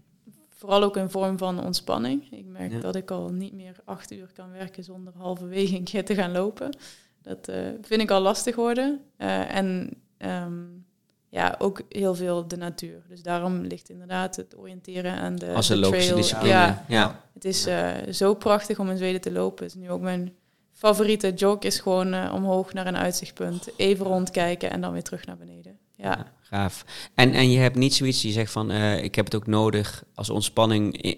vooral 0.49 0.83
ook 0.83 0.95
een 0.95 1.09
vorm 1.09 1.37
van 1.37 1.63
ontspanning. 1.63 2.31
Ik 2.31 2.45
merk 2.45 2.71
Ja. 2.71 2.79
dat 2.79 2.95
ik 2.95 3.11
al 3.11 3.29
niet 3.29 3.53
meer 3.53 3.75
acht 3.85 4.11
uur 4.11 4.31
kan 4.33 4.51
werken 4.51 4.83
zonder 4.83 5.13
halverwege 5.17 5.75
een 5.75 5.83
keer 5.83 6.05
te 6.05 6.15
gaan 6.15 6.31
lopen. 6.31 6.77
Dat 7.21 7.47
eh, 7.47 7.67
vind 7.81 8.01
ik 8.01 8.11
al 8.11 8.21
lastig 8.21 8.55
worden. 8.55 9.01
Eh, 9.17 9.55
en 9.55 9.89
ehm, 10.17 10.59
ja, 11.29 11.55
ook 11.59 11.81
heel 11.89 12.15
veel 12.15 12.47
de 12.47 12.57
natuur. 12.57 13.01
Dus 13.07 13.23
daarom 13.23 13.61
ligt 13.61 13.89
inderdaad 13.89 14.35
het 14.35 14.57
oriënteren 14.57 15.15
en 15.15 15.35
de, 15.35 15.53
Als 15.53 15.69
een 15.69 15.81
trail. 15.81 16.15
discipline. 16.15 16.49
Ja, 16.49 16.85
ja. 16.87 17.21
het 17.33 17.45
is 17.45 17.65
eh, 17.65 17.91
zo 18.11 18.33
prachtig 18.33 18.79
om 18.79 18.89
in 18.89 18.97
Zweden 18.97 19.21
te 19.21 19.31
lopen. 19.31 19.65
Het 19.65 19.75
is 19.75 19.81
nu 19.81 19.89
ook 19.89 20.01
mijn 20.01 20.33
favoriete 20.73 21.33
jog 21.33 21.59
is 21.59 21.79
gewoon 21.79 22.31
omhoog 22.31 22.73
naar 22.73 22.87
een 22.87 22.97
uitzichtpunt. 22.97 23.67
Even 23.77 24.05
rondkijken 24.05 24.71
en 24.71 24.81
dan 24.81 24.91
weer 24.91 25.03
terug 25.03 25.25
naar 25.25 25.37
beneden. 25.37 25.77
Ja. 25.95 26.09
Ja, 26.09 26.31
gaaf. 26.51 26.85
En, 27.15 27.33
en 27.33 27.51
je 27.51 27.59
hebt 27.59 27.75
niet 27.75 27.93
zoiets, 27.95 28.21
je 28.21 28.31
zegt 28.31 28.51
van, 28.51 28.71
eh, 28.71 29.03
ik 29.03 29.15
heb 29.15 29.25
het 29.25 29.35
ook 29.35 29.47
nodig 29.47 30.03
als 30.15 30.29
ontspanning 30.29 31.15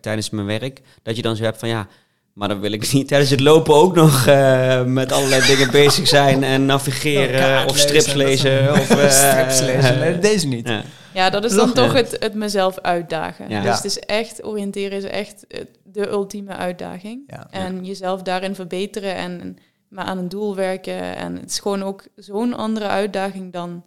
tijdens 0.00 0.30
mijn 0.30 0.46
werk, 0.46 0.80
dat 1.02 1.16
je 1.16 1.22
dan 1.22 1.36
zo 1.36 1.42
hebt 1.44 1.58
van, 1.58 1.68
ja, 1.68 1.86
maar 2.32 2.48
dan 2.48 2.60
wil 2.60 2.72
ik 2.72 2.92
niet 2.92 3.08
tijdens 3.08 3.30
het 3.30 3.40
lopen 3.40 3.74
ook 3.74 3.94
nog 3.94 4.26
eh, 4.26 4.84
met 4.84 5.12
allerlei 5.12 5.46
dingen 5.46 5.70
bezig 5.70 6.08
zijn 6.08 6.42
en 6.42 6.66
navigeren 6.66 7.40
Kaart 7.40 7.70
of 7.70 7.78
strips 7.78 8.12
lezen. 8.12 8.72
Of, 8.72 8.90
eh, 9.04 9.10
Strips 9.10 9.60
lezen. 9.60 9.98
Nee, 9.98 10.18
deze 10.18 10.46
niet. 10.46 10.68
ja. 10.68 10.82
Ja, 11.14 11.30
dat 11.30 11.44
is 11.44 11.54
dan 11.54 11.72
toch 11.72 11.92
het, 11.92 12.16
het 12.20 12.34
mezelf 12.34 12.78
uitdagen. 12.78 13.48
Ja. 13.48 13.56
Dus 13.56 13.64
Ja. 13.68 13.74
het 13.74 13.84
is 13.84 13.98
echt, 13.98 14.44
oriënteren 14.44 14.98
is 14.98 15.04
echt 15.04 15.46
eh, 15.46 15.60
de 15.84 16.08
ultieme 16.08 16.52
uitdaging. 16.52 17.22
Ja. 17.26 17.46
En 17.50 17.84
jezelf 17.84 18.22
daarin 18.22 18.54
verbeteren 18.54 19.14
en 19.14 19.56
maar 19.88 20.04
aan 20.04 20.18
een 20.18 20.28
doel 20.28 20.54
werken. 20.56 21.16
En 21.16 21.36
het 21.36 21.50
is 21.50 21.58
gewoon 21.58 21.82
ook 21.82 22.04
zo'n 22.16 22.54
andere 22.54 22.86
uitdaging 22.86 23.52
dan 23.52 23.84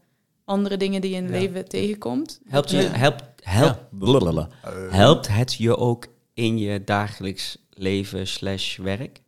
andere 0.52 0.78
dingen 0.78 1.02
die 1.02 1.10
je 1.10 1.16
in 1.18 1.24
het 1.24 1.34
Ja. 1.34 1.39
leven 1.39 1.68
tegenkomt. 1.68 2.41
Helpt, 2.47 2.70
je, 2.72 2.78
helpt, 2.78 3.24
helpt. 3.43 3.80
Eh, 4.64 4.91
helpt 4.91 5.28
het 5.28 5.54
je 5.54 5.78
ook 5.78 6.08
in 6.34 6.58
je 6.58 6.84
dagelijks 6.84 7.58
leven 7.70 8.28
slash 8.28 8.78
werk? 8.78 9.22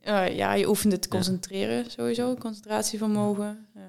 Eh, 0.00 0.36
ja, 0.36 0.54
je 0.54 0.68
oefent 0.68 0.92
het 0.92 1.02
te 1.02 1.08
Ja. 1.10 1.14
concentreren 1.14 1.90
sowieso. 1.90 2.34
Concentratievermogen, 2.34 3.66
eh, 3.74 3.82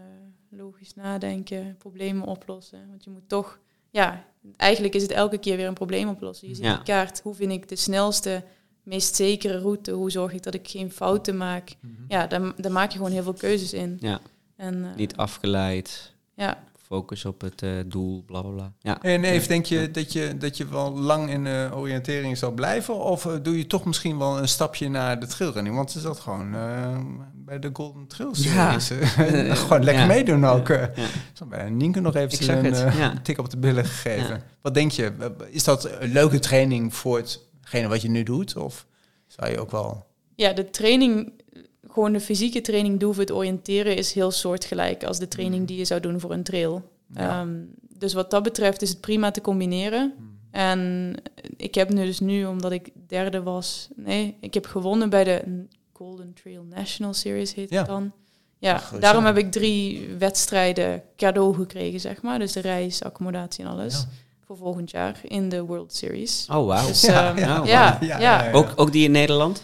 logisch 0.50 0.94
nadenken, 0.96 1.76
problemen 1.78 2.28
oplossen. 2.28 2.88
Want 2.90 3.04
je 3.04 3.10
moet 3.10 3.30
toch, 3.30 3.60
ja, 3.90 4.26
eigenlijk 4.58 4.96
is 4.96 5.02
het 5.02 5.12
elke 5.12 5.38
keer 5.38 5.58
weer 5.58 5.68
een 5.68 5.74
probleem 5.74 6.08
oplossen. 6.10 6.48
Je 6.48 6.56
ziet 6.56 6.64
Ja. 6.64 6.76
die 6.76 6.84
kaart, 6.84 7.22
hoe 7.24 7.34
vind 7.34 7.52
ik 7.52 7.68
de 7.70 7.76
snelste, 7.76 8.44
meest 8.84 9.16
zekere 9.16 9.58
route? 9.60 9.92
Hoe 9.92 10.12
zorg 10.12 10.34
ik 10.34 10.44
dat 10.44 10.54
ik 10.54 10.68
geen 10.68 10.92
fouten 10.92 11.38
maak? 11.38 11.76
Mhm. 11.80 11.92
Ja, 12.08 12.28
daar, 12.28 12.54
daar 12.62 12.72
maak 12.72 12.92
je 12.92 12.98
gewoon 12.98 13.12
heel 13.12 13.24
veel 13.24 13.34
keuzes 13.34 13.74
in. 13.74 13.98
Ja, 14.00 14.20
En, 14.56 14.86
eh, 14.86 14.96
niet 14.96 15.16
afgeleid, 15.16 16.14
ja, 16.38 16.64
focus 16.88 17.26
op 17.26 17.42
het 17.42 17.62
eh, 17.62 17.70
doel, 17.86 18.24
bla 18.26 18.42
bla 18.42 18.52
bla. 18.52 18.72
Ja. 18.80 19.02
En 19.02 19.24
even, 19.24 19.48
denk 19.48 19.66
je 19.66 19.92
dat, 19.92 20.14
je 20.14 20.38
dat 20.38 20.58
je 20.58 20.68
wel 20.68 20.98
lang 20.98 21.30
in 21.30 21.44
de 21.44 21.70
oriëntering 21.74 22.38
zal 22.38 22.52
blijven? 22.52 22.96
Of 22.96 23.26
eh, 23.26 23.34
doe 23.42 23.58
je 23.58 23.68
toch 23.68 23.86
misschien 23.86 24.18
wel 24.18 24.38
een 24.38 24.48
stapje 24.48 24.90
naar 24.90 25.20
de 25.20 25.28
trailrunning? 25.28 25.76
Want 25.76 25.96
is 25.96 26.02
dat 26.02 26.20
gewoon 26.20 26.56
eh, 26.56 26.98
bij 27.36 27.60
de 27.60 27.70
Golden 27.74 28.08
Trail 28.08 28.32
Ja. 28.34 28.80
Gewoon 29.56 29.84
lekker 29.84 30.04
Ja. 30.04 30.06
meedoen 30.06 30.46
ook. 30.46 30.70
eh. 30.70 30.96
Ja. 30.96 31.06
Zo 31.34 31.46
bij 31.46 31.70
Nienke 31.70 32.00
nog 32.00 32.16
even 32.16 32.58
een 32.58 32.66
het, 32.66 32.94
ja. 32.96 33.14
tik 33.24 33.38
op 33.40 33.50
de 33.50 33.58
billen 33.58 33.86
gegeven. 33.86 34.36
Ja. 34.36 34.42
Wat 34.62 34.74
denk 34.74 34.92
je? 34.92 35.12
Is 35.50 35.64
dat 35.64 35.90
een 36.00 36.12
leuke 36.12 36.40
training 36.40 36.94
voor 36.96 37.18
hetgene 37.18 37.88
wat 37.88 38.02
je 38.02 38.10
nu 38.10 38.24
doet? 38.24 38.56
Of 38.56 38.86
zou 39.28 39.52
je 39.52 39.60
ook 39.60 39.72
wel... 39.72 40.06
Ja, 40.36 40.54
de 40.54 40.70
training, 40.70 41.37
gewoon 41.98 42.14
de 42.14 42.20
fysieke 42.22 42.62
training 42.62 43.00
doen 43.00 43.14
voor 43.14 43.22
het 43.24 43.32
oriënteren 43.32 43.96
is 43.98 44.14
heel 44.14 44.32
soortgelijk 44.32 45.04
als 45.04 45.20
de 45.20 45.28
training 45.28 45.68
die 45.68 45.78
je 45.78 45.86
zou 45.86 46.00
doen 46.02 46.20
voor 46.20 46.32
een 46.32 46.44
trail. 46.44 46.90
Ja. 47.14 47.40
Ehm, 47.40 47.56
dus 47.98 48.14
wat 48.14 48.32
dat 48.32 48.44
betreft 48.44 48.82
is 48.82 48.90
het 48.90 49.02
prima 49.02 49.32
te 49.32 49.42
combineren. 49.42 50.14
En 50.52 51.14
ik 51.58 51.76
heb 51.76 51.90
nu 51.90 52.06
dus 52.06 52.20
nu, 52.20 52.46
omdat 52.46 52.72
ik 52.72 52.90
derde 53.08 53.44
was, 53.44 53.88
nee, 53.96 54.38
ik 54.40 54.54
heb 54.54 54.66
gewonnen 54.66 55.10
bij 55.10 55.24
de 55.24 55.66
Golden 55.94 56.34
Trail 56.34 56.64
National 56.64 57.14
Series 57.14 57.54
heet 57.54 57.70
Ja. 57.70 57.78
het 57.78 57.88
dan. 57.88 58.12
Ja, 58.60 58.74
Ach, 58.74 59.00
daarom 59.00 59.26
heb 59.26 59.38
ik 59.38 59.52
drie 59.52 60.08
wedstrijden 60.20 61.04
cadeau 61.16 61.56
gekregen, 61.56 62.00
zeg 62.00 62.22
maar. 62.22 62.40
Dus 62.40 62.52
de 62.52 62.60
reis, 62.60 63.04
accommodatie 63.04 63.64
en 63.64 63.70
alles. 63.70 63.94
Ja. 63.94 64.08
Voor 64.46 64.58
volgend 64.58 64.92
jaar 64.92 65.20
in 65.24 65.50
de 65.50 65.62
World 65.62 65.94
Series. 65.94 66.46
Oh, 66.52 66.66
wauw. 66.66 66.88
Dus, 66.88 67.02
Ja, 67.02 67.30
ehm, 67.30 67.38
ja, 67.40 67.46
ja, 67.56 67.64
ja, 67.66 67.98
Ja, 68.02 68.20
ja, 68.20 68.44
ja. 68.46 68.52
Ook, 68.52 68.74
ook 68.76 68.92
die 68.92 69.04
in 69.06 69.12
Nederland? 69.12 69.64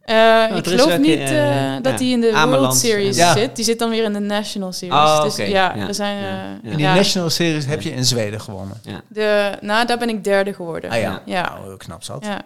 Eh, 0.00 0.50
er 0.50 0.56
ik 0.56 0.66
geloof 0.66 0.92
ook, 0.92 0.98
niet 0.98 1.18
eh, 1.18 1.76
eh, 1.76 1.82
dat 1.82 1.92
ja, 1.92 1.98
die 1.98 2.12
in 2.12 2.20
de 2.20 2.32
Ameland, 2.32 2.62
World 2.62 2.76
Series 2.76 3.16
ja. 3.16 3.32
zit. 3.32 3.56
Die 3.56 3.64
zit 3.64 3.78
dan 3.78 3.90
weer 3.90 4.04
in 4.04 4.12
de 4.12 4.18
National 4.18 4.72
Series. 4.72 4.94
Oh, 4.94 5.22
dus 5.22 5.36
ja, 5.36 5.46
Ja, 5.46 5.76
er 5.76 5.94
zijn... 5.94 6.24
eh. 6.24 6.70
In 6.70 6.76
die 6.76 6.86
ja, 6.86 6.94
National 6.94 7.30
Series 7.30 7.66
heb 7.66 7.82
je 7.82 7.90
in 7.90 8.04
Zweden 8.04 8.40
gewonnen. 8.40 8.80
de, 9.08 9.52
nou, 9.60 9.86
daar 9.86 9.98
ben 9.98 10.08
ik 10.08 10.24
derde 10.24 10.54
geworden. 10.54 10.90
Ah 10.90 11.00
ja, 11.00 11.22
Ja. 11.24 11.48
Nou, 11.48 11.64
heel 11.64 11.76
knap 11.76 12.02
zat. 12.02 12.24
Ja. 12.24 12.44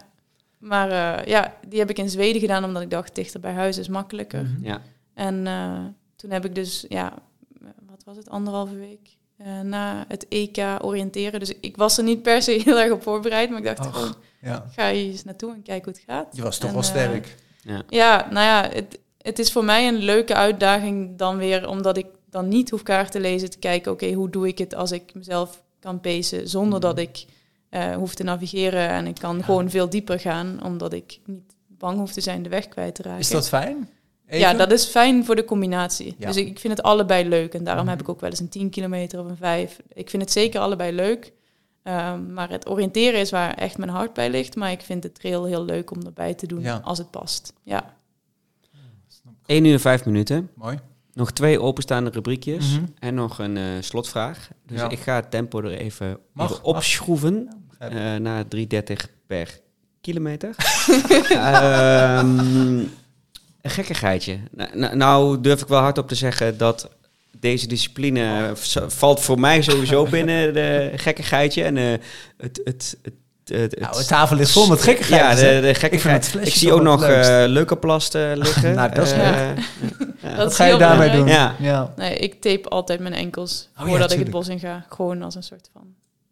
Maar 0.58 0.90
eh, 0.90 1.26
ja, 1.26 1.54
die 1.68 1.78
heb 1.78 1.90
ik 1.90 1.98
in 1.98 2.10
Zweden 2.10 2.40
gedaan 2.40 2.64
omdat 2.64 2.82
ik 2.82 2.90
dacht, 2.90 3.14
dichter 3.14 3.40
bij 3.40 3.52
huis 3.52 3.78
is 3.78 3.88
makkelijker. 3.88 4.42
Mhm. 4.42 4.64
Ja. 4.66 4.80
En 5.14 5.46
eh, 5.46 5.78
toen 6.16 6.30
heb 6.30 6.44
ik 6.44 6.54
dus, 6.54 6.84
ja, 6.88 7.12
wat 7.60 8.02
was 8.04 8.16
het, 8.16 8.30
anderhalve 8.30 8.74
week 8.74 9.16
eh, 9.36 9.60
na 9.60 10.04
het 10.08 10.28
EK 10.28 10.58
oriënteren. 10.80 11.40
Dus 11.40 11.52
ik 11.60 11.76
was 11.76 11.98
er 11.98 12.04
niet 12.04 12.22
per 12.22 12.42
se 12.42 12.60
heel 12.64 12.78
erg 12.78 12.92
op 12.92 13.02
voorbereid, 13.02 13.50
maar 13.50 13.58
ik 13.58 13.64
dacht 13.64 13.86
Och. 13.86 14.18
Ja. 14.40 14.64
ga 14.76 14.86
je 14.86 15.10
eens 15.10 15.24
naartoe 15.24 15.52
en 15.54 15.62
kijk 15.62 15.84
hoe 15.84 15.92
het 15.92 16.02
gaat. 16.06 16.36
Je 16.36 16.42
was 16.42 16.58
toch 16.58 16.68
En, 16.68 16.74
wel 16.74 16.84
eh, 16.84 16.88
sterk. 16.88 17.34
Ja. 17.62 17.82
Ja, 17.88 18.28
nou 18.30 18.46
ja, 18.46 18.68
het, 18.74 18.98
het 19.22 19.38
is 19.38 19.52
voor 19.52 19.64
mij 19.64 19.88
een 19.88 19.96
leuke 19.98 20.34
uitdaging 20.34 21.16
dan 21.18 21.36
weer, 21.36 21.68
omdat 21.68 21.96
ik 21.96 22.06
dan 22.30 22.48
niet 22.48 22.70
hoef 22.70 22.82
kaart 22.82 23.12
te 23.12 23.20
lezen, 23.20 23.50
te 23.50 23.58
kijken, 23.58 23.92
oké, 23.92 24.12
hoe 24.12 24.30
doe 24.30 24.46
ik 24.48 24.58
het 24.58 24.74
als 24.74 24.92
ik 24.92 25.14
mezelf 25.14 25.62
kan 25.80 26.00
pacen 26.00 26.48
zonder 26.48 26.80
dat 26.80 26.98
ik 26.98 27.24
eh, 27.68 27.94
hoef 27.94 28.14
te 28.14 28.22
navigeren 28.22 28.88
en 28.88 29.06
ik 29.06 29.14
kan 29.14 29.44
gewoon 29.44 29.70
veel 29.70 29.88
dieper 29.90 30.20
gaan, 30.20 30.60
omdat 30.64 30.92
ik 30.92 31.18
niet 31.24 31.54
bang 31.68 31.98
hoef 31.98 32.12
te 32.12 32.20
zijn 32.20 32.42
de 32.42 32.48
weg 32.48 32.68
kwijt 32.68 32.94
te 32.94 33.02
raken. 33.02 33.18
Is 33.20 33.30
dat 33.30 33.48
fijn? 33.48 33.88
Ja, 34.30 34.54
dat 34.54 34.72
is 34.72 34.84
fijn 34.84 35.24
voor 35.24 35.36
de 35.36 35.44
combinatie. 35.44 36.14
Ja. 36.18 36.26
Dus 36.26 36.36
ik, 36.36 36.46
ik 36.48 36.58
vind 36.58 36.76
het 36.76 36.86
allebei 36.86 37.28
leuk. 37.28 37.54
En 37.54 37.64
daarom 37.64 37.82
Mhm. 37.84 37.92
heb 37.92 38.00
ik 38.02 38.08
ook 38.08 38.20
wel 38.20 38.30
eens 38.30 38.40
een 38.40 38.48
10 38.48 38.70
kilometer 38.70 39.20
of 39.20 39.26
een 39.28 39.36
5. 39.36 39.80
Ik 39.92 40.10
vind 40.10 40.22
het 40.22 40.32
zeker 40.32 40.60
allebei 40.60 40.92
leuk. 40.92 41.32
Ehm, 41.88 42.32
maar 42.32 42.50
het 42.50 42.68
oriënteren 42.68 43.20
is 43.20 43.30
waar 43.30 43.54
echt 43.54 43.78
mijn 43.78 43.90
hart 43.90 44.12
bij 44.12 44.30
ligt. 44.30 44.56
Maar 44.56 44.70
ik 44.70 44.80
vind 44.80 45.02
de 45.02 45.12
trail 45.12 45.44
heel 45.44 45.64
leuk 45.64 45.90
om 45.90 46.02
erbij 46.06 46.34
te 46.34 46.46
doen 46.46 46.60
Ja. 46.60 46.80
als 46.84 46.98
het 46.98 47.10
past. 47.10 47.52
Ja. 47.62 47.96
1 49.46 49.64
uur 49.64 49.80
5 49.80 50.04
minuten. 50.04 50.50
Mooi. 50.54 50.78
Nog 51.12 51.30
twee 51.32 51.60
openstaande 51.60 52.10
rubriekjes. 52.10 52.72
Mhm. 52.72 52.84
En 52.98 53.14
nog 53.14 53.38
een 53.38 53.56
eh, 53.56 53.64
slotvraag. 53.80 54.48
Dus 54.66 54.80
Ja. 54.80 54.88
ik 54.88 54.98
ga 54.98 55.14
het 55.14 55.30
tempo 55.30 55.58
er 55.62 55.72
even, 55.72 56.18
Mag, 56.32 56.50
even 56.52 56.64
opschroeven. 56.64 57.48
begrijp 57.68 57.92
eh, 57.92 58.20
naar 58.22 58.44
3,30 58.48 59.08
per 59.26 59.60
kilometer. 60.00 60.54
Ehm, 61.30 62.38
een 63.60 63.70
gekkigheidje. 63.70 64.38
Nou, 64.50 64.78
nou, 64.78 64.96
nou 64.96 65.40
durf 65.40 65.60
ik 65.62 65.68
wel 65.68 65.80
hardop 65.80 66.08
te 66.08 66.14
zeggen 66.14 66.58
dat 66.58 66.90
deze 67.40 67.66
discipline 67.66 68.50
v- 68.54 68.76
valt 68.86 69.20
voor 69.20 69.40
mij 69.40 69.62
sowieso 69.62 70.04
binnen 70.16 70.54
de 70.54 70.92
gekkigheidje. 70.96 71.62
En 71.62 71.76
eh, 71.76 71.84
het, 72.36 72.60
het, 72.64 72.96
het, 73.02 73.14
het, 73.44 73.70
het- 73.70 73.80
Nou, 73.80 73.96
de 73.98 74.04
tafel 74.04 74.36
ligt 74.36 74.50
vol 74.50 74.68
met 74.68 74.82
gekke 74.82 75.14
Ja, 75.14 75.34
de, 75.34 75.68
Ik 75.68 75.76
gekkigheid. 75.76 76.28
vind 76.28 76.46
Ik, 76.46 76.54
zie 76.54 76.72
ook 76.72 76.82
nog 76.82 77.02
eh 77.02 77.44
leukoplast 77.46 78.14
eh, 78.14 78.30
liggen. 78.34 78.74
Nou, 78.74 78.94
dat 78.94 79.04
is 79.06 79.12
Eh, 79.12 79.18
leuk. 79.18 79.56
Dat 80.22 80.36
Wat 80.36 80.50
is 80.50 80.56
ga 80.56 80.64
je 80.64 80.76
daarmee 80.76 81.10
doen? 81.10 81.26
Ja. 81.26 81.54
Ja. 81.58 81.92
Nee, 81.96 82.14
ik 82.16 82.40
tape 82.40 82.68
altijd 82.68 83.00
mijn 83.00 83.14
enkels 83.14 83.68
Oh 83.78 83.82
ja, 83.84 83.88
voordat 83.90 84.12
ik 84.12 84.18
het 84.18 84.30
bos 84.30 84.48
in 84.48 84.58
ga. 84.58 84.84
Gewoon 84.88 85.22
als 85.22 85.34
een 85.34 85.42
soort 85.42 85.68
van 85.72 85.82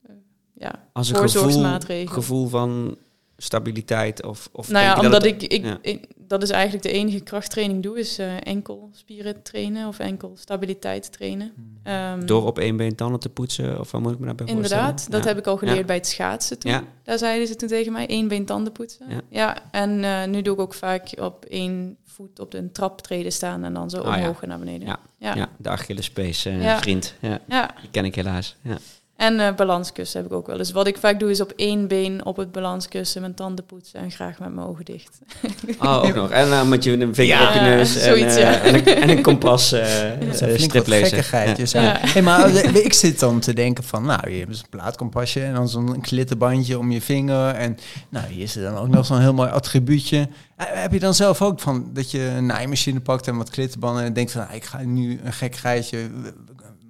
eh, 0.07 0.13
ja, 0.55 0.73
Als 0.93 1.09
een 1.11 1.17
gevoel, 1.29 1.79
gevoel 2.07 2.49
van 2.49 2.97
stabiliteit 3.37 4.24
of... 4.24 4.49
of 4.53 4.68
nou 4.68 4.84
ja, 4.84 4.95
omdat 4.95 5.11
dat 5.12 5.24
ik, 5.24 5.43
ik, 5.43 5.64
ja. 5.64 5.78
ik- 5.82 6.07
dat 6.28 6.43
is 6.43 6.51
eigenlijk 6.51 6.82
de 6.82 6.91
enige 6.91 7.20
krachttraining 7.20 7.82
doe, 7.82 7.99
is 7.99 8.18
eh, 8.18 8.34
enkel 8.43 8.91
spieren 8.93 9.43
trainen 9.43 9.89
of 9.89 9.99
enkel 9.99 10.32
stabiliteit 10.39 11.12
trainen. 11.12 11.53
Ehm, 11.82 12.18
het- 12.18 12.28
Door 12.28 12.47
op 12.47 12.59
één 12.59 12.76
been 12.76 12.95
tanden 12.95 13.20
te 13.20 13.28
poetsen, 13.28 13.80
of 13.80 13.91
waar 13.91 14.01
moet 14.01 14.12
ik 14.12 14.18
me 14.18 14.26
daarbij 14.26 14.47
voorstellen? 14.47 14.82
Inderdaad, 14.84 15.11
dat 15.11 15.22
Ja. 15.22 15.28
heb 15.28 15.39
ik 15.39 15.47
al 15.47 15.57
geleerd 15.57 15.78
Ja. 15.78 15.84
bij 15.84 15.97
het 15.97 16.07
schaatsen 16.07 16.59
toen. 16.59 16.70
Ja. 16.70 16.82
Daar 17.03 17.18
zeiden 17.18 17.47
ze 17.47 17.57
toen 17.57 17.68
tegen 17.68 17.93
mij, 17.93 18.07
één 18.07 18.28
been 18.28 18.45
tanden 18.45 18.72
poetsen. 18.72 19.07
Ja. 19.09 19.20
Ja, 19.28 19.57
en 19.70 20.05
eh, 20.05 20.24
nu 20.24 20.43
doe 20.43 20.55
ik 20.55 20.61
ook 20.61 20.74
vaak 20.74 21.11
op 21.20 21.45
één 21.45 21.97
voet 22.05 22.41
op 22.41 22.51
de 22.51 22.72
trap 22.72 23.01
treden 23.01 23.32
staan 23.32 23.64
en 23.64 23.74
dan 23.74 23.91
zo 23.91 24.03
ja. 24.03 24.16
omhoog 24.16 24.43
en 24.43 24.49
naar 24.49 24.59
beneden. 24.59 24.87
Ja. 24.89 24.99
ja. 25.18 25.34
Ja, 25.34 25.49
de 25.59 25.68
Achillespees 25.68 26.43
Ja. 26.43 26.78
vriend. 26.80 27.14
Ja, 27.20 27.41
Ja. 27.49 27.74
die 27.80 27.91
ken 27.91 28.05
ik 28.05 28.14
helaas. 28.14 28.57
Ja. 28.62 28.78
En 29.17 29.41
eh, 29.41 29.55
balanskussen 29.55 30.21
heb 30.23 30.31
ik 30.31 30.37
ook 30.37 30.47
wel. 30.47 30.57
Dus 30.57 30.73
wat 30.73 30.87
ik 30.87 30.97
vaak 30.97 31.21
doe 31.21 31.31
is 31.31 31.41
op 31.41 31.53
één 31.57 31.89
been 31.89 32.25
op 32.25 32.37
het 32.37 32.53
balanskussen 32.53 33.21
mijn 33.21 33.35
tanden 33.35 33.64
poetsen 33.67 34.01
en 34.01 34.11
graag 34.11 34.39
met 34.39 34.55
mijn 34.55 34.67
ogen 34.67 34.85
dicht. 34.85 35.19
Oh, 35.79 36.03
ook 36.07 36.14
nog. 36.14 36.31
En 36.31 36.51
dan 36.51 36.69
met 36.69 36.85
je 36.85 36.93
een 36.93 37.14
vinger 37.14 37.37
Ja, 37.37 37.49
op 37.49 37.55
je 37.55 37.61
neus 37.61 37.95
en, 37.97 38.01
zoiets, 38.01 38.37
eh, 38.37 38.43
ja. 38.43 38.61
en, 38.61 38.75
een, 38.75 38.85
en 38.87 39.09
een 39.09 39.23
kompas 39.23 39.73
eh 39.73 39.81
Dat 40.21 40.29
eh, 40.29 40.35
zijn 40.35 40.51
flink 40.55 40.73
wat 40.73 40.83
striplezen. 40.83 41.07
gekkigheidjes. 41.09 41.73
Ja. 41.73 41.97
Hey, 42.01 42.23
maar 42.23 42.55
eh, 42.55 42.75
ik 42.75 42.93
zit 42.93 43.21
dan 43.21 43.41
te 43.41 43.53
denken 43.53 43.85
van, 43.85 44.03
nou, 44.05 44.31
je 44.31 44.39
hebt 44.39 44.51
een 44.51 44.69
plaatkompasje 44.71 45.43
en 45.43 45.55
dan 45.55 45.69
zo'n 45.69 46.01
klittenbandje 46.01 46.79
om 46.79 46.91
je 46.91 47.01
vinger. 47.01 47.55
En 47.55 47.77
nou, 48.09 48.27
hier 48.27 48.43
is 48.43 48.57
er 48.57 48.62
dan 48.62 48.77
ook 48.77 48.89
nog 48.89 49.07
zo'n 49.07 49.21
heel 49.21 49.35
mooi 49.35 49.51
attribuutje. 49.51 50.29
Eh, 50.57 50.67
Heb 50.69 50.93
je 50.93 51.01
dan 51.01 51.14
zelf 51.14 51.43
ook 51.43 51.61
van 51.61 51.91
dat 51.93 52.11
je 52.11 52.21
een 52.21 52.47
naaimachine 52.47 53.01
pakt 53.01 53.27
en 53.29 53.37
wat 53.37 53.51
klittenbanden 53.51 54.05
en 54.05 54.12
denkt 54.12 54.33
van, 54.33 54.41
nou, 54.41 54.55
ik 54.55 54.64
ga 54.64 54.83
nu 54.83 55.21
een 55.25 55.33
gekkigheidje 55.33 55.99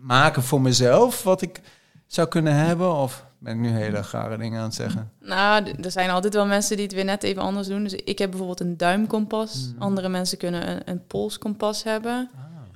maken 0.00 0.42
voor 0.42 0.60
mezelf, 0.60 1.22
wat 1.22 1.42
ik 1.42 1.60
zou 2.06 2.28
kunnen 2.28 2.54
hebben? 2.54 2.94
Of 2.94 3.24
ben 3.38 3.52
ik 3.54 3.60
nu 3.60 3.68
hele 3.68 4.02
gare 4.02 4.36
dingen 4.38 4.58
aan 4.58 4.64
het 4.64 4.74
zeggen? 4.74 5.10
Nou, 5.20 5.70
er 5.82 5.90
zijn 5.90 6.10
altijd 6.10 6.34
wel 6.34 6.46
mensen 6.46 6.76
die 6.76 6.84
het 6.86 6.94
weer 6.94 7.04
net 7.04 7.22
even 7.22 7.42
anders 7.42 7.68
doen. 7.68 7.82
Dus 7.82 7.94
ik 7.94 8.18
heb 8.18 8.28
bijvoorbeeld 8.30 8.60
een 8.60 8.76
duimkompas. 8.76 9.52
Hmm. 9.52 9.74
Andere 9.82 10.08
mensen 10.08 10.38
kunnen 10.38 10.70
een, 10.70 10.80
een 10.84 11.06
polskompas 11.06 11.82
hebben. 11.82 12.30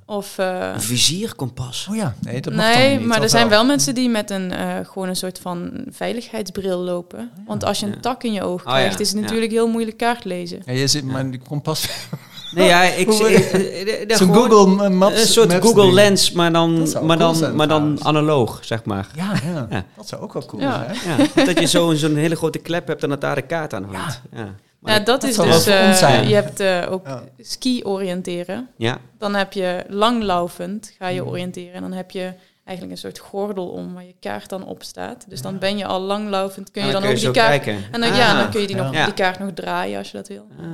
Of... 0.06 0.38
eh, 0.38 0.70
Een 0.74 0.80
vizierkompas. 0.80 1.86
Oh 1.90 1.96
ja, 1.96 2.14
nee, 2.20 2.40
dat 2.40 2.54
mag 2.54 2.64
dan 2.64 2.74
nee, 2.74 2.98
niet. 2.98 3.06
maar 3.06 3.22
er 3.22 3.28
zijn 3.28 3.48
wel 3.48 3.64
mensen 3.64 3.94
die 3.94 4.08
met 4.08 4.30
een 4.30 4.52
eh, 4.52 4.76
gewoon 4.82 5.08
een 5.08 5.16
soort 5.16 5.38
van 5.38 5.70
veiligheidsbril 5.90 6.78
lopen. 6.78 7.30
Want 7.46 7.64
als 7.64 7.80
je 7.80 7.86
een 7.86 7.92
Ja. 7.92 8.00
tak 8.00 8.22
in 8.22 8.32
je 8.32 8.42
oog 8.42 8.60
Oh, 8.66 8.72
krijgt, 8.72 8.94
ja. 8.94 9.00
is 9.00 9.08
het 9.08 9.16
Ja. 9.16 9.22
natuurlijk 9.24 9.52
heel 9.52 9.68
moeilijk 9.68 9.96
kaart 9.96 10.24
lezen. 10.24 10.62
Ja, 10.64 10.72
je 10.72 10.86
zit, 10.86 11.04
maar 11.04 11.30
die 11.30 11.40
kompas... 11.48 11.88
Nee, 12.54 12.66
ja, 12.68 12.82
ik 13.04 13.12
zie... 13.12 13.26
eh, 13.26 13.54
eh, 13.80 14.10
eh, 14.10 14.16
Zo'n 14.16 14.34
Google 14.34 14.88
Maps 14.88 15.20
Een 15.20 15.26
soort 15.26 15.48
Maps 15.48 15.66
Google 15.66 15.82
ding. 15.82 15.94
Lens, 15.94 16.32
maar 16.32 16.52
dan, 16.52 16.78
maar 16.78 16.88
cool 17.02 17.16
dan, 17.18 17.34
zijn, 17.34 17.54
maar 17.56 17.68
dan 17.68 17.98
analoog, 18.04 18.58
zeg 18.62 18.84
maar. 18.84 19.06
Ja, 19.16 19.32
ja, 19.52 19.66
Ja. 19.70 19.84
dat 19.96 20.08
zou 20.08 20.22
ook 20.22 20.32
wel 20.32 20.44
cool 20.46 20.62
zijn. 20.62 20.96
Ja, 21.34 21.44
dat 21.44 21.58
je 21.58 21.66
zo- 21.66 21.94
zo'n 21.94 22.16
hele 22.16 22.36
grote 22.36 22.58
klep 22.58 22.86
hebt 22.86 23.02
en 23.02 23.08
dat 23.08 23.20
daar 23.20 23.34
de 23.34 23.42
kaart 23.42 23.74
aan 23.74 23.84
hangt. 23.84 24.20
Ja. 24.32 24.54
Maar 24.78 24.92
Ja, 24.92 24.98
dat, 24.98 25.20
dat 25.20 25.30
is 25.30 25.36
dus... 25.36 25.66
eh, 25.66 26.28
je 26.28 26.34
hebt 26.34 26.60
eh, 26.60 26.86
ook 26.90 27.06
Ja. 27.06 27.22
ski 27.38 27.84
oriënteren. 27.84 28.68
ja. 28.76 28.98
Dan 29.18 29.34
heb 29.34 29.52
je 29.52 29.84
langlaufend, 29.88 30.94
ga 30.98 31.08
je 31.08 31.24
oriënteren. 31.26 31.72
En 31.72 31.80
dan 31.82 31.92
heb 31.92 32.10
je 32.10 32.32
eigenlijk 32.64 32.96
een 32.96 33.02
soort 33.10 33.18
gordel 33.18 33.66
om 33.68 33.94
waar 33.94 34.04
je 34.04 34.14
kaart 34.20 34.48
dan 34.48 34.64
op 34.64 34.82
staat. 34.82 35.24
Dus 35.28 35.42
dan 35.42 35.58
ben 35.58 35.78
je 35.78 35.86
al 35.86 36.00
langlaufend. 36.00 36.70
Kun 36.70 36.86
je 36.86 36.92
dan, 36.92 37.00
kun 37.02 37.10
ook 37.10 37.16
die 37.16 37.30
kaart... 37.30 37.48
kijken. 37.62 37.84
En 37.90 38.00
dan, 38.00 38.14
ja, 38.16 38.32
Ah. 38.32 38.38
dan 38.38 38.50
kun 38.50 38.60
je 38.60 38.66
die, 38.66 38.76
Ja. 38.76 38.90
nog, 38.90 39.04
die 39.04 39.14
kaart 39.14 39.38
nog 39.38 39.50
draaien 39.54 39.98
als 39.98 40.10
je 40.10 40.16
dat 40.16 40.28
wil. 40.28 40.46
Ah. 40.60 40.66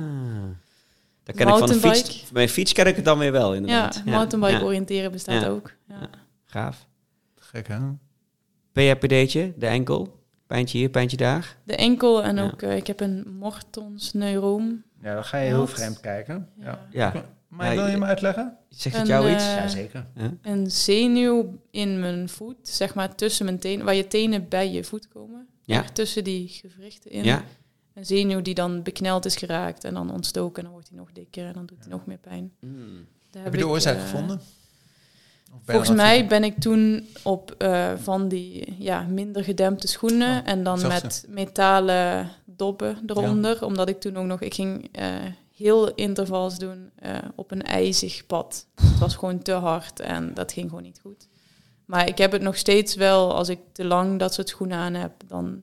Dat 1.27 1.35
ken 1.35 1.47
ik 1.47 1.53
van 1.57 1.67
de 1.67 1.73
fiets. 1.73 1.83
Mountainbike. 1.83 2.33
Bij 2.33 2.49
fiets 2.49 2.73
ken 2.73 2.87
ik 2.87 2.95
het 2.95 3.05
dan 3.05 3.17
weer 3.17 3.31
wel, 3.31 3.49
Ja, 3.49 3.55
inderdaad. 3.55 4.01
mountainbike 4.05 4.57
Ja. 4.59 4.61
oriënteren 4.65 5.11
bestaat 5.11 5.41
Ja. 5.41 5.47
ook. 5.47 5.71
Ja. 5.87 5.99
Ja. 5.99 6.09
Gaaf. 6.45 6.87
Gek, 7.35 7.67
hè? 7.67 7.77
PHPD'tje, 8.71 9.53
de 9.57 9.67
enkel. 9.67 10.15
Pijntje 10.47 10.77
hier, 10.77 10.89
pijntje 10.89 11.17
daar. 11.17 11.57
De 11.63 11.75
enkel 11.75 12.23
en 12.23 12.35
Ja. 12.35 12.43
ook, 12.45 12.61
eh, 12.61 12.75
ik 12.75 12.87
heb 12.87 12.99
een 12.99 13.25
Mortons 13.39 14.13
neuroom. 14.13 14.83
Ja, 15.01 15.13
dan 15.13 15.23
ga 15.23 15.37
je 15.37 15.45
heel 15.47 15.67
vreemd 15.67 15.99
kijken. 15.99 16.49
Ja. 16.59 16.87
Ja. 16.91 17.13
Maar 17.47 17.73
Ja, 17.73 17.81
wil 17.81 17.91
je 17.91 17.97
me 17.97 18.05
uitleggen? 18.05 18.57
Zegt 18.69 18.95
het 18.95 19.03
Een, 19.09 19.13
jou 19.13 19.31
iets? 19.31 19.43
eh, 19.43 19.55
Ja, 19.55 19.67
zeker. 19.67 20.05
Ja? 20.15 20.33
Een 20.41 20.71
zenuw 20.71 21.59
in 21.71 21.99
mijn 21.99 22.29
voet, 22.29 22.55
zeg 22.61 22.93
maar 22.93 23.15
tussen 23.15 23.45
mijn 23.45 23.59
tenen, 23.59 23.85
waar 23.85 23.95
je 23.95 24.07
tenen 24.07 24.47
bij 24.49 24.71
je 24.71 24.83
voet 24.83 25.07
komen. 25.07 25.47
Ja. 25.63 25.79
Echt 25.83 25.95
tussen 25.95 26.23
die 26.23 26.47
gewrichten 26.47 27.11
in. 27.11 27.23
Ja? 27.23 27.43
Een 27.97 28.05
zenuw 28.05 28.41
die 28.41 28.53
dan 28.53 28.83
bekneld 28.83 29.25
is 29.25 29.35
geraakt 29.35 29.83
en 29.83 29.93
dan 29.93 30.11
ontstoken. 30.11 30.55
En 30.55 30.63
dan 30.63 30.71
wordt 30.71 30.89
hij 30.89 30.97
nog 30.97 31.09
dikker 31.13 31.45
en 31.45 31.53
dan 31.53 31.65
doet 31.65 31.79
hij 31.79 31.89
nog 31.89 32.05
meer 32.05 32.17
pijn. 32.17 32.51
Daar 33.31 33.43
Heb 33.43 33.53
je 33.53 33.59
de 33.59 33.67
oorzaak 33.67 33.95
eh, 33.95 34.01
gevonden? 34.01 34.41
Volgens 35.65 35.89
mij 35.89 36.27
ben 36.27 36.43
ik 36.43 36.59
toen 36.59 37.07
op 37.23 37.55
uh, 37.57 37.91
van 37.95 38.27
die 38.27 38.75
ja, 38.79 39.01
minder 39.01 39.43
gedempte 39.43 39.87
schoenen 39.87 40.41
Oh, 40.41 40.49
en 40.49 40.63
dan 40.63 40.87
met 40.87 41.25
metalen 41.27 42.29
doppen 42.45 42.97
eronder. 43.05 43.65
Omdat 43.65 43.89
ik 43.89 43.99
toen 43.99 44.17
ook 44.17 44.25
nog, 44.25 44.41
ik 44.41 44.53
ging 44.53 44.89
eh, 44.91 45.15
heel 45.55 45.93
intervals 45.93 46.57
doen 46.57 46.89
eh, 46.95 47.17
op 47.35 47.51
een 47.51 47.63
ijzig 47.63 48.25
pad. 48.25 48.65
Het 48.81 48.99
was 48.99 49.15
gewoon 49.15 49.41
te 49.41 49.51
hard 49.51 49.99
en 49.99 50.33
dat 50.33 50.51
ging 50.51 50.69
gewoon 50.69 50.83
niet 50.83 50.99
goed. 51.01 51.27
Maar 51.85 52.07
ik 52.07 52.17
heb 52.17 52.31
het 52.31 52.41
nog 52.41 52.57
steeds 52.57 52.95
wel, 52.95 53.35
als 53.35 53.49
ik 53.49 53.59
te 53.71 53.85
lang 53.85 54.19
dat 54.19 54.33
soort 54.33 54.49
schoenen 54.49 54.77
aan 54.77 54.93
heb, 54.93 55.11
dan 55.27 55.61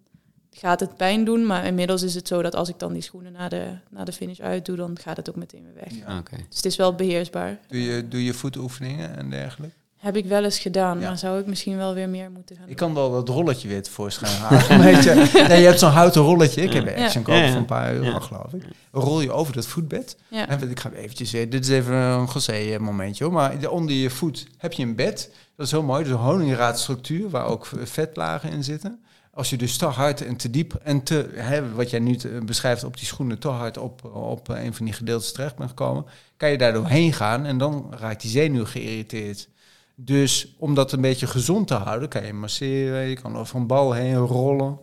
gaat 0.56 0.81
het 0.81 0.97
pijn 0.97 1.24
doen. 1.24 1.47
Maar 1.47 1.64
inmiddels 1.66 2.02
is 2.02 2.14
het 2.14 2.28
zo 2.28 2.43
dat 2.43 2.55
als 2.55 2.68
ik 2.68 2.78
dan 2.78 2.93
die 2.93 3.02
schoenen 3.02 3.32
naar 3.32 3.51
de, 3.51 3.64
naar 3.90 4.05
de 4.05 4.12
finish 4.12 4.40
uit 4.40 4.66
doe, 4.66 4.76
dan 4.76 4.98
gaat 5.01 5.16
het 5.16 5.28
ook 5.28 5.36
meteen 5.36 5.62
weer 5.64 5.85
weg. 5.85 5.98
Ja. 6.06 6.22
Dus 6.48 6.56
het 6.56 6.64
is 6.64 6.76
wel 6.76 6.94
beheersbaar. 6.94 7.59
Doe 7.68 7.82
je, 7.82 8.09
doe 8.09 8.24
je 8.24 8.35
voetoefeningen 8.35 9.16
en 9.16 9.31
dergelijke? 9.31 9.74
Heb 9.97 10.16
ik 10.16 10.24
wel 10.26 10.44
eens 10.44 10.59
gedaan, 10.59 11.01
Ja. 11.01 11.09
maar 11.09 11.18
zou 11.18 11.40
ik 11.40 11.47
misschien 11.47 11.76
wel 11.76 11.94
weer 11.94 12.09
meer 12.09 12.31
moeten 12.31 12.56
gaan 12.56 12.68
Ik 12.68 12.78
doen. 12.78 12.86
kan 12.86 12.94
wel 12.94 13.10
dat 13.12 13.28
rolletje 13.28 13.68
weer 13.68 13.82
tevoorschijn 13.82 14.32
halen. 14.40 14.81
Weet 14.93 15.05
je, 15.05 15.44
nee, 15.48 15.60
je 15.60 15.66
hebt 15.66 15.78
zo'n 15.78 15.90
houten 15.90 16.22
rolletje. 16.22 16.62
Ik 16.62 16.72
heb 16.72 16.97
Ja. 16.97 17.05
Action 17.05 17.22
kopen 17.22 17.40
Ja, 17.40 17.47
ja. 17.47 17.51
voor 17.52 17.60
een 17.60 17.66
paar 17.66 17.93
euro, 17.94 18.05
Ja. 18.10 18.18
geloof 18.20 18.52
ik. 18.52 18.62
Rol 18.93 19.20
je 19.20 19.32
over 19.32 19.52
dat 19.55 19.66
voetbed. 19.66 20.16
Ja. 20.28 20.48
En 20.48 20.70
ik 20.70 20.81
ga 20.81 20.90
eventjes 20.90 21.31
weer, 21.31 21.51
dit 21.51 21.64
is 21.64 21.70
even 21.70 21.94
een 21.94 22.28
José 22.35 22.76
momentje 22.81 23.24
hoor. 23.24 23.32
Maar 23.32 23.59
de- 23.59 23.70
onder 23.70 23.94
je 23.94 24.10
voet 24.10 24.47
heb 24.59 24.72
je 24.72 24.82
een 24.82 24.94
bed. 24.94 25.31
Dat 25.56 25.66
is 25.66 25.72
heel 25.72 25.82
mooi. 25.82 26.02
Dus 26.05 26.12
een 26.12 26.18
honingraadstructuur 26.18 27.31
waar 27.31 27.47
ook 27.47 27.68
vetlagen 27.82 28.51
in 28.51 28.64
zitten. 28.64 29.03
Als 29.35 29.51
je 29.51 29.56
dus 29.56 29.77
te 29.77 29.85
hard 29.86 30.20
en 30.20 30.36
te 30.36 30.51
diep 30.51 30.74
en 30.74 31.02
te, 31.02 31.28
hè, 31.35 31.73
wat 31.73 31.90
jij 31.90 32.01
nu 32.01 32.16
te- 32.16 32.40
beschrijft 32.44 32.85
op 32.85 32.97
die 32.97 33.06
schoenen, 33.06 33.39
te 33.39 33.48
hard 33.48 33.78
op, 33.78 34.05
op 34.15 34.48
een 34.48 34.74
van 34.74 34.85
die 34.85 34.94
gedeeltes 34.94 35.32
terecht 35.32 35.56
bent 35.56 35.69
gekomen, 35.69 36.05
kan 36.36 36.51
je 36.51 36.59
daar 36.59 36.73
doorheen 36.73 37.12
gaan 37.12 37.44
en 37.44 37.59
dan 37.59 37.94
raakt 37.98 38.20
die 38.23 38.31
zenuw 38.31 38.65
geïrriteerd. 38.65 39.48
Dus 39.94 40.55
om 40.59 40.74
dat 40.74 40.93
een 40.93 41.01
beetje 41.01 41.27
gezond 41.27 41.66
te 41.66 41.74
houden, 41.74 42.09
kan 42.09 42.27
je 42.27 42.32
masseren, 42.32 43.06
je 43.09 43.15
kan 43.20 43.36
over 43.36 43.56
een 43.56 43.66
bal 43.66 43.93
heen 43.93 44.16
rollen. 44.16 44.78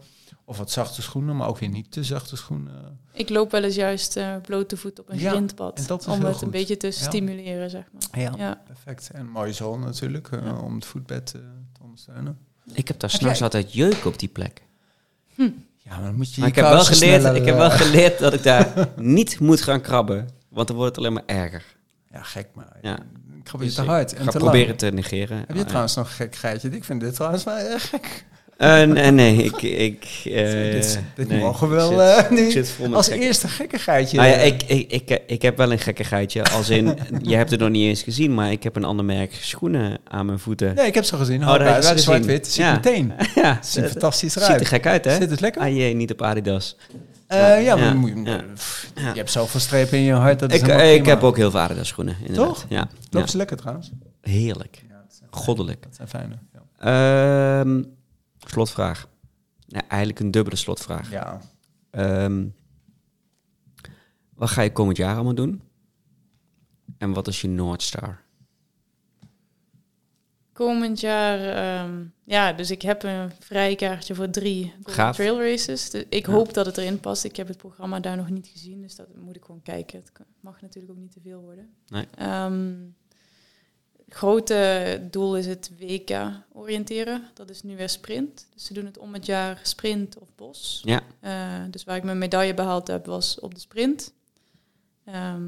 Of 0.46 0.58
wat 0.58 0.72
zachte 0.72 1.02
schoenen, 1.02 1.36
maar 1.36 1.48
ook 1.48 1.58
weer 1.58 1.70
niet 1.70 1.92
te 1.92 2.04
zachte 2.04 2.36
schoenen. 2.36 3.00
Ik 3.14 3.30
loop 3.30 3.52
wel 3.52 3.64
eens 3.64 3.76
juist 3.76 4.18
eh, 4.18 4.36
blote 4.42 4.78
voet 4.78 5.00
op 5.00 5.10
een 5.10 5.20
Ja, 5.20 5.30
grindpad. 5.30 5.92
om 6.08 6.22
het 6.24 6.34
goed. 6.34 6.42
een 6.42 6.50
beetje 6.50 6.78
te 6.78 6.88
Ja. 6.88 6.94
stimuleren, 6.94 7.70
zeg 7.70 7.84
maar. 7.92 8.22
Ja, 8.22 8.34
Ja. 8.38 8.62
perfect. 8.66 9.10
En 9.14 9.28
mooie 9.30 9.54
zool 9.54 9.78
natuurlijk, 9.78 10.28
eh, 10.32 10.64
om 10.64 10.76
het 10.76 10.86
voetbed 10.86 11.34
eh, 11.36 11.42
te 11.74 11.82
ondersteunen. 11.84 12.38
Ik 12.74 12.88
heb 12.88 13.00
daar 13.00 13.10
s'nachts 13.10 13.38
jij- 13.40 13.48
altijd 13.48 13.74
jeuk 13.74 14.06
op 14.06 14.20
die 14.20 14.30
plek. 14.30 14.62
Ja, 15.36 15.98
maar 15.98 16.02
dan 16.02 16.16
moet 16.16 16.34
je 16.34 16.40
Maar 16.42 16.50
je 16.50 16.56
ik 16.56 16.62
heb, 16.62 16.72
wel 16.74 16.84
geleerd, 16.84 17.22
sneller, 17.22 17.36
ik 17.36 17.46
heb 17.46 17.56
wel 17.58 17.70
eh, 17.72 17.78
geleerd 17.80 18.20
dat 18.20 18.34
ik 18.34 18.44
daar 18.44 18.88
niet 18.96 19.40
moet 19.40 19.62
gaan 19.62 19.82
krabben. 19.82 20.30
Want 20.50 20.68
dan 20.68 20.76
wordt 20.76 20.96
het 20.96 21.06
alleen 21.06 21.14
maar 21.18 21.36
erger. 21.38 21.64
Ja, 22.12 22.22
gek 22.24 22.48
maar. 22.54 22.78
Ja. 22.82 23.00
Ik 23.44 23.50
ga 23.50 23.58
weer 23.58 23.68
Dus 23.68 23.76
te 23.76 23.82
hard 23.82 24.12
Ik 24.12 24.18
en 24.18 24.24
ga 24.26 24.32
te 24.32 24.38
proberen 24.38 24.68
lang. 24.68 24.78
te 24.80 24.92
negeren. 24.92 25.38
Heb 25.48 25.56
je 25.56 25.66
trouwens 25.66 25.96
nog 25.96 26.08
een 26.08 26.14
gek 26.14 26.36
geitje? 26.36 26.70
Ik 26.70 26.84
vind 26.84 27.02
dit 27.02 27.14
trouwens 27.16 27.44
wel 27.44 27.58
erg 27.58 27.90
gek. 27.90 28.26
Eh, 28.62 28.88
nee, 28.88 29.12
nee, 29.12 29.44
ik... 29.44 29.62
ik 29.62 30.04
eh, 30.34 30.52
dit 30.72 31.00
dit 31.16 31.28
nee, 31.28 31.40
mogen 31.40 31.70
we 31.70 31.74
ik 31.76 31.80
wel 31.80 31.90
zit- 31.90 32.26
eh, 32.26 32.30
niet. 32.32 32.40
ik 32.40 32.52
zit 32.52 32.70
vol 32.70 32.86
met 32.88 32.96
Als 32.96 33.08
gekke- 33.08 33.24
eerste 33.26 33.48
gekke 33.48 33.80
geitje. 33.80 34.18
Nou 34.18 34.30
ja, 34.30 34.36
eh, 34.36 34.46
ik, 34.46 34.64
ik, 34.64 34.92
ik, 34.92 35.22
ik 35.28 35.42
heb 35.42 35.58
wel 35.58 35.72
een 35.72 35.80
gekkigheidje. 35.80 36.44
Als 36.44 36.70
in, 36.70 36.98
je 37.22 37.36
hebt 37.36 37.52
het 37.52 37.60
nog 37.60 37.70
niet 37.70 37.86
eens 37.88 38.02
gezien, 38.04 38.34
maar 38.34 38.52
ik 38.52 38.64
heb 38.64 38.76
een 38.76 38.84
ander 38.84 39.06
merk 39.06 39.34
schoenen 39.34 39.98
aan 40.08 40.26
mijn 40.26 40.40
voeten. 40.40 40.76
Nee, 40.76 40.86
ik 40.88 40.94
heb 40.96 41.04
ze 41.04 41.18
gezien. 41.18 41.42
Oh, 41.48 41.58
dat 41.60 41.76
gezien. 41.86 42.00
Zwart-wit. 42.00 42.48
Zie 42.48 42.64
Ja. 42.64 42.74
meteen. 42.74 43.14
ja, 43.36 43.60
ziet 43.62 43.86
fantastisch 43.86 44.34
ziet 44.34 44.44
eruit. 44.44 44.60
er 44.60 44.68
gek 44.68 44.86
uit, 44.88 45.06
hè? 45.06 45.16
Zit 45.16 45.30
het 45.30 45.40
lekker? 45.40 45.62
Ah 45.62 45.76
jee, 45.76 45.94
niet 45.96 46.12
op 46.12 46.22
Adidas. 46.22 46.76
Eh, 47.28 47.38
ja, 47.40 47.58
Ja. 47.60 47.76
maar 47.76 47.96
moet 47.96 48.10
je, 48.10 48.22
Ja. 48.24 48.44
pff, 48.54 48.88
Ja. 48.96 49.10
je 49.12 49.18
hebt 49.18 49.32
zoveel 49.32 49.60
strepen 49.60 49.98
in 49.98 50.04
je 50.04 50.14
hart. 50.14 50.40
Dat 50.40 50.54
is 50.54 50.60
Ik, 50.62 50.68
eh, 50.68 50.94
ik 50.94 51.06
heb 51.06 51.24
ook 51.24 51.38
heel 51.38 51.52
veel 51.52 51.60
Adidas 51.60 51.88
schoenen, 51.88 52.16
inderdaad. 52.20 52.48
Toch? 52.48 52.66
Ja. 52.70 52.88
Lopen 53.10 53.30
ze 53.30 53.38
lekker 53.38 53.58
trouwens? 53.58 53.92
Heerlijk. 54.22 54.82
Goddelijk. 55.30 55.84
dat 55.84 55.96
zijn 55.96 56.08
fijne. 56.08 56.34
Ja. 56.54 57.64
Slotvraag. 58.48 59.08
Nou, 59.68 59.86
eigenlijk 59.88 60.20
een 60.22 60.32
dubbele 60.32 60.56
slotvraag. 60.56 61.12
ja. 61.12 61.42
Ehm, 61.90 62.48
wat 64.34 64.50
ga 64.50 64.62
je 64.62 64.72
komend 64.72 64.98
jaar 64.98 65.16
allemaal 65.16 65.36
doen? 65.36 65.62
En 66.98 67.14
wat 67.14 67.28
is 67.28 67.42
je 67.42 67.48
Noordstar? 67.48 68.22
Komend 70.54 71.00
jaar, 71.00 71.40
ehm, 71.40 72.04
ja, 72.24 72.54
dus 72.54 72.72
ik 72.72 72.82
heb 72.82 73.04
een 73.04 73.32
vrijkaartje 73.40 74.16
voor 74.16 74.30
drie 74.30 74.74
trail 75.12 75.40
races. 75.42 75.90
Dus 75.90 76.04
ik 76.10 76.26
Ja. 76.26 76.32
hoop 76.34 76.54
dat 76.54 76.66
het 76.66 76.78
erin 76.78 77.00
past. 77.00 77.24
Ik 77.24 77.36
heb 77.36 77.48
het 77.48 77.58
programma 77.58 78.00
daar 78.00 78.18
nog 78.18 78.30
niet 78.30 78.48
gezien, 78.48 78.82
dus 78.82 78.96
dat 78.96 79.16
moet 79.16 79.36
ik 79.36 79.44
gewoon 79.46 79.62
kijken. 79.62 80.00
Het 80.00 80.12
mag 80.40 80.62
natuurlijk 80.62 80.94
ook 80.94 81.00
niet 81.00 81.12
te 81.12 81.20
veel 81.24 81.42
worden. 81.42 81.70
Nee. 81.88 82.08
Ehm, 82.16 82.74
grote 84.14 85.00
doel 85.12 85.38
is 85.38 85.46
het 85.46 85.72
WK 85.80 86.18
oriënteren. 86.54 87.24
Dat 87.34 87.50
is 87.50 87.64
nu 87.64 87.76
weer 87.76 87.90
sprint. 87.90 88.48
Dus 88.54 88.66
ze 88.66 88.74
doen 88.74 88.86
het 88.86 88.98
om 88.98 89.14
het 89.14 89.26
jaar 89.26 89.60
sprint 89.64 90.18
of 90.20 90.28
bos. 90.36 90.82
Ja, 90.86 91.02
Eh, 91.20 91.32
dus 91.70 91.84
waar 91.84 91.96
ik 91.96 92.04
mijn 92.04 92.18
medaille 92.18 92.54
behaald 92.54 92.88
heb, 92.88 93.06
was 93.06 93.40
op 93.40 93.54
de 93.54 93.60
sprint. 93.62 94.14
Ehm, 95.06 95.42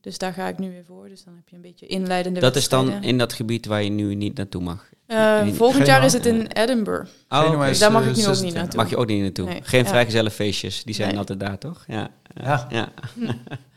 dus 0.00 0.18
daar 0.18 0.32
ga 0.32 0.48
ik 0.48 0.58
nu 0.58 0.70
weer 0.70 0.84
voor. 0.84 1.08
Dus 1.08 1.24
dan 1.24 1.34
heb 1.34 1.48
je 1.48 1.56
een 1.56 1.62
beetje 1.62 1.86
inleidende 1.86 2.40
dat 2.40 2.56
is 2.56 2.68
dan 2.68 3.02
in 3.02 3.18
dat 3.18 3.32
gebied 3.32 3.66
waar 3.66 3.82
je 3.82 3.90
nu 3.90 4.14
niet 4.14 4.36
naartoe 4.36 4.62
mag. 4.62 4.88
Eh, 5.06 5.46
volgend 5.48 5.86
jaar 5.86 6.04
is 6.04 6.12
het 6.12 6.26
in 6.26 6.46
Edinburgh. 6.46 7.10
Oh, 7.28 7.66
is, 7.68 7.78
Daar 7.78 7.92
mag 7.92 8.00
ik 8.00 8.06
nu 8.06 8.10
ook 8.12 8.16
niet 8.16 8.24
26. 8.24 8.54
naartoe. 8.60 8.80
Mag 8.80 8.90
je 8.90 8.96
ook 8.96 9.06
niet 9.06 9.22
naartoe. 9.22 9.46
Nee. 9.48 9.60
Geen 9.62 9.82
Ja. 9.82 9.88
vrijgezellenfeestjes, 9.88 10.84
die 10.84 10.94
zijn 10.94 11.08
Nee. 11.08 11.18
altijd 11.18 11.40
daar, 11.40 11.58
toch? 11.58 11.84
Ja. 11.86 12.10
Ja. 12.34 12.66
ja. 12.70 12.92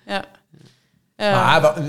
Ja. 0.05 0.25
Eh, 1.15 1.31
Maar 1.31 1.61
wa- 1.61 1.75
eh, 1.75 1.83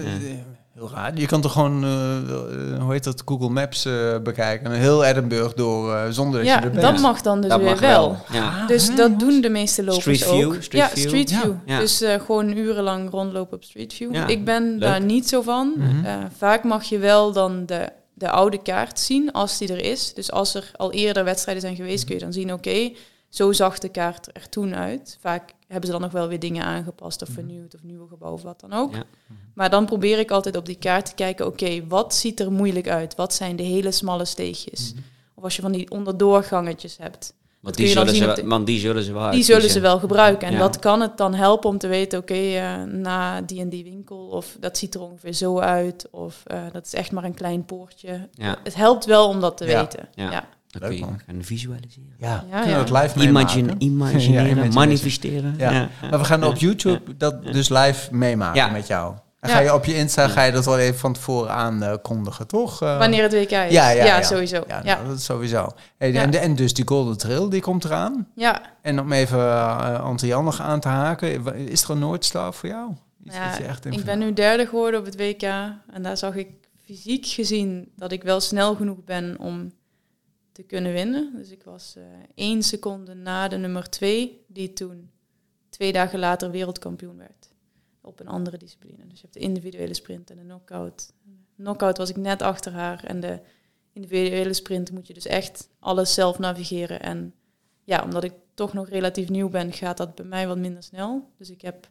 heel 0.74 0.90
raar. 0.94 1.16
Je 1.18 1.26
kan 1.26 1.40
toch 1.40 1.52
gewoon, 1.52 1.84
eh, 1.84 2.16
eh, 2.16 2.82
hoe 2.82 2.92
heet 2.92 3.04
dat, 3.04 3.22
Google 3.24 3.48
Maps 3.48 3.84
eh, 3.84 4.18
bekijken. 4.22 4.66
En 4.72 4.78
heel 4.78 5.04
Edinburgh 5.04 5.56
door, 5.56 5.94
eh, 5.94 6.02
zonder 6.10 6.38
dat 6.40 6.48
ja, 6.48 6.58
je 6.58 6.64
er 6.64 6.70
bent. 6.70 6.82
dat 6.82 6.98
mag 7.00 7.20
dan 7.20 7.40
dus 7.40 7.50
dat 7.50 7.60
weer 7.60 7.78
wel. 7.78 8.08
wel. 8.08 8.16
Ja. 8.40 8.66
Dus 8.66 8.82
Ah, 8.90 8.96
dat 8.96 9.06
jongens. 9.06 9.24
doen 9.24 9.40
de 9.40 9.48
meeste 9.48 9.84
lopers 9.84 10.02
Street 10.20 10.24
view, 10.24 10.46
ook. 10.54 10.62
street 10.62 10.82
ja, 10.82 10.88
view. 10.88 11.06
Street. 11.08 11.32
View. 11.32 11.52
Ja. 11.66 11.78
Dus 11.78 12.00
eh, 12.00 12.20
gewoon 12.20 12.56
urenlang 12.56 13.10
rondlopen 13.10 13.56
op 13.56 13.64
Street 13.64 13.92
View. 13.94 14.14
Ja, 14.14 14.26
Ik 14.26 14.44
ben 14.44 14.70
leuk. 14.70 14.80
daar 14.80 15.00
niet 15.00 15.28
zo 15.28 15.42
van. 15.42 15.72
Mhm. 15.76 16.04
Eh, 16.04 16.14
vaak 16.36 16.64
mag 16.64 16.84
je 16.84 16.98
wel 16.98 17.32
dan 17.32 17.66
de, 17.66 17.88
de 18.14 18.30
oude 18.30 18.62
kaart 18.62 19.00
zien 19.00 19.32
als 19.32 19.58
die 19.58 19.72
er 19.72 19.84
is. 19.84 20.14
Dus 20.14 20.32
als 20.32 20.54
er 20.54 20.70
al 20.76 20.92
eerder 20.92 21.24
wedstrijden 21.24 21.62
zijn 21.62 21.76
geweest, 21.76 22.04
kun 22.04 22.14
je 22.14 22.20
dan 22.20 22.32
zien, 22.32 22.52
oké, 22.52 22.90
zo 23.28 23.52
zag 23.52 23.78
de 23.78 23.88
kaart 23.88 24.28
er 24.32 24.48
toen 24.48 24.74
uit. 24.74 25.18
Vaak 25.20 25.52
hebben 25.74 25.90
ze 25.92 25.98
dan 25.98 26.04
nog 26.10 26.12
wel 26.20 26.28
weer 26.28 26.38
dingen 26.40 26.64
aangepast 26.64 27.22
of 27.22 27.28
vernieuwd 27.28 27.74
of 27.74 27.82
nieuwe 27.82 28.08
gebouwen 28.08 28.40
of 28.40 28.46
wat 28.46 28.60
dan 28.60 28.72
ook. 28.72 28.94
Ja. 28.94 29.02
Maar 29.54 29.70
dan 29.70 29.86
probeer 29.86 30.18
ik 30.18 30.30
altijd 30.30 30.56
op 30.56 30.66
die 30.66 30.76
kaart 30.78 31.06
te 31.06 31.14
kijken, 31.14 31.46
oké, 31.46 31.86
wat 31.88 32.14
ziet 32.14 32.40
er 32.40 32.52
moeilijk 32.52 32.88
uit? 32.88 33.14
Wat 33.14 33.34
zijn 33.34 33.56
de 33.56 33.62
hele 33.62 33.90
smalle 33.90 34.24
steegjes? 34.24 34.92
Mhm. 34.92 35.02
Of 35.34 35.44
als 35.44 35.56
je 35.56 35.62
van 35.62 35.72
die 35.72 35.90
onderdoorgangetjes 35.90 36.96
hebt. 36.98 37.34
Want 37.60 37.76
die, 37.76 37.86
zullen 37.88 38.14
ze, 38.14 38.32
de- 38.34 38.46
want 38.46 38.66
die 38.66 38.78
zullen 38.78 39.02
ze 39.02 39.12
wel 39.12 39.30
Die 39.30 39.42
zullen 39.42 39.70
ze 39.70 39.80
wel 39.80 39.98
gebruiken. 39.98 40.46
En 40.48 40.52
Ja. 40.52 40.58
dat 40.58 40.78
kan 40.78 41.00
het 41.00 41.16
dan 41.16 41.34
helpen 41.34 41.70
om 41.70 41.78
te 41.78 41.86
weten, 41.86 42.18
oké, 42.18 42.34
eh, 42.34 42.82
na 42.82 43.40
die 43.40 43.60
en 43.60 43.68
die 43.68 43.84
winkel, 43.84 44.26
of 44.26 44.56
dat 44.60 44.78
ziet 44.78 44.94
er 44.94 45.00
ongeveer 45.00 45.32
zo 45.32 45.58
uit, 45.58 46.08
of 46.10 46.42
eh, 46.46 46.62
dat 46.72 46.86
is 46.86 46.94
echt 46.94 47.12
maar 47.12 47.24
een 47.24 47.34
klein 47.34 47.64
poortje. 47.64 48.28
Ja. 48.32 48.56
Het 48.62 48.74
helpt 48.74 49.04
wel 49.04 49.28
om 49.28 49.40
dat 49.40 49.56
te 49.56 49.64
Ja. 49.66 49.80
weten. 49.80 50.08
Ja. 50.14 50.48
Dan 50.80 50.88
Leuk, 50.90 50.98
kun 50.98 51.08
je 51.08 51.12
man. 51.12 51.20
gaan 51.26 51.44
visualiseren. 51.44 52.14
Ja, 52.18 52.28
Ja, 52.28 52.60
kunnen 52.60 52.64
we 52.64 52.70
ja. 52.70 52.78
het 53.02 53.12
live 53.14 53.28
Imagine, 53.28 53.62
meemaken? 53.62 53.82
imagineren, 53.86 54.32
Ja, 54.32 54.40
imagination. 54.40 54.74
manifesteren. 54.74 55.54
Ja. 55.58 55.70
Ja. 55.72 55.88
Maar 56.10 56.18
we 56.18 56.24
gaan 56.24 56.40
Ja. 56.40 56.46
op 56.46 56.56
YouTube 56.56 57.16
dat 57.16 57.42
dus 57.44 57.68
live 57.68 58.14
meemaken 58.14 58.60
Ja. 58.60 58.68
met 58.68 58.86
jou. 58.86 59.14
En 59.40 59.50
Ja. 59.50 59.56
ga 59.56 59.62
je 59.62 59.74
op 59.74 59.84
je 59.84 59.94
Insta 59.96 60.28
ga 60.28 60.42
je 60.42 60.52
dat 60.52 60.64
wel 60.64 60.78
even 60.78 60.98
van 60.98 61.12
tevoren 61.12 61.50
aankondigen, 61.50 62.46
toch? 62.46 62.82
Eh, 62.82 62.98
Wanneer 62.98 63.22
het 63.22 63.32
WK 63.32 63.40
is. 63.50 63.50
Ja, 63.50 63.66
ja, 63.90 63.90
ja. 64.04 64.22
sowieso. 64.22 64.64
Ja, 64.68 64.80
Ja, 64.84 64.94
nou, 64.94 65.06
dat 65.08 65.16
is 65.18 65.24
sowieso. 65.24 65.68
Hey, 65.98 66.12
Ja. 66.12 66.22
en, 66.22 66.40
en 66.40 66.54
dus 66.54 66.74
die 66.74 66.86
Golden 66.88 67.18
Trail, 67.18 67.48
die 67.48 67.60
komt 67.60 67.84
eraan. 67.84 68.26
ja. 68.34 68.62
En 68.82 69.00
om 69.00 69.12
even 69.12 69.38
uh, 69.38 70.00
Ante-Jan 70.00 70.44
nog 70.44 70.60
aan 70.60 70.80
te 70.80 70.88
haken, 70.88 71.56
is 71.68 71.82
er 71.82 71.90
een 71.90 71.98
Noordstar 71.98 72.54
voor 72.54 72.68
jou? 72.68 72.90
Iets 73.24 73.34
Ja, 73.36 73.56
je 73.58 73.64
echt 73.64 73.82
denkt 73.82 73.98
ik 73.98 74.04
van- 74.04 74.18
ben 74.18 74.26
nu 74.28 74.32
derde 74.34 74.66
geworden 74.66 75.00
op 75.00 75.06
het 75.06 75.16
WK. 75.16 75.42
En 75.42 76.02
daar 76.02 76.16
zag 76.16 76.34
ik 76.36 76.48
fysiek 76.86 77.26
gezien 77.26 77.88
dat 77.96 78.12
ik 78.12 78.22
wel 78.22 78.40
snel 78.40 78.74
genoeg 78.74 79.04
ben 79.04 79.36
om 79.38 79.72
te 80.54 80.62
kunnen 80.62 80.92
winnen. 80.92 81.36
Dus 81.36 81.50
ik 81.50 81.62
was 81.62 81.96
eh 81.96 82.04
één 82.34 82.62
seconde 82.62 83.14
na 83.14 83.48
de 83.48 83.56
nummer 83.56 83.90
twee, 83.90 84.44
die 84.48 84.72
toen 84.72 85.10
twee 85.68 85.92
dagen 85.92 86.18
later 86.18 86.50
wereldkampioen 86.50 87.16
werd. 87.16 87.48
Op 88.00 88.20
een 88.20 88.28
andere 88.28 88.56
discipline. 88.56 89.06
Dus 89.06 89.16
je 89.16 89.22
hebt 89.22 89.34
de 89.34 89.40
individuele 89.40 89.94
sprint 89.94 90.30
en 90.30 90.36
de 90.36 90.42
knockout. 90.42 91.12
Knockout 91.56 91.98
was 91.98 92.10
ik 92.10 92.16
net 92.16 92.42
achter 92.42 92.72
haar. 92.72 93.04
En 93.04 93.20
de 93.20 93.40
individuele 93.92 94.52
sprint 94.52 94.90
moet 94.90 95.06
je 95.06 95.14
dus 95.14 95.26
echt 95.26 95.68
alles 95.78 96.14
zelf 96.14 96.38
navigeren. 96.38 97.00
En 97.00 97.34
ja, 97.84 98.02
omdat 98.02 98.24
ik 98.24 98.32
toch 98.54 98.72
nog 98.72 98.88
relatief 98.88 99.28
nieuw 99.28 99.48
ben, 99.48 99.72
gaat 99.72 99.96
dat 99.96 100.14
bij 100.14 100.24
mij 100.24 100.46
wat 100.46 100.58
minder 100.58 100.82
snel. 100.82 101.30
Dus 101.38 101.50
ik 101.50 101.62
heb 101.62 101.88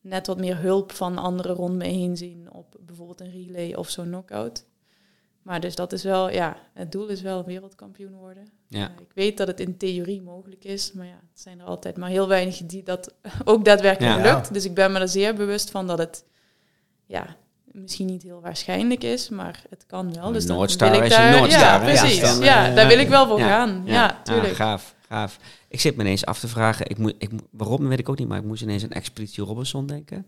net 0.00 0.26
wat 0.26 0.38
meer 0.38 0.58
hulp 0.58 0.92
van 0.92 1.18
anderen 1.18 1.56
rond 1.56 1.74
me 1.74 1.84
heen 1.84 2.16
zien 2.16 2.52
op 2.52 2.76
bijvoorbeeld 2.80 3.20
een 3.20 3.30
relay 3.30 3.74
of 3.74 3.88
zo'n 3.88 4.06
knockout. 4.06 4.66
Maar 5.48 5.60
dus 5.60 5.74
dat 5.74 5.92
is 5.92 6.02
wel, 6.02 6.30
ja, 6.30 6.56
het 6.74 6.92
doel 6.92 7.06
is 7.06 7.20
wel 7.22 7.44
wereldkampioen 7.44 8.12
worden. 8.12 8.48
Ja. 8.66 8.84
Eh, 8.86 9.00
ik 9.00 9.12
weet 9.14 9.36
dat 9.36 9.46
het 9.46 9.60
in 9.60 9.76
theorie 9.76 10.22
mogelijk 10.22 10.64
is, 10.64 10.92
maar 10.92 11.06
ja, 11.06 11.18
het 11.30 11.40
zijn 11.40 11.60
er 11.60 11.66
altijd 11.66 11.96
maar 11.96 12.08
heel 12.08 12.28
weinig 12.28 12.56
die 12.66 12.82
dat 12.82 13.14
ook 13.44 13.64
daadwerkelijk 13.64 14.24
Ja. 14.24 14.34
lukt. 14.34 14.52
Dus 14.54 14.64
ik 14.64 14.74
ben 14.74 14.92
me 14.92 14.98
er 14.98 15.08
zeer 15.08 15.34
bewust 15.34 15.70
van 15.70 15.86
dat 15.86 15.98
het, 15.98 16.24
ja, 17.06 17.36
misschien 17.64 18.06
niet 18.06 18.22
heel 18.22 18.40
waarschijnlijk 18.40 19.04
is, 19.04 19.28
maar 19.28 19.62
het 19.70 19.86
kan 19.86 20.14
wel. 20.14 20.32
Dus 20.32 20.46
dan 20.46 20.56
Noordstar 20.56 20.90
wil 20.90 20.98
ik 20.98 21.04
is 21.04 21.10
daar, 21.10 21.36
Noordstar, 21.36 21.60
Ja, 21.60 21.78
precies. 21.78 22.20
Dan, 22.20 22.38
ja, 22.40 22.68
eh, 22.68 22.74
daar 22.74 22.88
wil 22.88 22.98
ik 22.98 23.08
wel 23.08 23.26
voor 23.26 23.38
ja, 23.38 23.48
gaan. 23.48 23.82
Ja, 23.84 24.20
tuurlijk. 24.24 24.54
gaaf, 24.54 24.94
gaaf. 25.08 25.38
Ik 25.68 25.80
zit 25.80 25.96
me 25.96 26.02
ineens 26.02 26.24
af 26.26 26.38
te 26.40 26.48
vragen, 26.48 26.88
ik 26.90 26.98
moet, 26.98 27.14
ik, 27.18 27.30
waarom 27.50 27.88
weet 27.88 27.98
ik 27.98 28.08
ook 28.08 28.18
niet, 28.18 28.28
maar 28.28 28.38
ik 28.38 28.44
moest 28.44 28.62
ineens 28.62 28.82
aan 28.82 28.90
Expeditie 28.90 29.44
Robinson 29.44 29.86
denken. 29.86 30.26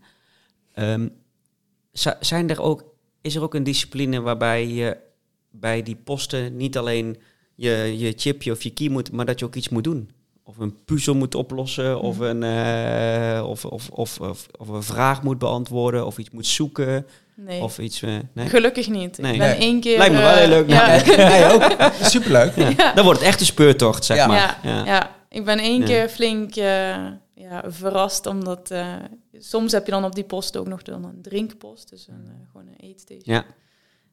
Zi- 1.91 2.13
zijn 2.19 2.49
er 2.49 2.61
ook, 2.61 2.83
is 3.21 3.35
er 3.35 3.41
ook 3.41 3.53
een 3.53 3.63
discipline 3.63 4.21
waarbij 4.21 4.67
je 4.67 5.09
bij 5.51 5.83
die 5.83 5.95
posten 5.95 6.57
niet 6.57 6.77
alleen 6.77 7.17
je, 7.55 7.93
je 7.97 8.13
chipje 8.15 8.51
of 8.51 8.63
je 8.63 8.69
key 8.73 8.89
moet, 8.89 9.11
maar 9.11 9.25
dat 9.25 9.39
je 9.39 9.45
ook 9.45 9.55
iets 9.55 9.69
moet 9.69 9.83
doen? 9.83 10.09
Of 10.43 10.57
een 10.57 10.83
puzzel 10.85 11.15
moet 11.15 11.35
oplossen, 11.35 11.99
of, 12.01 12.17
Mhm. 12.17 12.23
een, 12.25 12.43
eh, 12.43 13.47
of, 13.49 13.65
of, 13.65 13.89
of, 13.89 14.19
of, 14.19 14.47
of 14.59 14.67
een 14.67 14.83
vraag 14.83 15.23
moet 15.23 15.37
beantwoorden, 15.37 16.05
of 16.05 16.17
iets 16.17 16.29
moet 16.29 16.45
zoeken, 16.47 17.05
Nee. 17.35 17.61
of 17.61 17.79
iets... 17.79 18.01
eh, 18.01 18.15
nee? 18.33 18.47
Gelukkig 18.49 18.89
niet. 18.89 19.17
Nee. 19.17 19.33
Ik 19.33 19.39
ben 19.39 19.47
Nee. 19.49 19.57
één 19.57 19.79
keer... 19.79 19.97
Lijkt 19.97 20.13
me 20.13 20.19
wel 20.21 20.29
eh, 20.29 20.37
heel 20.37 20.47
leuk. 20.47 20.69
Ja, 20.69 21.51
ook? 21.53 21.91
Superleuk. 22.03 22.55
Dan 22.95 23.03
wordt 23.03 23.19
het 23.19 23.27
echt 23.27 23.39
een 23.39 23.45
speurtocht, 23.45 24.05
zeg 24.05 24.17
Ja. 24.17 24.27
maar. 24.27 24.59
ja, 24.63 24.85
ja. 24.85 25.15
ik 25.29 25.45
ben 25.45 25.59
één 25.59 25.79
Ja. 25.79 25.85
keer 25.85 26.09
flink 26.09 26.55
eh, 26.55 26.65
ja, 27.35 27.63
verrast, 27.67 28.25
omdat 28.25 28.71
eh, 28.71 28.95
soms 29.39 29.71
heb 29.71 29.85
je 29.85 29.91
dan 29.91 30.03
op 30.05 30.15
die 30.15 30.23
post 30.23 30.57
ook 30.57 30.67
nog 30.67 30.81
dan 30.81 31.03
een 31.05 31.21
drinkpost, 31.21 31.89
dus 31.89 32.07
een, 32.07 32.23
eh, 32.25 32.31
gewoon 32.51 32.67
een 32.67 32.89
eetstation. 32.89 33.35
Ja. 33.35 33.45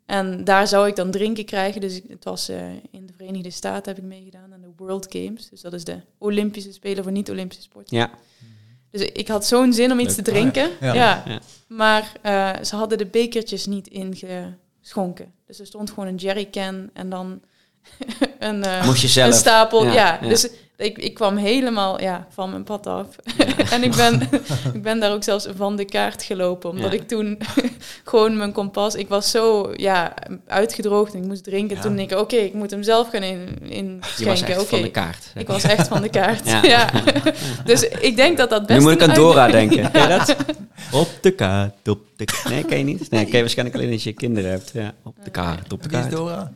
En 0.08 0.44
daar 0.44 0.66
zou 0.66 0.88
ik 0.88 0.96
dan 0.96 1.10
drinken 1.10 1.44
krijgen. 1.44 1.80
Dus 1.80 1.96
ik- 1.96 2.04
het 2.08 2.24
was 2.24 2.48
eh, 2.48 2.70
in 2.90 3.06
de 3.06 3.12
Verenigde 3.16 3.50
Staten 3.50 3.94
heb 3.94 4.02
ik 4.02 4.08
meegedaan 4.08 4.52
aan 4.52 4.60
de 4.60 4.70
World 4.76 5.06
Games. 5.10 5.48
Dus 5.48 5.60
dat 5.60 5.72
is 5.72 5.84
de 5.84 6.00
Olympische 6.18 6.72
Spelen 6.72 7.02
voor 7.02 7.12
niet-Olympische 7.12 7.62
sporten. 7.62 7.96
Ja. 7.96 8.10
Dus 8.90 9.00
ik 9.02 9.28
had 9.28 9.46
zo'n 9.46 9.72
zin 9.72 9.92
om 9.92 9.98
iets 9.98 10.16
Leuk. 10.16 10.24
te 10.24 10.30
drinken. 10.30 10.70
Ja. 10.80 10.94
Ja. 10.94 11.22
Ja. 11.26 11.40
Maar 11.66 12.12
eh, 12.22 12.62
ze 12.64 12.76
hadden 12.76 12.98
de 12.98 13.06
bekertjes 13.06 13.66
niet 13.66 13.88
ingeschonken. 13.88 15.32
Dus 15.46 15.60
er 15.60 15.66
stond 15.66 15.88
gewoon 15.90 16.06
een 16.08 16.16
jerrycan 16.16 16.90
en 16.92 17.08
dan 17.10 17.40
een, 18.38 18.62
eh, 18.64 18.84
Moest 18.86 19.00
je 19.00 19.06
een 19.06 19.12
zelf. 19.12 19.34
stapel. 19.34 19.84
Ja, 19.84 19.92
Ja, 19.92 20.18
ja. 20.22 20.28
dus 20.28 20.48
ik, 20.78 20.98
ik 20.98 21.14
kwam 21.14 21.36
helemaal 21.36 22.00
ja, 22.00 22.26
van 22.30 22.50
mijn 22.50 22.64
pad 22.64 22.86
af. 22.86 23.06
en 23.72 23.82
ik 23.82 23.94
ben, 23.96 24.20
ik 24.74 24.82
ben 24.82 25.00
daar 25.00 25.12
ook 25.12 25.22
zelfs 25.22 25.48
van 25.56 25.76
de 25.76 25.84
kaart 25.84 26.22
gelopen. 26.22 26.70
Omdat 26.70 26.92
Ja. 26.92 26.98
ik 26.98 27.08
toen 27.08 27.38
gewoon 28.04 28.36
mijn 28.36 28.52
kompas... 28.52 28.94
Ik 28.94 29.08
was 29.08 29.30
zo 29.30 29.72
ja, 29.76 30.14
uitgedroogd 30.46 31.14
en 31.14 31.20
ik 31.22 31.26
moest 31.26 31.44
drinken. 31.44 31.76
Ja. 31.76 31.82
Toen 31.82 31.96
denk 31.96 32.10
ik, 32.10 32.18
oké, 32.18 32.36
ik 32.36 32.54
moet 32.54 32.70
hem 32.70 32.82
zelf 32.82 33.08
gaan 33.08 33.22
in, 33.22 33.38
Je 33.38 33.98
was 33.98 34.18
inschenken. 34.18 34.46
echt 34.46 34.58
Oké, 34.60 34.68
van 34.68 34.82
de 34.82 34.90
kaart. 34.90 35.32
ik 35.34 35.46
was 35.46 35.62
echt 35.62 35.88
van 35.88 36.02
de 36.02 36.08
kaart. 36.08 36.46
Ja. 36.48 36.62
Ja. 36.64 36.90
dus 37.64 37.82
ik 37.88 38.16
denk 38.16 38.36
dat 38.36 38.50
dat 38.50 38.66
best 38.66 38.78
Nu 38.78 38.84
moet 38.84 38.94
ik 39.02 39.08
aan 39.08 39.14
Dora 39.14 39.48
denken. 39.48 39.92
Dat? 39.92 40.36
Op 40.92 41.08
de 41.20 41.30
kaart, 41.30 41.88
op 41.88 42.00
de 42.16 42.24
kaart. 42.24 42.48
Nee, 42.48 42.64
ken 42.64 42.78
je 42.78 42.84
niet? 42.84 43.10
Nee, 43.10 43.24
ken 43.24 43.32
je 43.34 43.40
waarschijnlijk 43.40 43.76
alleen 43.78 43.92
als 43.92 44.04
je 44.04 44.12
kinderen 44.12 44.50
hebt. 44.50 44.70
Ja, 44.74 44.92
op 45.02 45.16
de 45.24 45.30
kaart, 45.30 45.72
op 45.72 45.82
de 45.82 45.88
Wie 45.88 45.98
is 45.98 46.04
kaart. 46.04 46.16
Dora? 46.16 46.52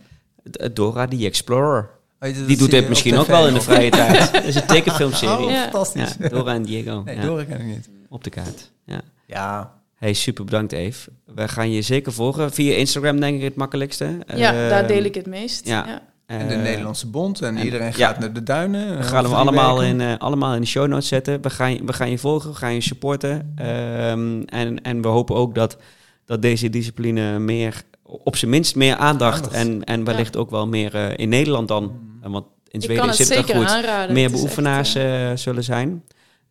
D- 0.51 0.77
Dora, 0.77 1.07
die 1.07 1.27
Explorer. 1.27 1.89
Oh, 2.23 2.35
dat 2.36 2.47
Die 2.47 2.57
doet 2.57 2.70
dit 2.70 2.82
op 2.82 2.89
misschien 2.89 3.16
ook 3.19 3.27
wel 3.27 3.47
in 3.49 3.55
de 3.55 3.61
vrije 3.70 3.90
tijd. 3.90 4.32
Dat 4.32 4.44
is 4.44 4.55
een 4.55 4.66
tekenfilmserie. 4.66 5.44
Oh, 5.44 5.51
Ja. 5.51 5.62
fantastisch. 5.62 6.16
Ja, 6.20 6.28
Dora 6.28 6.55
en 6.55 6.62
Diego. 6.62 7.03
Nee, 7.05 7.16
Ja, 7.16 7.23
Dora 7.23 7.44
ken 7.44 7.61
ik 7.61 7.66
niet. 7.66 7.89
Op 8.09 8.24
de 8.24 8.31
kaart. 8.31 8.70
Ja. 8.85 9.01
Ja. 9.27 9.73
Hey, 9.94 10.12
super 10.12 10.44
bedankt 10.44 10.73
Eve. 10.73 11.11
We 11.35 11.49
gaan 11.49 11.70
je 11.70 11.82
zeker 11.82 12.12
volgen. 12.12 12.53
Via 12.53 12.74
Instagram 12.77 13.20
denk 13.20 13.36
ik 13.36 13.43
het 13.43 13.55
makkelijkste. 13.57 14.19
Ja, 14.35 14.53
daar 14.53 14.78
Ehm, 14.81 14.86
deel 14.86 15.03
ik 15.05 15.15
het 15.15 15.27
meest. 15.27 15.66
ja. 15.66 15.85
Ja. 15.86 16.03
En 16.27 16.49
de 16.49 16.55
eh, 16.55 16.62
Nederlandse 16.62 17.07
Bond. 17.07 17.40
En, 17.43 17.57
en- 17.57 17.65
iedereen 17.65 17.86
ja. 17.86 17.93
gaat 17.93 18.19
naar 18.19 18.32
de 18.32 18.43
duinen. 18.43 18.90
We 18.90 19.03
eh, 19.03 19.09
gaan 19.09 19.24
hem 19.24 19.32
allemaal 19.35 19.82
in, 19.82 20.01
eh, 20.01 20.12
allemaal 20.19 20.55
in 20.55 20.61
de 20.61 20.66
show 20.66 20.86
notes 20.89 21.09
zetten. 21.09 21.43
We 21.43 21.51
gaan, 21.51 21.73
je- 21.73 21.85
we 21.85 21.93
gaan 21.93 22.11
je 22.11 22.19
volgen, 22.19 22.51
we 22.51 22.57
gaan 22.57 22.74
je 22.74 22.81
supporten. 22.81 23.53
Ehm, 23.57 24.43
en, 24.47 24.82
en 24.82 25.03
we 25.03 25.09
hopen 25.09 25.35
ook 25.36 25.55
dat, 25.55 25.77
dat 26.24 26.43
deze 26.43 26.70
discipline 26.70 27.39
meer, 27.39 27.82
op 28.24 28.36
zijn 28.36 28.51
minst 28.51 28.74
meer 28.76 28.97
aandacht, 28.97 29.36
Aandacht. 29.36 29.55
en, 29.55 29.84
en 29.84 30.05
wellicht 30.05 30.36
ook 30.36 30.51
wel 30.51 30.66
meer 30.66 30.94
eh, 30.94 31.12
in 31.16 31.28
Nederland 31.28 31.68
dan. 31.68 31.84
Mm. 31.84 32.22
Eh, 32.22 32.30
want 32.30 32.47
in 32.68 32.80
Zweden 32.82 33.06
het 33.06 33.16
zit 33.16 33.34
het 33.34 33.48
er 33.48 33.56
goed. 33.56 33.66
aanraden. 33.66 34.14
Meer 34.14 34.30
beoefenaars 34.30 34.94
echt, 34.94 35.30
eh, 35.30 35.36
zullen 35.36 35.64
zijn. 35.64 36.02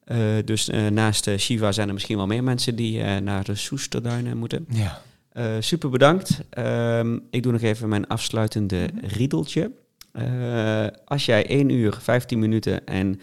Eh, 0.04 0.18
dus 0.46 0.70
naast 0.90 1.30
Shiva 1.38 1.72
zijn 1.72 1.88
er 1.88 1.94
misschien 1.94 2.18
wel 2.18 2.28
meer 2.28 2.44
mensen 2.44 2.76
die 2.76 3.02
eh, 3.02 3.18
naar 3.18 3.44
de 3.44 3.56
Soesterduinen 3.56 4.38
moeten. 4.38 4.66
Ja. 4.70 5.02
Eh, 5.32 5.46
super 5.60 5.90
bedankt. 5.90 6.40
Ehm, 6.50 7.18
ik 7.30 7.44
doe 7.44 7.52
nog 7.52 7.62
even 7.62 7.90
mijn 7.90 8.08
afsluitende 8.08 8.90
Mhm. 8.94 9.06
riedeltje. 9.06 9.72
Eh, 10.12 10.86
als 11.06 11.26
jij 11.26 11.46
1 11.52 11.70
uur, 11.70 11.98
15 12.02 12.40
minuten 12.40 12.86
en 12.86 13.20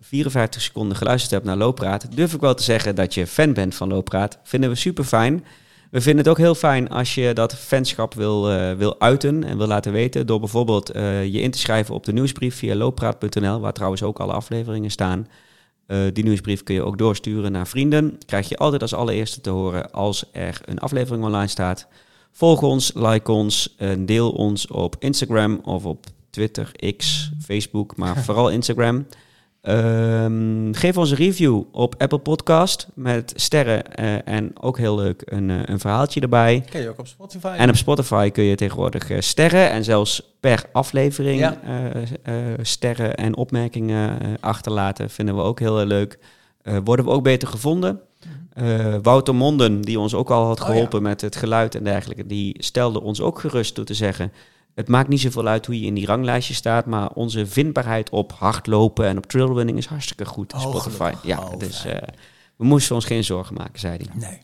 54 0.00 0.62
seconden 0.62 0.96
geluisterd 0.96 1.30
hebt 1.32 1.44
naar 1.44 1.56
Loopraad, 1.56 2.16
durf 2.16 2.34
ik 2.34 2.40
wel 2.40 2.54
te 2.54 2.62
zeggen 2.62 2.94
dat 2.94 3.14
je 3.14 3.26
fan 3.26 3.52
bent 3.52 3.74
van 3.74 3.88
Loopraad. 3.88 4.38
Vinden 4.42 4.70
we 4.70 4.76
super 4.76 5.04
fijn. 5.04 5.44
We 5.92 6.00
vinden 6.00 6.24
het 6.24 6.28
ook 6.28 6.38
heel 6.38 6.54
fijn 6.54 6.88
als 6.88 7.14
je 7.14 7.32
dat 7.32 7.54
fanschap 7.54 8.14
wil, 8.14 8.50
eh, 8.50 8.72
wil 8.72 9.00
uiten 9.00 9.44
en 9.44 9.58
wil 9.58 9.66
laten 9.66 9.92
weten 9.92 10.26
door 10.26 10.38
bijvoorbeeld 10.38 10.90
eh, 10.90 11.24
je 11.24 11.40
in 11.40 11.50
te 11.50 11.58
schrijven 11.58 11.94
op 11.94 12.04
de 12.04 12.12
nieuwsbrief 12.12 12.56
via 12.56 12.74
looppraat.nl, 12.74 13.60
waar 13.60 13.72
trouwens 13.72 14.02
ook 14.02 14.18
alle 14.18 14.32
afleveringen 14.32 14.90
staan. 14.90 15.28
Eh, 15.86 15.98
die 16.12 16.24
nieuwsbrief 16.24 16.62
kun 16.62 16.74
je 16.74 16.82
ook 16.82 16.98
doorsturen 16.98 17.52
naar 17.52 17.66
vrienden. 17.66 18.18
Krijg 18.26 18.48
je 18.48 18.56
altijd 18.56 18.82
als 18.82 18.94
allereerste 18.94 19.40
te 19.40 19.50
horen 19.50 19.90
als 19.90 20.24
er 20.32 20.60
een 20.64 20.78
aflevering 20.78 21.24
online 21.24 21.46
staat. 21.46 21.86
Volg 22.30 22.62
ons, 22.62 22.92
like 22.94 23.32
ons, 23.32 23.74
en 23.76 24.06
deel 24.06 24.30
ons 24.30 24.66
op 24.66 24.96
Instagram 24.98 25.60
of 25.64 25.84
op 25.84 26.06
Twitter, 26.30 26.94
X, 26.96 27.30
Facebook, 27.44 27.96
maar 27.96 28.16
vooral 28.24 28.50
Instagram. 28.50 29.06
Ehm, 29.62 30.72
geef 30.72 30.96
ons 30.96 31.10
een 31.10 31.16
review 31.16 31.62
op 31.72 31.94
Apple 31.98 32.18
Podcast 32.18 32.86
met 32.94 33.32
sterren 33.36 33.94
eh, 33.94 34.28
en 34.34 34.52
ook 34.60 34.78
heel 34.78 34.96
leuk 34.96 35.22
een, 35.24 35.50
eh, 35.50 35.56
een 35.64 35.78
verhaaltje 35.80 36.20
erbij. 36.20 36.64
Ken 36.70 36.80
je 36.82 36.88
ook 36.88 36.98
op 36.98 37.06
Spotify? 37.06 37.54
En 37.58 37.68
op 37.68 37.76
Spotify 37.76 38.30
kun 38.30 38.44
je 38.44 38.54
tegenwoordig 38.54 39.10
eh, 39.10 39.20
sterren 39.20 39.70
en 39.70 39.84
zelfs 39.84 40.36
per 40.40 40.64
aflevering 40.72 41.40
Ja. 41.40 41.58
sterren 42.62 43.14
en 43.14 43.36
opmerkingen 43.36 44.18
achterlaten. 44.40 45.10
Vinden 45.10 45.36
we 45.36 45.42
ook 45.42 45.58
heel 45.60 45.78
erg 45.78 45.88
leuk. 45.88 46.18
Worden 46.84 47.04
we 47.04 47.10
ook 47.10 47.22
beter 47.22 47.48
gevonden. 47.48 48.00
Eh, 48.52 48.94
Wouter 49.02 49.34
Monden, 49.34 49.80
die 49.80 49.98
ons 49.98 50.14
ook 50.14 50.30
al 50.30 50.46
had 50.46 50.60
Oh, 50.60 50.66
geholpen 50.66 51.02
met 51.02 51.20
het 51.20 51.36
geluid 51.36 51.74
en 51.74 51.84
dergelijke, 51.84 52.26
die 52.26 52.56
stelde 52.58 53.00
ons 53.02 53.20
ook 53.20 53.38
gerust 53.38 53.74
door 53.76 53.84
te 53.84 53.94
zeggen: 53.94 54.32
Het 54.74 54.88
maakt 54.88 55.08
niet 55.08 55.20
zoveel 55.20 55.46
uit 55.46 55.66
hoe 55.66 55.80
je 55.80 55.86
in 55.86 55.94
die 55.94 56.06
ranglijstje 56.06 56.54
staat, 56.54 56.86
maar 56.86 57.10
onze 57.10 57.46
vindbaarheid 57.46 58.10
op 58.10 58.32
hardlopen 58.32 59.06
en 59.06 59.16
op 59.18 59.26
trailrunning 59.26 59.78
is 59.78 59.86
hartstikke 59.86 60.24
goed. 60.24 60.52
Oh, 60.54 60.60
Spotify. 60.60 60.96
gelukkig. 60.96 61.22
Ja, 61.26 61.38
Oh, 61.38 61.58
dus 61.58 61.84
eh, 61.84 61.96
we 62.56 62.64
moesten 62.64 62.94
ons 62.94 63.04
geen 63.04 63.24
zorgen 63.24 63.54
maken, 63.54 63.78
zei 63.80 63.96
hij. 63.96 64.06
Nee. 64.28 64.40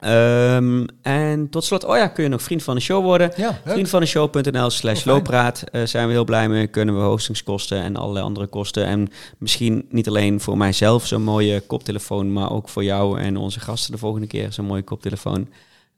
Ehm, 0.00 0.84
en 1.02 1.48
tot 1.50 1.64
slot, 1.64 1.84
oh 1.84 1.96
ja, 1.96 2.08
kun 2.08 2.24
je 2.24 2.30
nog 2.30 2.42
vriend 2.42 2.62
van 2.62 2.74
de 2.74 2.80
show 2.80 3.02
worden. 3.04 3.32
Ja, 3.36 3.48
leuk. 3.64 3.72
Vriendvandeshow.nl 3.74 4.70
slash 4.70 5.00
Oh, 5.00 5.06
loopraad. 5.06 5.62
Eh, 5.62 5.82
zijn 5.84 6.06
we 6.06 6.12
heel 6.12 6.24
blij 6.24 6.48
mee. 6.48 6.66
Kunnen 6.66 6.96
we 6.96 7.00
hostingskosten 7.02 7.78
en 7.82 7.96
allerlei 7.96 8.24
andere 8.24 8.46
kosten. 8.46 8.84
En 8.86 9.08
misschien 9.38 9.86
niet 9.90 10.08
alleen 10.08 10.40
voor 10.40 10.56
mijzelf 10.56 11.06
zo'n 11.06 11.22
mooie 11.22 11.60
koptelefoon, 11.60 12.32
maar 12.32 12.50
ook 12.50 12.68
voor 12.68 12.84
jou 12.84 13.20
en 13.20 13.36
onze 13.36 13.60
gasten 13.60 13.92
de 13.92 13.98
volgende 13.98 14.26
keer 14.26 14.52
zo'n 14.52 14.64
mooie 14.66 14.82
koptelefoon. 14.82 15.48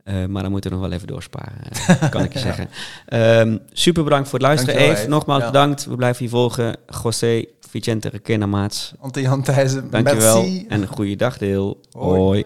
Eh, 0.07 0.25
maar 0.25 0.43
dan 0.43 0.51
moeten 0.51 0.71
we 0.71 0.77
nog 0.77 0.85
wel 0.87 0.95
even 0.95 1.07
doorsparen, 1.07 1.59
eh, 1.89 2.11
kan 2.15 2.25
ik 2.25 2.33
je 2.33 2.39
zeggen. 2.39 2.69
Ehm, 3.07 3.57
super 3.73 4.05
bedankt 4.05 4.29
voor 4.29 4.39
het 4.39 4.49
luisteren, 4.49 4.75
Dankjewel, 4.75 5.01
Eve. 5.03 5.09
Nogmaals 5.11 5.41
Ja. 5.43 5.47
bedankt. 5.51 5.85
We 5.87 5.97
blijven 5.97 6.25
je 6.25 6.31
volgen. 6.31 6.77
José 7.03 7.45
Vicente 7.69 8.09
Requena 8.09 8.47
Maats. 8.47 8.93
Ante 9.01 9.21
Jan 9.21 9.43
Thijssen. 9.43 9.91
Dankjewel. 9.91 10.41
Merci. 10.43 10.67
En 10.69 10.83
een 10.83 10.89
goede 10.89 11.17
dag, 11.17 11.39
deel. 11.39 11.81
Hoi. 11.93 12.21
Hoi. 12.21 12.45